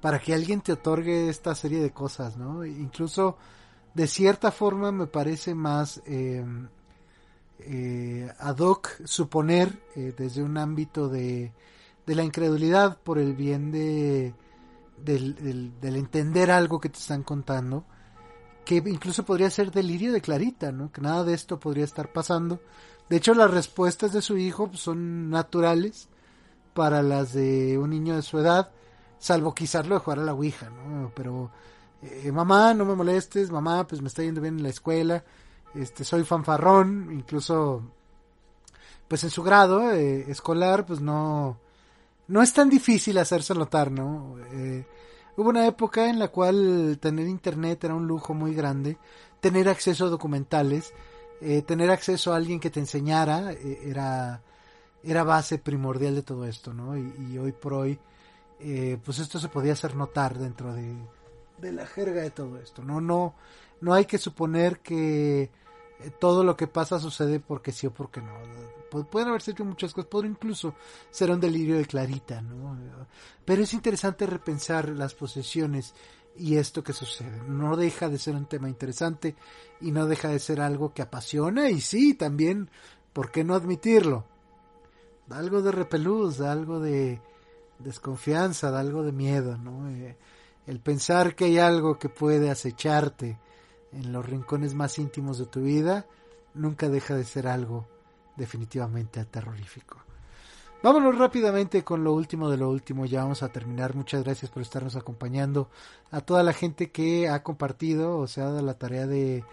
para 0.02 0.20
que 0.20 0.34
alguien 0.34 0.62
te 0.62 0.72
otorgue 0.74 1.30
esta 1.30 1.56
serie 1.56 1.82
de 1.82 1.92
cosas, 1.92 2.38
¿no? 2.38 2.64
Incluso, 2.66 3.38
de 3.96 4.08
cierta 4.08 4.52
forma, 4.52 4.92
me 4.92 5.08
parece 5.08 5.56
más 5.56 6.02
eh, 6.06 6.46
eh, 7.60 8.32
ad 8.38 8.60
hoc 8.60 8.90
suponer 9.06 9.82
eh, 9.96 10.14
desde 10.16 10.44
un 10.44 10.58
ámbito 10.58 11.10
de, 11.10 11.52
de 12.06 12.16
la 12.16 12.24
incredulidad 12.24 13.00
por 13.02 13.18
el 13.18 13.34
bien 13.34 13.72
de 13.72 14.34
del, 14.98 15.36
del, 15.36 15.80
del 15.82 15.96
entender 15.98 16.52
algo 16.52 16.80
que 16.80 16.90
te 16.90 17.00
están 17.00 17.24
contando 17.24 17.86
que 18.66 18.78
incluso 18.78 19.24
podría 19.24 19.50
ser 19.50 19.72
delirio 19.72 20.12
de 20.12 20.22
Clarita, 20.22 20.72
¿no? 20.72 20.92
Que 20.92 21.00
nada 21.00 21.24
de 21.24 21.36
esto 21.36 21.60
podría 21.60 21.86
estar 21.86 22.12
pasando. 22.12 22.60
De 23.08 23.18
hecho, 23.18 23.36
las 23.36 23.52
respuestas 23.52 24.12
de 24.12 24.24
su 24.24 24.38
hijo 24.38 24.68
pues, 24.68 24.82
son 24.82 25.30
naturales 25.30 26.10
para 26.74 27.04
las 27.04 27.32
de 27.32 27.78
un 27.78 27.92
niño 27.92 28.16
de 28.16 28.24
su 28.24 28.40
edad, 28.40 28.72
salvo 29.20 29.54
quizás 29.54 29.88
lo 29.88 29.96
de 29.96 30.02
jugar 30.02 30.20
a 30.20 30.24
la 30.24 30.34
Ouija, 30.34 30.70
¿no? 30.70 31.12
Pero, 31.16 31.52
eh, 32.06 32.32
mamá, 32.32 32.74
no 32.74 32.86
me 32.86 32.96
molestes, 32.96 33.52
mamá, 33.52 33.86
pues 33.88 34.02
me 34.02 34.08
está 34.08 34.24
yendo 34.24 34.42
bien 34.42 34.58
en 34.58 34.64
la 34.64 34.70
escuela, 34.70 35.24
este, 35.76 36.06
soy 36.06 36.24
fanfarrón, 36.24 37.10
incluso, 37.12 37.84
pues 39.08 39.24
en 39.24 39.30
su 39.30 39.44
grado 39.44 39.92
eh, 39.92 40.32
escolar, 40.32 40.86
pues 40.86 41.02
no, 41.02 41.60
no 42.28 42.42
es 42.42 42.54
tan 42.54 42.70
difícil 42.70 43.18
hacerse 43.18 43.54
notar, 43.54 43.92
¿no? 43.92 44.38
Eh, 44.54 44.86
hubo 45.36 45.50
una 45.50 45.68
época 45.68 46.10
en 46.10 46.18
la 46.18 46.30
cual 46.30 46.98
tener 47.02 47.28
internet 47.28 47.84
era 47.84 47.94
un 47.94 48.08
lujo 48.08 48.34
muy 48.34 48.54
grande, 48.54 48.98
tener 49.42 49.68
acceso 49.68 50.06
a 50.06 50.10
documentales, 50.10 50.94
eh, 51.42 51.62
tener 51.62 51.92
acceso 51.92 52.34
a 52.34 52.38
alguien 52.38 52.60
que 52.60 52.70
te 52.70 52.80
enseñara 52.80 53.52
era 53.52 54.42
era 55.04 55.24
base 55.24 55.60
primordial 55.60 56.16
de 56.16 56.24
todo 56.24 56.46
esto, 56.46 56.74
¿no? 56.74 56.98
Y, 56.98 57.38
hoy 57.38 57.52
por 57.52 57.74
hoy, 57.76 58.00
pues 59.04 59.20
esto 59.20 59.38
se 59.38 59.50
podía 59.50 59.74
hacer 59.74 59.96
notar 59.96 60.36
dentro 60.40 60.74
de, 60.74 60.96
de 61.58 61.72
la 61.72 61.86
jerga 61.86 62.22
de 62.22 62.32
todo 62.32 62.58
esto, 62.60 62.84
¿no? 62.84 63.02
No, 63.02 63.36
no 63.82 63.94
hay 63.94 64.06
que 64.06 64.18
suponer 64.18 64.80
que 64.80 65.44
eh, 65.44 65.50
todo 66.20 66.44
lo 66.44 66.56
que 66.58 66.68
pasa 66.68 67.00
sucede 67.00 67.40
porque 67.40 67.72
sí 67.72 67.88
o 67.88 67.92
porque 67.94 68.22
no. 68.22 68.34
Pu- 68.92 69.08
Pueden 69.08 69.30
haber 69.30 69.42
sido 69.42 69.64
muchas 69.66 69.94
cosas, 69.94 70.10
podría 70.10 70.32
incluso 70.32 70.76
ser 71.12 71.32
un 71.32 71.40
delirio 71.40 71.78
de 71.78 71.86
Clarita, 71.86 72.42
¿no? 72.42 72.78
Pero 73.46 73.64
es 73.64 73.74
interesante 73.74 74.26
repensar 74.26 74.90
las 74.90 75.14
posesiones 75.14 75.94
y 76.38 76.58
esto 76.58 76.84
que 76.84 76.92
sucede. 76.94 77.42
No 77.48 77.78
deja 77.78 78.10
de 78.10 78.18
ser 78.18 78.36
un 78.36 78.46
tema 78.46 78.68
interesante 78.70 79.36
y 79.80 79.92
no 79.92 80.06
deja 80.06 80.28
de 80.30 80.40
ser 80.40 80.60
algo 80.62 80.94
que 80.94 81.02
apasiona 81.02 81.70
y 81.70 81.80
sí, 81.82 82.14
también, 82.16 82.70
¿por 83.14 83.32
qué 83.32 83.44
no 83.44 83.56
admitirlo? 83.56 84.26
Da 85.28 85.38
algo 85.40 85.62
de 85.62 85.72
repelús, 85.72 86.38
da 86.38 86.52
algo 86.52 86.80
de 86.80 87.22
desconfianza, 87.80 88.70
da 88.72 88.80
algo 88.80 89.04
de 89.04 89.12
miedo, 89.12 89.58
¿no? 89.58 89.90
Eh, 89.90 90.18
el 90.68 90.80
pensar 90.80 91.36
que 91.36 91.46
hay 91.46 91.58
algo 91.60 91.98
que 91.98 92.10
puede 92.10 92.50
acecharte 92.50 93.40
en 93.92 94.12
los 94.12 94.26
rincones 94.26 94.74
más 94.74 94.98
íntimos 95.00 95.38
de 95.38 95.46
tu 95.46 95.62
vida, 95.62 96.06
nunca 96.54 96.90
deja 96.90 97.16
de 97.16 97.24
ser 97.24 97.48
algo 97.48 97.88
definitivamente 98.36 99.24
terrorífico. 99.26 99.98
Vámonos 100.84 101.18
rápidamente 101.18 101.84
con 101.84 102.04
lo 102.04 102.14
último 102.14 102.50
de 102.50 102.58
lo 102.58 102.70
último, 102.70 103.06
ya 103.06 103.24
vamos 103.24 103.42
a 103.42 103.50
terminar. 103.50 103.96
Muchas 103.96 104.24
gracias 104.24 104.52
por 104.52 104.62
estarnos 104.62 104.96
acompañando. 104.96 105.70
A 106.12 106.22
toda 106.22 106.44
la 106.44 106.54
gente 106.54 106.92
que 106.92 107.28
ha 107.28 107.42
compartido 107.42 108.18
o 108.18 108.28
se 108.28 108.42
ha 108.42 108.46
dado 108.46 108.62
la 108.62 108.78
tarea 108.78 109.08
de 109.08 109.44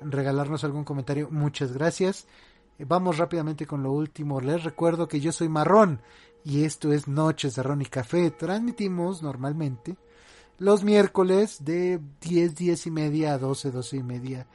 regalarnos 0.00 0.64
algún 0.64 0.84
comentario, 0.84 1.28
muchas 1.30 1.72
gracias. 1.72 2.26
Eh, 2.78 2.84
Vamos 2.86 3.18
rápidamente 3.18 3.66
con 3.66 3.82
lo 3.82 3.92
último. 3.92 4.40
Les 4.40 4.64
recuerdo 4.64 5.08
que 5.08 5.20
yo 5.20 5.32
soy 5.32 5.48
Marrón 5.48 6.00
y 6.44 6.64
esto 6.64 6.92
es 6.92 7.06
Noches 7.06 7.56
de 7.56 7.62
Ron 7.62 7.82
y 7.82 7.86
Café. 7.86 8.30
Transmitimos 8.30 9.22
normalmente 9.22 9.96
los 10.58 10.82
miércoles 10.82 11.64
de 11.64 12.00
10, 12.20 12.54
10 12.54 12.86
y 12.86 12.90
media 12.90 13.34
a 13.34 13.38
12, 13.38 13.70
12 13.70 13.96
y 13.96 14.02
media 14.02 14.46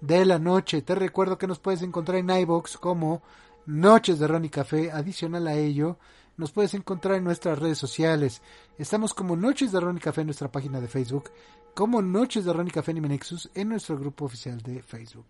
de 0.00 0.24
la 0.26 0.38
noche. 0.38 0.82
Te 0.82 0.94
recuerdo 0.94 1.38
que 1.38 1.46
nos 1.46 1.58
puedes 1.58 1.82
encontrar 1.82 2.18
en 2.18 2.30
iBox 2.30 2.76
como 2.76 3.22
Noches 3.64 4.18
de 4.18 4.28
Ron 4.28 4.44
y 4.44 4.50
Café. 4.50 4.92
Adicional 4.92 5.46
a 5.48 5.54
ello, 5.54 5.98
nos 6.36 6.52
puedes 6.52 6.74
encontrar 6.74 7.16
en 7.16 7.24
nuestras 7.24 7.58
redes 7.58 7.78
sociales. 7.78 8.42
Estamos 8.78 9.14
como 9.14 9.34
Noches 9.34 9.72
de 9.72 9.80
Ron 9.80 9.96
y 9.96 10.00
Café 10.00 10.20
en 10.20 10.28
nuestra 10.28 10.52
página 10.52 10.80
de 10.80 10.88
Facebook, 10.88 11.30
como 11.74 12.02
Noches 12.02 12.44
de 12.44 12.52
Ron 12.52 12.68
y 12.68 12.70
Café 12.70 12.92
Nexus 12.92 13.50
en 13.54 13.70
nuestro 13.70 13.98
grupo 13.98 14.26
oficial 14.26 14.60
de 14.60 14.82
Facebook. 14.82 15.26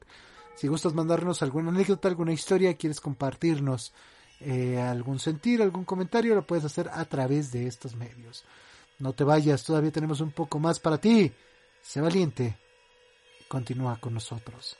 Si 0.57 0.67
gustas 0.69 0.95
mandarnos 0.95 1.43
alguna 1.43 1.71
anécdota, 1.71 2.09
alguna 2.09 2.33
historia, 2.33 2.75
quieres 2.75 3.01
compartirnos 3.01 3.93
eh, 4.41 4.81
algún 4.81 5.19
sentir, 5.19 5.63
algún 5.63 5.85
comentario, 5.85 6.35
lo 6.35 6.47
puedes 6.47 6.65
hacer 6.65 6.91
a 6.93 7.05
través 7.05 7.53
de 7.53 7.67
estos 7.67 7.95
medios. 7.95 8.45
No 8.99 9.13
te 9.13 9.25
vayas, 9.25 9.65
todavía 9.65 9.93
tenemos 9.93 10.21
un 10.21 10.33
poco 10.33 10.59
más 10.59 10.81
para 10.81 10.99
ti. 10.99 11.33
Sé 11.83 12.01
valiente. 12.01 12.59
Continúa 13.49 13.99
con 14.01 14.15
nosotros. 14.15 14.77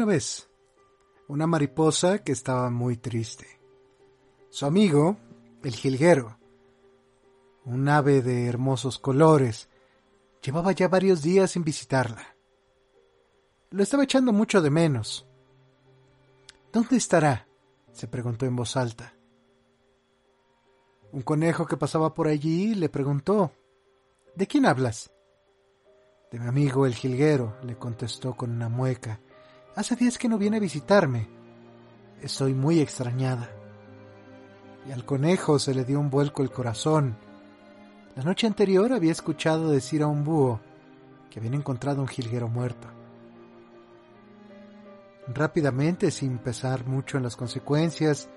Una 0.00 0.06
vez 0.06 0.48
una 1.28 1.46
mariposa 1.46 2.20
que 2.20 2.32
estaba 2.32 2.70
muy 2.70 2.96
triste. 2.96 3.60
Su 4.48 4.64
amigo, 4.64 5.18
el 5.62 5.74
jilguero, 5.74 6.38
un 7.66 7.86
ave 7.86 8.22
de 8.22 8.46
hermosos 8.46 8.98
colores, 8.98 9.68
llevaba 10.42 10.72
ya 10.72 10.88
varios 10.88 11.20
días 11.20 11.50
sin 11.50 11.64
visitarla. 11.64 12.34
Lo 13.68 13.82
estaba 13.82 14.04
echando 14.04 14.32
mucho 14.32 14.62
de 14.62 14.70
menos. 14.70 15.28
¿Dónde 16.72 16.96
estará? 16.96 17.46
se 17.92 18.08
preguntó 18.08 18.46
en 18.46 18.56
voz 18.56 18.78
alta. 18.78 19.14
Un 21.12 21.20
conejo 21.20 21.66
que 21.66 21.76
pasaba 21.76 22.14
por 22.14 22.26
allí 22.26 22.74
le 22.74 22.88
preguntó 22.88 23.52
¿De 24.34 24.46
quién 24.46 24.64
hablas? 24.64 25.12
De 26.32 26.38
mi 26.38 26.46
amigo 26.46 26.86
el 26.86 26.94
jilguero, 26.94 27.58
le 27.64 27.76
contestó 27.76 28.34
con 28.34 28.50
una 28.50 28.70
mueca. 28.70 29.20
Hace 29.76 29.94
días 29.94 30.18
que 30.18 30.28
no 30.28 30.36
viene 30.36 30.56
a 30.56 30.60
visitarme. 30.60 31.28
Estoy 32.20 32.54
muy 32.54 32.80
extrañada. 32.80 33.48
Y 34.88 34.90
al 34.90 35.04
conejo 35.04 35.60
se 35.60 35.74
le 35.74 35.84
dio 35.84 36.00
un 36.00 36.10
vuelco 36.10 36.42
el 36.42 36.50
corazón. 36.50 37.16
La 38.16 38.24
noche 38.24 38.48
anterior 38.48 38.92
había 38.92 39.12
escuchado 39.12 39.70
decir 39.70 40.02
a 40.02 40.08
un 40.08 40.24
búho 40.24 40.60
que 41.30 41.38
habían 41.38 41.54
encontrado 41.54 42.00
un 42.00 42.08
jilguero 42.08 42.48
muerto. 42.48 42.88
Rápidamente, 45.28 46.10
sin 46.10 46.38
pensar 46.38 46.84
mucho 46.86 47.16
en 47.16 47.22
las 47.22 47.36
consecuencias, 47.36 48.28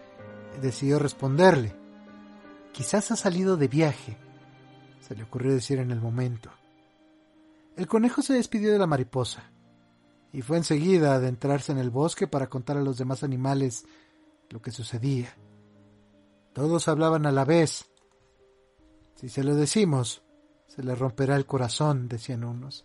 decidió 0.61 0.99
responderle. 0.99 1.76
Quizás 2.73 3.10
ha 3.10 3.15
salido 3.15 3.57
de 3.57 3.68
viaje, 3.68 4.18
se 5.01 5.15
le 5.15 5.23
ocurrió 5.23 5.51
decir 5.51 5.80
en 5.80 5.89
el 5.89 5.99
momento. 5.99 6.51
El 7.76 7.88
conejo 7.88 8.22
se 8.22 8.34
despidió 8.34 8.72
de 8.72 8.77
la 8.77 8.85
mariposa 8.85 9.52
y 10.34 10.41
fue 10.41 10.57
enseguida 10.57 11.14
a 11.14 11.15
adentrarse 11.15 11.72
en 11.72 11.77
el 11.77 11.91
bosque 11.91 12.27
para 12.27 12.49
contar 12.49 12.76
a 12.76 12.81
los 12.81 12.97
demás 12.97 13.23
animales 13.23 13.85
lo 14.49 14.61
que 14.61 14.72
sucedía. 14.72 15.34
Todos 16.53 16.88
hablaban 16.88 17.27
a 17.27 17.31
la 17.31 17.45
vez. 17.45 17.85
Si 19.15 19.30
se 19.30 19.43
lo 19.43 19.55
decimos, 19.55 20.23
se 20.68 20.84
le 20.84 20.95
romperá 20.95 21.35
el 21.35 21.45
corazón, 21.45 22.10
decían 22.10 22.43
unos. 22.43 22.84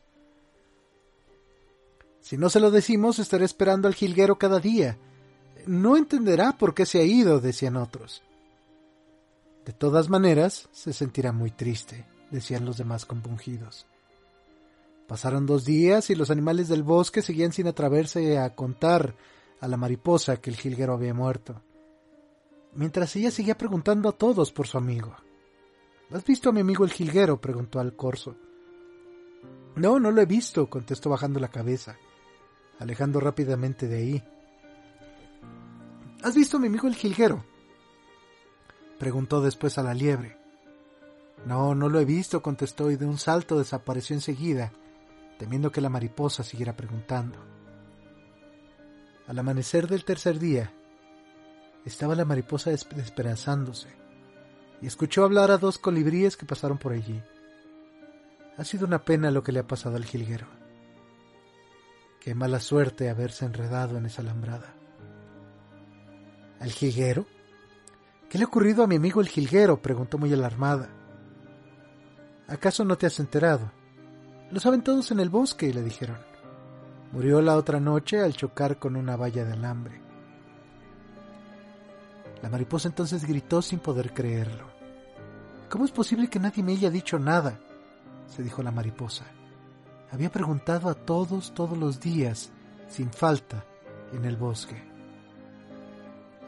Si 2.21 2.37
no 2.37 2.51
se 2.51 2.61
lo 2.61 2.71
decimos, 2.71 3.19
estará 3.19 3.47
esperando 3.47 3.89
al 3.89 3.95
jilguero 3.95 4.39
cada 4.39 4.61
día. 4.61 4.99
No 5.67 5.97
entenderá 5.97 6.59
por 6.59 6.75
qué 6.75 6.85
se 6.85 7.01
ha 7.01 7.05
ido, 7.05 7.41
decían 7.41 7.77
otros. 7.77 8.23
De 9.65 9.73
todas 9.73 10.11
maneras, 10.11 10.69
se 10.73 10.93
sentirá 10.93 11.33
muy 11.33 11.51
triste, 11.51 12.05
decían 12.31 12.67
los 12.67 12.77
demás 12.77 13.07
compungidos. 13.07 13.87
Pasaron 15.09 15.47
dos 15.47 15.65
días 15.65 16.11
y 16.11 16.15
los 16.15 16.31
animales 16.31 16.69
del 16.69 16.83
bosque 16.83 17.23
seguían 17.23 17.51
sin 17.51 17.67
atreverse 17.67 18.39
a 18.39 18.55
contar 18.55 19.17
a 19.59 19.67
la 19.67 19.79
mariposa 19.79 20.37
que 20.37 20.51
el 20.51 20.57
jilguero 20.57 20.93
había 20.93 21.15
muerto. 21.15 21.63
Mientras 22.75 23.17
ella 23.17 23.31
seguía 23.31 23.57
preguntando 23.57 24.11
a 24.11 24.13
todos 24.13 24.53
por 24.53 24.67
su 24.67 24.77
amigo. 24.77 25.17
¿Has 26.11 26.27
visto 26.27 26.51
a 26.51 26.53
mi 26.53 26.61
amigo 26.61 26.85
el 26.85 26.93
jilguero? 26.93 27.41
preguntó 27.41 27.81
al 27.81 27.97
corzo. 27.97 28.37
No, 29.77 29.99
no 29.99 30.11
lo 30.11 30.21
he 30.21 30.27
visto, 30.27 30.69
contestó 30.69 31.09
bajando 31.09 31.41
la 31.41 31.49
cabeza, 31.49 31.97
alejando 32.79 33.19
rápidamente 33.19 33.89
de 33.89 33.97
ahí. 33.97 34.25
¿Has 36.23 36.35
visto 36.35 36.59
a 36.59 36.61
mi 36.61 36.67
amigo 36.67 36.87
el 36.87 36.97
jilguero? 36.97 37.47
preguntó 38.99 39.41
después 39.41 39.79
a 39.79 39.83
la 39.83 39.95
liebre. 39.95 40.37
No, 41.47 41.75
no 41.75 41.89
lo 41.89 41.99
he 41.99 42.05
visto, 42.05 42.43
contestó 42.43 42.91
y 42.91 42.97
de 42.97 43.07
un 43.07 43.17
salto 43.17 43.59
desapareció 43.59 44.15
enseguida, 44.15 44.71
temiendo 45.39 45.73
que 45.73 45.81
la 45.81 45.89
mariposa 45.89 46.43
siguiera 46.43 46.77
preguntando. 46.77 47.39
Al 49.27 49.39
amanecer 49.39 49.87
del 49.87 50.05
tercer 50.05 50.39
día, 50.39 50.73
estaba 51.85 52.15
la 52.15 52.25
mariposa 52.25 52.71
desesperanzándose 52.71 53.89
y 54.81 54.87
escuchó 54.87 55.25
hablar 55.25 55.51
a 55.51 55.59
dos 55.59 55.79
colibríes 55.79 56.37
que 56.37 56.47
pasaron 56.47 56.79
por 56.79 56.93
allí. 56.93 57.23
Ha 58.57 58.65
sido 58.65 58.87
una 58.87 59.05
pena 59.05 59.31
lo 59.31 59.43
que 59.43 59.53
le 59.53 59.61
ha 59.61 59.67
pasado 59.67 59.97
al 59.97 60.05
jilguero. 60.05 60.47
Qué 62.21 62.35
mala 62.35 62.59
suerte 62.59 63.09
haberse 63.09 63.45
enredado 63.45 63.97
en 63.97 64.07
esa 64.07 64.23
alambrada. 64.23 64.75
¿Al 66.59 66.73
jilguero? 66.73 67.27
¿Qué 68.29 68.39
le 68.39 68.45
ha 68.45 68.49
ocurrido 68.49 68.83
a 68.83 68.87
mi 68.87 68.97
amigo 68.97 69.21
el 69.21 69.29
jilguero? 69.29 69.81
preguntó 69.81 70.19
muy 70.19 70.33
alarmada. 70.33 70.89
¿Acaso 72.49 72.85
no 72.85 72.99
te 72.99 73.07
has 73.07 73.21
enterado? 73.21 73.71
Lo 74.51 74.61
saben 74.61 74.83
todos 74.83 75.11
en 75.11 75.21
el 75.21 75.29
bosque, 75.29 75.73
le 75.75 75.83
dijeron. 75.83 76.19
Murió 77.13 77.41
la 77.43 77.57
otra 77.57 77.81
noche 77.81 78.21
al 78.21 78.35
chocar 78.35 78.79
con 78.79 78.97
una 78.97 79.17
valla 79.17 79.45
de 79.45 79.53
alambre. 79.53 80.01
La 82.43 82.49
mariposa 82.49 82.89
entonces 82.89 83.27
gritó 83.27 83.61
sin 83.63 83.79
poder 83.79 84.13
creerlo. 84.13 84.67
¿Cómo 85.69 85.85
es 85.85 85.91
posible 85.91 86.29
que 86.29 86.39
nadie 86.39 86.63
me 86.63 86.73
haya 86.73 86.91
dicho 86.91 87.19
nada? 87.19 87.59
se 88.27 88.43
dijo 88.43 88.63
la 88.63 88.71
mariposa. 88.71 89.25
Había 90.11 90.31
preguntado 90.31 90.89
a 90.89 90.95
todos 90.95 91.53
todos 91.53 91.77
los 91.77 92.01
días, 92.01 92.51
sin 92.89 93.11
falta, 93.11 93.65
en 94.13 94.25
el 94.25 94.37
bosque. 94.37 94.83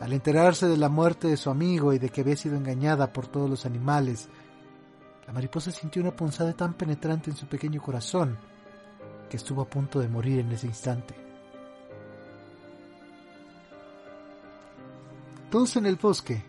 Al 0.00 0.12
enterarse 0.14 0.66
de 0.66 0.78
la 0.78 0.88
muerte 0.88 1.28
de 1.28 1.36
su 1.36 1.50
amigo 1.50 1.92
y 1.92 1.98
de 1.98 2.08
que 2.08 2.22
había 2.22 2.36
sido 2.36 2.56
engañada 2.56 3.12
por 3.12 3.26
todos 3.26 3.50
los 3.50 3.66
animales 3.66 4.30
La 5.30 5.34
mariposa 5.34 5.70
sintió 5.70 6.02
una 6.02 6.10
punzada 6.10 6.52
tan 6.54 6.74
penetrante 6.74 7.30
en 7.30 7.36
su 7.36 7.46
pequeño 7.46 7.80
corazón 7.80 8.36
que 9.30 9.36
estuvo 9.36 9.62
a 9.62 9.70
punto 9.70 10.00
de 10.00 10.08
morir 10.08 10.40
en 10.40 10.50
ese 10.50 10.66
instante. 10.66 11.14
Todos 15.48 15.76
en 15.76 15.86
el 15.86 15.94
bosque 15.94 16.42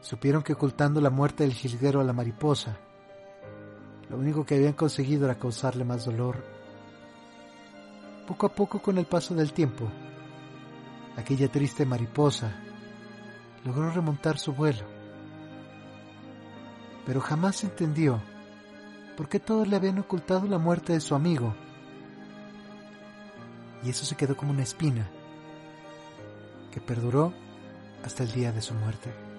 supieron 0.00 0.44
que 0.44 0.52
ocultando 0.52 1.00
la 1.00 1.10
muerte 1.10 1.42
del 1.42 1.52
jilguero 1.52 2.00
a 2.00 2.04
la 2.04 2.12
mariposa, 2.12 2.78
lo 4.08 4.18
único 4.18 4.46
que 4.46 4.54
habían 4.54 4.74
conseguido 4.74 5.24
era 5.24 5.40
causarle 5.40 5.84
más 5.84 6.04
dolor. 6.04 6.44
Poco 8.28 8.46
a 8.46 8.54
poco 8.54 8.80
con 8.80 8.98
el 8.98 9.06
paso 9.06 9.34
del 9.34 9.52
tiempo, 9.52 9.90
aquella 11.16 11.50
triste 11.50 11.84
mariposa 11.84 12.54
logró 13.64 13.90
remontar 13.90 14.38
su 14.38 14.52
vuelo, 14.52 15.01
pero 17.06 17.20
jamás 17.20 17.64
entendió 17.64 18.20
por 19.16 19.28
qué 19.28 19.38
todos 19.38 19.68
le 19.68 19.76
habían 19.76 19.98
ocultado 19.98 20.46
la 20.46 20.58
muerte 20.58 20.92
de 20.92 21.00
su 21.00 21.14
amigo. 21.14 21.54
Y 23.84 23.90
eso 23.90 24.04
se 24.04 24.16
quedó 24.16 24.36
como 24.36 24.52
una 24.52 24.62
espina 24.62 25.08
que 26.70 26.80
perduró 26.80 27.32
hasta 28.04 28.22
el 28.22 28.32
día 28.32 28.52
de 28.52 28.62
su 28.62 28.74
muerte. 28.74 29.31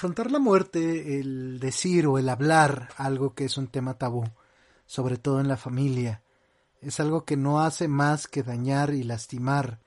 Afrontar 0.00 0.30
la 0.30 0.38
muerte, 0.38 1.20
el 1.20 1.60
decir 1.60 2.06
o 2.06 2.16
el 2.16 2.30
hablar 2.30 2.88
algo 2.96 3.34
que 3.34 3.44
es 3.44 3.58
un 3.58 3.66
tema 3.66 3.98
tabú, 3.98 4.24
sobre 4.86 5.18
todo 5.18 5.40
en 5.40 5.48
la 5.48 5.58
familia, 5.58 6.22
es 6.80 7.00
algo 7.00 7.26
que 7.26 7.36
no 7.36 7.60
hace 7.60 7.86
más 7.86 8.26
que 8.26 8.42
dañar 8.42 8.94
y 8.94 9.02
lastimar 9.02 9.78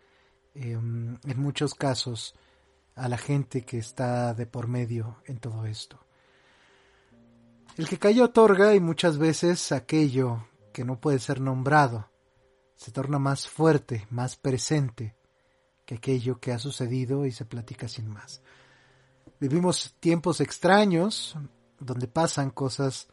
em, 0.54 1.18
en 1.24 1.40
muchos 1.40 1.74
casos 1.74 2.36
a 2.94 3.10
la 3.10 3.18
gente 3.18 3.66
que 3.66 3.80
está 3.80 4.36
de 4.36 4.46
por 4.46 4.68
medio 4.68 5.18
en 5.26 5.40
todo 5.40 5.66
esto. 5.66 6.00
El 7.76 7.90
que 7.90 7.98
calla 7.98 8.26
otorga 8.26 8.76
y 8.76 8.80
muchas 8.80 9.18
veces 9.18 9.72
aquello 9.72 10.46
que 10.74 10.86
no 10.86 11.00
puede 11.00 11.18
ser 11.18 11.42
nombrado 11.42 12.08
se 12.76 12.92
torna 12.92 13.18
más 13.18 13.48
fuerte, 13.48 14.06
más 14.12 14.36
presente 14.36 15.16
que 15.88 15.96
aquello 15.96 16.40
que 16.40 16.52
ha 16.52 16.60
sucedido 16.60 17.26
y 17.26 17.32
se 17.32 17.46
platica 17.46 17.88
sin 17.88 18.10
más. 18.10 18.44
Vivimos 19.44 19.94
tiempos 20.00 20.40
extraños 20.40 21.36
donde 21.78 22.08
pasan 22.08 22.50
cosas 22.50 23.10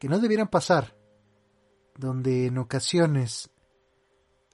que 0.00 0.08
no 0.08 0.18
debieran 0.18 0.48
pasar, 0.48 0.96
donde 1.96 2.46
en 2.46 2.58
ocasiones 2.58 3.48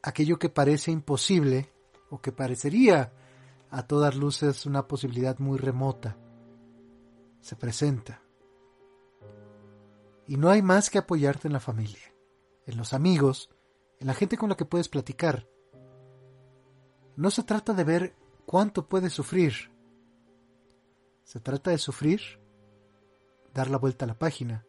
aquello 0.02 0.38
que 0.38 0.50
parece 0.50 0.90
imposible 0.90 1.72
o 2.10 2.20
que 2.20 2.30
parecería 2.30 3.10
a 3.70 3.86
todas 3.86 4.16
luces 4.16 4.66
una 4.66 4.86
posibilidad 4.86 5.38
muy 5.38 5.56
remota 5.56 6.18
se 7.40 7.56
presenta. 7.56 8.20
Y 10.26 10.36
no 10.36 10.50
hay 10.50 10.60
más 10.60 10.90
que 10.90 10.98
apoyarte 10.98 11.48
en 11.48 11.54
la 11.54 11.60
familia, 11.60 12.14
en 12.66 12.76
los 12.76 12.92
amigos, 12.92 13.48
en 13.98 14.08
la 14.08 14.14
gente 14.14 14.36
con 14.36 14.50
la 14.50 14.58
que 14.58 14.66
puedes 14.66 14.90
platicar. 14.90 15.48
No 17.16 17.30
se 17.30 17.44
trata 17.44 17.72
de 17.72 17.84
ver 17.84 18.14
cuánto 18.44 18.86
puedes 18.86 19.14
sufrir, 19.14 19.73
se 21.24 21.40
trata 21.40 21.70
de 21.70 21.78
sufrir, 21.78 22.20
dar 23.52 23.70
la 23.70 23.78
vuelta 23.78 24.04
a 24.04 24.08
la 24.08 24.18
página, 24.18 24.64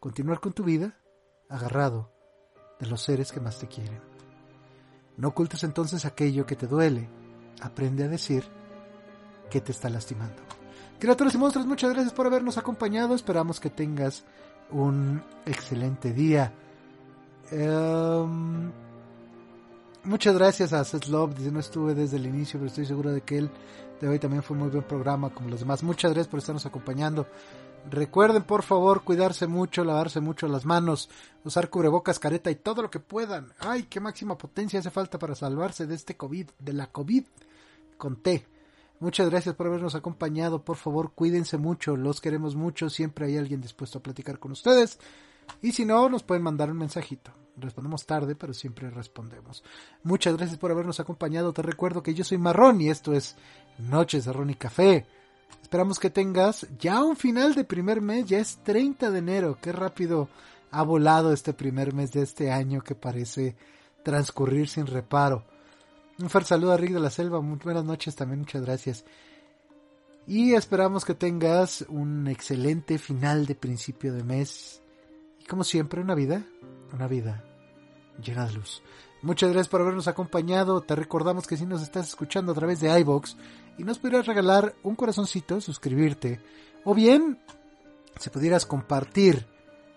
continuar 0.00 0.40
con 0.40 0.52
tu 0.52 0.62
vida 0.62 1.00
agarrado 1.48 2.12
de 2.78 2.86
los 2.86 3.02
seres 3.02 3.32
que 3.32 3.40
más 3.40 3.58
te 3.58 3.68
quieren. 3.68 4.00
No 5.16 5.28
ocultes 5.28 5.64
entonces 5.64 6.04
aquello 6.04 6.46
que 6.46 6.56
te 6.56 6.66
duele. 6.66 7.08
Aprende 7.60 8.04
a 8.04 8.08
decir 8.08 8.44
que 9.50 9.60
te 9.60 9.72
está 9.72 9.88
lastimando. 9.88 10.42
Criaturas 10.98 11.34
y 11.34 11.38
monstruos, 11.38 11.66
muchas 11.66 11.92
gracias 11.92 12.12
por 12.12 12.26
habernos 12.26 12.58
acompañado. 12.58 13.14
Esperamos 13.14 13.60
que 13.60 13.70
tengas 13.70 14.24
un 14.70 15.22
excelente 15.46 16.12
día. 16.12 16.52
Em, 17.50 18.72
muchas 20.02 20.34
gracias 20.34 20.72
a 20.72 20.84
Seth 20.84 21.06
Love. 21.06 21.36
Dice, 21.36 21.52
no 21.52 21.60
estuve 21.60 21.94
desde 21.94 22.16
el 22.16 22.26
inicio, 22.26 22.58
pero 22.58 22.68
estoy 22.68 22.86
seguro 22.86 23.12
de 23.12 23.20
que 23.20 23.38
él 23.38 23.50
de 24.00 24.08
hoy 24.08 24.18
también 24.18 24.42
fue 24.42 24.56
muy 24.56 24.68
buen 24.68 24.84
programa 24.84 25.30
como 25.30 25.48
los 25.48 25.60
demás. 25.60 25.82
Muchas 25.82 26.12
gracias 26.12 26.28
por 26.28 26.38
estarnos 26.38 26.66
acompañando. 26.66 27.26
Recuerden 27.90 28.42
por 28.44 28.62
favor 28.62 29.04
cuidarse 29.04 29.46
mucho, 29.46 29.84
lavarse 29.84 30.20
mucho 30.20 30.48
las 30.48 30.64
manos, 30.64 31.10
usar 31.44 31.68
cubrebocas, 31.68 32.18
careta 32.18 32.50
y 32.50 32.54
todo 32.54 32.82
lo 32.82 32.90
que 32.90 33.00
puedan. 33.00 33.52
Ay, 33.58 33.84
qué 33.84 34.00
máxima 34.00 34.38
potencia 34.38 34.80
hace 34.80 34.90
falta 34.90 35.18
para 35.18 35.34
salvarse 35.34 35.86
de 35.86 35.94
este 35.94 36.16
COVID, 36.16 36.48
de 36.58 36.72
la 36.72 36.86
COVID 36.86 37.24
con 37.98 38.16
T. 38.16 38.46
Muchas 39.00 39.28
gracias 39.28 39.54
por 39.54 39.66
habernos 39.66 39.94
acompañado. 39.94 40.64
Por 40.64 40.76
favor, 40.76 41.12
cuídense 41.12 41.58
mucho, 41.58 41.96
los 41.96 42.20
queremos 42.22 42.56
mucho. 42.56 42.88
Siempre 42.88 43.26
hay 43.26 43.36
alguien 43.36 43.60
dispuesto 43.60 43.98
a 43.98 44.02
platicar 44.02 44.38
con 44.38 44.52
ustedes. 44.52 44.98
Y 45.60 45.72
si 45.72 45.84
no, 45.84 46.08
nos 46.08 46.22
pueden 46.22 46.42
mandar 46.42 46.70
un 46.70 46.78
mensajito. 46.78 47.32
Respondemos 47.56 48.06
tarde, 48.06 48.34
pero 48.34 48.54
siempre 48.54 48.90
respondemos. 48.90 49.62
Muchas 50.02 50.36
gracias 50.36 50.58
por 50.58 50.70
habernos 50.70 51.00
acompañado. 51.00 51.52
Te 51.52 51.62
recuerdo 51.62 52.02
que 52.02 52.14
yo 52.14 52.24
soy 52.24 52.38
Marrón 52.38 52.80
y 52.80 52.88
esto 52.88 53.12
es 53.12 53.36
Noches 53.78 54.24
de 54.24 54.32
Ron 54.32 54.50
y 54.50 54.54
Café. 54.54 55.06
Esperamos 55.62 55.98
que 55.98 56.10
tengas 56.10 56.66
ya 56.78 57.02
un 57.02 57.16
final 57.16 57.54
de 57.54 57.64
primer 57.64 58.00
mes, 58.00 58.26
ya 58.26 58.38
es 58.38 58.58
30 58.62 59.10
de 59.10 59.18
enero. 59.18 59.58
Qué 59.60 59.72
rápido 59.72 60.28
ha 60.70 60.82
volado 60.82 61.32
este 61.32 61.52
primer 61.52 61.94
mes 61.94 62.12
de 62.12 62.22
este 62.22 62.50
año 62.50 62.82
que 62.82 62.94
parece 62.94 63.56
transcurrir 64.02 64.68
sin 64.68 64.86
reparo. 64.86 65.44
Un 66.18 66.30
fuerte 66.30 66.50
saludo 66.50 66.72
a 66.72 66.76
Rick 66.76 66.92
de 66.92 67.00
la 67.00 67.10
Selva, 67.10 67.40
muy 67.40 67.58
buenas 67.58 67.84
noches 67.84 68.14
también, 68.14 68.40
muchas 68.40 68.62
gracias. 68.62 69.04
Y 70.26 70.54
esperamos 70.54 71.04
que 71.04 71.14
tengas 71.14 71.84
un 71.88 72.28
excelente 72.28 72.98
final 72.98 73.46
de 73.46 73.54
principio 73.54 74.12
de 74.12 74.22
mes. 74.22 74.80
Y 75.40 75.44
como 75.44 75.64
siempre, 75.64 76.00
una 76.00 76.14
vida 76.14 76.44
una 76.94 77.08
vida 77.08 77.44
llena 78.22 78.46
de 78.46 78.54
luz. 78.54 78.82
Muchas 79.24 79.48
gracias 79.48 79.68
por 79.68 79.80
habernos 79.80 80.06
acompañado. 80.06 80.82
Te 80.82 80.94
recordamos 80.94 81.46
que 81.46 81.56
si 81.56 81.64
nos 81.64 81.80
estás 81.80 82.08
escuchando 82.08 82.52
a 82.52 82.54
través 82.54 82.80
de 82.80 83.00
iBox 83.00 83.38
y 83.78 83.82
nos 83.82 83.98
pudieras 83.98 84.26
regalar 84.26 84.74
un 84.82 84.96
corazoncito, 84.96 85.62
suscribirte, 85.62 86.40
o 86.84 86.94
bien 86.94 87.38
si 88.20 88.28
pudieras 88.28 88.66
compartir 88.66 89.46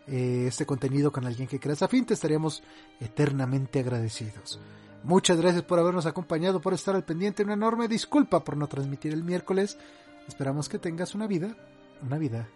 eh, 0.08 0.46
este 0.48 0.66
contenido 0.66 1.12
con 1.12 1.26
alguien 1.26 1.46
que 1.46 1.60
creas 1.60 1.82
afín, 1.82 2.06
te 2.06 2.14
estaríamos 2.14 2.64
eternamente 3.02 3.82
agradecidos. 3.82 4.62
Muchas 5.04 5.36
gracias 5.36 5.64
por 5.64 5.78
habernos 5.78 6.06
acompañado, 6.06 6.62
por 6.62 6.74
estar 6.74 6.96
al 6.96 7.04
pendiente. 7.04 7.44
Una 7.44 7.56
enorme 7.56 7.90
disculpa 7.90 8.46
por 8.46 8.56
no 8.56 8.68
transmitir 8.68 9.12
el 9.12 9.26
miércoles. 9.26 9.78
Esperamos 10.26 10.70
que 10.70 10.80
tengas 10.80 11.16
una 11.16 11.28
vida, 11.28 11.54
una 12.02 12.18
vida 12.18 12.48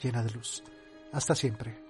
llena 0.00 0.22
de 0.22 0.30
luz. 0.30 0.62
Hasta 1.12 1.34
siempre. 1.34 1.85